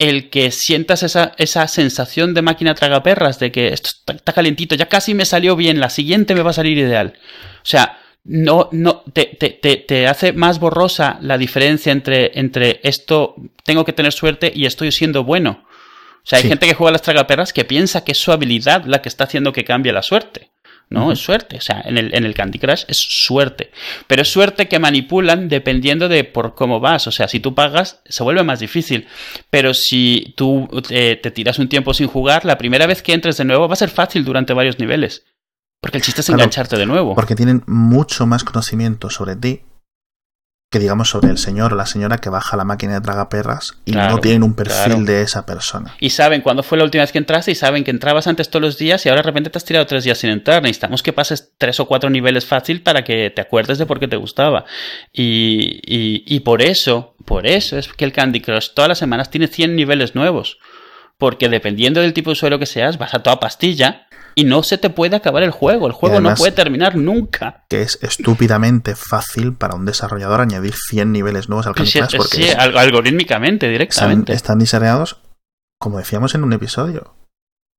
el 0.00 0.30
que 0.30 0.50
sientas 0.50 1.02
esa, 1.02 1.34
esa 1.36 1.68
sensación 1.68 2.32
de 2.32 2.40
máquina 2.40 2.74
tragaperras, 2.74 3.38
de 3.38 3.52
que 3.52 3.68
esto 3.68 3.90
está, 4.06 4.32
calientito, 4.32 4.74
ya 4.74 4.88
casi 4.88 5.12
me 5.12 5.26
salió 5.26 5.56
bien, 5.56 5.78
la 5.78 5.90
siguiente 5.90 6.34
me 6.34 6.42
va 6.42 6.50
a 6.50 6.54
salir 6.54 6.78
ideal. 6.78 7.18
O 7.56 7.66
sea, 7.66 7.98
no, 8.24 8.70
no, 8.72 9.02
te, 9.12 9.26
te, 9.26 9.50
te, 9.50 10.06
hace 10.06 10.32
más 10.32 10.58
borrosa 10.58 11.18
la 11.20 11.36
diferencia 11.36 11.92
entre, 11.92 12.38
entre 12.40 12.80
esto 12.82 13.34
tengo 13.62 13.84
que 13.84 13.92
tener 13.92 14.12
suerte 14.12 14.50
y 14.54 14.64
estoy 14.64 14.90
siendo 14.90 15.22
bueno. 15.22 15.66
O 15.68 16.26
sea, 16.26 16.38
hay 16.38 16.48
gente 16.48 16.66
que 16.66 16.74
juega 16.74 16.88
a 16.88 16.92
las 16.92 17.02
tragaperras 17.02 17.52
que 17.52 17.66
piensa 17.66 18.02
que 18.02 18.12
es 18.12 18.18
su 18.18 18.32
habilidad 18.32 18.84
la 18.86 19.02
que 19.02 19.08
está 19.10 19.24
haciendo 19.24 19.52
que 19.52 19.64
cambie 19.64 19.92
la 19.92 20.02
suerte. 20.02 20.49
¿No? 20.90 21.12
Es 21.12 21.20
suerte. 21.20 21.56
O 21.56 21.60
sea, 21.60 21.82
en 21.84 21.96
el, 21.96 22.14
en 22.14 22.24
el 22.24 22.34
Candy 22.34 22.58
Crush 22.58 22.84
es 22.88 22.98
suerte. 22.98 23.70
Pero 24.06 24.22
es 24.22 24.28
suerte 24.30 24.68
que 24.68 24.78
manipulan 24.78 25.48
dependiendo 25.48 26.08
de 26.08 26.24
por 26.24 26.54
cómo 26.54 26.80
vas. 26.80 27.06
O 27.06 27.12
sea, 27.12 27.28
si 27.28 27.40
tú 27.40 27.54
pagas, 27.54 28.02
se 28.06 28.22
vuelve 28.22 28.42
más 28.42 28.60
difícil. 28.60 29.06
Pero 29.48 29.72
si 29.72 30.34
tú 30.36 30.68
eh, 30.90 31.18
te 31.22 31.30
tiras 31.30 31.58
un 31.58 31.68
tiempo 31.68 31.94
sin 31.94 32.08
jugar, 32.08 32.44
la 32.44 32.58
primera 32.58 32.86
vez 32.86 33.02
que 33.02 33.14
entres 33.14 33.36
de 33.36 33.44
nuevo 33.44 33.68
va 33.68 33.74
a 33.74 33.76
ser 33.76 33.90
fácil 33.90 34.24
durante 34.24 34.52
varios 34.52 34.78
niveles. 34.78 35.24
Porque 35.80 35.96
el 35.96 36.04
chiste 36.04 36.20
es 36.20 36.28
engancharte 36.28 36.76
de 36.76 36.84
nuevo. 36.84 37.14
Porque 37.14 37.36
tienen 37.36 37.62
mucho 37.66 38.26
más 38.26 38.44
conocimiento 38.44 39.08
sobre 39.08 39.36
ti 39.36 39.62
que 40.70 40.78
digamos 40.78 41.10
sobre 41.10 41.30
el 41.30 41.38
señor 41.38 41.72
o 41.72 41.76
la 41.76 41.84
señora 41.84 42.18
que 42.18 42.30
baja 42.30 42.56
la 42.56 42.64
máquina 42.64 42.94
de 42.94 43.00
tragaperras 43.00 43.76
y 43.84 43.90
no 43.90 44.18
tienen 44.18 44.44
un 44.44 44.54
perfil 44.54 45.04
de 45.04 45.22
esa 45.22 45.44
persona. 45.44 45.96
Y 45.98 46.10
saben 46.10 46.42
cuándo 46.42 46.62
fue 46.62 46.78
la 46.78 46.84
última 46.84 47.02
vez 47.02 47.10
que 47.10 47.18
entraste 47.18 47.50
y 47.50 47.56
saben 47.56 47.82
que 47.82 47.90
entrabas 47.90 48.28
antes 48.28 48.50
todos 48.50 48.62
los 48.62 48.78
días 48.78 49.04
y 49.04 49.08
ahora 49.08 49.22
de 49.22 49.26
repente 49.26 49.50
te 49.50 49.58
has 49.58 49.64
tirado 49.64 49.84
tres 49.86 50.04
días 50.04 50.18
sin 50.18 50.30
entrar. 50.30 50.62
Necesitamos 50.62 51.02
que 51.02 51.12
pases 51.12 51.54
tres 51.58 51.80
o 51.80 51.86
cuatro 51.86 52.08
niveles 52.08 52.46
fácil 52.46 52.82
para 52.82 53.02
que 53.02 53.30
te 53.30 53.40
acuerdes 53.40 53.78
de 53.78 53.86
por 53.86 53.98
qué 53.98 54.06
te 54.06 54.16
gustaba. 54.16 54.64
Y, 55.12 55.80
y, 55.84 56.22
y 56.24 56.40
por 56.40 56.62
eso, 56.62 57.16
por 57.24 57.48
eso 57.48 57.76
es 57.76 57.88
que 57.88 58.04
el 58.04 58.12
Candy 58.12 58.40
Crush 58.40 58.68
todas 58.72 58.88
las 58.88 58.98
semanas 58.98 59.28
tiene 59.28 59.48
100 59.48 59.74
niveles 59.74 60.14
nuevos. 60.14 60.58
Porque 61.18 61.48
dependiendo 61.48 62.00
del 62.00 62.12
tipo 62.12 62.30
de 62.30 62.32
usuario 62.32 62.60
que 62.60 62.66
seas, 62.66 62.96
vas 62.96 63.12
a 63.12 63.24
toda 63.24 63.40
pastilla 63.40 64.06
y 64.40 64.44
no 64.44 64.62
se 64.62 64.78
te 64.78 64.88
puede 64.88 65.16
acabar 65.16 65.42
el 65.42 65.50
juego. 65.50 65.86
El 65.86 65.92
juego 65.92 66.18
no 66.20 66.34
puede 66.34 66.52
terminar 66.52 66.96
nunca. 66.96 67.64
Que 67.68 67.82
es 67.82 67.98
estúpidamente 68.00 68.94
fácil 68.96 69.52
para 69.52 69.74
un 69.74 69.84
desarrollador 69.84 70.40
añadir 70.40 70.74
100 70.74 71.12
niveles 71.12 71.50
nuevos 71.50 71.66
al 71.66 71.74
Candy 71.74 71.92
Crush. 71.92 72.16
Porque 72.16 72.36
sí, 72.38 72.48
algorítmicamente, 72.56 73.68
directamente. 73.68 74.32
Están, 74.32 74.58
diseñados, 74.58 75.18
como 75.78 75.98
decíamos 75.98 76.34
en 76.34 76.44
un 76.44 76.54
episodio, 76.54 77.14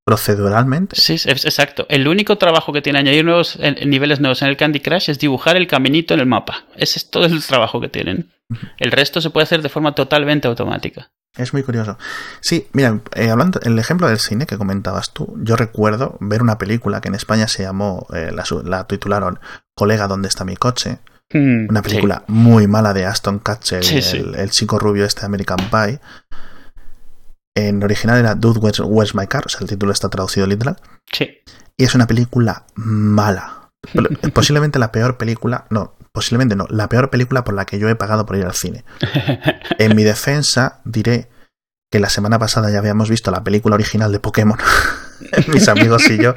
proceduralmente. 0.05 0.95
Sí, 0.95 1.13
exacto. 1.13 1.85
El 1.89 2.07
único 2.07 2.37
trabajo 2.37 2.73
que 2.73 2.81
tiene 2.81 2.99
añadir 2.99 3.25
nuevos 3.25 3.59
niveles 3.85 4.19
nuevos 4.19 4.41
en 4.41 4.49
el 4.49 4.57
Candy 4.57 4.79
Crush 4.79 5.09
es 5.09 5.19
dibujar 5.19 5.55
el 5.57 5.67
caminito 5.67 6.13
en 6.13 6.19
el 6.19 6.25
mapa. 6.25 6.65
Ese 6.75 6.99
es 6.99 7.09
todo 7.09 7.25
el 7.25 7.43
trabajo 7.43 7.79
que 7.79 7.89
tienen. 7.89 8.31
El 8.77 8.91
resto 8.91 9.21
se 9.21 9.29
puede 9.29 9.43
hacer 9.43 9.61
de 9.61 9.69
forma 9.69 9.95
totalmente 9.95 10.47
automática. 10.47 11.11
Es 11.37 11.53
muy 11.53 11.63
curioso. 11.63 11.97
Sí, 12.41 12.67
mira, 12.73 12.99
eh, 13.15 13.29
hablando 13.29 13.61
el 13.63 13.79
ejemplo 13.79 14.07
del 14.07 14.19
cine 14.19 14.45
que 14.45 14.57
comentabas 14.57 15.13
tú, 15.13 15.33
yo 15.41 15.55
recuerdo 15.55 16.17
ver 16.19 16.41
una 16.41 16.57
película 16.57 16.99
que 16.99 17.07
en 17.07 17.15
España 17.15 17.47
se 17.47 17.63
llamó, 17.63 18.05
eh, 18.13 18.31
la, 18.65 18.85
titularon 18.85 19.39
Colega, 19.73 20.07
¿dónde 20.07 20.27
está 20.27 20.43
mi 20.43 20.57
coche? 20.57 20.99
Hmm, 21.31 21.67
una 21.69 21.81
película 21.81 22.25
muy 22.27 22.67
mala 22.67 22.93
de 22.93 23.05
Aston 23.05 23.39
Kutcher, 23.39 23.81
el, 24.35 24.49
chico 24.49 24.77
rubio 24.77 25.05
este 25.05 25.25
American 25.25 25.69
Pie. 25.69 26.01
En 27.55 27.83
original 27.83 28.17
era 28.17 28.35
Dude, 28.35 28.59
where's, 28.59 29.15
My 29.15 29.27
Car? 29.27 29.43
O 29.45 29.49
sea, 29.49 29.61
el 29.61 29.67
título 29.67 29.91
está 29.91 30.09
traducido 30.09 30.47
literal. 30.47 30.77
Sí. 31.11 31.29
Y 31.77 31.83
es 31.83 31.95
una 31.95 32.07
película 32.07 32.65
mala. 32.75 33.69
Posiblemente 34.33 34.79
la 34.79 34.91
peor 34.91 35.17
película, 35.17 35.65
no, 35.69 35.95
posiblemente 36.11 36.55
no, 36.55 36.67
la 36.69 36.87
peor 36.89 37.09
película 37.09 37.43
por 37.43 37.55
la 37.55 37.65
que 37.65 37.79
yo 37.79 37.89
he 37.89 37.95
pagado 37.95 38.25
por 38.25 38.35
ir 38.35 38.45
al 38.45 38.53
cine. 38.53 38.83
En 39.79 39.95
mi 39.95 40.03
defensa 40.03 40.81
diré 40.85 41.29
que 41.91 41.99
la 41.99 42.09
semana 42.09 42.37
pasada 42.37 42.69
ya 42.69 42.77
habíamos 42.77 43.09
visto 43.09 43.31
la 43.31 43.43
película 43.43 43.75
original 43.75 44.11
de 44.11 44.19
Pokémon, 44.19 44.57
mis 45.47 45.67
amigos 45.67 46.09
y 46.09 46.21
yo, 46.21 46.33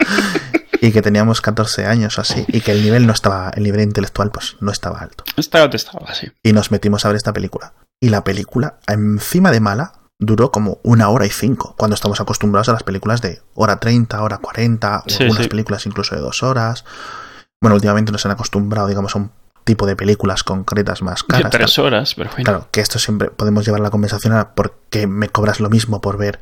y 0.81 0.93
que 0.93 1.03
teníamos 1.03 1.41
14 1.41 1.87
años 1.87 2.19
o 2.19 2.23
así, 2.23 2.45
y 2.49 2.61
que 2.61 2.73
el 2.73 2.83
nivel 2.83 3.07
no 3.07 3.13
estaba, 3.13 3.51
el 3.51 3.63
nivel 3.63 3.83
intelectual 3.83 4.31
pues 4.31 4.57
no 4.61 4.73
estaba 4.73 4.99
alto. 4.99 5.25
Estaba 5.37 5.67
estaba, 5.67 6.15
sí. 6.15 6.29
Y 6.43 6.53
nos 6.53 6.71
metimos 6.71 7.05
a 7.05 7.09
ver 7.09 7.17
esta 7.17 7.33
película. 7.33 7.75
Y 8.01 8.09
la 8.09 8.25
película, 8.25 8.79
encima 8.87 9.51
de 9.51 9.61
mala, 9.61 9.93
duró 10.21 10.51
como 10.51 10.79
una 10.83 11.09
hora 11.09 11.27
y 11.27 11.31
cinco, 11.31 11.75
cuando 11.77 11.95
estamos 11.95 12.21
acostumbrados 12.21 12.69
a 12.69 12.73
las 12.73 12.83
películas 12.83 13.21
de 13.21 13.43
hora 13.55 13.79
30, 13.79 14.23
hora 14.23 14.39
40, 14.39 14.99
o 14.99 15.23
algunas 15.23 15.49
películas 15.49 15.87
incluso 15.87 16.15
de 16.15 16.21
dos 16.21 16.43
horas. 16.43 16.85
Bueno, 17.61 17.75
últimamente 17.75 18.13
nos 18.13 18.25
han 18.27 18.33
acostumbrado, 18.33 18.89
digamos, 18.89 19.15
a 19.15 19.19
un 19.19 19.31
tipo 19.65 19.87
de 19.87 19.97
películas 19.97 20.45
concretas 20.45 21.03
más 21.03 21.23
caras. 21.23 21.51
De 21.51 21.59
tres 21.59 21.79
horas, 21.79 22.15
pero 22.15 22.31
bueno. 22.31 22.45
Claro, 22.45 22.69
que 22.71 22.81
esto 22.81 22.99
siempre 22.99 23.31
podemos 23.31 23.65
llevar 23.65 23.81
la 23.81 23.91
conversación 23.91 24.35
a 24.35 24.55
por 24.55 24.79
qué 24.91 25.07
me 25.07 25.29
cobras 25.29 25.61
lo 25.61 25.71
mismo 25.71 26.01
por 26.01 26.19
ver 26.19 26.39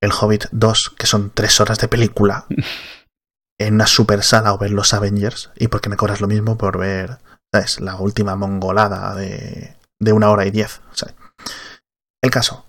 El 0.00 0.12
Hobbit 0.12 0.46
2, 0.52 0.94
que 0.96 1.06
son 1.06 1.30
tres 1.34 1.60
horas 1.60 1.78
de 1.78 1.88
película, 1.88 2.46
en 3.58 3.74
una 3.74 3.86
super 3.86 4.22
sala 4.22 4.54
o 4.54 4.58
ver 4.58 4.70
los 4.70 4.94
Avengers, 4.94 5.50
y 5.56 5.68
por 5.68 5.80
qué 5.80 5.88
me 5.88 5.96
cobras 5.96 6.20
lo 6.20 6.28
mismo 6.28 6.56
por 6.56 6.78
ver, 6.78 7.18
¿sabes? 7.52 7.80
La 7.80 7.96
última 7.96 8.36
mongolada 8.36 9.14
de, 9.14 9.76
de 10.00 10.12
una 10.12 10.30
hora 10.30 10.46
y 10.46 10.50
diez. 10.50 10.80
¿sabes? 10.92 11.14
El 12.22 12.30
caso. 12.30 12.64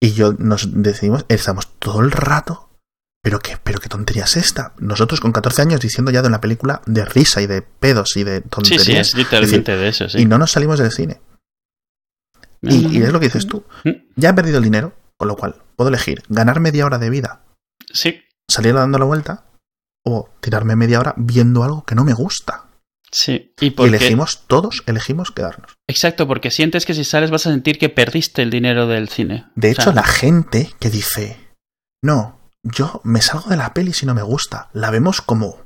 Y 0.00 0.12
yo 0.12 0.32
nos 0.34 0.82
decidimos, 0.82 1.24
estamos 1.28 1.68
todo 1.78 2.00
el 2.00 2.10
rato 2.10 2.68
pero 3.22 3.40
qué, 3.40 3.58
pero 3.62 3.80
qué 3.80 3.88
tontería 3.88 4.24
es 4.24 4.36
esta. 4.36 4.72
Nosotros 4.78 5.20
con 5.20 5.32
14 5.32 5.62
años 5.62 5.80
diciendo 5.80 6.10
ya 6.10 6.22
de 6.22 6.28
una 6.28 6.40
película 6.40 6.80
de 6.86 7.04
risa 7.04 7.42
y 7.42 7.46
de 7.46 7.62
pedos 7.62 8.16
y 8.16 8.24
de 8.24 8.40
tonterías. 8.40 8.84
Sí, 8.84 8.92
sí, 8.92 8.98
es 8.98 9.14
literalmente 9.14 9.76
de 9.76 9.88
eso, 9.88 10.08
sí. 10.08 10.20
Y 10.20 10.24
no 10.24 10.38
nos 10.38 10.52
salimos 10.52 10.78
del 10.78 10.92
cine. 10.92 11.20
Y, 12.62 12.98
y, 12.98 13.02
es 13.02 13.12
lo 13.12 13.20
que 13.20 13.26
dices 13.26 13.46
tú. 13.46 13.64
Mm. 13.84 13.90
Ya 14.16 14.30
he 14.30 14.34
perdido 14.34 14.58
el 14.58 14.64
dinero, 14.64 14.94
con 15.16 15.28
lo 15.28 15.36
cual 15.36 15.56
puedo 15.76 15.88
elegir 15.88 16.22
ganar 16.28 16.60
media 16.60 16.86
hora 16.86 16.98
de 16.98 17.10
vida, 17.10 17.42
Sí, 17.92 18.22
salir 18.50 18.74
dando 18.74 18.98
la 18.98 19.04
vuelta, 19.04 19.44
o 20.04 20.30
tirarme 20.40 20.76
media 20.76 21.00
hora 21.00 21.14
viendo 21.16 21.64
algo 21.64 21.84
que 21.84 21.94
no 21.94 22.04
me 22.04 22.14
gusta. 22.14 22.64
Sí. 23.10 23.54
Y 23.60 23.66
Y 23.66 23.70
porque... 23.70 23.96
elegimos, 23.96 24.44
todos 24.46 24.82
elegimos 24.86 25.30
quedarnos. 25.30 25.72
Exacto, 25.88 26.26
porque 26.26 26.50
sientes 26.50 26.86
que 26.86 26.94
si 26.94 27.04
sales 27.04 27.30
vas 27.30 27.46
a 27.46 27.50
sentir 27.50 27.78
que 27.78 27.88
perdiste 27.88 28.42
el 28.42 28.50
dinero 28.50 28.86
del 28.86 29.08
cine. 29.08 29.46
De 29.54 29.68
O 29.68 29.72
hecho, 29.72 29.82
sea, 29.84 29.92
la 29.92 30.04
gente 30.04 30.70
que 30.78 30.90
dice, 30.90 31.38
no, 32.02 32.40
yo 32.62 33.00
me 33.04 33.20
salgo 33.22 33.50
de 33.50 33.56
la 33.56 33.74
peli 33.74 33.92
si 33.92 34.06
no 34.06 34.14
me 34.14 34.22
gusta, 34.22 34.68
la 34.72 34.90
vemos 34.90 35.20
como, 35.20 35.64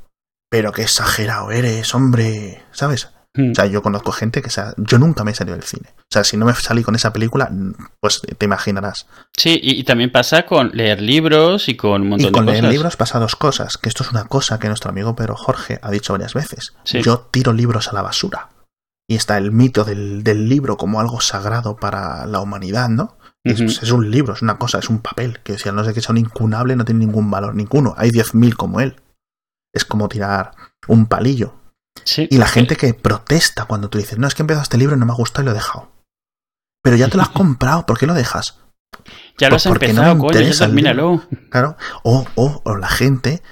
pero 0.51 0.73
qué 0.73 0.83
exagerado 0.83 1.51
eres, 1.51 1.95
hombre, 1.95 2.63
¿sabes? 2.73 3.09
Mm, 3.35 3.51
O 3.53 3.55
sea, 3.55 3.67
yo 3.67 3.83
conozco 3.83 4.13
gente 4.13 4.43
que 4.43 4.51
se 4.51 4.61
ha- 4.61 4.75
yo 4.77 4.99
nunca 4.99 5.25
me 5.25 5.31
he 5.31 5.35
salido 5.35 5.57
del 5.57 5.65
cine. 5.67 5.89
O 5.99 6.03
sea, 6.11 6.25
si 6.25 6.37
no 6.37 6.45
me 6.47 6.55
salí 6.55 6.83
con 6.83 6.95
esa 6.95 7.13
película, 7.13 7.51
pues 8.01 8.21
te 8.39 8.45
imaginarás. 8.45 9.07
Sí, 9.37 9.59
y, 9.63 9.81
y 9.81 9.85
también 9.85 10.13
pasa 10.13 10.45
con 10.45 10.71
leer 10.75 11.01
libros 11.01 11.69
y 11.69 11.77
con 11.77 12.03
un 12.03 12.09
montón 12.11 12.29
Y 12.29 12.33
con 12.33 12.47
de 12.47 12.53
leer 12.53 12.63
cosas. 12.65 12.73
libros 12.75 12.97
pasa 12.97 13.19
dos 13.19 13.37
cosas, 13.37 13.79
que 13.79 13.89
esto 13.89 14.03
es 14.05 14.11
una 14.11 14.25
cosa 14.25 14.59
que 14.59 14.69
nuestro 14.69 14.91
amigo 14.91 15.17
Pedro 15.17 15.37
Jorge 15.37 15.79
ha 15.83 15.91
dicho 15.91 16.13
varias 16.13 16.35
veces. 16.35 16.75
Sí. 16.85 17.01
Yo 17.03 17.29
tiro 17.31 17.53
libros 17.53 17.89
a 17.89 17.93
la 17.95 18.03
basura. 18.03 18.49
Y 19.09 19.17
está 19.17 19.37
el 19.37 19.51
mito 19.53 19.85
del, 19.85 20.23
del 20.23 20.49
libro 20.49 20.77
como 20.77 21.01
algo 21.01 21.21
sagrado 21.21 21.77
para 21.77 22.25
la 22.27 22.41
humanidad, 22.41 22.89
¿no? 22.89 23.19
Es, 23.45 23.91
un 23.91 24.09
libro, 24.11 24.35
es 24.35 24.43
una 24.43 24.57
cosa, 24.57 24.79
es 24.79 24.89
un 24.89 25.01
papel, 25.01 25.41
que 25.41 25.59
si 25.59 25.69
al 25.69 25.75
no 25.75 25.83
sé 25.83 25.93
que 25.93 26.01
sea 26.01 26.13
un 26.13 26.19
incunable 26.19 26.77
no 26.77 26.85
tiene 26.85 27.05
ningún 27.05 27.29
valor, 27.29 27.57
ninguno. 27.57 27.93
Hay 27.99 28.11
10.000 28.11 28.55
como 28.55 28.81
él. 28.81 28.95
Es 29.75 29.85
como 29.85 30.09
tirar 30.09 30.53
un 30.87 31.07
palillo. 31.07 31.55
Sí, 32.05 32.27
Y 32.31 32.39
la 32.39 32.47
gente 32.47 32.77
que 32.77 32.95
protesta 32.95 33.65
cuando 33.67 33.89
tú 33.89 33.99
dices, 33.99 34.19
no, 34.19 34.27
es 34.27 34.35
que 34.35 34.43
he 34.43 34.45
empezado 34.45 34.63
este 34.63 34.79
libro 34.79 34.97
y 34.97 34.99
no 34.99 35.07
me 35.07 35.13
ha 35.13 35.17
gustado 35.17 35.43
y 35.43 35.45
lo 35.47 35.51
he 35.53 35.55
dejado. 35.55 35.91
Pero 36.83 36.97
ya 36.97 37.09
te 37.09 37.17
lo 37.17 37.23
has 37.23 37.29
comprado, 37.31 37.87
¿por 37.87 37.99
qué 37.99 38.07
lo 38.07 38.15
dejas? 38.15 38.59
Ya 39.39 39.49
lo 39.49 39.57
has 39.57 39.65
porque 39.65 39.93
no 39.93 40.03
empezado, 40.03 40.15
me 40.15 40.21
coño, 40.21 40.41
ya 40.41 40.59
termínalo. 40.59 41.23
Claro. 41.51 41.77
O, 42.03 42.27
o, 42.35 42.63
o 42.65 42.77
la 42.77 42.89
gente 42.89 43.43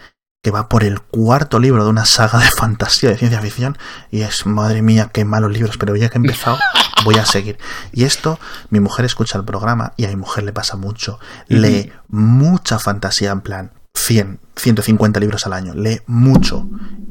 que 0.43 0.51
va 0.51 0.69
por 0.69 0.85
el 0.85 1.01
cuarto 1.01 1.59
libro 1.59 1.85
de 1.85 1.91
una 1.91 2.07
saga 2.07 2.39
de 2.39 2.51
fantasía, 2.51 3.11
de 3.11 3.19
ciencia 3.19 3.41
ficción, 3.41 3.77
y 4.11 4.23
es, 4.23 4.47
madre 4.47 4.81
mía, 4.81 5.11
qué 5.13 5.25
malos 5.25 5.53
libros, 5.53 5.77
pero 5.77 5.97
ya 5.97 6.09
que 6.09 6.17
he 6.17 6.21
empezado, 6.21 6.59
voy 7.05 7.17
a 7.17 7.27
seguir. 7.27 7.59
Y 7.93 8.05
esto, 8.05 8.39
mi 8.71 8.81
mujer 8.81 9.05
escucha 9.05 9.39
el 9.39 9.45
programa 9.45 9.93
y 9.97 10.07
a 10.07 10.09
mi 10.09 10.17
mujer 10.17 10.45
le 10.45 10.53
pasa 10.53 10.77
mucho. 10.77 11.19
Lee 11.49 11.93
mucha 12.09 12.79
fantasía, 12.79 13.33
en 13.33 13.43
plan, 13.43 13.73
100, 13.95 14.41
150 14.57 15.21
libros 15.21 15.47
al 15.47 15.53
año. 15.53 15.75
Lee 15.75 16.01
mucho. 16.07 16.67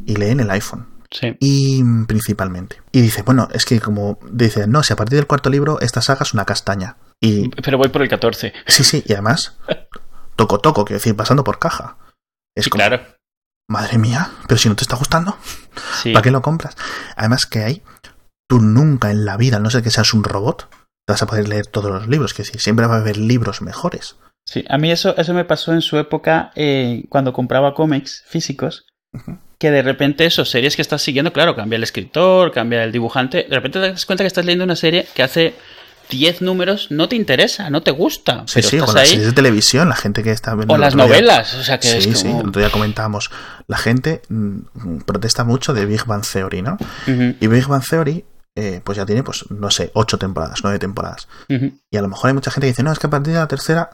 Y 0.06 0.16
lee 0.16 0.30
en 0.30 0.40
el 0.40 0.50
iPhone. 0.50 0.88
Sí. 1.12 1.36
Y 1.40 1.84
principalmente. 2.06 2.82
Y 2.92 3.02
dice, 3.02 3.24
bueno, 3.24 3.48
es 3.52 3.66
que 3.66 3.80
como 3.80 4.20
dice, 4.32 4.68
no, 4.68 4.84
si 4.84 4.94
a 4.94 4.96
partir 4.96 5.18
del 5.18 5.28
cuarto 5.28 5.50
libro 5.50 5.80
esta 5.82 6.02
saga 6.02 6.22
es 6.24 6.34
una 6.34 6.46
castaña. 6.46 6.98
Y 7.20 7.50
Pero 7.50 7.78
voy 7.78 7.90
por 7.90 8.02
el 8.02 8.10
14. 8.10 8.54
sí, 8.68 8.84
sí, 8.84 9.04
y 9.06 9.14
además, 9.14 9.58
toco 10.36 10.60
toco, 10.60 10.86
quiero 10.86 11.00
decir, 11.00 11.16
pasando 11.16 11.44
por 11.44 11.60
caja. 11.60 11.98
Es 12.56 12.66
Sí, 12.66 12.70
como, 12.70 12.84
claro. 12.84 13.04
madre 13.70 13.98
mía, 13.98 14.32
pero 14.48 14.58
si 14.58 14.70
no 14.70 14.76
te 14.76 14.84
está 14.84 14.96
gustando, 14.98 15.38
Sí. 16.02 16.14
¿para 16.14 16.24
qué 16.24 16.32
lo 16.32 16.42
compras? 16.42 16.76
Además 17.16 17.46
que 17.46 17.64
hay, 17.64 17.84
tú 18.50 18.60
nunca 18.62 19.12
en 19.12 19.26
la 19.26 19.38
vida, 19.38 19.60
no 19.60 19.70
ser 19.70 19.84
que 19.84 19.92
seas 19.92 20.14
un 20.14 20.24
robot, 20.24 20.70
te 21.08 21.14
vas 21.14 21.22
a 21.24 21.28
poder 21.28 21.48
leer 21.50 21.66
todos 21.68 21.90
los 21.92 22.08
libros, 22.08 22.34
que 22.34 22.44
decir, 22.44 22.62
siempre 22.62 22.86
va 22.86 22.96
a 22.96 23.00
haber 23.00 23.18
libros 23.18 23.62
mejores. 23.62 24.18
Sí, 24.46 24.64
a 24.70 24.78
mí 24.78 24.92
eso, 24.92 25.16
eso 25.18 25.34
me 25.34 25.46
pasó 25.46 25.74
en 25.74 25.82
su 25.82 25.98
época 25.98 26.52
eh, 26.56 27.06
cuando 27.10 27.34
compraba 27.34 27.74
cómics 27.74 28.24
físicos. 28.28 28.86
Que 29.58 29.72
de 29.72 29.82
repente 29.82 30.26
eso, 30.26 30.46
series 30.46 30.76
que 30.76 30.82
estás 30.82 31.02
siguiendo, 31.02 31.34
claro, 31.34 31.56
cambia 31.56 31.76
el 31.78 31.84
escritor, 31.84 32.52
cambia 32.52 32.84
el 32.84 32.92
dibujante. 32.92 33.46
De 33.50 33.56
repente 33.56 33.80
te 33.80 33.90
das 33.92 34.06
cuenta 34.06 34.24
que 34.24 34.28
estás 34.28 34.46
leyendo 34.46 34.64
una 34.64 34.76
serie 34.78 35.06
que 35.14 35.22
hace 35.24 35.54
10 36.10 36.42
números, 36.42 36.88
no 36.92 37.10
te 37.10 37.16
interesa, 37.18 37.70
no 37.70 37.82
te 37.84 37.92
gusta. 37.92 38.44
Sí, 38.48 38.54
pero 38.56 38.70
sí, 38.70 38.76
estás 38.78 38.86
con 38.88 38.96
las 38.96 39.10
series 39.10 39.26
de 39.28 39.34
televisión, 39.34 39.90
la 39.90 39.96
gente 39.96 40.24
que 40.24 40.32
está 40.32 40.56
viendo... 40.56 40.74
O 40.74 40.78
las 40.78 40.94
otro 40.94 41.06
día- 41.06 41.14
novelas, 41.16 41.54
o 41.56 41.64
sea 41.64 41.80
que 41.80 41.98
es 41.98 42.04
Sí, 42.04 42.16
sí, 42.16 42.28
como... 42.28 42.42
el 42.42 42.48
otro 42.48 42.62
día 42.62 42.72
comentábamos, 42.72 43.30
la 43.68 43.78
gente 43.78 44.22
mm, 44.30 45.00
protesta 45.06 45.44
mucho 45.44 45.74
de 45.74 45.86
Big 45.86 46.06
Bang 46.06 46.24
Theory, 46.26 46.62
¿no? 46.62 46.78
Y 47.06 47.48
Big 47.48 47.68
Bang 47.68 47.84
Theory, 47.88 48.26
eh, 48.56 48.82
pues 48.84 48.98
ya 48.98 49.06
tiene, 49.06 49.24
pues, 49.24 49.46
no 49.52 49.70
sé, 49.72 49.92
ocho 49.94 50.18
temporadas, 50.18 50.60
nueve 50.64 50.80
temporadas. 50.80 51.28
Y 51.48 51.98
a 51.98 52.02
lo 52.02 52.08
mejor 52.08 52.30
hay 52.30 52.34
mucha 52.34 52.50
gente 52.50 52.66
que 52.68 52.72
dice, 52.72 52.84
no, 52.84 52.92
es 52.92 52.98
que 53.00 53.08
a 53.08 53.10
partir 53.12 53.34
de 53.34 53.40
la 53.40 53.48
tercera 53.48 53.90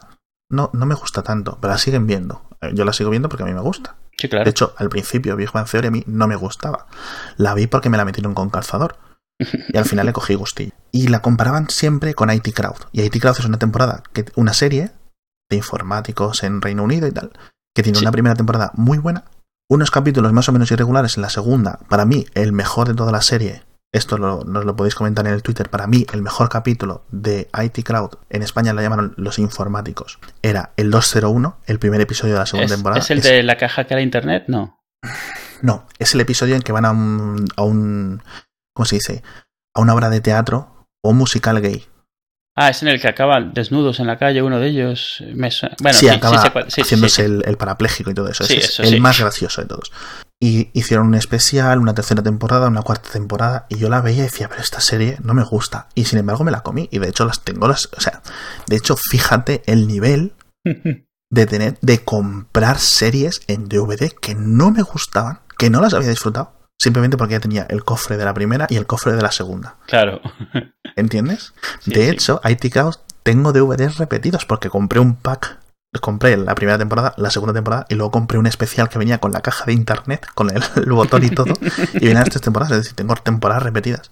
no, 0.48 0.70
no 0.72 0.86
me 0.86 0.94
gusta 0.94 1.22
tanto, 1.22 1.58
pero 1.60 1.72
la 1.72 1.78
siguen 1.78 2.06
viendo. 2.06 2.42
Eh, 2.62 2.70
Yo 2.72 2.84
la 2.84 2.92
sigo 2.92 3.10
viendo 3.10 3.28
porque 3.28 3.42
a 3.42 3.46
mí 3.46 3.52
me 3.52 3.60
gusta. 3.60 3.96
Sí, 4.18 4.28
claro. 4.28 4.44
De 4.44 4.50
hecho, 4.50 4.74
al 4.78 4.88
principio 4.88 5.36
Big 5.36 5.52
Bang 5.52 5.68
Theory 5.68 5.88
a 5.88 5.90
mí 5.90 6.02
no 6.06 6.26
me 6.26 6.36
gustaba. 6.36 6.86
La 7.36 7.54
vi 7.54 7.66
porque 7.66 7.90
me 7.90 7.96
la 7.98 8.04
metieron 8.04 8.34
con 8.34 8.50
calzador. 8.50 8.96
Y 9.68 9.76
al 9.76 9.84
final 9.84 10.06
le 10.06 10.12
cogí 10.14 10.34
gustillo. 10.34 10.72
Y 10.92 11.08
la 11.08 11.20
comparaban 11.20 11.68
siempre 11.68 12.14
con 12.14 12.30
IT 12.30 12.54
Crowd. 12.54 12.76
Y 12.92 13.02
IT 13.02 13.20
Crowd 13.20 13.36
es 13.38 13.44
una 13.44 13.58
temporada, 13.58 14.02
que, 14.14 14.24
una 14.36 14.54
serie 14.54 14.92
de 15.50 15.56
informáticos 15.56 16.42
en 16.42 16.62
Reino 16.62 16.82
Unido 16.82 17.06
y 17.06 17.12
tal, 17.12 17.32
que 17.74 17.82
tiene 17.82 17.98
Sí. 17.98 18.04
una 18.04 18.12
primera 18.12 18.34
temporada 18.34 18.70
muy 18.74 18.96
buena, 18.96 19.24
unos 19.68 19.90
capítulos 19.90 20.32
más 20.32 20.48
o 20.48 20.52
menos 20.52 20.70
irregulares 20.70 21.16
en 21.18 21.22
la 21.22 21.28
segunda. 21.28 21.80
Para 21.90 22.06
mí, 22.06 22.24
el 22.34 22.52
mejor 22.52 22.88
de 22.88 22.94
toda 22.94 23.12
la 23.12 23.20
serie, 23.20 23.62
esto 23.96 24.18
lo, 24.18 24.44
nos 24.44 24.64
lo 24.64 24.76
podéis 24.76 24.94
comentar 24.94 25.26
en 25.26 25.32
el 25.34 25.42
Twitter, 25.42 25.68
para 25.70 25.86
mí 25.86 26.06
el 26.12 26.22
mejor 26.22 26.48
capítulo 26.48 27.04
de 27.10 27.48
IT 27.62 27.84
Crowd, 27.84 28.12
en 28.30 28.42
España 28.42 28.72
lo 28.72 28.80
llamaron 28.82 29.14
los 29.16 29.38
informáticos, 29.38 30.18
era 30.42 30.72
el 30.76 30.90
201, 30.90 31.58
el 31.66 31.78
primer 31.78 32.00
episodio 32.00 32.34
de 32.34 32.40
la 32.40 32.46
segunda 32.46 32.66
¿Es, 32.66 32.72
temporada. 32.72 33.00
es 33.00 33.10
el 33.10 33.18
Es- 33.18 33.24
de 33.24 33.42
la 33.42 33.56
caja 33.56 33.84
que 33.84 33.94
era 33.94 34.02
internet? 34.02 34.44
No. 34.48 34.78
no, 35.62 35.86
es 35.98 36.14
el 36.14 36.20
episodio 36.20 36.54
en 36.56 36.62
que 36.62 36.72
van 36.72 36.84
a 36.84 36.90
un, 36.92 37.44
a 37.56 37.62
un. 37.62 38.22
¿Cómo 38.74 38.84
se 38.86 38.96
dice? 38.96 39.22
A 39.74 39.80
una 39.80 39.94
obra 39.94 40.10
de 40.10 40.20
teatro 40.20 40.86
o 41.02 41.12
musical 41.12 41.60
gay. 41.60 41.86
Ah, 42.58 42.70
es 42.70 42.82
en 42.82 42.88
el 42.88 43.00
que 43.00 43.08
acaban 43.08 43.52
desnudos 43.52 44.00
en 44.00 44.06
la 44.06 44.16
calle, 44.18 44.40
uno 44.42 44.58
de 44.58 44.68
ellos. 44.68 45.22
Me 45.34 45.50
Bueno, 45.80 45.98
sí, 45.98 46.06
sí, 46.06 46.08
acaba 46.08 46.42
sí 46.68 46.80
haciéndose. 46.80 47.24
El, 47.26 47.42
el 47.46 47.56
parapléjico 47.58 48.10
y 48.10 48.14
todo 48.14 48.28
eso. 48.28 48.44
Sí, 48.44 48.54
Ese 48.54 48.64
es 48.64 48.70
eso 48.80 48.82
el 48.82 49.00
más 49.00 49.20
gracioso 49.20 49.60
de 49.60 49.68
todos. 49.68 49.92
Y 50.38 50.70
hicieron 50.74 51.06
un 51.06 51.14
especial, 51.14 51.78
una 51.78 51.94
tercera 51.94 52.22
temporada, 52.22 52.68
una 52.68 52.82
cuarta 52.82 53.10
temporada, 53.10 53.66
y 53.70 53.76
yo 53.76 53.88
la 53.88 54.02
veía 54.02 54.18
y 54.18 54.22
decía, 54.22 54.48
pero 54.48 54.60
esta 54.60 54.80
serie 54.80 55.16
no 55.22 55.32
me 55.32 55.44
gusta. 55.44 55.88
Y 55.94 56.04
sin 56.04 56.18
embargo 56.18 56.44
me 56.44 56.50
la 56.50 56.62
comí. 56.62 56.88
Y 56.92 56.98
de 56.98 57.08
hecho 57.08 57.24
las 57.24 57.42
tengo 57.42 57.68
las. 57.68 57.88
O 57.96 58.00
sea, 58.00 58.22
de 58.66 58.76
hecho, 58.76 58.96
fíjate 58.96 59.62
el 59.66 59.86
nivel 59.86 60.34
de 61.30 61.46
tener, 61.46 61.78
de 61.80 62.04
comprar 62.04 62.78
series 62.78 63.40
en 63.46 63.68
DVD 63.68 64.10
que 64.12 64.34
no 64.34 64.70
me 64.70 64.82
gustaban, 64.82 65.40
que 65.58 65.70
no 65.70 65.80
las 65.80 65.94
había 65.94 66.10
disfrutado, 66.10 66.52
simplemente 66.78 67.16
porque 67.16 67.32
ya 67.32 67.40
tenía 67.40 67.66
el 67.70 67.84
cofre 67.84 68.16
de 68.16 68.24
la 68.24 68.34
primera 68.34 68.66
y 68.68 68.76
el 68.76 68.86
cofre 68.86 69.12
de 69.12 69.22
la 69.22 69.32
segunda. 69.32 69.76
Claro. 69.86 70.20
¿Entiendes? 70.96 71.54
Sí, 71.80 71.92
de 71.92 72.04
sí. 72.04 72.10
hecho, 72.10 72.40
IT 72.44 72.72
Crowd 72.72 72.96
tengo 73.22 73.52
DVDs 73.52 73.98
repetidos 73.98 74.44
porque 74.44 74.70
compré 74.70 75.00
un 75.00 75.16
pack. 75.16 75.58
Compré 76.00 76.36
la 76.36 76.54
primera 76.54 76.78
temporada, 76.78 77.14
la 77.16 77.30
segunda 77.30 77.52
temporada 77.54 77.86
y 77.88 77.94
luego 77.94 78.10
compré 78.10 78.38
un 78.38 78.46
especial 78.46 78.88
que 78.88 78.98
venía 78.98 79.18
con 79.18 79.32
la 79.32 79.40
caja 79.40 79.64
de 79.64 79.72
internet, 79.72 80.26
con 80.34 80.50
el, 80.50 80.62
el 80.76 80.92
botón 80.92 81.24
y 81.24 81.30
todo. 81.30 81.54
y 81.94 82.00
venían 82.00 82.20
las 82.20 82.30
tres 82.30 82.42
temporadas, 82.42 82.72
es 82.72 82.78
decir, 82.84 82.94
tengo 82.94 83.14
temporadas 83.14 83.62
repetidas. 83.62 84.10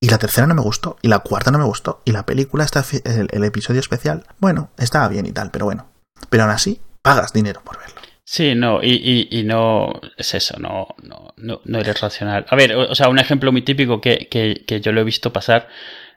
Y 0.00 0.08
la 0.08 0.18
tercera 0.18 0.46
no 0.46 0.54
me 0.54 0.62
gustó, 0.62 0.96
y 1.02 1.08
la 1.08 1.20
cuarta 1.20 1.50
no 1.50 1.58
me 1.58 1.64
gustó, 1.64 2.02
y 2.04 2.12
la 2.12 2.26
película, 2.26 2.64
está, 2.64 2.84
el, 3.04 3.28
el 3.30 3.44
episodio 3.44 3.80
especial, 3.80 4.24
bueno, 4.38 4.70
estaba 4.78 5.08
bien 5.08 5.26
y 5.26 5.32
tal, 5.32 5.50
pero 5.50 5.64
bueno. 5.64 5.88
Pero 6.30 6.44
aún 6.44 6.52
así, 6.52 6.80
pagas 7.02 7.32
dinero 7.32 7.60
por 7.64 7.78
verlo. 7.78 8.00
Sí, 8.24 8.54
no, 8.56 8.82
y, 8.82 8.90
y, 9.30 9.38
y 9.38 9.44
no 9.44 10.00
es 10.16 10.34
eso, 10.34 10.58
no, 10.58 10.88
no, 11.02 11.32
no, 11.36 11.60
no 11.64 11.78
eres 11.78 12.00
racional. 12.00 12.44
A 12.48 12.56
ver, 12.56 12.74
o, 12.74 12.90
o 12.90 12.94
sea, 12.94 13.08
un 13.08 13.20
ejemplo 13.20 13.52
muy 13.52 13.62
típico 13.62 14.00
que, 14.00 14.28
que, 14.28 14.64
que 14.66 14.80
yo 14.80 14.92
lo 14.92 15.00
he 15.00 15.04
visto 15.04 15.32
pasar. 15.32 15.68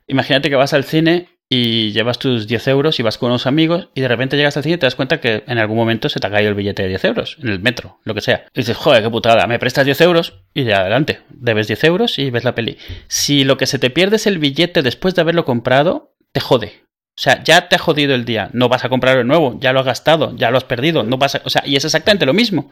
Imagínate 0.07 0.49
que 0.49 0.55
vas 0.55 0.73
al 0.73 0.85
cine 0.85 1.38
y 1.51 1.91
llevas 1.91 2.19
tus 2.19 2.47
10 2.47 2.67
euros 2.67 2.99
y 2.99 3.03
vas 3.03 3.17
con 3.17 3.31
unos 3.31 3.47
amigos 3.47 3.89
y 3.95 4.01
de 4.01 4.07
repente 4.07 4.37
llegas 4.37 4.55
al 4.55 4.63
cine 4.63 4.75
y 4.75 4.77
te 4.77 4.85
das 4.85 4.93
cuenta 4.93 5.19
que 5.19 5.43
en 5.47 5.57
algún 5.57 5.77
momento 5.77 6.07
se 6.07 6.19
te 6.19 6.27
ha 6.27 6.29
caído 6.29 6.49
el 6.49 6.55
billete 6.55 6.83
de 6.83 6.89
10 6.89 7.05
euros 7.05 7.37
en 7.41 7.49
el 7.49 7.59
metro, 7.59 7.99
lo 8.03 8.13
que 8.13 8.21
sea. 8.21 8.45
Y 8.53 8.59
dices, 8.59 8.77
joder, 8.77 9.01
qué 9.01 9.09
putada, 9.09 9.47
me 9.47 9.57
prestas 9.57 9.85
10 9.85 9.99
euros 10.01 10.43
y 10.53 10.63
de 10.63 10.75
adelante, 10.75 11.21
debes 11.29 11.67
10 11.67 11.83
euros 11.85 12.19
y 12.19 12.29
ves 12.29 12.43
la 12.43 12.53
peli. 12.53 12.77
Si 13.07 13.43
lo 13.43 13.57
que 13.57 13.65
se 13.65 13.79
te 13.79 13.89
pierde 13.89 14.17
es 14.17 14.27
el 14.27 14.37
billete 14.37 14.83
después 14.83 15.15
de 15.15 15.21
haberlo 15.21 15.43
comprado, 15.43 16.13
te 16.31 16.39
jode. 16.39 16.83
O 17.17 17.21
sea, 17.21 17.43
ya 17.43 17.67
te 17.67 17.75
ha 17.75 17.79
jodido 17.79 18.15
el 18.15 18.23
día. 18.23 18.49
No 18.53 18.69
vas 18.69 18.85
a 18.85 18.89
comprarlo 18.89 19.19
de 19.19 19.25
nuevo, 19.25 19.57
ya 19.59 19.73
lo 19.73 19.79
has 19.79 19.85
gastado, 19.87 20.35
ya 20.37 20.51
lo 20.51 20.57
has 20.57 20.63
perdido. 20.63 21.03
No 21.03 21.17
vas 21.17 21.35
a, 21.35 21.41
o 21.43 21.49
sea, 21.49 21.63
y 21.65 21.75
es 21.75 21.83
exactamente 21.83 22.25
lo 22.25 22.33
mismo. 22.33 22.71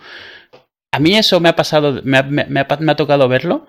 A 0.93 0.99
mí 0.99 1.17
eso 1.17 1.39
me 1.39 1.49
ha 1.49 1.55
pasado, 1.55 1.99
me 2.03 2.17
ha, 2.19 2.23
me, 2.23 2.45
me 2.45 2.61
ha, 2.61 2.67
me 2.79 2.91
ha 2.91 2.95
tocado 2.95 3.27
verlo 3.27 3.67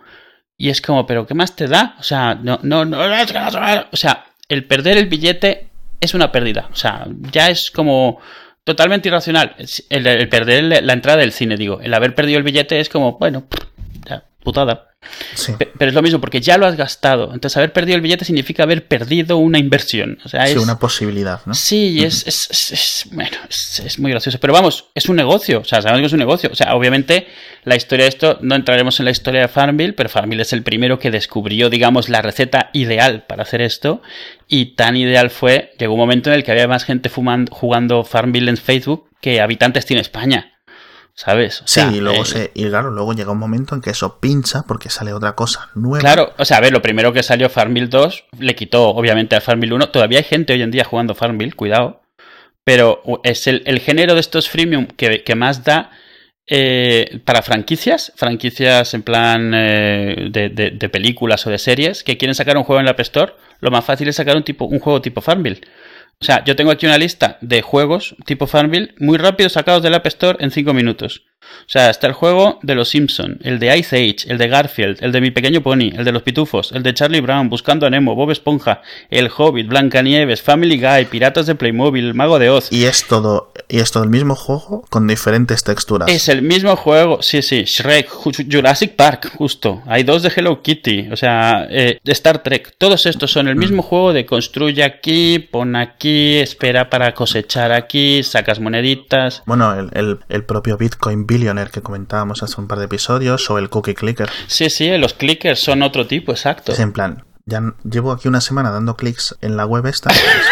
Y 0.57 0.69
es 0.69 0.81
como, 0.81 1.05
¿pero 1.05 1.27
qué 1.27 1.35
más 1.35 1.57
te 1.57 1.67
da? 1.67 1.97
O 1.99 2.03
sea, 2.03 2.37
no, 2.37 2.61
no, 2.63 2.85
no, 2.85 2.99
o 3.01 3.97
sea, 3.97 4.28
el 4.49 4.65
perder 4.65 4.97
el 4.97 5.07
billete 5.07 5.69
es 6.01 6.15
una 6.15 6.33
pérdida. 6.33 6.69
O 6.73 6.77
sea, 6.77 7.07
ya 7.33 7.51
es 7.51 7.71
como 7.71 8.21
totalmente 8.65 9.09
irracional. 9.09 9.57
El, 9.91 10.29
perder 10.29 10.83
la 10.85 10.93
entrada 10.93 11.19
del 11.19 11.33
cine, 11.33 11.57
digo. 11.57 11.81
El 11.81 11.95
haber 11.95 12.15
perdido 12.15 12.39
el 12.39 12.45
billete 12.45 12.81
es 12.81 12.89
como, 12.89 13.19
bueno, 13.19 13.45
ya, 14.09 14.25
putada. 14.43 14.88
Pero 15.79 15.91
es 15.91 15.95
lo 15.95 16.03
mismo, 16.03 16.21
porque 16.21 16.41
ya 16.41 16.59
lo 16.59 16.67
has 16.67 16.77
gastado. 16.77 17.33
Entonces, 17.33 17.57
haber 17.57 17.73
perdido 17.73 17.97
el 17.97 18.03
billete 18.03 18.25
significa 18.25 18.65
haber 18.65 18.89
perdido 18.89 19.37
una 19.37 19.59
inversión. 19.59 20.19
O 20.25 20.29
sea, 20.29 20.47
es 20.47 20.57
una 20.57 20.79
posibilidad, 20.79 21.41
¿no? 21.47 21.55
Sí, 21.55 22.05
es, 22.05 22.27
es, 22.27 23.05
bueno, 23.13 23.37
es, 23.49 23.99
muy 23.99 24.11
gracioso. 24.11 24.39
Pero 24.41 24.53
vamos, 24.53 24.87
es 24.95 25.09
un 25.09 25.17
negocio. 25.17 25.61
O 25.61 25.65
sea, 25.65 25.81
sabemos 25.81 26.01
que 26.01 26.07
es 26.07 26.13
un 26.13 26.19
negocio. 26.19 26.51
O 26.53 26.57
sea, 26.57 26.75
obviamente, 26.75 27.29
la 27.65 27.77
historia 27.77 28.05
de 28.05 28.09
esto, 28.11 28.39
no 28.43 28.57
entraremos 28.57 28.99
en 28.99 29.05
la 29.05 29.13
historia 29.13 29.43
de 29.43 29.49
Farmville, 29.49 29.93
pero 29.93 30.09
Farmville 30.09 30.43
es 30.43 30.53
el 30.53 30.63
primero 30.63 30.99
que 30.99 31.11
descubrió, 31.11 31.71
digamos, 31.71 32.09
la 32.09 32.21
receta 32.21 32.71
ideal 32.73 33.25
para 33.27 33.43
hacer 33.43 33.63
esto. 33.63 34.03
Y 34.49 34.75
tan 34.75 34.97
ideal 34.97 35.31
fue, 35.31 35.73
llegó 35.79 35.95
un 35.95 36.01
momento 36.01 36.31
en 36.31 36.37
el 36.37 36.45
que 36.45 36.53
había 36.53 36.69
más 36.69 36.85
gente 36.85 37.09
fumando, 37.09 37.55
jugando 37.55 38.05
Farmville 38.05 38.51
en 38.51 38.57
Facebook 38.57 39.09
que 39.21 39.41
habitantes 39.41 39.87
tiene 39.87 40.03
España. 40.03 40.58
¿Sabes? 41.19 41.65
sí, 41.65 41.81
y 41.95 41.99
luego, 41.99 42.23
eh, 42.23 42.27
se, 42.27 42.51
y 42.55 42.69
claro, 42.69 42.93
luego 42.93 43.13
llega 43.13 43.33
un 43.33 43.41
momento 43.41 43.75
en 43.75 43.81
que 43.81 43.91
eso 43.91 44.21
pincha 44.21 44.63
porque 44.69 44.89
sale 44.89 45.13
otra 45.13 45.33
cosa 45.33 45.69
nueva. 45.75 45.99
Claro, 45.99 46.33
o 46.39 46.45
sea, 46.45 46.59
a 46.59 46.61
ver, 46.61 46.71
lo 46.71 46.81
primero 46.81 47.13
que 47.13 47.25
salió 47.25 47.51
Farmville 47.51 47.89
2 47.89 48.27
le 48.39 48.55
quitó 48.55 48.91
obviamente 48.91 49.35
a 49.35 49.41
Farmville 49.41 49.75
1. 49.75 49.89
Todavía 49.89 50.19
hay 50.19 50.25
gente 50.25 50.53
hoy 50.53 50.63
en 50.63 50.71
día 50.71 50.85
jugando 50.85 51.17
Farmville, 51.17 51.55
cuidado. 51.55 52.03
Pero 52.63 53.03
es 53.25 53.49
el, 53.49 53.81
género 53.81 54.15
de 54.15 54.21
estos 54.21 54.49
freemium 54.49 54.87
que, 54.87 55.35
más 55.35 55.65
da 55.65 55.91
eh, 56.47 57.21
para 57.25 57.43
franquicias, 57.43 58.13
franquicias 58.15 58.95
en 58.95 59.03
plan 59.03 59.51
eh, 59.57 60.29
de, 60.31 60.89
películas 60.89 61.45
o 61.49 61.51
de 61.51 61.59
series 61.59 62.05
que 62.05 62.17
quieren 62.17 62.37
sacar 62.37 62.57
un 62.57 62.63
juego 62.63 62.79
en 62.79 62.85
la 62.85 62.93
App 62.93 63.01
Store. 63.01 63.33
Lo 63.59 63.73
más 63.73 63.85
fácil 63.85 64.07
es 64.07 64.15
sacar 64.15 64.37
un, 64.37 64.45
tipo, 64.45 64.67
un 64.67 64.79
juego 64.79 65.03
tipo 65.03 65.21
Farmville. 65.21 65.63
O 66.21 66.25
sea, 66.25 66.45
yo 66.45 66.57
tengo 66.57 66.73
aquí 66.73 66.87
una 66.87 66.99
lista 66.99 67.39
de 67.41 67.63
juegos 67.63 68.17
tipo 68.27 68.47
Farmville 68.47 68.95
muy 68.99 69.19
rápido 69.19 69.49
sacados 69.49 69.83
del 69.83 69.95
App 69.95 70.07
Store 70.07 70.39
en 70.41 70.51
5 70.51 70.75
minutos. 70.75 71.27
O 71.69 71.71
sea, 71.71 71.91
está 71.91 72.07
el 72.07 72.13
juego 72.13 72.59
de 72.63 72.75
los 72.75 72.89
Simpson, 72.89 73.39
el 73.43 73.59
de 73.59 73.77
Ice 73.77 73.97
Age, 73.97 74.33
el 74.33 74.39
de 74.39 74.49
Garfield, 74.49 74.99
el 75.01 75.13
de 75.13 75.21
Mi 75.21 75.31
Pequeño 75.31 75.63
Pony, 75.63 75.93
el 75.95 76.05
de 76.05 76.13
los 76.13 76.23
Pitufos, 76.23 76.73
el 76.73 76.83
de 76.83 76.95
Charlie 76.95 77.21
Brown, 77.21 77.49
Buscando 77.49 77.87
a 77.87 77.91
Nemo, 77.91 78.15
Bob 78.15 78.31
Esponja, 78.31 78.83
El 79.11 79.31
Hobbit, 79.35 79.69
Blancanieves, 79.69 80.43
Family 80.43 80.81
Guy, 80.81 81.07
Piratas 81.07 81.47
de 81.47 81.55
Playmobil, 81.55 82.05
El 82.05 82.15
Mago 82.15 82.39
de 82.39 82.51
Oz. 82.51 82.73
Y 82.73 82.85
es 82.85 83.07
todo, 83.07 83.53
y 83.69 83.81
es 83.81 83.91
todo 83.91 84.03
el 84.05 84.11
mismo 84.11 84.35
juego 84.35 84.85
con 84.89 85.07
diferentes 85.07 85.65
texturas. 85.65 86.09
Es 86.09 86.29
el 86.29 86.43
mismo 86.43 86.75
juego, 86.77 87.23
sí, 87.23 87.43
sí, 87.43 87.65
Shrek, 87.65 88.09
Jurassic 88.51 88.97
Park, 88.97 89.31
justo. 89.37 89.83
Hay 89.87 90.05
dos 90.05 90.23
de 90.23 90.33
Hello 90.35 90.63
Kitty, 90.63 91.09
o 91.11 91.17
sea, 91.17 91.67
eh, 91.71 91.99
Star 92.05 92.43
Trek. 92.43 92.75
Todos 92.79 93.07
estos 93.07 93.31
son 93.31 93.49
el 93.49 93.57
mm. 93.57 93.59
mismo 93.59 93.83
juego 93.83 94.13
de 94.13 94.25
construye 94.25 94.83
aquí, 94.83 95.39
pon 95.39 95.77
aquí, 95.77 96.37
espera 96.37 96.91
para 96.91 97.13
cosechar 97.15 97.73
aquí, 97.73 98.23
sacas 98.23 98.61
moneditas. 98.61 99.43
Bueno, 99.47 99.75
el, 99.93 100.19
el 100.29 100.45
propio 100.45 100.77
Bitcoin 100.77 101.27
Billionaire 101.39 101.71
que 101.71 101.83
comentábamos 101.83 102.43
hace 102.43 102.61
un 102.61 102.67
par 102.67 102.79
de 102.79 102.87
episodios 102.87 103.49
o 103.51 103.59
el 103.59 103.71
Cookie 103.71 103.95
Clicker. 103.95 104.29
Sí, 104.49 104.71
sí, 104.71 104.97
los 104.99 105.15
clickers 105.15 105.61
son 105.61 105.83
otro 105.83 106.07
tipo, 106.07 106.33
exacto. 106.33 106.73
Es 106.73 106.81
en 106.81 106.93
plan, 106.93 107.25
ya 107.47 107.63
llevo 107.85 108.13
aquí 108.13 108.29
una 108.29 108.41
semana 108.41 108.71
dando 108.71 108.97
clics 108.97 109.37
en 109.41 109.57
la 109.57 109.67
web 109.67 109.87
esta, 109.87 110.11
pues, 110.11 110.47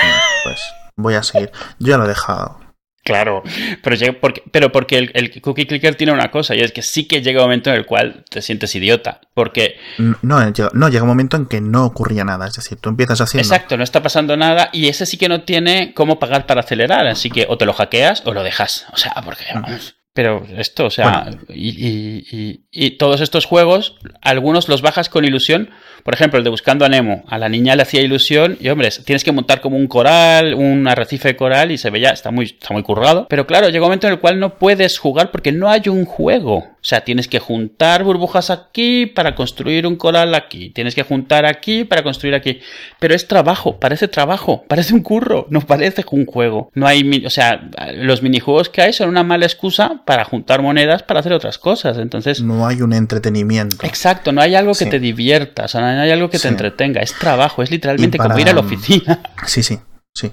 pues 0.45 0.61
voy 0.97 1.15
a 1.15 1.23
seguir. 1.23 1.51
Yo 1.79 1.89
ya 1.89 1.99
lo 1.99 2.05
he 2.05 2.09
dejado. 2.09 2.67
Claro, 3.07 3.45
pero, 3.85 4.21
porque, 4.21 4.43
pero 4.51 4.73
porque 4.73 4.99
el, 5.15 5.41
cookie 5.41 5.67
clicker 5.67 5.95
tiene 5.95 6.13
una 6.13 6.33
cosa 6.33 6.57
y 6.57 6.61
es 6.61 6.73
que 6.73 6.83
sí 6.83 7.07
que 7.07 7.23
llega 7.23 7.39
un 7.39 7.45
momento 7.45 7.71
en 7.71 7.77
el 7.77 7.87
cual 7.87 8.25
te 8.29 8.43
sientes 8.43 8.75
idiota, 8.75 9.21
porque... 9.33 9.77
No, 9.99 10.41
no, 10.73 10.89
llega 10.89 11.03
un 11.03 11.09
momento 11.09 11.37
en 11.37 11.47
que 11.47 11.61
no 11.61 11.85
ocurría 11.87 12.25
nada, 12.25 12.49
es 12.49 12.55
decir, 12.55 12.79
tú 12.81 12.89
empiezas 12.89 13.21
haciendo... 13.21 13.47
Exacto, 13.47 13.77
no 13.77 13.85
está 13.85 14.03
pasando 14.03 14.37
nada 14.37 14.71
y 14.73 14.89
ese 14.89 15.07
sí 15.07 15.19
que 15.19 15.29
no 15.29 15.43
tiene 15.43 15.95
cómo 15.95 16.19
pagar 16.19 16.47
para 16.47 16.63
acelerar, 16.63 17.07
así 17.07 17.31
que 17.31 17.47
o 17.49 17.57
te 17.57 17.65
lo 17.65 17.75
hackeas 17.75 18.23
o 18.25 18.35
lo 18.35 18.43
dejas, 18.43 18.87
o 18.93 18.97
sea, 18.97 19.13
porque 19.25 19.45
vamos... 19.55 19.95
Pero 20.17 20.47
esto, 20.57 20.87
o 20.87 20.91
sea, 20.91 21.29
y, 21.51 22.91
todos 22.93 23.21
estos 23.21 23.45
juegos, 23.45 23.97
algunos 24.23 24.67
los 24.67 24.81
bajas 24.81 25.11
con 25.11 25.27
ilusión. 25.27 25.69
Por 26.05 26.15
ejemplo, 26.15 26.39
el 26.39 26.45
de 26.45 26.49
Buscando 26.49 26.87
a 26.87 26.89
Nemo. 26.89 27.25
A 27.29 27.37
la 27.37 27.51
niña 27.51 27.77
le 27.77 27.83
hacía 27.83 28.01
ilusión 28.01 28.57
y, 28.59 28.71
hombre, 28.71 28.89
tienes 29.05 29.25
que 29.25 29.33
montar 29.33 29.61
como 29.61 29.77
un 29.77 29.89
coral, 29.89 30.55
un 30.55 30.89
arrecife 30.89 31.29
de 31.29 31.37
coral 31.37 31.71
y 31.71 31.77
se 31.77 31.91
veía, 31.91 32.11
está 32.11 32.31
muy, 32.31 32.47
está 32.47 32.73
muy 32.73 32.83
currado. 32.83 33.27
Pero 33.29 33.47
claro, 33.47 33.69
llega 33.69 33.85
un 33.85 33.89
momento 33.89 34.07
en 34.07 34.15
el 34.15 34.19
cual 34.19 34.41
no 34.41 34.55
puedes 34.55 34.99
jugar 34.99 35.31
porque 35.31 35.53
no 35.53 35.69
hay 35.69 35.83
un 35.89 36.07
juego. 36.07 36.77
O 36.87 36.89
sea, 36.89 37.01
tienes 37.01 37.27
que 37.27 37.41
juntar 37.41 38.05
burbujas 38.05 38.49
aquí 38.49 39.07
para 39.07 39.35
construir 39.35 39.89
un 39.89 39.97
coral 39.97 40.35
aquí. 40.37 40.71
Tienes 40.71 40.95
que 40.95 41.03
juntar 41.03 41.45
aquí 41.45 41.83
para 41.83 42.05
construir 42.05 42.37
aquí. 42.37 42.61
Pero 43.01 43.13
es 43.13 43.27
trabajo, 43.27 43.81
parece 43.81 44.07
trabajo, 44.07 44.65
parece 44.69 44.95
un 44.95 45.03
curro, 45.03 45.47
no 45.51 45.61
parece 45.61 46.05
un 46.13 46.25
juego. 46.25 46.71
No 46.75 46.87
hay, 46.87 47.25
o 47.27 47.31
sea, 47.31 47.69
los 47.95 48.23
minijuegos 48.23 48.69
que 48.69 48.83
hay 48.83 48.93
son 48.93 49.09
una 49.09 49.25
mala 49.25 49.45
excusa 49.47 50.03
para 50.07 50.25
juntar 50.25 50.63
monedas 50.63 51.03
para 51.03 51.21
hacer 51.21 51.33
otras 51.33 51.59
cosas. 51.59 51.99
Entonces. 51.99 52.41
No 52.41 52.67
hay 52.67 52.81
un 52.81 52.93
entretenimiento. 52.95 53.85
Exacto, 53.85 54.33
no 54.33 54.41
hay 54.41 54.55
algo 54.55 54.73
que 54.73 54.87
te 54.87 55.01
divierta, 55.01 55.65
o 55.65 55.69
sea, 55.69 55.81
no 55.81 56.01
hay 56.01 56.11
algo 56.11 56.31
que 56.31 56.39
te 56.39 56.49
entretenga. 56.49 57.03
Es 57.03 57.13
trabajo, 57.13 57.63
es 57.63 57.71
literalmente 57.71 58.17
como 58.17 58.39
ir 58.39 58.49
a 58.49 58.55
la 58.55 58.61
oficina. 58.61 59.21
Sí, 59.47 59.63
sí, 59.63 59.79
sí. 60.15 60.33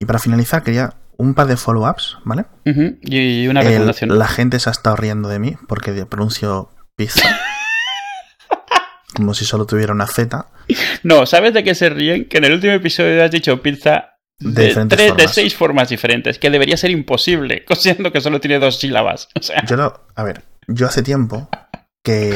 Y 0.00 0.06
para 0.06 0.18
finalizar, 0.18 0.62
quería 0.62 0.94
un 1.16 1.34
par 1.34 1.48
de 1.48 1.56
follow-ups, 1.56 2.18
¿vale? 2.24 2.44
Y 3.02 3.46
una 3.48 3.62
recomendación. 3.62 4.16
la 4.16 4.28
gente 4.28 4.58
se 4.60 4.68
ha 4.68 4.72
estado 4.72 4.96
riendo 4.96 5.28
de 5.28 5.38
mí 5.38 5.56
porque 5.66 6.06
pronuncio 6.06 6.70
pizza. 6.96 7.28
como 9.14 9.34
si 9.34 9.44
solo 9.44 9.66
tuviera 9.66 9.92
una 9.92 10.06
Z. 10.06 10.46
No, 11.02 11.26
¿sabes 11.26 11.54
de 11.54 11.64
qué 11.64 11.74
se 11.74 11.88
ríen? 11.88 12.28
Que 12.28 12.38
en 12.38 12.44
el 12.44 12.52
último 12.52 12.72
episodio 12.72 13.24
has 13.24 13.30
dicho 13.30 13.60
pizza 13.62 14.17
de, 14.38 14.86
tres, 14.86 15.16
de 15.16 15.28
seis 15.28 15.54
formas 15.54 15.88
diferentes, 15.88 16.38
que 16.38 16.50
debería 16.50 16.76
ser 16.76 16.90
imposible, 16.90 17.64
considerando 17.66 18.12
que 18.12 18.20
solo 18.20 18.40
tiene 18.40 18.58
dos 18.58 18.78
sílabas. 18.78 19.28
Yo 19.66 19.76
lo, 19.76 20.04
a 20.14 20.22
ver, 20.22 20.42
yo 20.66 20.86
hace 20.86 21.02
tiempo 21.02 21.48
que 22.04 22.34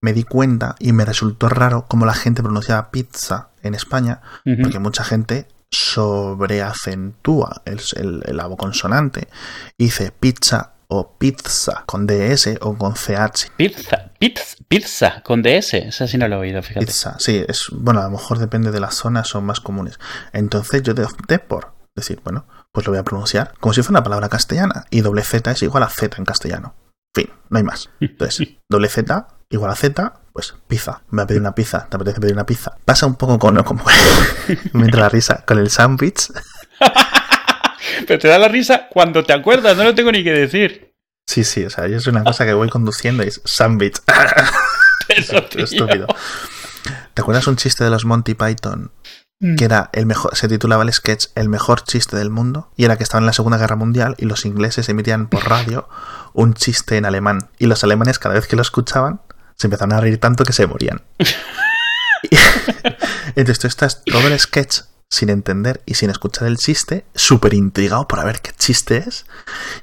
me 0.00 0.12
di 0.12 0.24
cuenta 0.24 0.76
y 0.78 0.92
me 0.92 1.04
resultó 1.04 1.48
raro 1.48 1.86
cómo 1.88 2.06
la 2.06 2.14
gente 2.14 2.42
pronunciaba 2.42 2.90
pizza 2.90 3.50
en 3.62 3.74
España, 3.74 4.20
porque 4.44 4.78
mucha 4.78 5.02
gente 5.02 5.48
sobreacentúa 5.70 7.62
el, 7.64 7.80
el, 7.96 8.22
el 8.26 8.56
consonante 8.56 9.28
y 9.76 9.84
dice 9.84 10.12
pizza 10.12 10.73
o 10.88 11.16
pizza 11.18 11.84
con 11.86 12.06
DS 12.06 12.58
o 12.60 12.76
con 12.76 12.94
CH. 12.94 13.52
Pizza, 13.56 14.12
pizza, 14.18 14.56
pizza 14.68 15.22
con 15.22 15.42
DS, 15.42 15.74
esa 15.74 16.06
sí 16.06 16.18
no 16.18 16.28
lo 16.28 16.36
he 16.36 16.38
oído, 16.38 16.62
fíjate. 16.62 16.86
Pizza, 16.86 17.16
sí, 17.18 17.44
es, 17.46 17.66
bueno, 17.72 18.00
a 18.00 18.04
lo 18.04 18.10
mejor 18.10 18.38
depende 18.38 18.70
de 18.70 18.80
las 18.80 18.94
zonas, 18.94 19.28
son 19.28 19.44
más 19.44 19.60
comunes. 19.60 19.98
Entonces 20.32 20.82
yo 20.82 20.92
opté 20.92 21.38
por 21.38 21.74
decir, 21.96 22.20
bueno, 22.24 22.46
pues 22.72 22.86
lo 22.86 22.92
voy 22.92 22.98
a 22.98 23.04
pronunciar 23.04 23.54
como 23.60 23.72
si 23.72 23.82
fuera 23.82 23.98
una 23.98 24.04
palabra 24.04 24.28
castellana 24.28 24.84
y 24.90 25.00
doble 25.00 25.22
Z 25.22 25.50
es 25.50 25.62
igual 25.62 25.82
a 25.82 25.88
Z 25.88 26.16
en 26.18 26.24
castellano. 26.24 26.74
Fin, 27.14 27.30
no 27.48 27.58
hay 27.58 27.64
más. 27.64 27.90
Entonces, 28.00 28.48
doble 28.68 28.88
Z 28.88 29.28
igual 29.50 29.70
a 29.70 29.76
Z, 29.76 30.20
pues 30.32 30.54
pizza. 30.66 31.02
Me 31.10 31.18
va 31.18 31.22
a 31.22 31.26
pedir 31.26 31.40
una 31.40 31.54
pizza, 31.54 31.86
te 31.88 31.96
apetece 31.96 32.20
pedir 32.20 32.34
una 32.34 32.46
pizza. 32.46 32.76
Pasa 32.84 33.06
un 33.06 33.14
poco 33.14 33.38
con, 33.38 33.62
como 33.62 33.84
me 34.72 34.84
entra 34.84 35.02
la 35.02 35.08
risa, 35.08 35.44
con 35.46 35.58
el 35.58 35.70
sandwich. 35.70 36.32
Pero 38.06 38.18
te 38.18 38.28
da 38.28 38.38
la 38.38 38.48
risa 38.48 38.88
cuando 38.88 39.24
te 39.24 39.32
acuerdas, 39.32 39.76
no 39.76 39.84
lo 39.84 39.94
tengo 39.94 40.12
ni 40.12 40.24
que 40.24 40.32
decir. 40.32 40.94
Sí, 41.26 41.44
sí, 41.44 41.64
o 41.64 41.70
sea, 41.70 41.86
es 41.86 42.06
una 42.06 42.22
cosa 42.22 42.44
que 42.44 42.52
voy 42.52 42.68
conduciendo 42.68 43.24
y 43.24 43.28
es 43.28 43.40
sandwich. 43.44 43.96
Estúpido. 45.08 46.06
¿Te 47.14 47.22
acuerdas 47.22 47.46
un 47.46 47.56
chiste 47.56 47.84
de 47.84 47.90
los 47.90 48.04
Monty 48.04 48.34
Python? 48.34 48.92
Mm. 49.40 49.56
Que 49.56 49.64
era 49.64 49.90
el 49.92 50.06
mejor, 50.06 50.36
se 50.36 50.48
titulaba 50.48 50.84
el 50.84 50.92
sketch 50.92 51.26
El 51.34 51.48
mejor 51.48 51.82
chiste 51.82 52.16
del 52.16 52.30
mundo. 52.30 52.70
Y 52.76 52.84
era 52.84 52.96
que 52.96 53.02
estaba 53.02 53.20
en 53.20 53.26
la 53.26 53.32
Segunda 53.32 53.58
Guerra 53.58 53.76
Mundial 53.76 54.14
y 54.18 54.26
los 54.26 54.44
ingleses 54.44 54.88
emitían 54.88 55.28
por 55.28 55.48
radio 55.48 55.88
un 56.34 56.54
chiste 56.54 56.96
en 56.96 57.06
alemán. 57.06 57.50
Y 57.58 57.66
los 57.66 57.84
alemanes, 57.84 58.18
cada 58.18 58.34
vez 58.34 58.46
que 58.46 58.56
lo 58.56 58.62
escuchaban, 58.62 59.20
se 59.56 59.66
empezaron 59.66 59.94
a 59.94 60.00
reír 60.00 60.18
tanto 60.18 60.44
que 60.44 60.52
se 60.52 60.66
morían. 60.66 61.02
Entonces 63.36 63.58
tú 63.58 63.66
estás 63.66 64.04
todo 64.04 64.26
el 64.28 64.38
sketch 64.38 64.80
sin 65.08 65.30
entender 65.30 65.82
y 65.86 65.94
sin 65.94 66.10
escuchar 66.10 66.48
el 66.48 66.56
chiste, 66.56 67.04
súper 67.14 67.54
intrigado 67.54 68.08
por 68.08 68.24
ver 68.24 68.40
qué 68.40 68.50
chiste 68.56 68.96
es. 69.06 69.26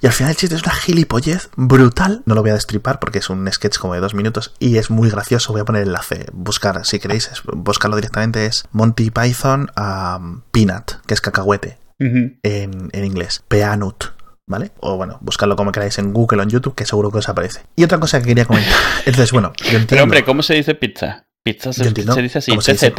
Y 0.02 0.07
al 0.07 0.14
final 0.14 0.31
el 0.31 0.38
chiste 0.38 0.56
es 0.56 0.64
una 0.64 0.73
gilipollez 0.73 1.49
brutal. 1.56 2.23
No 2.26 2.35
lo 2.35 2.41
voy 2.41 2.52
a 2.52 2.56
destripar 2.56 2.99
porque 2.99 3.19
es 3.19 3.30
un 3.30 3.49
sketch 3.52 3.77
como 3.77 3.93
de 3.93 3.99
dos 3.99 4.14
minutos 4.14 4.53
y 4.60 4.77
es 4.77 4.89
muy 4.89 5.10
gracioso. 5.10 5.53
Voy 5.53 5.61
a 5.61 5.65
poner 5.65 5.84
el 5.84 5.89
enlace. 5.89 6.26
Buscar, 6.34 6.85
si 6.85 6.99
queréis, 6.99 7.30
buscarlo 7.53 7.95
directamente. 7.95 8.45
Es 8.45 8.65
Monty 8.72 9.11
Python 9.11 9.72
a 9.76 10.19
Peanut, 10.52 11.02
que 11.06 11.14
es 11.14 11.22
cacahuete 11.22 11.77
en, 11.99 12.89
en, 12.91 13.06
inglés. 13.06 13.43
Peanut. 13.48 14.06
¿Vale? 14.48 14.72
O 14.81 14.98
bueno, 14.98 15.18
buscarlo 15.22 15.56
como 15.56 15.72
queráis 15.72 15.98
en 15.99 16.11
Google 16.11 16.39
o 16.39 16.43
en 16.43 16.49
YouTube, 16.49 16.76
que 16.76 16.85
seguro 16.85 17.10
que 17.10 17.19
os 17.19 17.30
aparece. 17.30 17.61
Y 17.76 17.85
otra 17.85 17.99
cosa 17.99 18.19
que 18.19 18.27
quería 18.27 18.43
comentar. 18.43 18.73
Entonces, 19.06 19.31
bueno, 19.31 19.53
yo 19.57 19.77
entiendo. 19.77 19.88
Pero 19.88 20.03
hombre, 20.03 20.26
¿cómo 20.26 20.43
se 20.43 20.56
dice 20.56 20.76
pizza? 20.76 21.26
Pizza 21.43 21.73
se, 21.73 21.89
dice 21.89 22.38
así, 22.38 22.56
TZ, 22.56 22.91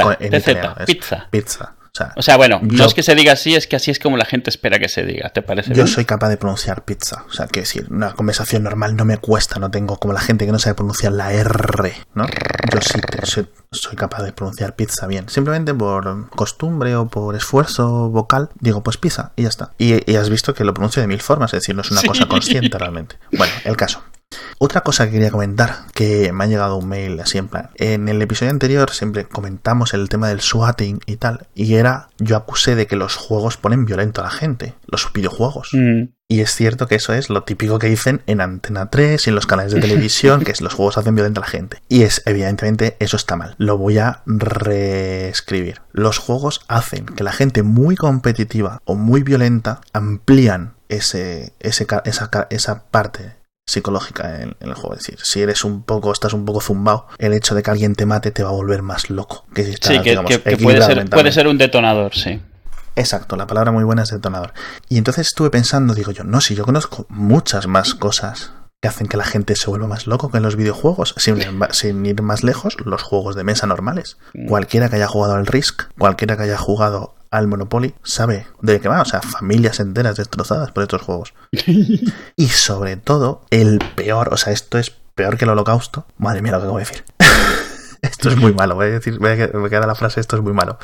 pizza. 0.86 1.28
Pizza. 1.30 1.76
O 2.16 2.22
sea, 2.22 2.38
bueno, 2.38 2.58
no 2.62 2.86
es 2.86 2.94
que 2.94 3.02
se 3.02 3.14
diga 3.14 3.34
así, 3.34 3.54
es 3.54 3.66
que 3.66 3.76
así 3.76 3.90
es 3.90 3.98
como 3.98 4.16
la 4.16 4.24
gente 4.24 4.48
espera 4.48 4.78
que 4.78 4.88
se 4.88 5.04
diga, 5.04 5.28
¿te 5.28 5.42
parece? 5.42 5.74
Yo 5.74 5.86
soy 5.86 6.06
capaz 6.06 6.30
de 6.30 6.38
pronunciar 6.38 6.86
pizza. 6.86 7.26
O 7.28 7.32
sea, 7.32 7.48
que 7.48 7.60
decir, 7.60 7.86
una 7.90 8.14
conversación 8.14 8.62
normal 8.62 8.96
no 8.96 9.04
me 9.04 9.18
cuesta, 9.18 9.58
no 9.58 9.70
tengo 9.70 9.98
como 9.98 10.14
la 10.14 10.20
gente 10.20 10.46
que 10.46 10.52
no 10.52 10.58
sabe 10.58 10.74
pronunciar 10.74 11.12
la 11.12 11.34
R, 11.34 11.94
¿no? 12.14 12.26
Yo 12.72 12.80
sí 12.80 12.98
soy, 13.72 13.96
capaz 13.96 14.22
de 14.22 14.32
pronunciar 14.32 14.74
pizza 14.74 15.06
bien. 15.06 15.28
Simplemente 15.28 15.74
por 15.74 16.30
costumbre 16.30 16.96
o 16.96 17.08
por 17.08 17.36
esfuerzo 17.36 18.08
vocal, 18.08 18.48
digo, 18.58 18.82
pues 18.82 18.96
pizza 18.96 19.32
y 19.36 19.42
ya 19.42 19.48
está. 19.50 19.72
Y, 19.76 20.14
has 20.16 20.30
visto 20.30 20.54
que 20.54 20.64
lo 20.64 20.72
pronuncio 20.72 21.02
de 21.02 21.08
mil 21.08 21.20
formas, 21.20 21.52
es 21.52 21.60
decir, 21.60 21.74
no 21.74 21.82
es 21.82 21.90
una 21.90 22.02
cosa 22.06 22.26
consciente 22.26 22.78
realmente. 22.78 23.16
Bueno, 23.32 23.52
el 23.64 23.76
caso. 23.76 24.02
Otra 24.64 24.82
cosa 24.82 25.06
que 25.06 25.14
quería 25.14 25.32
comentar, 25.32 25.86
que 25.92 26.32
me 26.32 26.44
ha 26.44 26.46
llegado 26.46 26.76
un 26.76 26.88
mail 26.88 27.18
así 27.18 27.36
en 27.36 27.48
plan. 27.48 27.70
En 27.74 28.08
el 28.08 28.22
episodio 28.22 28.52
anterior 28.52 28.92
siempre 28.92 29.24
comentamos 29.24 29.92
el 29.92 30.08
tema 30.08 30.28
del 30.28 30.40
swatting 30.40 31.00
y 31.04 31.16
tal, 31.16 31.48
y 31.52 31.74
era, 31.74 32.10
yo 32.20 32.36
acusé 32.36 32.76
de 32.76 32.86
que 32.86 32.94
los 32.94 33.16
juegos 33.16 33.56
ponen 33.56 33.86
violento 33.86 34.20
a 34.20 34.24
la 34.24 34.30
gente, 34.30 34.74
los 34.86 35.12
videojuegos. 35.12 35.70
Mm. 35.72 36.10
Y 36.28 36.42
es 36.42 36.54
cierto 36.54 36.86
que 36.86 36.94
eso 36.94 37.12
es 37.12 37.28
lo 37.28 37.42
típico 37.42 37.80
que 37.80 37.88
dicen 37.88 38.22
en 38.28 38.40
Antena 38.40 38.88
3 38.88 39.26
y 39.26 39.30
en 39.30 39.34
los 39.34 39.48
canales 39.48 39.72
de 39.72 39.80
televisión, 39.80 40.44
que 40.44 40.52
es 40.52 40.60
los 40.60 40.74
juegos 40.74 40.96
hacen 40.96 41.16
violento 41.16 41.40
a 41.40 41.44
la 41.44 41.50
gente. 41.50 41.78
Y 41.88 42.04
es, 42.04 42.22
evidentemente, 42.24 42.96
eso 43.00 43.16
está 43.16 43.34
mal. 43.34 43.56
Lo 43.58 43.78
voy 43.78 43.98
a 43.98 44.22
reescribir. 44.26 45.80
Los 45.90 46.18
juegos 46.18 46.60
hacen 46.68 47.06
que 47.06 47.24
la 47.24 47.32
gente 47.32 47.64
muy 47.64 47.96
competitiva 47.96 48.80
o 48.84 48.94
muy 48.94 49.24
violenta 49.24 49.80
amplían 49.92 50.74
ese, 50.88 51.52
ese, 51.58 51.88
esa, 52.04 52.46
esa 52.48 52.84
parte 52.84 53.41
psicológica 53.72 54.42
en, 54.42 54.56
el 54.60 54.74
juego. 54.74 54.94
Es 54.94 55.00
decir, 55.00 55.18
si 55.22 55.40
eres 55.40 55.64
un 55.64 55.82
poco, 55.82 56.12
estás 56.12 56.32
un 56.32 56.44
poco 56.44 56.60
zumbado, 56.60 57.06
el 57.18 57.32
hecho 57.32 57.54
de 57.54 57.62
que 57.62 57.70
alguien 57.70 57.94
te 57.94 58.06
mate 58.06 58.30
te 58.30 58.42
va 58.42 58.50
a 58.50 58.52
volver 58.52 58.82
más 58.82 59.10
loco. 59.10 59.44
Que 59.54 59.64
si 59.64 59.72
sí, 59.72 60.00
que, 60.02 60.16
puede, 60.58 60.82
ser, 60.82 61.08
puede 61.08 61.32
ser 61.32 61.48
un 61.48 61.58
detonador, 61.58 62.14
sí. 62.14 62.40
Exacto, 62.94 63.36
la 63.36 63.46
palabra 63.46 63.72
muy 63.72 63.84
buena 63.84 64.02
es 64.02 64.10
detonador. 64.10 64.52
Y 64.88 64.98
entonces 64.98 65.28
estuve 65.28 65.50
pensando, 65.50 65.94
digo 65.94 66.12
yo, 66.12 66.24
no, 66.24 66.40
si 66.40 66.54
yo 66.54 66.64
conozco 66.64 67.06
muchas 67.08 67.66
más 67.66 67.94
cosas 67.94 68.52
que 68.82 68.88
hacen 68.88 69.06
que 69.06 69.16
la 69.16 69.24
gente 69.24 69.54
se 69.54 69.70
vuelva 69.70 69.86
más 69.86 70.06
loco 70.06 70.30
que 70.30 70.38
en 70.38 70.42
los 70.42 70.56
videojuegos, 70.56 71.14
sin, 71.16 71.38
sin, 71.70 72.04
ir 72.04 72.20
más 72.20 72.42
lejos, 72.42 72.76
los 72.84 73.02
juegos 73.02 73.36
de 73.36 73.44
mesa 73.44 73.66
normales. 73.66 74.18
Mm. 74.34 74.48
Cualquiera 74.48 74.88
que 74.88 74.96
haya 74.96 75.06
jugado 75.06 75.34
al 75.34 75.46
Risk, 75.46 75.84
cualquiera 75.96 76.36
que 76.36 76.42
haya 76.42 76.58
jugado 76.58 77.14
al 77.32 77.48
Monopoly 77.48 77.94
sabe 78.04 78.46
de 78.60 78.80
qué 78.80 78.88
va, 78.88 79.02
o 79.02 79.04
sea, 79.04 79.20
familias 79.20 79.80
enteras 79.80 80.16
destrozadas 80.16 80.70
por 80.70 80.84
estos 80.84 81.02
juegos. 81.02 81.34
y 82.36 82.48
sobre 82.48 82.96
todo, 82.96 83.42
el 83.50 83.80
peor, 83.96 84.32
o 84.32 84.36
sea, 84.36 84.52
esto 84.52 84.78
es 84.78 84.90
peor 85.14 85.36
que 85.36 85.44
el 85.44 85.50
holocausto. 85.50 86.06
Madre 86.18 86.42
mía 86.42 86.52
lo 86.52 86.60
que 86.60 86.66
voy 86.66 86.82
a 86.82 86.86
decir. 86.86 87.04
esto 88.02 88.28
es 88.28 88.36
muy 88.36 88.52
malo, 88.52 88.74
voy 88.76 88.86
a 88.86 88.90
decir, 88.90 89.18
voy 89.18 89.30
a, 89.30 89.48
me 89.58 89.70
queda 89.70 89.86
la 89.86 89.94
frase, 89.94 90.20
esto 90.20 90.36
es 90.36 90.42
muy 90.42 90.52
malo 90.52 90.78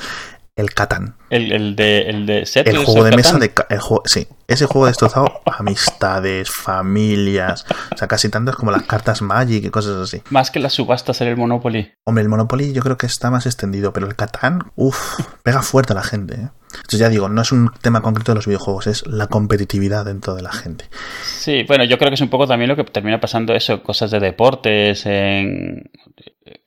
el 0.58 0.74
Catán. 0.74 1.14
El, 1.30 1.76
de, 1.76 2.00
el 2.10 2.26
de 2.26 2.44
El 2.64 2.84
juego 2.84 3.04
de 3.04 3.14
mesa 3.14 3.38
de. 3.38 3.52
El 3.68 3.78
juego, 3.78 4.02
sí, 4.06 4.26
ese 4.48 4.66
juego 4.66 4.88
destrozado 4.88 5.40
amistades, 5.46 6.50
familias. 6.50 7.64
O 7.94 7.96
sea, 7.96 8.08
casi 8.08 8.28
tantas 8.28 8.56
como 8.56 8.72
las 8.72 8.82
cartas 8.82 9.22
Magic 9.22 9.64
y 9.64 9.70
cosas 9.70 9.96
así. 9.96 10.20
Más 10.30 10.50
que 10.50 10.58
las 10.58 10.72
subastas 10.72 11.20
en 11.20 11.28
el 11.28 11.36
Monopoly. 11.36 11.92
Hombre, 12.02 12.22
el 12.22 12.28
Monopoly 12.28 12.72
yo 12.72 12.82
creo 12.82 12.98
que 12.98 13.06
está 13.06 13.30
más 13.30 13.46
extendido, 13.46 13.92
pero 13.92 14.08
el 14.08 14.16
Catán, 14.16 14.72
uff, 14.74 15.20
pega 15.44 15.62
fuerte 15.62 15.92
a 15.92 15.96
la 15.96 16.02
gente. 16.02 16.34
¿eh? 16.34 16.48
Entonces 16.72 16.98
ya 16.98 17.08
digo, 17.08 17.28
no 17.28 17.40
es 17.40 17.52
un 17.52 17.70
tema 17.80 18.02
concreto 18.02 18.32
de 18.32 18.36
los 18.36 18.46
videojuegos, 18.46 18.88
es 18.88 19.06
la 19.06 19.28
competitividad 19.28 20.04
dentro 20.06 20.34
de 20.34 20.42
la 20.42 20.52
gente. 20.52 20.86
Sí, 21.22 21.62
bueno, 21.68 21.84
yo 21.84 21.98
creo 21.98 22.10
que 22.10 22.16
es 22.16 22.20
un 22.20 22.30
poco 22.30 22.48
también 22.48 22.68
lo 22.68 22.74
que 22.74 22.82
termina 22.82 23.20
pasando 23.20 23.54
eso, 23.54 23.82
cosas 23.84 24.10
de 24.10 24.18
deportes, 24.18 25.06
en 25.06 25.90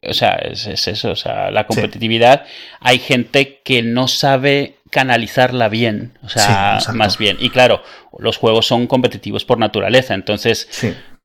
o 0.03 0.13
sea, 0.13 0.33
es, 0.35 0.67
eso, 0.67 1.11
o 1.11 1.15
sea, 1.15 1.51
la 1.51 1.67
competitividad. 1.67 2.45
Hay 2.79 2.99
gente 2.99 3.61
que 3.63 3.83
no 3.83 4.07
sabe 4.07 4.77
canalizarla 4.89 5.69
bien, 5.69 6.17
o 6.23 6.29
sea, 6.29 6.79
más 6.93 7.17
bien. 7.17 7.37
Y 7.39 7.49
claro, 7.49 7.81
los 8.19 8.37
juegos 8.37 8.67
son 8.67 8.87
competitivos 8.87 9.45
por 9.45 9.57
naturaleza, 9.57 10.13
entonces 10.13 10.67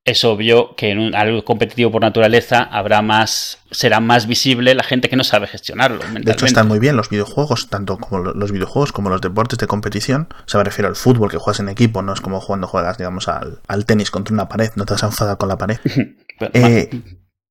es 0.07 0.25
obvio 0.25 0.77
que 0.77 0.91
en 0.91 1.01
un, 1.01 1.15
algo 1.17 1.45
competitivo 1.45 1.91
por 1.91 2.01
naturaleza 2.01 2.63
habrá 2.63 3.03
más, 3.03 3.59
será 3.73 3.99
más 3.99 4.29
visible 4.29 4.73
la 4.77 4.85
gente 4.85 5.09
que 5.09 5.17
no 5.17 5.25
sabe 5.25 5.49
gestionarlo. 5.49 5.99
De 6.21 6.31
hecho, 6.31 6.47
están 6.47 6.69
muy 6.69 6.79
bien 6.79 6.97
los 6.97 7.11
videojuegos, 7.11 7.69
tanto 7.69 7.99
como 7.99 8.23
los 8.23 8.53
videojuegos 8.53 8.93
como 8.93 9.11
los 9.11 9.21
deportes 9.21 9.59
de 9.59 9.67
competición. 9.67 10.29
O 10.31 10.49
sea, 10.49 10.59
me 10.59 10.65
refiero 10.65 10.89
al 10.89 10.95
fútbol 10.95 11.29
que 11.29 11.39
juegas 11.39 11.59
en 11.59 11.69
equipo, 11.69 12.03
no 12.03 12.13
es 12.13 12.21
como 12.21 12.41
cuando 12.41 12.69
juegas, 12.69 12.99
digamos, 12.99 13.27
al, 13.27 13.61
al 13.67 13.85
tenis 13.85 14.13
contra 14.13 14.33
una 14.33 14.49
pared, 14.49 14.71
no 14.77 14.87
te 14.87 14.95
vas 14.95 15.03
a 15.03 15.07
enfadar 15.07 15.39
con 15.39 15.49
la 15.49 15.59
pared. 15.59 15.79
eh, 16.53 16.89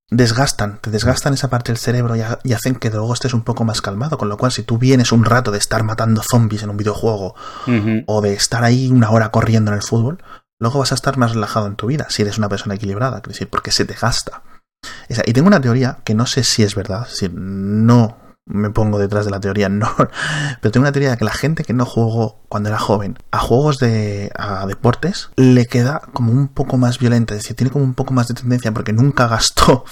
desgastan, 0.10 0.80
te 0.82 0.92
desgastan 0.92 1.34
esa 1.34 1.50
parte 1.50 1.72
del 1.72 1.78
cerebro 1.78 2.16
y, 2.16 2.54
hacen 2.54 2.76
que 2.76 2.90
luego 2.90 3.14
estés 3.14 3.34
un 3.34 3.44
poco 3.44 3.64
más 3.64 3.82
calmado. 3.82 4.18
Con 4.18 4.30
lo 4.30 4.38
cual, 4.38 4.52
si 4.52 4.64
tú 4.64 4.78
vienes 4.78 5.12
un 5.12 5.26
rato 5.26 5.52
de 5.52 5.58
estar 5.58 5.84
matando 5.84 6.22
zombies 6.22 6.64
en 6.64 6.70
un 6.70 6.78
videojuego 6.78 7.36
o 8.06 8.22
de 8.22 8.34
estar 8.34 8.64
ahí 8.64 8.90
una 8.92 9.12
hora 9.12 9.32
corriendo 9.32 9.72
en 9.72 9.78
el 9.78 9.84
fútbol, 9.84 10.24
luego 10.60 10.80
vas 10.80 10.92
a 10.92 10.96
estar 10.96 11.18
más 11.18 11.34
relajado 11.34 11.68
en 11.68 11.76
tu 11.76 11.88
vida 11.88 12.08
si 12.10 12.22
eres 12.22 12.38
una 12.38 12.50
persona 12.50 12.76
equilibrada, 12.76 13.22
decir, 13.22 13.50
porque 13.50 13.72
se 13.72 13.86
te 13.86 13.96
gasta. 13.96 14.44
Y 15.26 15.34
tengo 15.34 15.48
una 15.48 15.62
teoría 15.62 16.00
que 16.04 16.14
no 16.14 16.26
sé 16.26 16.44
si 16.44 16.64
es 16.64 16.76
verdad, 16.76 17.08
es 17.12 17.32
no 17.32 18.25
me 18.46 18.70
pongo 18.70 19.00
detrás 19.00 19.26
de 19.26 19.32
la 19.32 19.40
teoría, 19.40 19.70
no. 19.70 19.90
Pero 20.62 20.72
tengo 20.72 20.84
una 20.84 20.92
teoría 20.92 21.12
de 21.12 21.18
que 21.18 21.26
la 21.26 21.34
gente 21.34 21.64
que 21.64 21.74
no 21.74 21.86
jugó 21.86 22.40
cuando 22.48 22.70
era 22.70 22.80
joven 22.80 23.18
a 23.32 23.40
juegos 23.40 23.80
de 23.80 24.32
a 24.36 24.66
deportes 24.66 25.30
le 25.36 25.66
queda 25.66 26.02
como 26.14 26.32
un 26.32 26.48
poco 26.48 26.78
más 26.78 27.00
violenta, 27.00 27.34
es 27.34 27.42
decir, 27.42 27.56
tiene 27.56 27.72
como 27.72 27.84
un 27.84 27.94
poco 27.96 28.14
más 28.14 28.28
de 28.28 28.36
tendencia 28.36 28.72
porque 28.72 28.94
nunca 28.94 29.28
gastó 29.28 29.86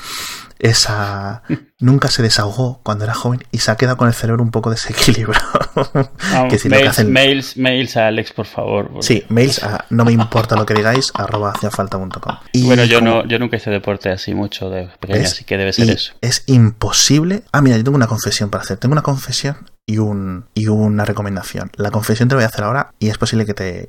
esa 0.64 1.44
nunca 1.80 2.10
se 2.10 2.23
desahogó 2.23 2.80
cuando 2.84 3.03
era 3.03 3.14
joven 3.14 3.44
y 3.52 3.57
se 3.57 3.69
ha 3.69 3.76
quedado 3.76 3.98
con 3.98 4.07
el 4.07 4.14
cerebro 4.14 4.41
un 4.41 4.49
poco 4.49 4.69
desequilibrado. 4.69 5.45
mails, 7.06 7.57
mails, 7.57 7.98
a 7.98 8.07
Alex, 8.07 8.31
por 8.31 8.45
favor. 8.45 8.90
Sí, 9.02 9.26
mails 9.27 9.61
a 9.61 9.85
no 9.90 10.06
me 10.06 10.14
importa 10.14 10.56
lo 10.56 10.65
que 10.65 10.73
digáis, 10.73 11.11
arroba 11.15 11.52
haciafalta.com. 11.52 12.38
Bueno, 12.64 12.85
yo 12.85 13.02
no, 13.02 13.27
yo 13.27 13.40
nunca 13.40 13.57
hice 13.57 13.72
deporte 13.72 14.10
así 14.10 14.34
mucho 14.34 14.69
de 14.69 14.88
pequeño, 15.02 15.26
así 15.26 15.44
que 15.44 15.57
debe 15.57 15.73
ser 15.73 15.90
eso. 15.90 16.14
Es 16.22 16.44
imposible. 16.48 17.44
Ah, 17.52 17.61
mira, 17.61 17.76
yo 17.76 17.84
tengo 17.84 17.98
una 17.98 18.07
confesión 18.07 18.49
para 18.49 18.64
hacer. 18.64 18.77
Tengo 18.77 18.94
una 18.94 19.02
confesión 19.02 19.69
y 19.85 19.98
un 19.98 20.45
y 20.53 20.68
una 20.68 21.03
recomendación. 21.03 21.72
La 21.76 21.91
confesión 21.91 22.30
te 22.30 22.35
voy 22.35 22.45
a 22.45 22.48
hacer 22.48 22.64
ahora 22.64 22.94
y 22.99 23.10
es 23.10 23.18
posible 23.18 23.45
que 23.45 23.53
te, 23.53 23.88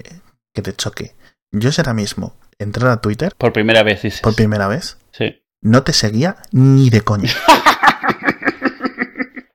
que 0.52 0.62
te 0.62 0.74
choque. 0.74 1.14
Yo 1.52 1.70
será 1.70 1.94
mismo 1.94 2.34
entrar 2.58 2.90
a 2.90 3.00
Twitter. 3.00 3.32
Por 3.38 3.52
primera 3.52 3.84
vez, 3.84 4.02
dices. 4.02 4.22
Por 4.22 4.34
primera 4.34 4.66
vez. 4.66 4.98
Sí 5.12 5.40
no 5.64 5.82
te 5.82 5.92
seguía 5.92 6.36
ni 6.52 6.90
de 6.90 7.00
coña. 7.00 7.32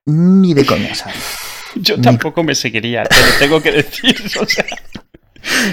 ni 0.06 0.53
de 0.53 0.65
coña, 0.65 0.94
¿sabes? 0.95 1.38
Yo 1.76 2.02
tampoco 2.02 2.44
me 2.44 2.56
seguiría, 2.56 3.03
te 3.03 3.15
lo 3.15 3.31
tengo 3.40 3.61
que 3.61 3.72
decir. 3.72 4.15
O 4.41 4.45
sea... 4.45 4.65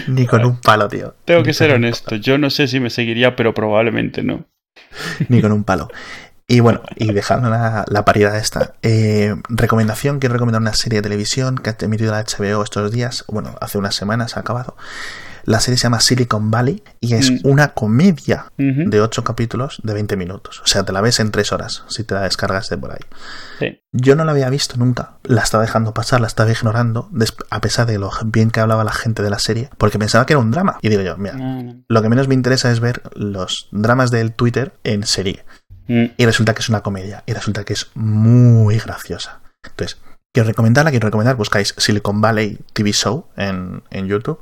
Ni 0.07 0.27
con 0.27 0.45
un 0.45 0.61
palo, 0.61 0.89
tío. 0.89 1.17
Tengo 1.25 1.43
que 1.43 1.53
ser 1.53 1.73
honesto. 1.73 2.15
Yo 2.17 2.39
no 2.39 2.51
sé 2.51 2.69
si 2.69 2.79
me 2.79 2.91
seguiría, 2.91 3.35
pero 3.35 3.53
probablemente 3.53 4.23
no. 4.23 4.47
Ni 5.29 5.41
con 5.41 5.53
un 5.53 5.65
palo. 5.65 5.89
Y 6.47 6.61
bueno, 6.61 6.83
y 6.95 7.13
dejando 7.13 7.51
la, 7.51 7.85
la 7.89 8.05
paridad 8.05 8.37
esta, 8.37 8.75
eh, 8.83 9.35
recomendación, 9.49 10.21
quiero 10.21 10.35
recomendar 10.35 10.63
una 10.63 10.75
serie 10.75 10.99
de 10.99 11.03
televisión 11.03 11.57
que 11.59 11.71
ha 11.71 11.77
emitido 11.81 12.13
la 12.13 12.23
HBO 12.23 12.63
estos 12.63 12.93
días, 12.93 13.25
bueno, 13.27 13.57
hace 13.61 13.79
unas 13.79 13.97
semanas 13.97 14.37
ha 14.37 14.41
acabado, 14.41 14.77
la 15.47 15.61
serie 15.61 15.79
se 15.79 15.85
llama 15.85 16.01
Silicon 16.01 16.51
Valley 16.51 16.83
y 17.01 17.15
es 17.15 17.31
mm. 17.31 17.39
una 17.45 17.69
comedia 17.69 18.53
de 18.59 19.01
8 19.01 19.25
capítulos 19.25 19.81
de 19.83 19.95
20 19.95 20.17
minutos. 20.17 20.61
O 20.63 20.67
sea, 20.67 20.85
te 20.85 20.93
la 20.93 21.01
ves 21.01 21.21
en 21.21 21.31
3 21.31 21.53
horas 21.53 21.85
si 21.89 22.05
te 22.05 22.15
la 22.15 22.23
descargas 22.23 22.69
de 22.69 22.77
por 22.77 22.93
ahí. 22.93 23.79
Yo 23.93 24.17
no 24.17 24.25
la 24.25 24.33
había 24.33 24.51
visto 24.51 24.77
nunca. 24.77 25.19
La 25.23 25.43
estaba 25.43 25.63
dejando 25.63 25.95
pasar, 25.95 26.21
la 26.21 26.27
estaba 26.27 26.51
ignorando, 26.51 27.09
a 27.51 27.61
pesar 27.61 27.87
de 27.87 27.99
lo 27.99 28.11
bien 28.27 28.51
que 28.51 28.61
hablaba 28.61 28.85
la 28.85 28.93
gente 28.93 29.23
de 29.23 29.31
la 29.31 29.39
serie, 29.39 29.71
porque 29.79 29.99
pensaba 29.99 30.27
que 30.27 30.35
era 30.35 30.41
un 30.41 30.51
drama. 30.51 30.79
Y 30.83 30.89
digo 30.89 31.03
yo, 31.03 31.17
mira, 31.17 31.37
lo 31.89 32.03
que 32.03 32.09
menos 32.09 32.29
me 32.29 32.35
interesa 32.35 32.71
es 32.71 32.81
ver 32.81 33.03
los 33.15 33.69
dramas 33.71 34.11
del 34.11 34.33
Twitter 34.33 34.73
en 34.85 35.07
serie. 35.07 35.45
Mm. 35.87 36.07
Y 36.17 36.27
resulta 36.27 36.55
que 36.55 36.61
es 36.61 36.69
una 36.69 36.83
comedia. 36.83 37.23
Y 37.27 37.33
resulta 37.33 37.65
que 37.65 37.73
es 37.73 37.91
muy 37.95 38.79
graciosa. 38.79 39.41
Entonces, 39.63 39.99
Quiero 40.37 40.49
recomendarla, 40.49 40.91
quiero 40.91 41.07
recomendar, 41.07 41.35
buscáis 41.35 41.75
Silicon 41.79 42.21
Valley 42.21 42.59
TV 42.75 42.93
Show 42.93 43.29
en, 43.39 43.81
YouTube, 44.07 44.39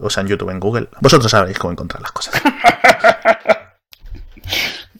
o 0.00 0.08
sea, 0.08 0.22
en 0.22 0.28
YouTube, 0.28 0.48
en 0.48 0.58
Google. 0.58 0.88
Vosotros 1.02 1.30
sabréis 1.30 1.58
cómo 1.58 1.72
encontrar 1.72 2.00
las 2.00 2.12
cosas. 2.12 2.40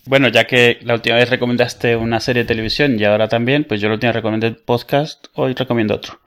Bueno, 0.07 0.29
ya 0.29 0.45
que 0.45 0.81
la 0.83 0.93
última 0.93 1.17
vez 1.17 1.31
recomendaste 1.31 1.97
una 1.97 2.21
serie 2.21 2.43
de 2.43 2.49
televisión 2.49 3.01
y 3.01 3.05
ahora 3.05 3.27
también, 3.27 3.65
pues 3.65 3.81
yo 3.81 3.89
la 3.89 3.95
última 3.95 4.11
vez 4.11 4.17
recomendé 4.17 4.51
podcast, 4.51 5.29
hoy 5.33 5.55
recomiendo 5.55 5.95
otro. 5.95 6.21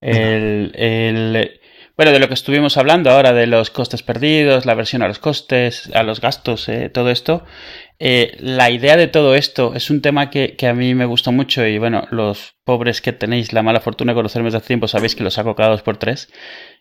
El, 0.00 0.72
el, 0.74 1.60
bueno, 1.96 2.10
de 2.10 2.18
lo 2.18 2.26
que 2.26 2.34
estuvimos 2.34 2.76
hablando 2.78 3.10
ahora, 3.10 3.32
de 3.32 3.46
los 3.46 3.70
costes 3.70 4.02
perdidos, 4.02 4.66
la 4.66 4.74
versión 4.74 5.02
a 5.02 5.08
los 5.08 5.20
costes, 5.20 5.88
a 5.94 6.02
los 6.02 6.20
gastos, 6.20 6.68
eh, 6.68 6.88
todo 6.88 7.10
esto, 7.10 7.44
eh, 8.04 8.36
la 8.40 8.68
idea 8.72 8.96
de 8.96 9.06
todo 9.06 9.36
esto 9.36 9.74
es 9.76 9.88
un 9.88 10.02
tema 10.02 10.28
que, 10.28 10.56
a 10.66 10.74
mí 10.74 10.92
me 10.96 11.04
gustó 11.04 11.30
mucho 11.30 11.64
y 11.64 11.78
bueno, 11.78 12.08
los 12.10 12.56
pobres 12.64 13.00
que 13.00 13.12
tenéis 13.12 13.52
la 13.52 13.62
mala 13.62 13.78
fortuna 13.78 14.10
de 14.10 14.16
conocerme 14.16 14.46
desde 14.48 14.58
hace 14.58 14.66
tiempo 14.66 14.88
sabéis 14.88 15.14
que 15.14 15.22
los 15.22 15.34
saco 15.34 15.54
cada 15.54 15.70
dos 15.70 15.82
por 15.82 15.98
tres. 15.98 16.28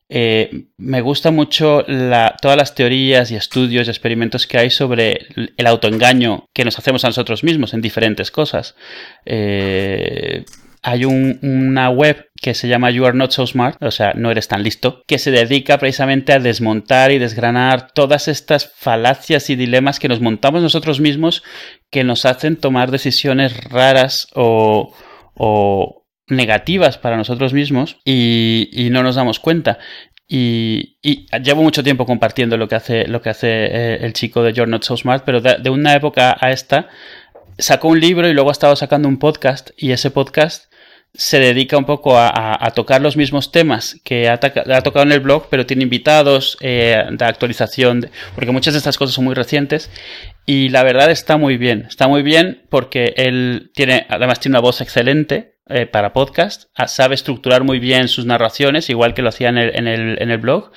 Eh, 0.09 0.65
me 0.77 0.99
gusta 1.01 1.29
mucho 1.29 1.85
todas 2.41 2.57
las 2.57 2.73
teorías 2.73 3.29
y 3.29 3.35
estudios 3.35 3.85
y 3.85 3.91
experimentos 3.91 4.47
que 4.47 4.57
hay 4.57 4.71
sobre 4.71 5.27
el 5.57 5.67
autoengaño 5.67 6.47
que 6.55 6.65
nos 6.65 6.79
hacemos 6.79 7.05
a 7.05 7.09
nosotros 7.09 7.43
mismos 7.43 7.75
en 7.75 7.81
diferentes 7.81 8.31
cosas. 8.31 8.75
Eh, 9.23 10.43
hay 10.83 11.05
una 11.05 11.89
web 11.89 12.31
que 12.41 12.55
se 12.55 12.67
llama 12.67 12.89
You 12.89 13.05
Are 13.05 13.15
Not 13.15 13.31
So 13.31 13.45
Smart, 13.45 13.81
o 13.83 13.91
sea, 13.91 14.13
no 14.15 14.31
eres 14.31 14.47
tan 14.47 14.63
listo, 14.63 15.03
que 15.05 15.19
se 15.19 15.29
dedica 15.29 15.77
precisamente 15.77 16.33
a 16.33 16.39
desmontar 16.39 17.11
y 17.11 17.19
desgranar 17.19 17.91
todas 17.91 18.27
estas 18.27 18.71
falacias 18.75 19.51
y 19.51 19.55
dilemas 19.55 19.99
que 19.99 20.07
nos 20.07 20.21
montamos 20.21 20.63
nosotros 20.63 20.99
mismos 20.99 21.43
que 21.91 22.03
nos 22.03 22.25
hacen 22.25 22.55
tomar 22.55 22.89
decisiones 22.89 23.63
raras 23.65 24.27
o, 24.33 24.95
negativas 26.27 26.97
para 26.97 27.17
nosotros 27.17 27.53
mismos 27.53 27.97
y, 28.03 28.89
no 28.91 29.03
nos 29.03 29.15
damos 29.15 29.39
cuenta. 29.39 29.77
Y, 30.27 30.97
llevo 31.43 31.61
mucho 31.61 31.83
tiempo 31.83 32.07
compartiendo 32.07 32.57
lo 32.57 32.67
que 32.67 32.75
hace, 32.75 33.07
lo 33.07 33.21
que 33.21 33.29
hace 33.29 33.47
eh, 33.49 33.97
el 34.01 34.13
chico 34.13 34.41
de 34.41 34.53
You're 34.53 34.71
Not 34.71 34.83
So 34.83 34.97
Smart, 34.97 35.23
pero 35.25 35.41
de, 35.41 35.69
una 35.69 35.93
época 35.93 36.35
a 36.39 36.51
esta 36.51 36.87
sacó 37.57 37.89
un 37.89 37.99
libro 37.99 38.27
y 38.27 38.33
luego 38.33 38.49
ha 38.49 38.53
estado 38.53 38.75
sacando 38.75 39.07
un 39.07 39.19
podcast 39.19 39.69
y 39.77 39.91
ese 39.91 40.09
podcast 40.09 40.70
se 41.13 41.39
dedica 41.39 41.77
un 41.77 41.85
poco 41.85 42.17
a, 42.17 42.71
tocar 42.73 43.01
los 43.01 43.17
mismos 43.17 43.51
temas 43.51 43.99
que 44.03 44.29
ha, 44.29 44.39
tocado 44.39 45.03
en 45.03 45.11
el 45.11 45.19
blog, 45.19 45.47
pero 45.49 45.65
tiene 45.65 45.83
invitados, 45.83 46.57
eh, 46.61 47.03
de 47.11 47.25
actualización, 47.25 48.09
porque 48.33 48.51
muchas 48.51 48.73
de 48.73 48.77
estas 48.77 48.97
cosas 48.97 49.15
son 49.15 49.25
muy 49.25 49.35
recientes. 49.35 49.89
Y 50.45 50.69
la 50.69 50.83
verdad 50.83 51.11
está 51.11 51.37
muy 51.37 51.57
bien, 51.57 51.85
está 51.87 52.07
muy 52.07 52.23
bien 52.23 52.63
porque 52.69 53.13
él 53.17 53.71
tiene, 53.73 54.05
además 54.09 54.39
tiene 54.39 54.53
una 54.53 54.61
voz 54.61 54.81
excelente 54.81 55.50
eh, 55.69 55.85
para 55.85 56.13
podcast, 56.13 56.65
ah, 56.75 56.87
sabe 56.87 57.15
estructurar 57.15 57.63
muy 57.63 57.79
bien 57.79 58.07
sus 58.07 58.25
narraciones, 58.25 58.89
igual 58.89 59.13
que 59.13 59.21
lo 59.21 59.29
hacía 59.29 59.49
en 59.49 59.57
el, 59.57 60.37
blog, 60.37 60.71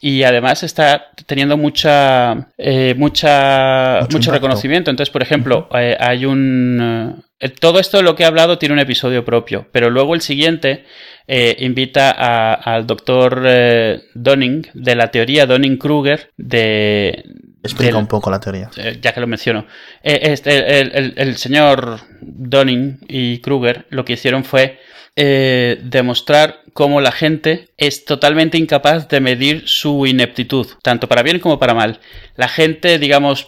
y 0.00 0.24
además 0.24 0.62
está 0.62 1.12
teniendo 1.26 1.56
mucha, 1.56 2.52
eh, 2.58 2.94
mucha 2.96 4.06
mucho, 4.10 4.30
reconocimiento. 4.32 4.90
Entonces, 4.90 5.12
por 5.12 5.22
ejemplo, 5.22 5.68
hay 5.70 6.26
un 6.26 7.22
eh, 7.44 7.50
todo 7.50 7.78
esto 7.78 7.98
de 7.98 8.02
lo 8.02 8.14
que 8.14 8.22
he 8.22 8.26
hablado 8.26 8.58
tiene 8.58 8.72
un 8.72 8.78
episodio 8.78 9.24
propio, 9.24 9.66
pero 9.70 9.90
luego 9.90 10.14
el 10.14 10.22
siguiente 10.22 10.84
eh, 11.26 11.56
invita 11.60 12.10
al 12.10 12.86
doctor 12.86 13.42
eh, 13.44 14.02
Donning 14.14 14.66
de 14.72 14.94
la 14.94 15.10
teoría 15.10 15.46
Donning-Kruger 15.46 16.30
de... 16.38 17.24
Explica 17.64 17.98
un 17.98 18.06
poco 18.06 18.30
la 18.30 18.38
teoría. 18.38 18.70
ya 19.00 19.12
que 19.12 19.20
lo 19.20 19.26
menciono. 19.26 19.66
Este, 20.02 20.80
el, 20.80 21.36
señor 21.36 22.00
Donning 22.20 23.00
y 23.08 23.38
Kruger 23.38 23.86
lo 23.90 24.04
que 24.04 24.12
hicieron 24.12 24.44
fue 24.44 24.78
demostrar 25.16 26.60
cómo 26.74 27.00
la 27.00 27.12
gente 27.12 27.72
es 27.76 28.04
totalmente 28.04 28.58
incapaz 28.58 29.08
de 29.08 29.20
medir 29.20 29.62
su 29.66 30.06
ineptitud, 30.06 30.66
tanto 30.82 31.08
para 31.08 31.22
bien 31.22 31.38
como 31.38 31.58
para 31.58 31.72
mal. 31.72 32.00
La 32.36 32.48
gente, 32.48 32.98
digamos, 32.98 33.46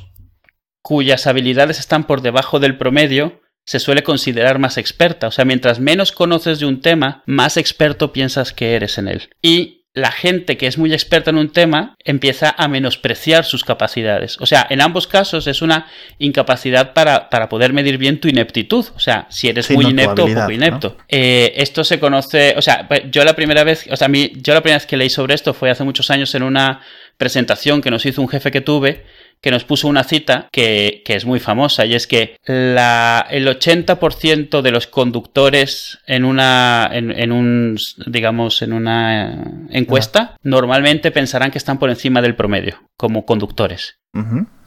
cuyas 0.81 1.27
habilidades 1.27 1.81
están 1.81 2.05
por 2.05 2.23
debajo 2.23 2.61
del 2.61 2.79
promedio, 2.79 3.43
se 3.65 3.81
suele 3.81 4.05
considerar 4.05 4.61
más 4.61 4.79
experta. 4.79 5.27
O 5.27 5.33
sea, 5.33 5.45
mientras 5.45 5.81
menos 5.81 6.13
conoces 6.13 6.61
de 6.61 6.67
un 6.67 6.81
tema, 6.81 7.25
más 7.27 7.57
experto 7.57 8.13
piensas 8.13 8.53
que 8.53 8.77
eres 8.77 8.97
en 8.97 9.09
él. 9.09 9.29
Y 9.43 9.86
la 9.97 10.13
gente 10.13 10.59
que 10.59 10.67
es 10.67 10.77
muy 10.77 10.93
experta 10.93 11.31
en 11.31 11.39
un 11.39 11.51
tema 11.51 11.97
empieza 12.05 12.55
a 12.59 12.69
menospreciar 12.69 13.47
sus 13.47 13.65
capacidades. 13.65 14.37
O 14.41 14.45
sea, 14.45 14.67
en 14.69 14.83
ambos 14.83 15.07
casos 15.07 15.47
es 15.47 15.63
una 15.63 15.87
incapacidad 16.19 16.93
para, 16.93 17.31
para 17.31 17.49
poder 17.49 17.73
medir 17.73 17.97
bien 17.97 18.21
tu 18.21 18.29
ineptitud. 18.29 18.85
O 18.95 19.01
sea, 19.01 19.27
si 19.31 19.49
eres 19.49 19.71
muy 19.71 19.87
inepto 19.87 20.27
o 20.27 20.29
poco 20.29 20.51
inepto. 20.51 20.99
Eh, 21.09 21.55
esto 21.57 21.83
se 21.83 21.99
conoce, 21.99 22.55
o 22.59 22.63
sea, 22.63 22.87
pues, 22.87 23.05
yo 23.11 23.25
la 23.25 23.35
primera 23.35 23.65
vez, 23.65 23.87
o 23.91 23.97
sea, 23.97 24.05
a 24.05 24.09
mí, 24.11 24.33
yo 24.37 24.53
la 24.53 24.61
primera 24.61 24.77
vez 24.77 24.87
que 24.87 24.99
leí 24.99 25.09
sobre 25.09 25.35
esto 25.35 25.55
fue 25.55 25.71
hace 25.71 25.83
muchos 25.83 26.11
años 26.11 26.35
en 26.35 26.43
una 26.43 26.83
presentación 27.17 27.81
que 27.81 27.91
nos 27.91 28.05
hizo 28.05 28.21
un 28.21 28.29
jefe 28.29 28.51
que 28.51 28.61
tuve 28.61 29.07
que 29.41 29.51
nos 29.51 29.65
puso 29.65 29.89
una 29.89 30.05
cita 30.05 30.49
que, 30.51 31.03
es 31.07 31.25
muy 31.25 31.41
famosa 31.41 31.87
y 31.87 31.95
es 31.95 32.07
que 32.07 32.37
la, 32.47 33.27
el 33.31 33.47
80% 33.47 34.61
de 34.61 34.71
los 34.71 34.87
conductores 34.87 35.99
en 36.07 36.25
una, 36.25 36.91
en, 36.93 37.33
un, 37.33 37.79
digamos, 38.07 38.63
en 38.63 38.73
una 38.73 39.69
encuesta 39.71 40.37
normalmente 40.43 41.11
pensarán 41.11 41.51
que 41.51 41.59
están 41.59 41.79
por 41.79 41.91
encima 41.91 42.21
del 42.23 42.37
promedio 42.37 42.83
como 42.97 43.25
conductores. 43.25 43.99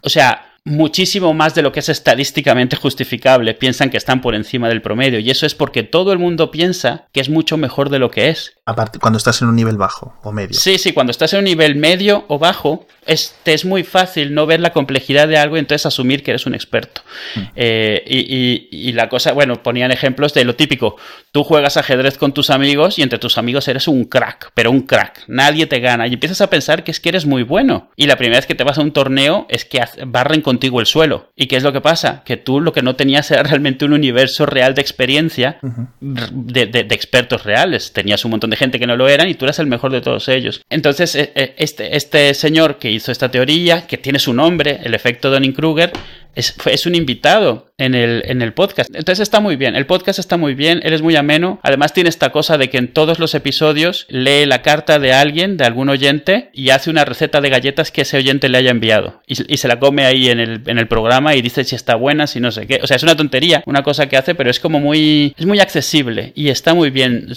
O 0.01 0.09
sea, 0.09 0.49
muchísimo 0.69 1.33
más 1.33 1.55
de 1.55 1.61
lo 1.61 1.71
que 1.71 1.79
es 1.79 1.89
estadísticamente 1.89 2.75
justificable, 2.75 3.53
piensan 3.53 3.89
que 3.89 3.97
están 3.97 4.21
por 4.21 4.35
encima 4.35 4.69
del 4.69 4.81
promedio. 4.81 5.19
Y 5.19 5.29
eso 5.29 5.45
es 5.45 5.55
porque 5.55 5.83
todo 5.83 6.13
el 6.13 6.19
mundo 6.19 6.51
piensa 6.51 7.07
que 7.11 7.19
es 7.19 7.29
mucho 7.29 7.57
mejor 7.57 7.89
de 7.89 7.99
lo 7.99 8.11
que 8.11 8.29
es. 8.29 8.53
Aparte, 8.65 8.99
cuando 8.99 9.17
estás 9.17 9.41
en 9.41 9.49
un 9.49 9.55
nivel 9.55 9.77
bajo 9.77 10.13
o 10.23 10.31
medio. 10.31 10.53
Sí, 10.53 10.77
sí, 10.77 10.93
cuando 10.93 11.11
estás 11.11 11.33
en 11.33 11.39
un 11.39 11.45
nivel 11.45 11.75
medio 11.75 12.25
o 12.27 12.39
bajo, 12.39 12.87
es, 13.09 13.35
te 13.43 13.53
es 13.53 13.65
muy 13.65 13.83
fácil 13.83 14.33
no 14.33 14.45
ver 14.45 14.59
la 14.59 14.71
complejidad 14.71 15.27
de 15.27 15.37
algo 15.37 15.57
y 15.57 15.59
entonces 15.59 15.85
asumir 15.85 16.23
que 16.23 16.31
eres 16.31 16.45
un 16.45 16.53
experto. 16.53 17.01
Mm. 17.35 17.39
Eh, 17.55 18.03
y, 18.07 18.91
la 18.93 19.09
cosa, 19.09 19.33
bueno, 19.33 19.61
ponían 19.63 19.91
ejemplos 19.91 20.33
de 20.33 20.43
lo 20.43 20.55
típico. 20.55 20.95
Tú 21.31 21.43
juegas 21.43 21.77
ajedrez 21.77 22.17
con 22.17 22.33
tus 22.33 22.49
amigos 22.49 22.99
y 22.99 23.01
entre 23.01 23.19
tus 23.19 23.37
amigos 23.37 23.67
eres 23.67 23.87
un 23.87 24.05
crack, 24.05 24.51
pero 24.53 24.71
un 24.71 24.81
crack. 24.81 25.23
Nadie 25.27 25.67
te 25.67 25.79
gana. 25.79 26.07
Y 26.07 26.13
empiezas 26.13 26.41
a 26.41 26.49
pensar 26.49 26.83
que 26.83 26.91
es 26.91 26.99
que 26.99 27.09
eres 27.09 27.25
muy 27.25 27.43
bueno. 27.43 27.91
Y 27.95 28.07
la 28.07 28.17
primera 28.17 28.39
vez 28.39 28.45
que 28.45 28.55
te 28.55 28.63
vas 28.63 28.77
a 28.77 28.81
un 28.81 28.91
torneo 28.91 29.45
es 29.49 29.65
que 29.65 29.81
barren 30.05 30.41
contigo 30.41 30.79
el 30.79 30.85
suelo. 30.85 31.31
¿Y 31.35 31.47
qué 31.47 31.55
es 31.55 31.63
lo 31.63 31.71
que 31.73 31.81
pasa? 31.81 32.23
Que 32.25 32.37
tú 32.37 32.59
lo 32.59 32.73
que 32.73 32.81
no 32.81 32.95
tenías 32.95 33.29
era 33.31 33.43
realmente 33.43 33.85
un 33.85 33.93
universo 33.93 34.45
real 34.45 34.75
de 34.75 34.81
experiencia 34.81 35.59
de, 36.01 36.87
expertos 36.91 37.43
reales. 37.43 37.93
Tenías 37.93 38.25
un 38.25 38.31
montón 38.31 38.49
de 38.49 38.57
gente 38.57 38.79
que 38.79 38.87
no 38.87 38.95
lo 38.95 39.07
eran 39.07 39.29
y 39.29 39.35
tú 39.35 39.45
eras 39.45 39.59
el 39.59 39.67
mejor 39.67 39.91
de 39.91 40.01
todos 40.01 40.27
ellos. 40.27 40.61
Entonces, 40.69 41.15
e, 41.15 41.31
e, 41.35 41.55
este, 41.57 41.95
este 41.95 42.33
señor 42.33 42.77
que 42.77 42.91
hizo 42.99 43.11
esta 43.11 43.31
teoría, 43.31 43.87
que 43.87 43.97
tiene 43.97 44.19
su 44.19 44.33
nombre, 44.33 44.79
el 44.83 44.93
efecto 44.93 45.31
Donning-Kruger, 45.31 45.91
es, 46.35 46.55
es, 46.65 46.85
un 46.85 46.95
invitado 46.95 47.68
en 47.79 47.95
el, 47.95 48.23
en 48.25 48.41
el 48.41 48.53
podcast. 48.53 48.89
Entonces 48.93 49.23
está 49.23 49.39
muy 49.39 49.55
bien, 49.55 49.75
el 49.75 49.85
podcast 49.85 50.19
está 50.19 50.37
muy 50.37 50.53
bien, 50.53 50.81
él 50.83 50.93
es 50.93 51.01
muy 51.01 51.15
ameno. 51.15 51.59
Además 51.63 51.93
tiene 51.93 52.09
esta 52.09 52.31
cosa 52.31 52.57
de 52.57 52.69
que 52.69 52.77
en 52.77 52.93
todos 52.93 53.19
los 53.19 53.33
episodios 53.33 54.05
lee 54.09 54.45
la 54.45 54.61
carta 54.61 54.99
de 54.99 55.13
alguien, 55.13 55.57
de 55.57 55.65
algún 55.65 55.89
oyente, 55.89 56.49
y 56.53 56.69
hace 56.69 56.89
una 56.89 57.05
receta 57.05 57.41
de 57.41 57.49
galletas 57.49 57.91
que 57.91 58.01
ese 58.01 58.17
oyente 58.17 58.49
le 58.49 58.57
haya 58.57 58.71
enviado. 58.71 59.21
Y, 59.25 59.57
se 59.57 59.67
la 59.67 59.79
come 59.79 60.05
ahí 60.05 60.29
en 60.29 60.39
el, 60.39 60.61
en 60.67 60.77
el, 60.77 60.87
programa 60.87 61.35
y 61.35 61.41
dice 61.41 61.63
si 61.63 61.75
está 61.75 61.95
buena, 61.95 62.27
si 62.27 62.39
no 62.39 62.51
sé 62.51 62.67
qué. 62.67 62.79
O 62.81 62.87
sea, 62.87 62.97
es 62.97 63.03
una 63.03 63.15
tontería, 63.15 63.63
una 63.65 63.83
cosa 63.83 64.07
que 64.07 64.17
hace, 64.17 64.35
pero 64.35 64.49
es 64.49 64.59
como 64.59 64.79
muy, 64.79 65.33
es 65.37 65.45
muy 65.45 65.59
accesible 65.59 66.31
y 66.35 66.49
está 66.49 66.73
muy 66.73 66.89
bien. 66.89 67.27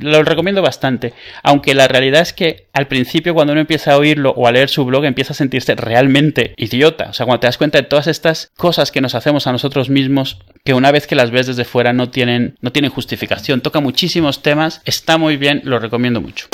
Lo 0.00 0.22
recomiendo 0.22 0.62
bastante. 0.62 1.12
Aunque 1.42 1.74
la 1.74 1.88
realidad 1.88 2.22
es 2.22 2.32
que 2.32 2.66
al 2.72 2.86
principio 2.86 3.34
cuando 3.34 3.52
uno 3.52 3.60
empieza 3.60 3.92
a 3.92 3.96
oírlo 3.96 4.30
o 4.36 4.46
a 4.46 4.52
leer 4.52 4.68
su 4.68 4.84
blog 4.84 5.04
empieza 5.04 5.32
a 5.32 5.36
sentirse 5.36 5.74
realmente 5.74 6.54
idiota. 6.56 7.08
O 7.10 7.12
sea, 7.12 7.26
cuando 7.26 7.40
te 7.40 7.46
das 7.46 7.58
cuenta 7.58 7.78
de 7.78 7.84
todas 7.84 8.06
estas 8.06 8.50
cosas 8.56 8.92
que 8.92 9.00
nos 9.00 9.14
hacemos 9.14 9.46
a 9.46 9.52
nosotros 9.52 9.87
mismos 9.88 10.38
que 10.64 10.74
una 10.74 10.90
vez 10.90 11.06
que 11.06 11.14
las 11.14 11.30
ves 11.30 11.46
desde 11.46 11.64
fuera 11.64 11.92
no 11.92 12.10
tienen, 12.10 12.56
no 12.60 12.72
tienen 12.72 12.90
justificación. 12.90 13.60
Toca 13.60 13.80
muchísimos 13.80 14.42
temas, 14.42 14.82
está 14.84 15.16
muy 15.16 15.36
bien, 15.36 15.62
lo 15.64 15.78
recomiendo 15.78 16.20
mucho. 16.20 16.48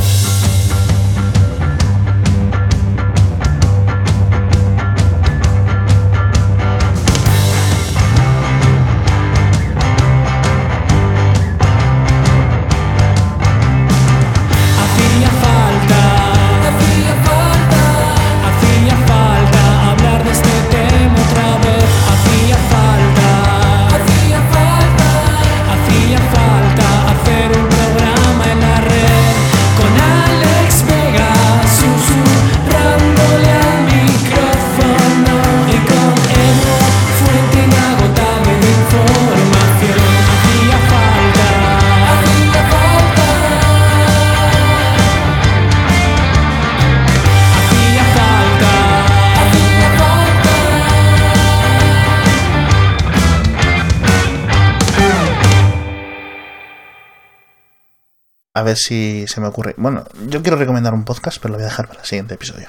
A 58.56 58.62
ver 58.62 58.76
si 58.76 59.26
se 59.26 59.40
me 59.40 59.48
ocurre. 59.48 59.74
Bueno, 59.76 60.04
yo 60.28 60.40
quiero 60.42 60.56
recomendar 60.56 60.94
un 60.94 61.04
podcast, 61.04 61.38
pero 61.42 61.52
lo 61.52 61.58
voy 61.58 61.64
a 61.64 61.70
dejar 61.70 61.88
para 61.88 62.00
el 62.00 62.06
siguiente 62.06 62.34
episodio. 62.34 62.68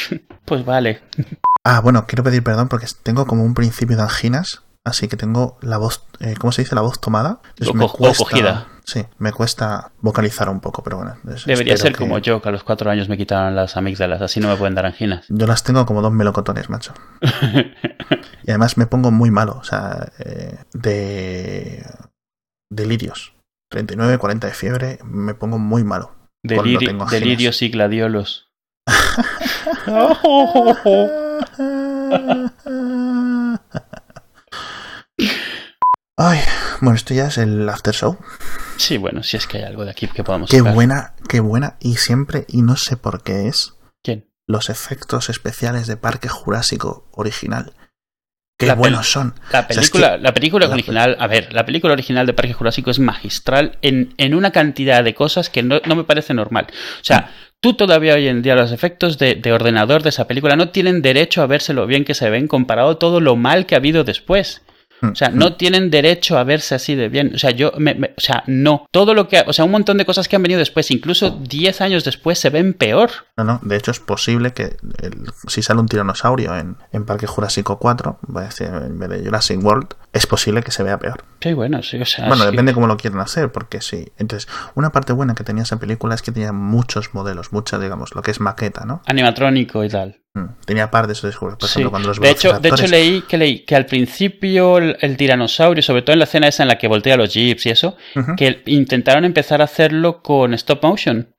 pues 0.46 0.64
vale. 0.64 1.02
Ah, 1.62 1.80
bueno, 1.80 2.06
quiero 2.06 2.24
pedir 2.24 2.42
perdón 2.42 2.68
porque 2.68 2.86
tengo 3.02 3.26
como 3.26 3.44
un 3.44 3.52
principio 3.52 3.96
de 3.98 4.02
anginas, 4.02 4.62
así 4.82 5.08
que 5.08 5.16
tengo 5.18 5.58
la 5.60 5.76
voz, 5.76 6.06
eh, 6.20 6.36
¿cómo 6.38 6.52
se 6.52 6.62
dice? 6.62 6.74
La 6.74 6.80
voz 6.80 7.00
tomada. 7.00 7.40
me 7.74 7.86
cuesta, 7.86 8.24
cogida. 8.24 8.66
Sí, 8.84 9.04
me 9.18 9.32
cuesta 9.32 9.90
vocalizar 10.00 10.48
un 10.48 10.60
poco, 10.60 10.82
pero 10.82 10.96
bueno. 10.96 11.16
Debería 11.44 11.76
ser 11.76 11.94
como 11.94 12.18
yo, 12.18 12.40
que 12.40 12.48
a 12.48 12.52
los 12.52 12.62
cuatro 12.62 12.90
años 12.90 13.10
me 13.10 13.18
quitaron 13.18 13.54
las 13.56 13.76
amígdalas, 13.76 14.22
así 14.22 14.40
no 14.40 14.48
me 14.48 14.56
pueden 14.56 14.74
dar 14.74 14.86
anginas. 14.86 15.26
Yo 15.28 15.46
las 15.46 15.64
tengo 15.64 15.84
como 15.84 16.00
dos 16.00 16.12
melocotones, 16.12 16.70
macho. 16.70 16.94
y 18.44 18.50
además 18.50 18.78
me 18.78 18.86
pongo 18.86 19.10
muy 19.10 19.30
malo, 19.30 19.58
o 19.60 19.64
sea, 19.64 20.12
eh, 20.20 20.56
de 20.72 21.84
delirios. 22.70 23.35
39, 23.68 24.18
40 24.18 24.46
de 24.46 24.52
fiebre, 24.54 24.98
me 25.04 25.34
pongo 25.34 25.58
muy 25.58 25.84
malo. 25.84 26.16
delirios 26.42 27.62
y 27.62 27.68
gladiolos. 27.68 28.50
Ay, 36.18 36.40
bueno, 36.80 36.96
esto 36.96 37.12
ya 37.14 37.26
es 37.26 37.38
el 37.38 37.68
after 37.68 37.94
show. 37.94 38.16
Sí, 38.76 38.96
bueno, 38.96 39.22
si 39.22 39.36
es 39.36 39.46
que 39.46 39.58
hay 39.58 39.64
algo 39.64 39.84
de 39.84 39.90
aquí 39.90 40.06
que 40.08 40.24
podamos 40.24 40.50
Qué 40.50 40.60
buena, 40.60 41.14
qué 41.28 41.40
buena. 41.40 41.76
Y 41.80 41.96
siempre, 41.96 42.46
y 42.48 42.62
no 42.62 42.76
sé 42.76 42.96
por 42.96 43.22
qué 43.22 43.48
es. 43.48 43.74
¿Quién? 44.02 44.30
Los 44.46 44.70
efectos 44.70 45.28
especiales 45.28 45.86
de 45.86 45.96
Parque 45.96 46.28
Jurásico 46.28 47.08
original. 47.12 47.74
Qué 48.58 48.72
buenos 48.72 49.10
son. 49.10 49.34
La 49.52 49.68
película, 49.68 50.16
la 50.16 50.32
película 50.32 50.68
original, 50.68 51.16
a 51.20 51.26
ver, 51.26 51.52
la 51.52 51.66
película 51.66 51.92
original 51.92 52.26
de 52.26 52.32
Parque 52.32 52.54
Jurásico 52.54 52.90
es 52.90 52.98
magistral 52.98 53.76
en, 53.82 54.14
en 54.16 54.34
una 54.34 54.50
cantidad 54.50 55.04
de 55.04 55.14
cosas 55.14 55.50
que 55.50 55.62
no, 55.62 55.80
me 55.84 56.04
parece 56.04 56.32
normal. 56.32 56.66
O 56.70 57.04
sea, 57.04 57.18
mm. 57.18 57.26
tú 57.60 57.74
todavía 57.74 58.14
hoy 58.14 58.28
en 58.28 58.40
día 58.40 58.54
los 58.54 58.72
efectos 58.72 59.18
de, 59.18 59.34
de, 59.34 59.52
ordenador 59.52 60.02
de 60.02 60.08
esa 60.08 60.26
película 60.26 60.56
no 60.56 60.70
tienen 60.70 61.02
derecho 61.02 61.42
a 61.42 61.46
verse 61.46 61.74
lo 61.74 61.86
bien 61.86 62.04
que 62.04 62.14
se 62.14 62.30
ven 62.30 62.48
comparado 62.48 62.90
a 62.90 62.98
todo 62.98 63.20
lo 63.20 63.36
mal 63.36 63.66
que 63.66 63.74
ha 63.74 63.78
habido 63.78 64.04
después. 64.04 64.62
O 65.02 65.14
sea, 65.14 65.28
no 65.28 65.54
tienen 65.54 65.90
derecho 65.90 66.38
a 66.38 66.44
verse 66.44 66.74
así 66.74 66.94
de 66.94 67.08
bien. 67.08 67.32
O 67.34 67.38
sea, 67.38 67.50
yo, 67.50 67.72
me, 67.76 67.92
o 68.16 68.20
sea, 68.20 68.42
no. 68.46 68.86
Todo 68.90 69.14
lo 69.14 69.28
que, 69.28 69.44
o 69.46 69.52
sea, 69.52 69.64
un 69.64 69.70
montón 69.70 69.98
de 69.98 70.06
cosas 70.06 70.26
que 70.26 70.36
han 70.36 70.42
venido 70.42 70.58
después, 70.58 70.90
incluso 70.90 71.30
10 71.30 71.80
años 71.82 72.04
después, 72.04 72.38
se 72.38 72.50
ven 72.50 72.72
peor. 72.72 73.10
No, 73.36 73.44
no, 73.44 73.60
de 73.62 73.76
hecho 73.76 73.90
es 73.90 74.00
posible 74.00 74.54
que 74.54 74.76
si 75.46 75.62
sale 75.62 75.80
un 75.80 75.88
tiranosaurio 75.88 76.56
en, 76.56 77.04
Parque 77.04 77.26
Jurásico 77.26 77.78
4, 77.78 78.20
en 78.60 78.98
vez 78.98 79.10
de 79.10 79.22
Jurassic 79.22 79.62
World, 79.62 79.88
es 80.14 80.26
posible 80.26 80.62
que 80.62 80.70
se 80.70 80.82
vea 80.82 80.98
peor. 80.98 81.22
Sí, 81.42 81.52
bueno, 81.52 81.82
sí, 81.82 82.00
o 82.00 82.06
sea. 82.06 82.28
Bueno, 82.28 82.46
depende 82.46 82.72
cómo 82.72 82.86
lo 82.86 82.96
quieran 82.96 83.20
hacer, 83.20 83.52
porque 83.52 83.82
sí. 83.82 84.10
Entonces, 84.16 84.50
una 84.74 84.90
parte 84.90 85.12
buena 85.12 85.34
que 85.34 85.44
tenía 85.44 85.64
esa 85.64 85.78
película 85.78 86.14
es 86.14 86.22
que 86.22 86.32
tenía 86.32 86.52
muchos 86.52 87.12
modelos, 87.12 87.52
mucha, 87.52 87.78
digamos, 87.78 88.14
lo 88.14 88.22
que 88.22 88.30
es 88.30 88.40
maqueta, 88.40 88.86
¿no? 88.86 89.02
Animatrónico 89.04 89.84
y 89.84 89.90
tal. 89.90 90.18
Mm, 90.32 90.46
tenía 90.64 90.90
par 90.90 91.06
de 91.06 91.12
esos 91.12 91.36
por 91.36 91.56
ejemplo, 91.62 91.90
cuando 91.90 92.08
los 92.08 92.20
de 92.20 92.30
hecho, 92.30 92.58
de 92.58 92.68
hecho 92.70 92.86
leí 92.86 93.22
que 93.22 93.38
leí 93.38 93.60
que 93.60 93.76
al 93.76 93.86
principio 93.86 94.78
el, 94.78 95.16
tiranosaurio, 95.18 95.82
sobre 95.82 96.02
todo 96.02 96.14
en 96.14 96.20
la 96.20 96.24
escena 96.24 96.48
esa 96.48 96.62
en 96.62 96.68
la 96.68 96.78
que 96.78 96.88
voltea 96.88 97.16
los 97.16 97.32
jeeps 97.32 97.66
y 97.66 97.70
eso, 97.70 97.96
que 98.36 98.62
intentaron 98.66 99.26
empezar 99.26 99.60
a 99.60 99.64
hacerlo 99.64 100.22
con 100.22 100.54
stop 100.54 100.82
motion. 100.82 101.35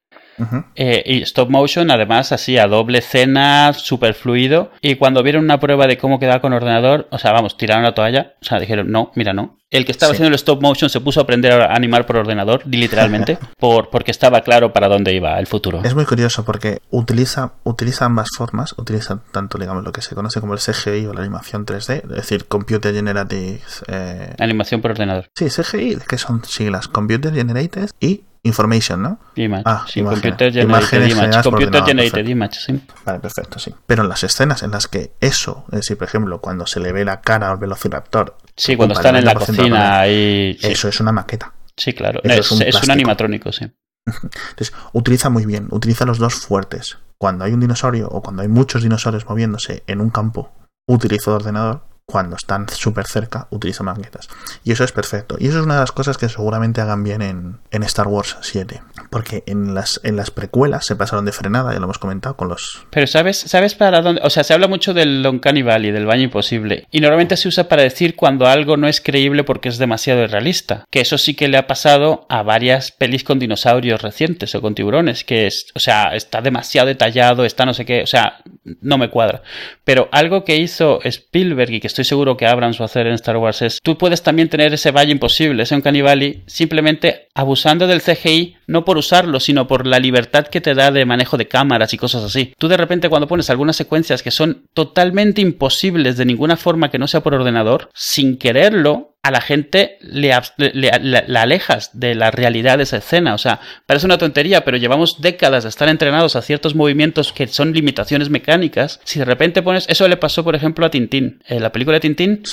Eh, 0.76 1.04
y 1.06 1.22
stop 1.24 1.50
motion, 1.50 1.92
además, 1.92 2.32
así 2.32 2.58
a 2.58 2.68
doble 2.68 3.00
escena, 3.00 3.74
super 3.74 4.14
fluido. 4.14 4.72
Y 4.82 4.96
cuando 4.96 5.24
vieron 5.24 5.44
una 5.44 5.60
prueba 5.60 5.88
de 5.88 5.98
cómo 5.98 6.20
quedaba 6.20 6.42
con 6.42 6.54
ordenador, 6.54 7.08
o 7.12 7.18
sea, 7.18 7.32
vamos, 7.32 7.58
tiraron 7.58 7.84
la 7.84 7.94
toalla. 7.94 8.34
O 8.42 8.46
sea, 8.46 8.60
dijeron, 8.60 8.92
no, 8.92 9.12
mira, 9.16 9.34
no. 9.34 9.58
El 9.70 9.84
que 9.84 9.92
estaba 9.92 10.14
haciendo 10.14 10.30
el 10.30 10.36
stop 10.36 10.62
motion 10.62 10.90
se 10.90 11.02
puso 11.02 11.20
a 11.20 11.24
aprender 11.24 11.52
a 11.52 11.76
animar 11.76 12.06
por 12.06 12.16
ordenador, 12.16 12.62
literalmente, 12.66 13.38
por, 13.60 13.90
porque 13.90 14.12
estaba 14.12 14.40
claro 14.42 14.72
para 14.72 14.88
dónde 14.88 15.14
iba 15.14 15.38
el 15.40 15.48
futuro. 15.48 15.82
Es 15.84 15.94
muy 15.94 16.06
curioso 16.06 16.46
porque 16.46 16.80
utiliza, 16.90 17.54
utiliza 17.64 18.06
ambas 18.06 18.30
formas, 18.38 18.74
utiliza 18.78 19.22
tanto, 19.32 19.58
digamos, 19.58 19.84
lo 19.84 19.92
que 19.92 20.02
se 20.02 20.16
conoce 20.16 20.40
como 20.40 20.54
el 20.54 20.60
CGI 20.60 21.08
o 21.08 21.14
la 21.14 21.20
animación 21.20 21.66
3D, 21.66 22.04
es 22.04 22.10
decir, 22.10 22.46
Computer 22.48 22.94
Generated... 22.94 23.60
Eh... 23.88 24.36
Animación 24.40 24.82
por 24.82 24.92
ordenador. 24.92 25.28
Sí, 25.36 25.48
CGI, 25.50 25.98
que 26.08 26.18
son 26.18 26.46
siglas, 26.46 26.88
Computer 26.88 27.34
Generated 27.34 27.90
y 28.00 28.24
Information, 28.48 29.02
¿no? 29.02 29.20
Image. 29.36 29.64
Ah, 29.66 29.86
sí, 29.88 30.02
Computer 30.02 30.52
Generated 30.52 31.08
Image. 31.08 31.44
Computer 31.44 31.84
Generated 31.84 32.28
Image, 32.28 32.60
sí. 32.60 32.82
Vale, 33.06 33.20
perfecto, 33.20 33.60
sí. 33.60 33.74
Pero 33.86 34.04
en 34.04 34.10
las 34.10 34.24
escenas 34.24 34.64
en 34.64 34.72
las 34.72 34.88
que 34.88 35.12
eso, 35.20 35.66
es 35.72 35.80
decir, 35.80 35.98
por 35.98 36.08
ejemplo, 36.08 36.42
cuando 36.42 36.66
se 36.66 36.80
le 36.80 36.92
ve 36.92 37.06
la 37.06 37.22
cara 37.22 37.52
al 37.52 37.58
velociraptor. 37.58 38.38
Sí, 38.56 38.76
cuando 38.76 38.96
están 38.96 39.16
en 39.16 39.26
la 39.26 39.36
cocina 39.36 40.08
y... 40.08 40.58
Eso 40.62 40.88
es 40.88 41.00
una 41.00 41.12
maqueta. 41.12 41.54
Sí, 41.76 41.94
claro. 41.94 42.22
es, 42.24 42.52
un, 42.52 42.62
es 42.64 42.82
un 42.82 42.92
animatrónico, 42.92 43.52
sí. 43.52 43.72
Entonces, 44.06 44.74
utiliza 44.94 45.30
muy 45.30 45.46
bien, 45.46 45.68
utiliza 45.72 46.06
los 46.06 46.18
dos 46.18 46.36
fuertes. 46.36 46.98
Cuando 47.18 47.46
hay 47.46 47.54
un 47.54 47.60
dinosaurio 47.60 48.08
o 48.10 48.22
cuando 48.22 48.42
hay 48.42 48.48
muchos 48.48 48.84
dinosaurios 48.84 49.26
moviéndose 49.28 49.84
en 49.88 50.02
un 50.02 50.10
campo, 50.10 50.52
utilizo 50.88 51.32
el 51.32 51.36
ordenador 51.38 51.87
cuando 52.10 52.38
están 52.38 52.70
súper 52.70 53.06
cerca, 53.06 53.48
utiliza 53.52 53.84
maquetas. 53.84 54.30
Y 54.64 54.72
eso 54.72 54.86
es 54.86 54.94
perfecto. 54.94 55.36
Y 55.40 55.48
eso 55.48 55.60
es 55.60 55.66
una 55.66 55.74
de 55.74 55.82
las 55.82 55.92
cosas 55.92 56.18
que 56.18 56.30
seguramente 56.30 56.80
hagan 56.80 57.04
bien 57.04 57.22
en, 57.22 57.84
Star 57.84 58.08
Wars 58.08 58.38
7. 58.42 58.82
Porque 59.10 59.44
en 59.46 59.76
las, 59.76 60.00
en 60.04 60.16
las 60.16 60.32
precuelas 60.32 60.86
se 60.86 60.96
pasaron 60.96 61.26
de 61.26 61.34
frenada, 61.34 61.74
ya 61.74 61.80
lo 61.80 61.86
hemos 61.86 62.00
comentado 62.00 62.38
con 62.38 62.48
los... 62.48 62.86
Pero 62.92 63.08
¿sabes, 63.08 63.38
¿sabes 63.38 63.76
para 63.76 64.02
dónde? 64.02 64.22
O 64.24 64.30
sea, 64.30 64.46
se 64.46 64.54
habla 64.54 64.70
mucho 64.70 64.94
del 64.94 65.22
Long 65.22 65.42
Cannibal 65.42 65.86
y 65.86 65.92
del 65.92 66.06
baño 66.06 66.24
imposible. 66.24 66.88
Y 66.92 67.02
normalmente 67.02 67.36
se 67.36 67.50
usa 67.50 67.68
para 67.68 67.84
decir 67.84 68.16
cuando 68.16 68.48
algo 68.48 68.78
no 68.78 68.88
es 68.88 69.02
creíble 69.02 69.44
porque 69.44 69.68
es 69.68 69.78
demasiado 69.78 70.24
irrealista. 70.24 70.86
Que 70.90 71.02
eso 71.02 71.18
sí 71.18 71.34
que 71.34 71.50
le 71.50 71.58
ha 71.58 71.68
pasado 71.68 72.26
a 72.30 72.42
varias 72.42 72.92
pelis 72.92 73.26
con 73.26 73.38
dinosaurios 73.38 74.02
recientes 74.02 74.56
o 74.56 74.62
con 74.62 74.76
tiburones. 74.76 75.26
Que 75.26 75.48
es, 75.48 75.68
o 75.76 75.80
sea, 75.80 76.16
está 76.16 76.42
demasiado 76.42 76.88
detallado, 76.88 77.44
está 77.44 77.66
no 77.66 77.74
sé 77.74 77.86
qué. 77.86 78.02
O 78.02 78.08
sea, 78.08 78.42
no 78.82 78.98
me 78.98 79.10
cuadra. 79.10 79.44
Pero 79.84 80.08
algo 80.14 80.46
que 80.46 80.56
hizo 80.56 81.02
Spielberg 81.04 81.72
y 81.72 81.80
que 81.82 81.97
estoy 81.98 82.10
seguro 82.10 82.38
que 82.38 82.46
Abrams 82.46 82.80
va 82.80 82.84
a 82.84 82.86
hacer 82.86 83.08
en 83.08 83.14
Star 83.14 83.38
Wars 83.38 83.64
es, 83.64 83.80
tú 83.82 83.98
puedes 83.98 84.22
también 84.22 84.50
tener 84.50 84.72
ese 84.72 84.92
valle 84.92 85.12
imposible, 85.12 85.64
ese 85.64 85.74
un 85.74 85.82
canibali, 85.82 86.44
simplemente 86.46 87.28
abusando 87.34 87.88
del 87.88 88.04
CGI, 88.04 88.58
no 88.68 88.86
por 88.86 88.98
usarlo, 88.98 89.40
sino 89.40 89.68
por 89.68 89.88
la 89.88 89.98
libertad 89.98 90.46
que 90.46 90.62
te 90.62 90.76
da 90.76 90.92
de 90.92 91.06
manejo 91.06 91.38
de 91.38 91.48
cámaras 91.48 91.96
y 91.96 91.98
cosas 91.98 92.24
así. 92.24 92.54
Tú 92.60 92.68
de 92.68 92.78
repente 92.78 93.10
cuando 93.10 93.28
pones 93.28 93.50
algunas 93.50 93.76
secuencias 93.76 94.22
que 94.22 94.30
son 94.30 94.68
totalmente 94.76 95.42
imposibles 95.42 96.18
de 96.18 96.26
ninguna 96.26 96.56
forma 96.56 96.92
que 96.92 97.00
no 97.00 97.08
sea 97.08 97.24
por 97.24 97.34
ordenador, 97.34 97.90
sin 97.96 98.38
quererlo, 98.38 99.17
a 99.28 99.32
la 99.32 99.42
gente 99.42 99.98
le, 100.00 100.32
alejas 100.32 101.92
de 101.94 102.16
la 102.16 102.32
realidad 102.32 102.78
de 102.78 102.84
esa 102.84 102.98
escena. 102.98 103.34
O 103.34 103.38
sea, 103.38 103.60
parece 103.86 104.06
una 104.06 104.18
tontería, 104.18 104.64
pero 104.64 104.78
llevamos 104.78 105.22
décadas 105.22 105.64
de 105.64 105.70
estar 105.70 105.90
entrenados 105.90 106.38
a 106.38 106.42
ciertos 106.42 106.76
movimientos 106.76 107.34
que 107.34 107.48
son 107.48 107.74
limitaciones 107.74 108.30
mecánicas. 108.30 109.02
Si 109.04 109.20
de 109.20 109.26
repente 109.26 109.62
pones. 109.62 109.86
Eso 109.90 110.08
le 110.08 110.16
pasó, 110.16 110.46
por 110.46 110.56
ejemplo, 110.56 110.86
a 110.86 110.90
Tintín. 110.90 111.44
En 111.46 111.62
la 111.62 111.74
película 111.74 111.96
de 111.96 112.02
Tintín 112.02 112.44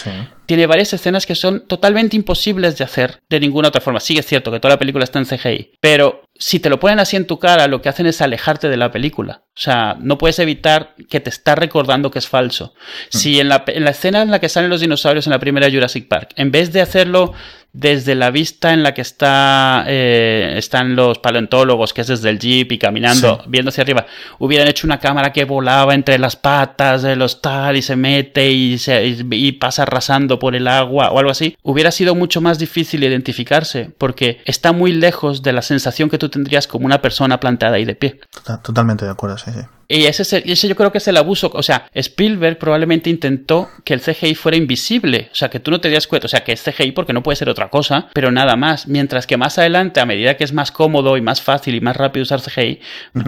tiene 0.47 0.67
varias 0.67 0.93
escenas 0.93 1.27
que 1.27 1.37
son 1.37 1.67
totalmente 1.69 2.17
imposibles 2.17 2.77
de 2.77 2.85
hacer 2.85 3.21
de 3.31 3.39
ninguna 3.39 3.69
otra 3.69 3.81
forma. 3.81 4.01
Sí, 4.01 4.19
es 4.19 4.27
cierto 4.27 4.51
que 4.51 4.59
toda 4.59 4.75
la 4.75 4.79
película 4.79 5.05
está 5.05 5.21
en 5.21 5.27
CGI, 5.27 5.71
pero 5.81 6.24
si 6.37 6.59
te 6.59 6.69
lo 6.69 6.81
ponen 6.81 6.99
así 6.99 7.17
en 7.17 7.27
tu 7.27 7.39
cara, 7.39 7.69
lo 7.69 7.81
que 7.81 7.89
hacen 7.89 8.07
es 8.07 8.21
alejarte 8.21 8.69
de 8.69 8.77
la 8.77 8.91
película. 8.91 9.45
O 9.57 9.61
sea, 9.61 9.97
no 10.01 10.19
puedes 10.19 10.39
evitar 10.41 10.95
que 11.09 11.21
te 11.21 11.31
está 11.31 11.55
recordando 11.55 12.11
que 12.11 12.19
es 12.19 12.29
falso. 12.29 12.75
Mm. 13.13 13.19
Si 13.19 13.41
en 13.41 13.49
la, 13.49 13.65
en 13.69 13.85
la 13.85 13.91
escena 13.91 14.23
en 14.23 14.31
la 14.31 14.41
que 14.41 14.49
salen 14.49 14.71
los 14.71 14.81
dinosaurios 14.81 15.27
en 15.27 15.33
la 15.33 15.39
primera 15.39 15.71
Jurassic 15.71 16.09
Park, 16.09 16.31
en 16.37 16.51
vez 16.51 16.73
de 16.73 16.81
hacerlo 16.81 17.35
desde 17.75 18.15
la 18.15 18.31
vista 18.31 18.73
en 18.73 18.85
la 18.85 18.95
que 18.95 19.01
está, 19.03 19.85
eh, 19.89 20.55
están 20.57 20.95
los 20.95 21.19
paleontólogos, 21.19 21.93
que 21.93 22.03
es 22.03 22.07
desde 22.07 22.31
el 22.31 22.39
jeep 22.39 22.71
y 22.71 22.79
caminando, 22.79 23.43
viendo 23.49 23.71
hacia 23.71 23.83
arriba, 23.83 24.07
hubieran 24.39 24.69
hecho 24.69 24.87
una 24.87 25.01
cámara 25.01 25.33
que 25.33 25.45
volaba 25.45 25.93
entre 25.93 26.19
las 26.19 26.37
patas 26.37 27.03
de 27.03 27.17
los 27.17 27.43
tal 27.43 27.77
y 27.77 27.83
se 27.83 27.97
mete 27.97 28.53
y, 28.53 28.79
se, 28.79 29.05
y, 29.05 29.53
pasa 29.53 29.83
arrasando 29.83 30.39
por 30.39 30.55
el 30.55 30.69
agua 30.69 31.11
o 31.11 31.19
algo 31.19 31.33
así, 31.33 31.57
hubiera 31.63 31.91
sido 31.91 32.15
mucho 32.15 32.41
más 32.41 32.61
difícil 32.61 33.03
identificarse 33.03 33.91
porque 33.99 34.41
está 34.45 34.71
muy 34.71 34.93
lejos 34.93 35.43
de 35.43 35.53
la 35.53 35.63
sensación 35.63 36.09
que 36.09 36.19
tú 36.19 36.29
tendrías 36.29 36.69
como 36.69 36.87
una 36.87 37.03
persona 37.03 37.41
plantada 37.41 37.75
ahí 37.75 37.85
de 37.85 37.97
pie. 37.97 38.21
Totalmente 38.63 39.05
de 39.05 39.11
acuerdo, 39.11 39.37
sí, 39.37 39.51
sí. 39.53 39.61
Y 39.89 40.05
ese, 40.05 40.23
ese 40.23 40.69
yo 40.69 40.77
creo 40.77 40.93
que 40.93 40.99
es 40.99 41.09
el 41.09 41.17
abuso. 41.17 41.51
O 41.55 41.63
sea, 41.63 41.89
Spielberg 41.93 42.59
probablemente 42.59 43.11
intentó 43.11 43.69
que 43.85 43.95
el 43.95 44.01
CGI 44.01 44.35
fuera 44.35 44.57
invisible. 44.57 45.29
O 45.33 45.35
sea, 45.35 45.49
que 45.49 45.61
tú 45.61 45.71
no 45.71 45.81
te 45.81 45.91
das 45.91 46.07
cuenta. 46.07 46.27
O 46.27 46.29
sea, 46.29 46.45
que 46.45 46.53
es 46.53 46.63
CGI 46.63 46.93
porque 46.93 47.13
no 47.13 47.23
puede 47.23 47.37
ser 47.37 47.49
otra 47.49 47.71
cosa, 47.71 48.09
pero 48.13 48.31
nada 48.31 48.57
más. 48.57 48.87
Mientras 48.87 49.27
que 49.27 49.37
más 49.37 49.59
adelante, 49.59 50.01
a 50.01 50.07
medida 50.07 50.37
que 50.37 50.45
es 50.45 50.53
más 50.53 50.73
cómodo 50.73 51.17
y 51.17 51.21
más 51.21 51.43
fácil 51.43 51.75
y 51.75 51.81
más 51.81 51.97
rápido 51.97 52.23
usar 52.23 52.41
CGI, 52.41 52.81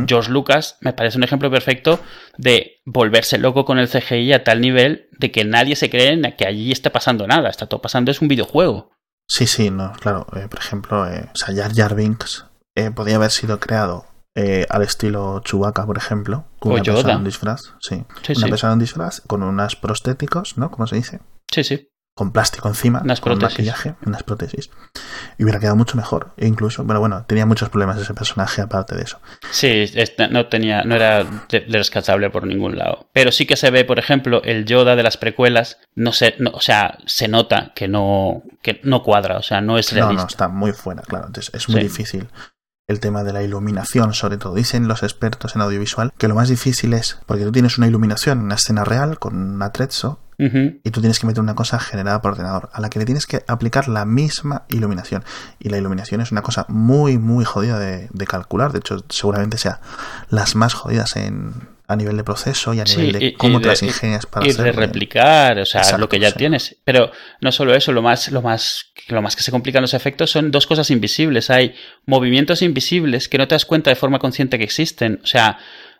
George 0.07 0.31
Lucas 0.31 0.79
me 0.81 0.93
parece 0.93 1.19
un 1.19 1.25
ejemplo 1.25 1.51
perfecto 1.51 2.01
de 2.37 2.81
volverse 2.85 3.39
loco 3.39 3.65
con 3.65 3.79
el 3.79 3.89
CGI 3.89 4.33
a 4.33 4.45
tal 4.45 4.61
nivel 4.61 5.09
de 5.19 5.31
que 5.31 5.45
nadie 5.45 5.77
se 5.77 5.91
cree 5.91 6.07
que 6.37 6.47
allí 6.47 6.73
esté 6.73 6.91
pasando 6.91 7.27
nada. 7.27 7.51
Está 7.51 7.67
todo 7.67 7.81
pasando, 7.81 8.11
es 8.11 8.21
un 8.21 8.29
videojuego. 8.29 8.91
Sí, 9.29 9.47
sí, 9.47 9.71
no, 9.71 9.93
claro. 9.93 10.27
Eh, 10.37 10.47
por 10.49 10.61
ejemplo, 10.61 11.09
eh, 11.09 11.29
o 11.33 11.37
sea, 11.37 11.55
Jar 11.55 11.75
Jar 11.75 11.95
Binks 11.95 12.47
eh, 12.75 12.91
podía 12.91 13.17
haber 13.17 13.31
sido 13.31 13.59
creado 13.59 14.07
eh, 14.39 14.67
al 14.69 14.83
estilo 14.83 15.41
Chewbacca, 15.43 15.87
por 15.87 15.97
ejemplo, 15.97 16.45
con 16.59 16.73
una 16.73 16.83
persona 16.83 17.15
en 17.15 17.25
disfraz, 17.25 17.73
sí, 17.81 18.05
una 18.37 18.49
persona 18.49 18.75
en 18.75 18.79
disfraz 18.79 19.23
con 19.27 19.43
unas 19.43 19.77
prostéticos, 19.77 20.59
¿no? 20.59 20.71
¿Cómo 20.71 20.87
se 20.87 20.97
dice? 20.97 21.21
Sí, 21.51 21.65
sí. 21.65 21.89
Con 22.15 22.33
plástico 22.33 22.69
encima, 22.69 23.01
unas 23.03 23.21
con 23.21 23.39
maquillaje, 23.39 23.95
unas 24.05 24.23
prótesis. 24.25 24.71
Y 25.39 25.45
hubiera 25.45 25.59
quedado 25.59 25.77
mucho 25.77 25.97
mejor. 25.97 26.35
E 26.37 26.47
incluso, 26.47 26.85
bueno, 26.85 27.01
bueno, 27.01 27.25
tenía 27.27 27.47
muchos 27.47 27.71
problemas 27.71 27.99
ese 27.99 28.13
personaje 28.13 28.61
aparte 28.61 28.95
de 28.95 29.05
eso. 29.05 29.21
Sí, 29.51 29.85
no 30.31 30.47
tenía, 30.49 30.83
no 30.85 30.95
era 30.97 31.27
rescatable 31.69 32.29
por 32.29 32.47
ningún 32.47 32.77
lado. 32.77 33.09
Pero 33.15 33.33
sí 33.33 33.47
que 33.47 33.57
se 33.57 33.71
ve, 33.71 33.87
por 33.87 33.99
ejemplo, 33.99 34.43
el 34.45 34.67
Yoda 34.67 34.97
de 34.97 35.03
las 35.03 35.17
precuelas, 35.17 35.79
no 35.95 36.13
sé, 36.13 36.37
o 36.53 36.61
sea, 36.61 36.99
se 37.07 37.29
nota 37.29 37.73
que 37.75 37.89
no, 37.89 38.43
que 38.61 38.81
no 38.83 39.03
cuadra, 39.03 39.39
o 39.39 39.43
sea, 39.43 39.63
no 39.63 39.79
es 39.79 39.93
realista. 39.93 40.15
No, 40.15 40.23
no, 40.23 40.29
está 40.29 40.49
muy 40.49 40.73
fuera, 40.73 41.03
claro. 41.03 41.27
Entonces 41.27 41.55
es 41.55 41.69
muy 41.71 41.83
difícil 41.83 42.29
el 42.89 43.01
tema 43.01 43.25
de 43.25 43.33
la 43.33 43.43
iluminación, 43.43 44.15
sobre 44.15 44.37
todo. 44.37 44.55
Dicen 44.55 44.89
los 44.89 45.03
expertos 45.03 45.57
en 45.57 45.63
audiovisual 45.63 46.13
que 46.17 46.29
lo 46.29 46.35
más 46.35 46.49
difícil 46.49 46.93
es, 46.93 47.19
porque 47.27 47.45
tú 47.45 47.53
tienes 47.53 47.79
una 47.79 47.87
iluminación 47.87 48.39
en 48.39 48.45
una 48.45 48.55
escena 48.55 48.85
real 48.85 49.19
con 49.19 49.37
un 49.37 49.63
atrezzo 49.63 50.21
y 50.39 50.91
tú 50.91 51.01
tienes 51.01 51.19
que 51.19 51.27
meter 51.27 51.43
una 51.43 51.55
cosa 51.55 51.79
generada 51.79 52.21
por 52.21 52.33
ordenador, 52.33 52.69
a 52.75 52.83
la 52.83 52.91
que 52.91 52.99
le 52.99 53.07
tienes 53.07 53.25
que 53.25 53.43
aplicar 53.49 53.89
la 53.89 54.05
misma 54.05 54.65
iluminación. 54.69 55.25
Y 55.59 55.71
la 55.71 55.79
iluminación 55.79 56.21
es 56.21 56.31
una 56.31 56.43
cosa 56.43 56.67
muy, 56.69 57.17
muy 57.17 57.47
jodida 57.47 57.79
de, 57.79 58.11
de 58.13 58.27
calcular. 58.27 58.71
De 58.71 58.81
hecho, 58.81 59.03
seguramente 59.09 59.57
sea 59.57 59.81
las 60.29 60.55
más 60.55 60.75
jodidas 60.75 61.17
en, 61.17 61.55
a 61.89 61.95
nivel 61.97 62.17
de 62.17 62.25
proceso 62.25 62.75
y 62.75 62.81
a 62.81 62.87
Sí, 62.87 62.97
nivel 62.99 63.13
de 63.21 63.25
y- 63.27 63.33
cómo 63.35 63.59
y 63.59 63.63
te 63.63 63.69
las 63.69 63.83
ingenias 63.83 64.27
para 64.27 64.45
y 64.45 64.49
de 64.49 64.55
hacerlo. 64.55 64.81
replicar, 64.81 65.59
o 65.61 65.65
sea, 65.67 65.83
Exacto, 65.83 66.01
lo 66.01 66.09
que 66.09 66.19
ya 66.19 66.31
sí. 66.31 66.37
tienes. 66.39 66.77
Pero 66.85 67.13
no 67.41 67.53
solo 67.53 67.75
eso, 67.75 67.93
lo 67.93 68.03
más, 68.03 68.31
lo 68.33 68.43
más, 68.43 68.93
lo 69.09 69.23
más 69.23 69.37
que 69.37 69.43
se 69.43 69.51
complican 69.53 69.83
los 69.83 69.95
efectos 69.95 70.31
son 70.31 70.51
dos 70.51 70.67
cosas 70.67 70.91
invisibles. 70.91 71.49
Hay 71.51 71.75
movimientos 72.07 72.63
invisibles 72.63 73.29
que 73.29 73.39
no 73.39 73.47
te 73.47 73.55
das 73.55 73.65
cuenta 73.65 73.91
de 73.91 73.97
forma 73.97 74.19
consciente 74.19 74.59
que 74.59 74.65
existen. 74.65 75.21
O 75.23 75.27
sea, 75.27 75.59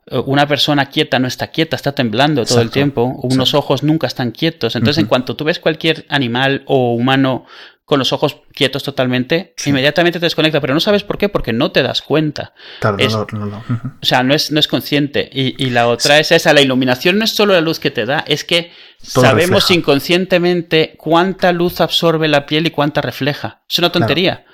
eh, 0.09 0.19
una 0.27 0.47
persona 0.49 0.87
quieta 0.87 1.19
no 1.19 1.29
está 1.29 1.49
quieta, 1.49 1.77
está 1.77 1.93
temblando 1.93 2.45
todo 2.45 2.61
el 2.61 2.71
tiempo. 2.71 3.05
Unos 3.23 3.55
ojos 3.55 3.83
nunca 3.83 4.07
están 4.09 4.33
quietos. 4.33 4.75
Entonces, 4.77 5.03
en 5.03 5.07
cuanto 5.07 5.37
tú 5.37 5.45
ves 5.45 5.59
cualquier 5.61 6.05
animal 6.09 6.63
o 6.67 6.95
humano 6.95 7.47
con 7.87 7.99
los 8.01 8.13
ojos 8.13 8.43
quietos 8.53 8.83
totalmente, 8.83 9.55
Sí. 9.57 9.71
inmediatamente 9.71 10.19
te 10.21 10.27
desconecta, 10.27 10.61
pero 10.61 10.75
no 10.75 10.81
sabes 10.81 11.05
por 11.05 11.17
qué, 11.19 11.29
porque 11.31 11.53
no 11.55 11.71
te 11.73 11.83
das 11.85 12.03
cuenta. 12.03 12.53
Claro, 12.81 12.99
es- 12.99 13.13
no, 13.15 13.27
no. 13.33 13.65
O 14.03 14.05
sea, 14.05 14.23
no 14.25 14.35
es, 14.35 14.51
no 14.53 14.61
es 14.61 14.67
consciente. 14.69 15.31
Y, 15.33 15.55
y 15.65 15.71
la 15.71 15.87
otra 15.89 16.19
es 16.19 16.33
esa, 16.33 16.53
la 16.53 16.61
iluminación 16.61 17.17
no 17.17 17.25
es 17.25 17.31
solo 17.31 17.53
la 17.55 17.61
luz 17.63 17.79
que 17.79 17.91
te 17.93 18.05
da, 18.05 18.25
es 18.27 18.43
que 18.45 18.73
Todo 19.15 19.25
sabemos 19.25 19.63
refleja. 19.63 19.81
inconscientemente 19.81 20.97
cuánta 20.99 21.53
luz 21.53 21.81
absorbe 21.81 22.29
la 22.29 22.45
piel 22.45 22.67
y 22.67 22.71
cuánta 22.73 23.01
refleja. 23.01 23.63
Es 23.71 23.79
una 23.79 23.91
tontería. 23.93 24.45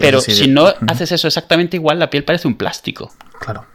Pero 0.00 0.20
si 0.20 0.48
no 0.48 0.72
haces 0.86 1.12
eso 1.12 1.26
exactamente 1.26 1.76
igual, 1.76 1.98
la 1.98 2.10
piel 2.10 2.22
parece 2.22 2.46
un 2.46 2.56
plástico. 2.56 3.12
Claro. 3.40 3.66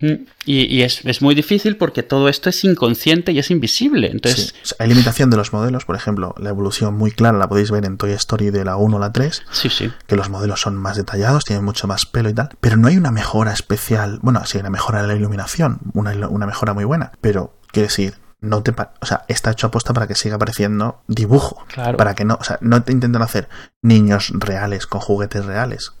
Y, 0.00 0.26
y 0.46 0.82
es, 0.82 1.04
es 1.04 1.22
muy 1.22 1.34
difícil 1.34 1.76
porque 1.76 2.04
todo 2.04 2.28
esto 2.28 2.48
es 2.48 2.62
inconsciente 2.62 3.32
y 3.32 3.40
es 3.40 3.50
invisible. 3.50 4.10
Entonces, 4.10 4.54
Sí. 4.54 4.60
O 4.62 4.66
sea, 4.66 4.76
hay 4.80 4.88
limitación 4.90 5.28
de 5.30 5.36
los 5.36 5.52
modelos, 5.52 5.84
por 5.84 5.96
ejemplo, 5.96 6.34
la 6.38 6.50
evolución 6.50 6.94
muy 6.96 7.10
clara 7.10 7.36
la 7.36 7.48
podéis 7.48 7.72
ver 7.72 7.84
en 7.84 7.96
Toy 7.96 8.12
Story 8.12 8.50
de 8.50 8.64
la 8.64 8.76
1 8.76 8.96
a 8.96 9.00
la 9.00 9.12
3, 9.12 9.42
sí, 9.50 9.68
sí. 9.68 9.92
que 10.06 10.14
los 10.14 10.28
modelos 10.30 10.60
son 10.60 10.76
más 10.76 10.96
detallados, 10.96 11.44
tienen 11.44 11.64
mucho 11.64 11.88
más 11.88 12.06
pelo 12.06 12.28
y 12.30 12.34
tal, 12.34 12.50
pero 12.60 12.76
no 12.76 12.86
hay 12.86 12.96
una 12.96 13.10
mejora 13.10 13.52
especial, 13.52 14.20
bueno, 14.22 14.44
sí, 14.46 14.58
una 14.58 14.70
mejora 14.70 15.02
de 15.02 15.08
la 15.08 15.14
iluminación, 15.16 15.80
una, 15.94 16.46
mejora 16.46 16.74
muy 16.74 16.84
buena, 16.84 17.10
pero 17.20 17.58
quiero 17.72 17.88
decir, 17.88 18.14
no 18.40 18.62
te 18.62 18.72
o 19.00 19.06
sea, 19.06 19.24
está 19.26 19.50
hecho 19.50 19.66
aposta 19.66 19.92
para 19.92 20.06
que 20.06 20.14
siga 20.14 20.36
apareciendo 20.36 21.02
dibujo, 21.08 21.64
Claro. 21.66 21.96
para 21.96 22.14
que 22.14 22.24
no, 22.24 22.38
o 22.40 22.44
sea, 22.44 22.58
no 22.60 22.84
te 22.84 22.92
intentan 22.92 23.22
hacer 23.22 23.48
niños 23.82 24.30
reales 24.32 24.86
con 24.86 25.00
juguetes 25.00 25.44
reales. 25.44 25.92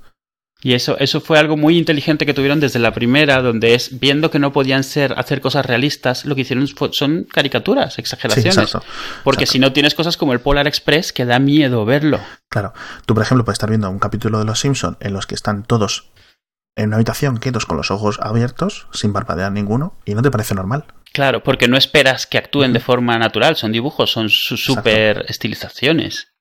Y 0.60 0.72
eso, 0.74 0.98
eso 0.98 1.20
fue 1.20 1.38
algo 1.38 1.56
muy 1.56 1.78
inteligente 1.78 2.26
que 2.26 2.34
tuvieron 2.34 2.58
desde 2.58 2.80
la 2.80 2.92
primera, 2.92 3.40
donde 3.42 3.74
es 3.74 4.00
viendo 4.00 4.30
que 4.32 4.40
no 4.40 4.52
podían 4.52 4.82
ser 4.82 5.14
hacer 5.16 5.40
cosas 5.40 5.64
realistas, 5.64 6.24
lo 6.24 6.34
que 6.34 6.40
hicieron 6.40 6.66
fue- 6.66 6.90
son 6.92 7.28
caricaturas, 7.30 7.94
Sí, 7.94 8.00
exageraciones. 8.00 8.56
exacto. 8.58 8.84
Porque 9.22 9.44
exacto. 9.44 9.52
si 9.52 9.58
no 9.60 9.72
tienes 9.72 9.94
cosas 9.94 10.16
como 10.16 10.32
el 10.32 10.40
Polar 10.40 10.66
Express, 10.66 11.12
que 11.12 11.24
da 11.24 11.38
miedo 11.38 11.84
verlo. 11.84 12.18
Claro, 12.48 12.72
tú 13.06 13.14
por 13.14 13.22
ejemplo 13.22 13.44
puedes 13.44 13.54
estar 13.56 13.68
viendo 13.68 13.88
un 13.88 14.00
capítulo 14.00 14.40
de 14.40 14.46
Los 14.46 14.58
Simpson 14.58 14.96
en 15.00 15.12
los 15.12 15.26
que 15.28 15.36
están 15.36 15.62
todos 15.62 16.10
en 16.76 16.88
una 16.88 16.96
habitación 16.96 17.36
quietos 17.38 17.64
con 17.66 17.76
los 17.76 17.90
ojos 17.92 18.18
abiertos, 18.20 18.88
sin 18.92 19.12
parpadear 19.12 19.52
ninguno, 19.52 19.96
y 20.04 20.14
no 20.14 20.22
te 20.22 20.30
parece 20.32 20.54
normal. 20.56 20.86
Claro, 21.12 21.42
porque 21.44 21.68
no 21.68 21.76
esperas 21.76 22.26
que 22.26 22.38
actúen 22.38 22.72
de 22.72 22.80
forma 22.80 23.16
natural, 23.18 23.54
son 23.56 23.70
dibujos, 23.72 24.10
son 24.12 24.28
super 24.28 25.24
estilizaciones. 25.28 26.32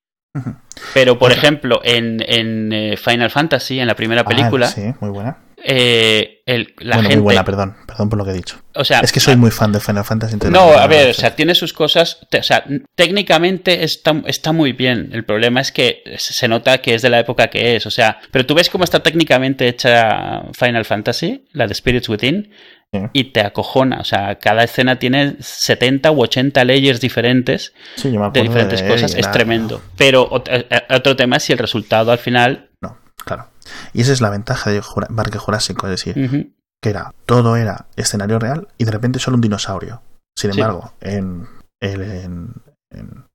Pero, 0.93 1.17
por 1.17 1.31
Otra. 1.31 1.41
ejemplo, 1.41 1.81
en, 1.83 2.23
en, 2.27 2.71
eh, 2.73 2.97
Final 2.97 3.29
Fantasy, 3.31 3.79
en 3.79 3.87
la 3.87 3.95
primera 3.95 4.23
película, 4.23 4.67
Ah, 4.67 4.71
sí, 4.71 4.93
muy 4.99 5.09
buena. 5.09 5.37
eh, 5.63 6.41
el- 6.45 6.73
la 6.79 6.95
bueno, 6.97 7.09
gente... 7.09 7.15
muy 7.17 7.23
buena, 7.23 7.43
perdón, 7.43 7.75
perdón 7.87 8.09
por 8.09 8.19
lo 8.19 8.23
que 8.25 8.31
he 8.31 8.33
dicho. 8.35 8.57
o 8.75 8.85
sea, 8.85 8.99
Es 8.99 9.11
que 9.11 9.19
soy 9.19 9.35
muy 9.35 9.49
fan 9.51 9.71
de 9.71 9.79
Final 9.79 10.05
Fantasy. 10.05 10.33
entonces 10.33 10.53
No, 10.53 10.71
a 10.77 10.85
ver, 10.87 11.09
o 11.09 11.13
sea, 11.13 11.35
tiene 11.35 11.55
sus 11.55 11.73
cosas. 11.73 12.19
te- 12.29 12.37
O 12.39 12.43
sea, 12.43 12.63
técnicamente 12.95 13.83
está, 13.83 14.21
está 14.27 14.51
muy 14.51 14.71
bien. 14.73 15.09
El 15.13 15.23
problema 15.25 15.61
es 15.61 15.71
que 15.71 16.03
se 16.17 16.33
se 16.33 16.47
nota 16.47 16.77
que 16.79 16.93
es 16.95 17.01
de 17.01 17.09
la 17.09 17.19
época 17.19 17.47
que 17.47 17.75
es. 17.75 17.85
O 17.85 17.91
sea, 17.91 18.19
pero 18.31 18.45
tú 18.45 18.53
ves 18.53 18.69
cómo 18.69 18.83
está 18.83 18.99
técnicamente 19.01 19.67
hecha 19.67 20.43
Final 20.53 20.85
Fantasy, 20.85 21.45
la 21.53 21.65
de 21.67 21.73
Spirits 21.73 22.07
Within, 22.09 22.51
Sí. 22.93 23.01
y 23.11 23.23
te 23.33 23.41
acojona. 23.41 23.99
O 23.99 24.03
sea, 24.05 24.39
cada 24.39 24.63
escena 24.63 24.97
tiene 24.97 25.35
70 25.41 26.09
u 26.11 26.21
80 26.21 26.63
layers 26.63 27.01
diferentes 27.01 27.73
Sí, 27.97 28.09
de 28.33 28.41
diferentes 28.41 28.81
cosas. 28.83 29.13
Es 29.13 29.29
tremendo. 29.31 29.81
Pero 29.97 30.41
eh, 30.47 30.65
eh, 30.69 30.81
otro 30.95 31.15
tema 31.17 31.35
es 31.35 31.43
si 31.43 31.51
el 31.53 31.59
resultado 31.59 32.11
al 32.13 32.17
final. 32.17 32.69
No, 32.81 32.97
claro. 33.25 33.49
Y 33.93 34.01
esa 34.01 34.13
es 34.13 34.21
la 34.21 34.29
ventaja 34.29 34.69
de 34.71 34.81
Parque 35.15 35.37
Jurásico, 35.37 35.87
es 35.87 35.91
decir, 36.03 36.53
que 36.81 36.89
era 36.89 37.13
todo 37.25 37.57
era 37.57 37.87
escenario 37.97 38.39
real 38.39 38.69
y 38.77 38.85
de 38.85 38.91
repente 38.91 39.19
solo 39.19 39.35
un 39.35 39.41
dinosaurio. 39.41 40.01
Sin 40.37 40.53
Sí. 40.53 40.59
embargo, 40.61 40.93
en, 41.01 41.45
el- 41.81 42.01
en, 42.03 42.53
en- 42.91 43.25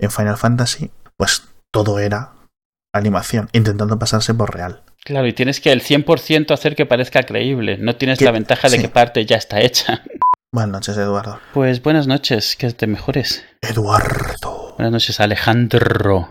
en 0.00 0.10
Final 0.10 0.36
Fantasy, 0.38 0.90
pues 1.16 1.44
todo 1.72 2.00
era 2.00 2.32
animación, 2.92 3.48
intentando 3.52 3.98
pasarse 3.98 4.34
por 4.34 4.52
real. 4.54 4.82
Claro, 5.04 5.26
y 5.26 5.32
tienes 5.32 5.60
que 5.60 5.72
el 5.72 5.82
100% 5.82 6.52
hacer 6.52 6.76
que 6.76 6.86
parezca 6.86 7.24
creíble. 7.24 7.76
No 7.76 7.96
tienes 7.96 8.20
la 8.20 8.30
ventaja 8.30 8.68
de 8.68 8.76
sí. 8.76 8.82
que 8.82 8.88
parte 8.88 9.26
ya 9.26 9.36
está 9.36 9.60
hecha. 9.60 10.02
Buenas 10.52 10.70
noches, 10.70 10.96
Eduardo. 10.96 11.40
Pues 11.54 11.82
buenas 11.82 12.06
noches, 12.06 12.56
que 12.56 12.70
te 12.72 12.86
mejores. 12.86 13.44
Eduardo. 13.62 14.74
Buenas 14.76 14.92
noches, 14.92 15.18
Alejandro. 15.18 16.28